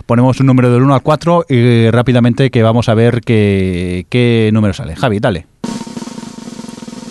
ponemos 0.06 0.40
un 0.40 0.46
número 0.46 0.72
del 0.72 0.82
1 0.84 0.94
al 0.94 1.02
4 1.02 1.46
y 1.50 1.90
rápidamente 1.92 2.50
que 2.50 2.64
vamos 2.64 2.90
a 2.90 2.94
ver 2.94 3.22
qué, 3.22 4.06
qué 4.10 4.50
número 4.54 4.74
sale. 4.74 4.96
Javi, 4.96 5.20
dale. 5.20 5.46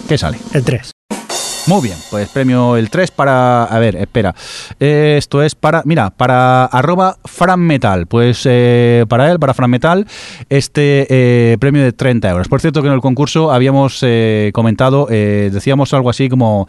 ¿Qué 0.09 0.19
sale? 0.19 0.39
El 0.53 0.65
3. 0.65 0.93
Muy 1.67 1.83
bien, 1.83 1.97
pues 2.13 2.29
premio 2.29 2.77
el 2.77 2.91
3 2.91 3.11
para... 3.11 3.65
A 3.65 3.79
ver, 3.81 3.97
espera. 3.97 4.33
Eh, 4.79 5.17
Esto 5.19 5.43
es 5.43 5.57
para... 5.57 5.83
Mira, 5.85 6.11
para 6.11 6.65
arroba 6.67 7.17
franmetal. 7.25 8.07
Pues 8.07 8.43
eh, 8.45 9.05
para 9.09 9.33
él, 9.33 9.41
para 9.41 9.53
franmetal, 9.53 10.07
este 10.49 11.07
eh, 11.11 11.57
premio 11.59 11.83
de 11.83 11.93
30 11.93 12.31
euros. 12.31 12.47
Por 12.49 12.61
cierto 12.61 12.83
que 12.83 12.89
en 12.89 12.95
el 12.95 13.01
concurso 13.01 13.51
habíamos 13.53 13.99
eh, 14.03 14.53
comentado, 14.55 15.09
eh, 15.11 15.51
decíamos 15.53 15.93
algo 15.93 16.09
así 16.09 16.29
como... 16.29 16.69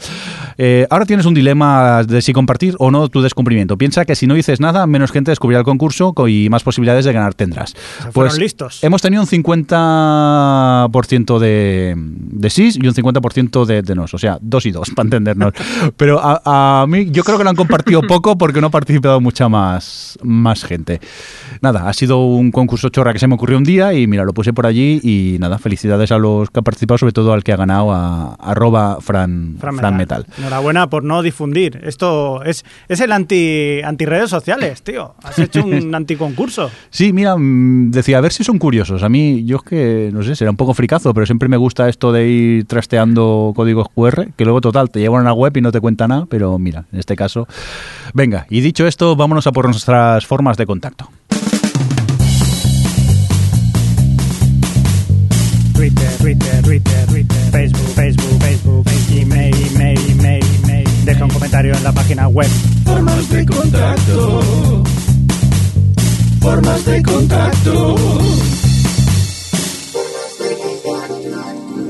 ahora 0.89 1.05
tienes 1.05 1.27
un 1.27 1.35
dilema 1.35 2.03
de 2.03 2.23
si 2.23 2.33
compartir 2.33 2.75
o 2.79 2.89
no 2.89 3.07
tu 3.09 3.21
descubrimiento. 3.21 3.77
Piensa 3.77 4.03
que 4.03 4.15
si 4.15 4.25
no 4.25 4.33
dices 4.33 4.59
nada, 4.59 4.87
menos 4.87 5.11
gente 5.11 5.29
descubrirá 5.29 5.59
el 5.59 5.65
concurso 5.65 6.13
co- 6.13 6.27
y 6.27 6.49
más 6.49 6.63
posibilidades 6.63 7.05
de 7.05 7.13
ganar 7.13 7.35
tendrás. 7.35 7.75
Se 8.01 8.11
fueron 8.11 8.35
listos. 8.39 8.83
Hemos 8.83 9.03
tenido 9.03 9.21
un 9.21 9.27
50% 9.27 11.39
de, 11.39 11.93
de 11.97 12.49
sí 12.49 12.69
y 12.73 12.87
un 12.87 12.93
50% 12.93 13.65
de, 13.65 13.81
de 13.83 13.95
nos, 13.95 14.13
o 14.13 14.17
sea, 14.17 14.37
dos 14.41 14.65
y 14.65 14.71
dos. 14.71 14.86
Vamos, 14.87 14.95
para 14.95 15.05
entendernos. 15.05 15.53
Pero 15.95 16.19
a, 16.21 16.81
a, 16.81 16.87
mí, 16.87 17.09
yo 17.11 17.23
creo 17.23 17.37
que 17.37 17.43
lo 17.43 17.49
han 17.49 17.55
compartido 17.55 18.01
poco 18.07 18.37
porque 18.37 18.61
no 18.61 18.67
ha 18.67 18.71
participado 18.71 19.21
mucha 19.21 19.49
más, 19.49 20.17
más 20.23 20.63
gente. 20.63 20.99
Nada, 21.61 21.87
ha 21.87 21.93
sido 21.93 22.25
un 22.25 22.51
concurso 22.51 22.89
chorra 22.89 23.13
que 23.13 23.19
se 23.19 23.27
me 23.27 23.35
ocurrió 23.35 23.57
un 23.57 23.63
día 23.63 23.93
y 23.93 24.07
mira, 24.07 24.23
lo 24.23 24.33
puse 24.33 24.53
por 24.53 24.65
allí 24.65 24.99
y 25.03 25.37
nada, 25.39 25.57
felicidades 25.57 26.11
a 26.11 26.17
los 26.17 26.49
que 26.49 26.59
han 26.59 26.63
participado, 26.63 26.97
sobre 26.97 27.13
todo 27.13 27.33
al 27.33 27.43
que 27.43 27.53
ha 27.53 27.57
ganado, 27.57 27.91
a 27.91 28.35
arroba 28.35 28.99
Fran, 29.01 29.55
Fran 29.59 29.77
Fran 29.77 29.97
Metal. 29.97 30.25
Metal. 30.25 30.37
Enhorabuena 30.37 30.89
por 30.89 31.03
no 31.03 31.21
difundir. 31.21 31.81
Esto 31.83 32.43
es, 32.43 32.65
es 32.87 32.99
el 32.99 33.11
anti, 33.11 33.81
anti 33.83 34.05
redes 34.05 34.29
sociales, 34.29 34.81
tío. 34.83 35.15
Has 35.23 35.39
hecho 35.39 35.63
un 35.63 35.93
anticoncurso. 35.95 36.69
Sí, 36.89 37.13
mira, 37.13 37.35
mm, 37.37 37.91
decía, 37.91 38.17
a 38.17 38.21
ver 38.21 38.31
si 38.31 38.43
son 38.43 38.59
curiosos. 38.59 39.03
A 39.03 39.09
mí, 39.09 39.43
yo 39.45 39.57
es 39.57 39.63
que, 39.63 40.09
no 40.13 40.23
sé, 40.23 40.35
será 40.35 40.51
un 40.51 40.57
poco 40.57 40.73
fricazo, 40.73 41.13
pero 41.13 41.25
siempre 41.25 41.49
me 41.49 41.57
gusta 41.57 41.89
esto 41.89 42.11
de 42.11 42.27
ir 42.27 42.65
trasteando 42.65 43.53
códigos 43.55 43.87
QR, 43.93 44.27
que 44.35 44.43
luego, 44.43 44.61
total, 44.61 44.76
te 44.85 44.99
llevan 44.99 45.21
a 45.21 45.25
la 45.25 45.33
web 45.33 45.55
y 45.57 45.61
no 45.61 45.71
te 45.71 45.81
cuenta 45.81 46.07
nada, 46.07 46.25
pero 46.29 46.57
mira, 46.59 46.85
en 46.91 46.99
este 46.99 47.15
caso. 47.15 47.47
Venga, 48.13 48.45
y 48.49 48.61
dicho 48.61 48.85
esto, 48.85 49.15
vámonos 49.15 49.47
a 49.47 49.51
por 49.51 49.65
nuestras 49.65 50.25
formas 50.25 50.57
de 50.57 50.65
contacto. 50.65 51.09
Twitter, 55.73 56.09
Twitter, 56.17 56.63
Twitter, 56.63 57.05
Twitter, 57.07 57.37
Facebook, 57.51 57.93
Facebook, 57.95 58.39
Facebook, 58.41 58.85
email, 59.11 59.55
email, 59.67 59.99
email, 60.09 60.45
email. 60.63 61.05
Deja 61.05 61.23
un 61.23 61.29
comentario 61.29 61.73
en 61.75 61.83
la 61.83 61.91
página 61.91 62.27
web. 62.27 62.49
Formas 62.83 63.29
de 63.29 63.45
contacto. 63.45 64.83
Formas 66.41 66.85
de 66.85 67.03
contacto. 67.03 67.95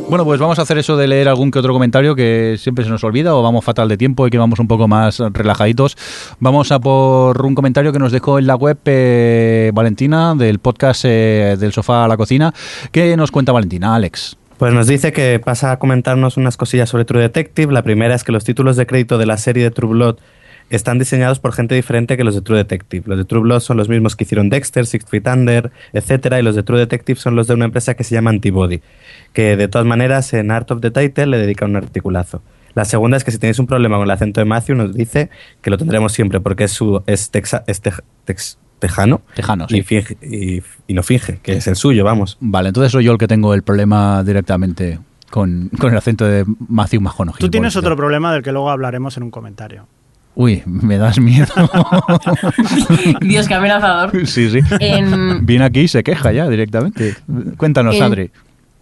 Bueno, 0.10 0.24
pues 0.24 0.40
vamos 0.40 0.58
a 0.58 0.62
hacer 0.62 0.78
eso 0.78 0.96
de 0.96 1.06
leer 1.06 1.28
algún 1.28 1.52
que 1.52 1.60
otro 1.60 1.74
comentario 1.74 2.16
que 2.16 2.56
siempre 2.58 2.86
se 2.86 2.90
nos 2.90 3.04
olvida 3.04 3.36
o 3.36 3.44
vamos 3.44 3.66
fatal 3.66 3.90
de 3.90 3.98
tiempo 3.98 4.26
y 4.26 4.30
que 4.30 4.38
vamos 4.38 4.58
un 4.58 4.68
poco 4.68 4.88
más 4.88 5.20
relajaditos. 5.20 5.98
Vamos 6.40 6.72
a 6.72 6.80
por 6.80 7.46
un 7.46 7.54
comentario 7.54 7.92
que 7.92 8.00
nos 8.00 8.14
dejó 8.14 8.40
en 8.40 8.48
la 8.48 8.56
web 8.56 8.78
eh, 8.86 9.70
Valentina 9.74 10.34
del 10.34 10.60
podcast 10.60 11.04
eh, 11.04 11.58
del 11.60 11.74
sofá 11.74 12.06
a 12.06 12.08
la 12.08 12.16
cocina. 12.16 12.54
¿Qué 12.94 13.18
nos 13.18 13.32
cuenta 13.32 13.52
Valentina, 13.52 13.96
Alex? 13.96 14.38
Pues 14.58 14.74
nos 14.74 14.88
dice 14.88 15.12
que 15.12 15.40
pasa 15.44 15.74
a 15.74 15.78
comentarnos 15.78 16.38
unas 16.38 16.56
cosillas 16.56 16.90
sobre 16.90 17.04
True 17.04 17.22
Detective. 17.22 17.74
La 17.74 17.84
primera 17.84 18.16
es 18.16 18.24
que 18.24 18.32
los 18.32 18.46
títulos 18.46 18.78
de 18.78 18.88
crédito 18.88 19.18
de 19.18 19.26
la 19.26 19.38
serie 19.38 19.64
de 19.64 19.72
True 19.72 19.92
Blood 19.92 20.16
están 20.70 21.00
diseñados 21.00 21.40
por 21.40 21.54
gente 21.54 21.76
diferente 21.76 22.18
que 22.18 22.24
los 22.24 22.36
de 22.36 22.42
True 22.42 22.58
Detective. 22.58 23.04
Los 23.08 23.18
de 23.18 23.26
True 23.26 23.42
Blood 23.42 23.62
son 23.62 23.78
los 23.78 23.90
mismos 23.90 24.16
que 24.16 24.24
hicieron 24.24 24.50
Dexter, 24.50 24.86
Six 24.86 25.06
Feet 25.06 25.28
Under, 25.28 25.72
etcétera, 25.94 26.40
y 26.40 26.44
los 26.44 26.56
de 26.56 26.64
True 26.64 26.80
Detective 26.80 27.20
son 27.20 27.36
los 27.36 27.48
de 27.48 27.54
una 27.54 27.66
empresa 27.66 27.94
que 27.94 28.04
se 28.04 28.16
llama 28.16 28.30
Antibody, 28.30 28.82
que 29.34 29.56
de 29.56 29.68
todas 29.68 29.88
maneras 29.88 30.34
en 30.34 30.52
Art 30.52 30.70
of 30.72 30.82
the 30.82 30.92
Title 30.92 31.28
le 31.28 31.38
dedica 31.38 31.66
un 31.66 31.76
articulazo. 31.76 32.42
La 32.76 32.86
segunda 32.86 33.18
es 33.18 33.24
que 33.24 33.32
si 33.32 33.40
tenéis 33.40 33.58
un 33.60 33.66
problema 33.66 33.98
con 33.98 34.04
el 34.04 34.12
acento 34.12 34.40
de 34.40 34.46
Matthew, 34.46 34.76
nos 34.76 34.94
dice 34.94 35.30
que 35.62 35.70
lo 35.70 35.78
tendremos 35.78 36.12
siempre 36.12 36.40
porque 36.40 36.66
es 36.66 36.72
su 36.72 37.02
es, 37.08 37.32
texa, 37.32 37.64
es 37.66 37.82
tej, 37.82 37.94
tex, 38.26 38.60
tejano, 38.78 39.22
Tejano, 39.34 39.66
y, 39.70 39.78
sí. 39.78 39.82
finge, 39.84 40.18
y, 40.22 40.62
y 40.86 40.94
no 40.94 41.02
finge, 41.02 41.40
que 41.42 41.54
es 41.54 41.66
el 41.66 41.76
suyo, 41.76 42.04
vamos. 42.04 42.38
Vale, 42.40 42.70
entonces 42.70 42.92
soy 42.92 43.06
yo 43.06 43.12
el 43.14 43.18
que 43.18 43.28
tengo 43.28 43.56
el 43.56 43.64
problema 43.64 44.24
directamente 44.24 45.00
con, 45.32 45.70
con 45.80 45.92
el 45.92 45.98
acento 45.98 46.26
de 46.26 46.46
Matthew 46.68 47.02
McConaughey. 47.02 47.40
Tú 47.40 47.50
tienes 47.50 47.76
otro 47.76 47.96
problema 47.96 48.32
del 48.32 48.44
que 48.44 48.52
luego 48.52 48.70
hablaremos 48.70 49.18
en 49.18 49.24
un 49.24 49.32
comentario. 49.32 49.88
Uy, 50.40 50.62
me 50.68 51.00
das 51.00 51.20
miedo. 51.20 51.48
Dios, 53.22 53.48
qué 53.48 53.54
amenazador. 53.56 54.12
sí, 54.28 54.50
sí. 54.52 54.60
En 54.80 55.46
Viene 55.46 55.66
aquí 55.66 55.82
y 55.82 55.88
se 55.88 56.04
queja 56.04 56.32
ya 56.32 56.48
directamente. 56.48 57.16
Cuéntanos, 57.58 57.96
En- 57.96 58.04
Adri. 58.04 58.32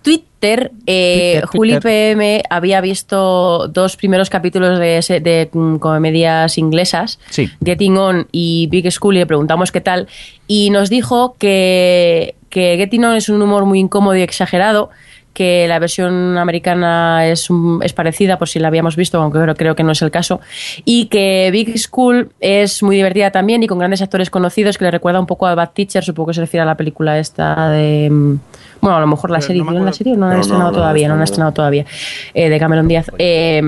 Twitter, 0.01 0.71
eh, 0.85 1.39
Twitter, 1.41 1.45
Juli 1.47 1.69
Twitter. 1.71 1.81
PM 1.81 2.43
había 2.51 2.79
visto 2.79 3.67
dos 3.69 3.95
primeros 3.95 4.29
capítulos 4.29 4.77
de, 4.77 4.99
ese- 4.99 5.19
de 5.19 5.49
mm, 5.51 5.77
comedias 5.77 6.59
inglesas, 6.59 7.17
Sí. 7.31 7.49
Getting 7.63 7.97
On 7.97 8.27
y 8.31 8.67
Big 8.69 8.91
School, 8.91 9.15
y 9.15 9.19
le 9.19 9.25
preguntamos 9.25 9.71
qué 9.71 9.81
tal, 9.81 10.07
y 10.47 10.69
nos 10.69 10.91
dijo 10.91 11.35
que, 11.39 12.35
que 12.49 12.75
Getting 12.77 13.03
On 13.05 13.15
es 13.15 13.29
un 13.29 13.41
humor 13.41 13.65
muy 13.65 13.79
incómodo 13.79 14.15
y 14.15 14.21
exagerado, 14.21 14.91
que 15.35 15.67
la 15.67 15.77
versión 15.77 16.37
americana 16.39 17.27
es, 17.27 17.47
es 17.83 17.93
parecida, 17.93 18.39
por 18.39 18.49
si 18.49 18.57
la 18.57 18.69
habíamos 18.69 18.95
visto, 18.95 19.21
aunque 19.21 19.37
creo, 19.39 19.53
creo 19.53 19.75
que 19.75 19.83
no 19.83 19.91
es 19.91 20.01
el 20.01 20.09
caso, 20.09 20.39
y 20.85 21.05
que 21.05 21.49
Big 21.51 21.77
School 21.77 22.31
es 22.39 22.81
muy 22.81 22.95
divertida 22.95 23.29
también 23.29 23.61
y 23.61 23.67
con 23.67 23.77
grandes 23.77 24.01
actores 24.01 24.31
conocidos, 24.31 24.77
que 24.79 24.85
le 24.85 24.91
recuerda 24.91 25.19
un 25.19 25.27
poco 25.27 25.45
a 25.45 25.53
Bad 25.53 25.69
Teacher, 25.73 26.03
supongo 26.03 26.29
que 26.29 26.33
se 26.35 26.41
refiere 26.41 26.63
a 26.63 26.65
la 26.65 26.75
película 26.75 27.19
esta 27.19 27.69
de... 27.69 28.09
mm, 28.09 28.35
Bueno, 28.81 28.97
a 28.97 29.01
lo 29.01 29.07
mejor 29.07 29.29
la 29.29 29.41
serie, 29.41 29.59
no 29.61 29.65
me 29.65 29.71
¿vieron 29.71 29.85
la 29.85 29.93
serie? 29.93 30.15
No 30.17 30.25
la 30.25 30.25
han 30.25 30.31
No, 30.31 30.35
no, 30.37 30.41
estrenado 30.41 30.67
han 30.69 30.73
todavía, 30.73 31.07
no 31.09 31.13
la 31.15 31.19
han 31.19 31.23
estrenado. 31.23 31.51
todavía, 31.51 31.85
eh, 32.33 32.49
de 32.49 32.59
Cameron 32.59 32.87
Díaz, 32.87 33.11
eh, 33.19 33.61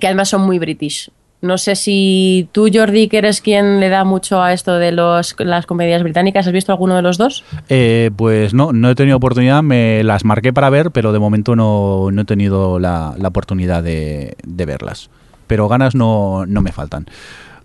que 0.00 0.06
además 0.06 0.28
son 0.28 0.42
muy 0.42 0.58
british. 0.58 1.10
No 1.42 1.58
sé 1.58 1.74
si 1.74 2.48
tú, 2.52 2.68
Jordi, 2.72 3.08
que 3.08 3.18
eres 3.18 3.40
quien 3.40 3.80
le 3.80 3.88
da 3.88 4.04
mucho 4.04 4.40
a 4.40 4.52
esto 4.52 4.78
de 4.78 4.92
los, 4.92 5.34
las 5.38 5.66
comedias 5.66 6.02
británicas, 6.04 6.46
¿has 6.46 6.52
visto 6.52 6.70
alguno 6.70 6.94
de 6.94 7.02
los 7.02 7.18
dos? 7.18 7.44
Eh, 7.68 8.12
pues 8.16 8.54
no, 8.54 8.72
no 8.72 8.90
he 8.90 8.94
tenido 8.94 9.16
oportunidad, 9.16 9.60
me 9.62 10.04
las 10.04 10.24
marqué 10.24 10.52
para 10.52 10.70
ver, 10.70 10.92
pero 10.92 11.12
de 11.12 11.18
momento 11.18 11.56
no, 11.56 12.10
no 12.12 12.22
he 12.22 12.24
tenido 12.24 12.78
la, 12.78 13.14
la 13.18 13.28
oportunidad 13.28 13.82
de, 13.82 14.36
de 14.44 14.66
verlas. 14.66 15.10
Pero 15.48 15.66
ganas 15.66 15.96
no, 15.96 16.46
no 16.46 16.62
me 16.62 16.70
faltan. 16.70 17.06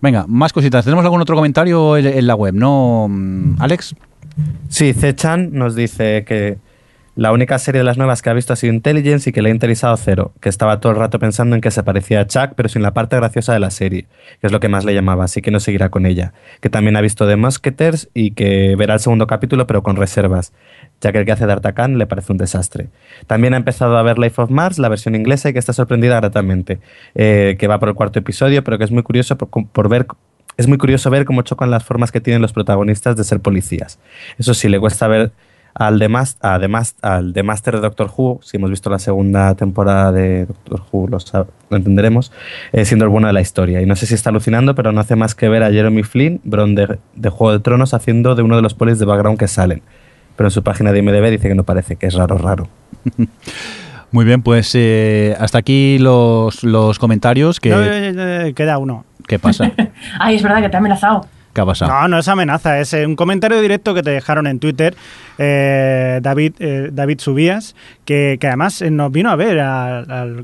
Venga, 0.00 0.24
más 0.26 0.52
cositas. 0.52 0.84
¿Tenemos 0.84 1.04
algún 1.04 1.22
otro 1.22 1.36
comentario 1.36 1.96
en, 1.96 2.06
en 2.06 2.26
la 2.26 2.34
web? 2.34 2.54
¿No, 2.54 3.06
mm, 3.08 3.60
Alex? 3.60 3.94
Sí, 4.68 4.92
Chan 5.14 5.50
nos 5.52 5.74
dice 5.74 6.24
que 6.24 6.58
la 7.18 7.32
única 7.32 7.58
serie 7.58 7.80
de 7.80 7.84
las 7.84 7.98
nuevas 7.98 8.22
que 8.22 8.30
ha 8.30 8.32
visto 8.32 8.52
ha 8.52 8.56
sido 8.56 8.72
Intelligence 8.72 9.28
y 9.28 9.32
que 9.32 9.42
le 9.42 9.48
ha 9.48 9.52
interesado 9.52 9.96
cero, 9.96 10.34
que 10.40 10.48
estaba 10.48 10.78
todo 10.78 10.92
el 10.92 10.98
rato 10.98 11.18
pensando 11.18 11.56
en 11.56 11.60
que 11.60 11.72
se 11.72 11.82
parecía 11.82 12.20
a 12.20 12.26
Chuck, 12.28 12.52
pero 12.54 12.68
sin 12.68 12.80
la 12.80 12.94
parte 12.94 13.16
graciosa 13.16 13.52
de 13.52 13.58
la 13.58 13.72
serie, 13.72 14.06
que 14.40 14.46
es 14.46 14.52
lo 14.52 14.60
que 14.60 14.68
más 14.68 14.84
le 14.84 14.94
llamaba, 14.94 15.24
así 15.24 15.42
que 15.42 15.50
no 15.50 15.58
seguirá 15.58 15.88
con 15.88 16.06
ella. 16.06 16.32
Que 16.60 16.70
también 16.70 16.94
ha 16.96 17.00
visto 17.00 17.26
The 17.26 17.34
Musketeers 17.34 18.08
y 18.14 18.30
que 18.30 18.76
verá 18.76 18.94
el 18.94 19.00
segundo 19.00 19.26
capítulo, 19.26 19.66
pero 19.66 19.82
con 19.82 19.96
reservas, 19.96 20.52
ya 21.00 21.10
que 21.10 21.18
el 21.18 21.24
que 21.24 21.32
hace 21.32 21.44
de 21.44 21.54
Artacan 21.54 21.98
le 21.98 22.06
parece 22.06 22.30
un 22.30 22.38
desastre. 22.38 22.86
También 23.26 23.52
ha 23.52 23.56
empezado 23.56 23.98
a 23.98 24.02
ver 24.04 24.16
Life 24.16 24.40
of 24.40 24.50
Mars, 24.50 24.78
la 24.78 24.88
versión 24.88 25.16
inglesa, 25.16 25.48
y 25.48 25.52
que 25.52 25.58
está 25.58 25.72
sorprendida 25.72 26.20
gratamente, 26.20 26.78
eh, 27.16 27.56
que 27.58 27.66
va 27.66 27.80
por 27.80 27.88
el 27.88 27.96
cuarto 27.96 28.20
episodio, 28.20 28.62
pero 28.62 28.78
que 28.78 28.84
es 28.84 28.92
muy 28.92 29.02
curioso 29.02 29.36
por, 29.36 29.48
por 29.66 29.88
ver 29.88 30.06
es 30.56 30.66
muy 30.66 30.78
curioso 30.78 31.08
ver 31.08 31.24
cómo 31.24 31.42
chocan 31.42 31.70
las 31.70 31.84
formas 31.84 32.10
que 32.10 32.20
tienen 32.20 32.42
los 32.42 32.52
protagonistas 32.52 33.16
de 33.16 33.22
ser 33.22 33.38
policías. 33.38 34.00
Eso 34.38 34.54
sí, 34.54 34.68
le 34.68 34.80
cuesta 34.80 35.06
ver 35.06 35.30
al 35.78 36.08
Mas- 36.08 36.36
al 37.02 37.32
The 37.32 37.42
Master 37.42 37.76
de 37.76 37.80
Doctor 37.80 38.10
Who, 38.14 38.40
si 38.42 38.56
hemos 38.56 38.70
visto 38.70 38.90
la 38.90 38.98
segunda 38.98 39.54
temporada 39.54 40.10
de 40.12 40.46
Doctor 40.46 40.82
Who, 40.90 41.08
lo, 41.08 41.18
entenderemos, 41.76 42.32
eh, 42.72 42.84
siendo 42.84 43.04
el 43.04 43.10
bueno 43.10 43.28
de 43.28 43.32
la 43.32 43.40
historia. 43.40 43.80
Y 43.80 43.86
no 43.86 43.94
sé 43.94 44.06
si 44.06 44.14
está 44.14 44.30
alucinando, 44.30 44.74
pero 44.74 44.90
no 44.92 45.00
hace 45.00 45.14
más 45.16 45.34
que 45.34 45.48
ver 45.48 45.62
a 45.62 45.70
Jeremy 45.70 46.02
Flynn, 46.02 46.40
Bron 46.44 46.74
de, 46.74 46.98
de 47.14 47.28
Juego 47.30 47.52
de 47.52 47.60
Tronos, 47.60 47.94
haciendo 47.94 48.34
de 48.34 48.42
uno 48.42 48.56
de 48.56 48.62
los 48.62 48.74
polis 48.74 48.98
de 48.98 49.06
background 49.06 49.38
que 49.38 49.46
salen. 49.46 49.82
Pero 50.36 50.48
en 50.48 50.50
su 50.52 50.62
página 50.62 50.92
de 50.92 50.98
IMDb 50.98 51.30
dice 51.30 51.48
que 51.48 51.54
no 51.54 51.64
parece, 51.64 51.96
que 51.96 52.06
es 52.06 52.14
raro, 52.14 52.38
raro. 52.38 52.68
Muy 54.10 54.24
bien, 54.24 54.42
pues 54.42 54.72
eh, 54.74 55.36
hasta 55.38 55.58
aquí 55.58 55.98
los, 55.98 56.64
los 56.64 56.98
comentarios. 56.98 57.60
Que, 57.60 57.70
No, 57.70 58.54
queda 58.54 58.78
uno. 58.78 59.04
¿Qué 59.26 59.38
pasa? 59.38 59.70
Ay, 60.18 60.36
es 60.36 60.42
verdad 60.42 60.62
que 60.62 60.68
te 60.70 60.76
ha 60.76 60.80
amenazado. 60.80 61.26
¿Qué 61.58 61.62
ha 61.62 61.66
pasado? 61.66 61.90
No, 61.92 62.06
no 62.06 62.18
es 62.20 62.28
amenaza, 62.28 62.78
es 62.78 62.92
eh, 62.94 63.04
un 63.04 63.16
comentario 63.16 63.60
directo 63.60 63.92
que 63.94 64.02
te 64.04 64.10
dejaron 64.10 64.46
en 64.46 64.60
Twitter 64.60 64.94
eh, 65.38 66.20
David, 66.22 66.52
eh, 66.60 66.90
David 66.92 67.18
Subías, 67.20 67.74
que, 68.04 68.38
que 68.40 68.46
además 68.46 68.80
nos 68.82 69.10
vino 69.10 69.28
a 69.30 69.34
ver 69.36 69.56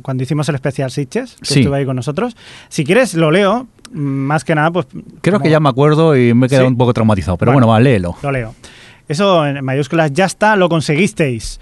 cuando 0.03 0.23
hicimos 0.25 0.49
el 0.49 0.57
especial 0.57 0.91
Sitches, 0.91 1.37
que 1.37 1.45
Sí. 1.47 1.61
estuvo 1.61 1.75
ahí 1.75 1.85
con 1.85 1.95
nosotros. 1.97 2.37
Si 2.69 2.85
quieres, 2.85 3.15
lo 3.15 3.31
leo, 3.31 3.69
mm, 3.93 3.99
más 4.01 4.43
que 4.45 4.55
nada, 4.57 4.71
pues... 4.73 4.87
Creo 5.21 5.35
como- 5.35 5.45
que 5.45 5.51
ya 5.51 5.61
me 5.61 5.69
acuerdo 5.69 6.17
y 6.17 6.35
me 6.35 6.47
he 6.47 6.49
quedado 6.49 6.67
Sí. 6.67 6.73
un 6.73 6.79
poco 6.79 6.93
traumatizado, 6.93 7.37
pero 7.37 7.53
Bueno. 7.53 7.67
bueno, 7.69 7.73
va, 7.75 7.81
léelo. 7.81 8.17
Lo 8.23 8.33
leo. 8.33 8.55
Eso 9.07 9.47
en 9.47 9.65
mayúsculas, 9.65 10.13
ya 10.13 10.25
está, 10.25 10.57
lo 10.57 10.69
conseguisteis. 10.69 11.61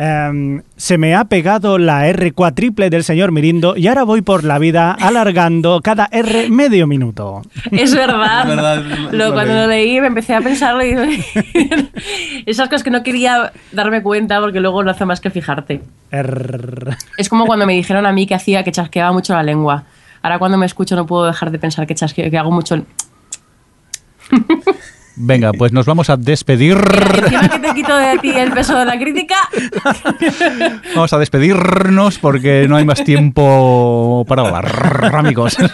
Em, 0.00 0.62
se 0.76 0.96
me 0.96 1.16
ha 1.16 1.24
pegado 1.24 1.76
la 1.76 2.06
R 2.06 2.30
cuatriple 2.30 2.88
del 2.88 3.02
señor 3.02 3.32
Mirindo 3.32 3.76
y 3.76 3.88
ahora 3.88 4.04
voy 4.04 4.22
por 4.22 4.44
la 4.44 4.60
vida 4.60 4.92
alargando 4.92 5.80
cada 5.82 6.08
R 6.12 6.48
medio 6.50 6.86
minuto. 6.86 7.42
Es 7.72 7.92
verdad. 7.96 8.42
Es 8.48 8.56
verdad, 8.56 8.84
Lo- 9.10 9.26
lo 9.28 9.32
cuando 9.34 9.54
leí. 9.54 9.60
lo 9.62 9.66
leí 9.66 10.00
me 10.00 10.06
empecé 10.06 10.36
a 10.36 10.40
pensarlo 10.40 10.84
y 10.86 10.94
esas 12.46 12.68
cosas 12.68 12.84
que 12.84 12.90
no 12.90 13.02
quería 13.02 13.52
darme 13.72 14.00
cuenta 14.02 14.40
porque 14.40 14.60
luego 14.60 14.84
no 14.84 14.92
hace 14.92 15.04
más 15.04 15.20
que 15.20 15.30
fijarte. 15.30 15.82
R. 16.12 16.96
Es 17.16 17.28
como 17.28 17.46
cuando 17.46 17.66
me 17.66 17.72
dijeron 17.72 18.06
a 18.06 18.12
mí 18.12 18.24
que 18.26 18.36
hacía 18.36 18.62
que 18.62 18.70
chasqueaba 18.70 19.10
mucho 19.12 19.34
la 19.34 19.42
lengua. 19.42 19.82
Ahora 20.22 20.38
cuando 20.38 20.58
me 20.58 20.66
escucho 20.66 20.94
no 20.94 21.06
puedo 21.06 21.26
dejar 21.26 21.50
de 21.50 21.58
pensar 21.58 21.88
que 21.88 21.96
chasqueo, 21.96 22.30
que 22.30 22.38
hago 22.38 22.52
mucho. 22.52 22.76
el- 22.76 22.84
Venga, 25.20 25.52
pues 25.52 25.72
nos 25.72 25.84
vamos 25.84 26.08
a 26.10 26.16
despedir. 26.16 26.76
Encima 27.16 27.48
que 27.48 27.58
te 27.58 27.74
quito 27.74 27.96
de 27.96 28.18
ti 28.18 28.30
el 28.30 28.52
peso 28.52 28.78
de 28.78 28.84
la 28.84 28.98
crítica. 28.98 29.34
Vamos 30.94 31.12
a 31.12 31.18
despedirnos 31.18 32.18
porque 32.18 32.66
no 32.68 32.76
hay 32.76 32.84
más 32.84 33.02
tiempo 33.04 34.24
para 34.28 34.42
hablar, 34.42 35.14
amigos. 35.14 35.56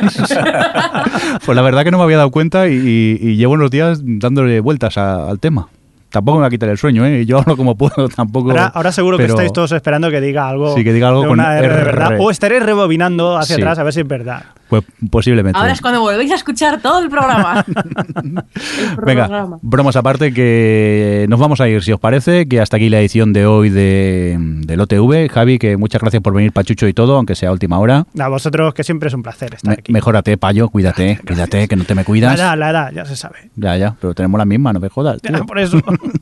Pues 1.44 1.56
la 1.56 1.62
verdad 1.62 1.84
que 1.84 1.90
no 1.90 1.98
me 1.98 2.04
había 2.04 2.16
dado 2.16 2.30
cuenta 2.30 2.68
y, 2.68 2.74
y- 2.74 3.18
y 3.20 3.36
llevo 3.36 3.54
unos 3.54 3.70
días 3.70 4.00
dándole 4.02 4.60
vueltas 4.60 4.96
a- 4.98 5.28
al 5.28 5.38
tema. 5.40 5.68
tampoco 6.10 6.38
me 6.38 6.42
va 6.42 6.46
a 6.46 6.50
quitar 6.50 6.68
el 6.68 6.78
sueño, 6.78 7.04
¿eh? 7.04 7.26
Yo 7.26 7.38
hablo 7.38 7.56
como 7.56 7.76
puedo, 7.76 8.08
tampoco. 8.16 8.50
Ahora, 8.50 8.66
ahora 8.74 8.92
seguro 8.92 9.16
pero- 9.16 9.26
que 9.28 9.32
estáis 9.32 9.52
todos 9.52 9.72
esperando 9.72 10.10
que 10.10 10.20
diga 10.20 10.48
algo. 10.48 10.74
Sí, 10.74 10.84
que 10.84 10.92
diga 10.92 11.08
algo 11.08 11.22
de 11.22 11.26
con 11.28 11.40
una 11.40 11.58
R 11.58 11.68
de 11.68 11.74
R. 11.74 11.84
verdad. 11.84 12.16
O 12.20 12.30
estaréis 12.30 12.62
rebobinando 12.62 13.36
hacia 13.36 13.56
Sí. 13.56 13.62
atrás 13.62 13.78
a 13.78 13.82
ver 13.82 13.92
si 13.92 14.00
es 14.00 14.08
verdad. 14.08 14.44
Pues 14.82 15.10
posiblemente. 15.10 15.58
Ahora 15.58 15.72
es 15.72 15.80
cuando 15.80 16.00
volvéis 16.00 16.32
a 16.32 16.34
escuchar 16.34 16.80
todo 16.80 16.98
el 17.00 17.08
programa. 17.08 17.64
El 18.16 18.96
Venga, 19.04 19.46
bromas 19.62 19.94
aparte, 19.96 20.32
que 20.32 21.26
nos 21.28 21.38
vamos 21.38 21.60
a 21.60 21.68
ir, 21.68 21.82
si 21.82 21.92
os 21.92 22.00
parece, 22.00 22.46
que 22.48 22.60
hasta 22.60 22.76
aquí 22.76 22.88
la 22.88 22.98
edición 23.00 23.32
de 23.32 23.46
hoy 23.46 23.70
de, 23.70 24.36
del 24.38 24.80
OTV. 24.80 25.28
Javi, 25.30 25.58
que 25.58 25.76
muchas 25.76 26.00
gracias 26.00 26.22
por 26.22 26.34
venir, 26.34 26.52
Pachucho 26.52 26.88
y 26.88 26.92
todo, 26.94 27.16
aunque 27.16 27.34
sea 27.34 27.50
a 27.50 27.52
última 27.52 27.78
hora. 27.78 28.06
A 28.18 28.28
vosotros, 28.28 28.74
que 28.74 28.82
siempre 28.84 29.08
es 29.08 29.14
un 29.14 29.22
placer 29.22 29.54
estar 29.54 29.68
Me- 29.68 29.74
aquí. 29.78 29.92
mejórate, 29.92 30.36
Payo, 30.36 30.68
cuídate, 30.68 31.20
cuídate, 31.26 31.68
que 31.68 31.76
no 31.76 31.84
te 31.84 31.94
me 31.94 32.00
La 32.02 32.04
cuidas. 32.06 32.38
edad, 32.38 32.58
la 32.58 32.70
edad, 32.70 32.92
ya 32.92 33.04
se 33.04 33.14
sabe. 33.16 33.50
Ya, 33.56 33.76
ya, 33.76 33.94
pero 34.00 34.14
tenemos 34.14 34.38
la 34.38 34.44
misma, 34.44 34.72
no 34.72 34.80
me 34.80 34.88
jodas. 34.88 35.20
tío. 35.22 35.44
Por 35.46 35.58
eso. 35.58 35.78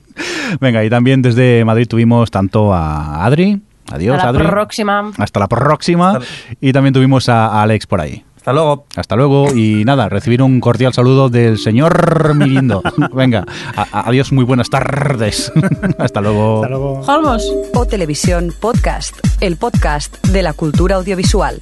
Venga, 0.60 0.84
y 0.84 0.90
también 0.90 1.22
desde 1.22 1.64
Madrid 1.64 1.86
tuvimos 1.88 2.30
tanto 2.30 2.72
a 2.74 3.24
Adri. 3.24 3.60
Adiós, 3.90 4.16
Hasta 4.16 4.32
la 4.32 4.38
Adri. 4.38 4.48
próxima. 4.50 5.10
Hasta 5.18 5.40
la 5.40 5.48
próxima. 5.48 6.18
Y 6.60 6.72
también 6.72 6.94
tuvimos 6.94 7.28
a 7.28 7.62
Alex 7.62 7.86
por 7.86 8.00
ahí. 8.00 8.24
Hasta 8.42 8.52
luego. 8.52 8.86
Hasta 8.96 9.14
luego 9.14 9.54
y 9.54 9.84
nada, 9.84 10.08
recibir 10.08 10.42
un 10.42 10.58
cordial 10.58 10.92
saludo 10.92 11.28
del 11.28 11.58
señor 11.58 12.34
Mirindo. 12.34 12.82
Venga, 13.14 13.46
adiós, 13.92 14.32
muy 14.32 14.44
buenas 14.44 14.68
tardes. 14.68 15.52
Hasta 15.98 16.20
luego. 16.20 16.56
Hasta 16.56 16.68
luego. 16.68 17.00
Holmos. 17.06 17.52
O 17.74 17.86
Televisión 17.86 18.52
Podcast, 18.58 19.14
el 19.40 19.56
podcast 19.56 20.26
de 20.26 20.42
la 20.42 20.54
cultura 20.54 20.96
audiovisual. 20.96 21.60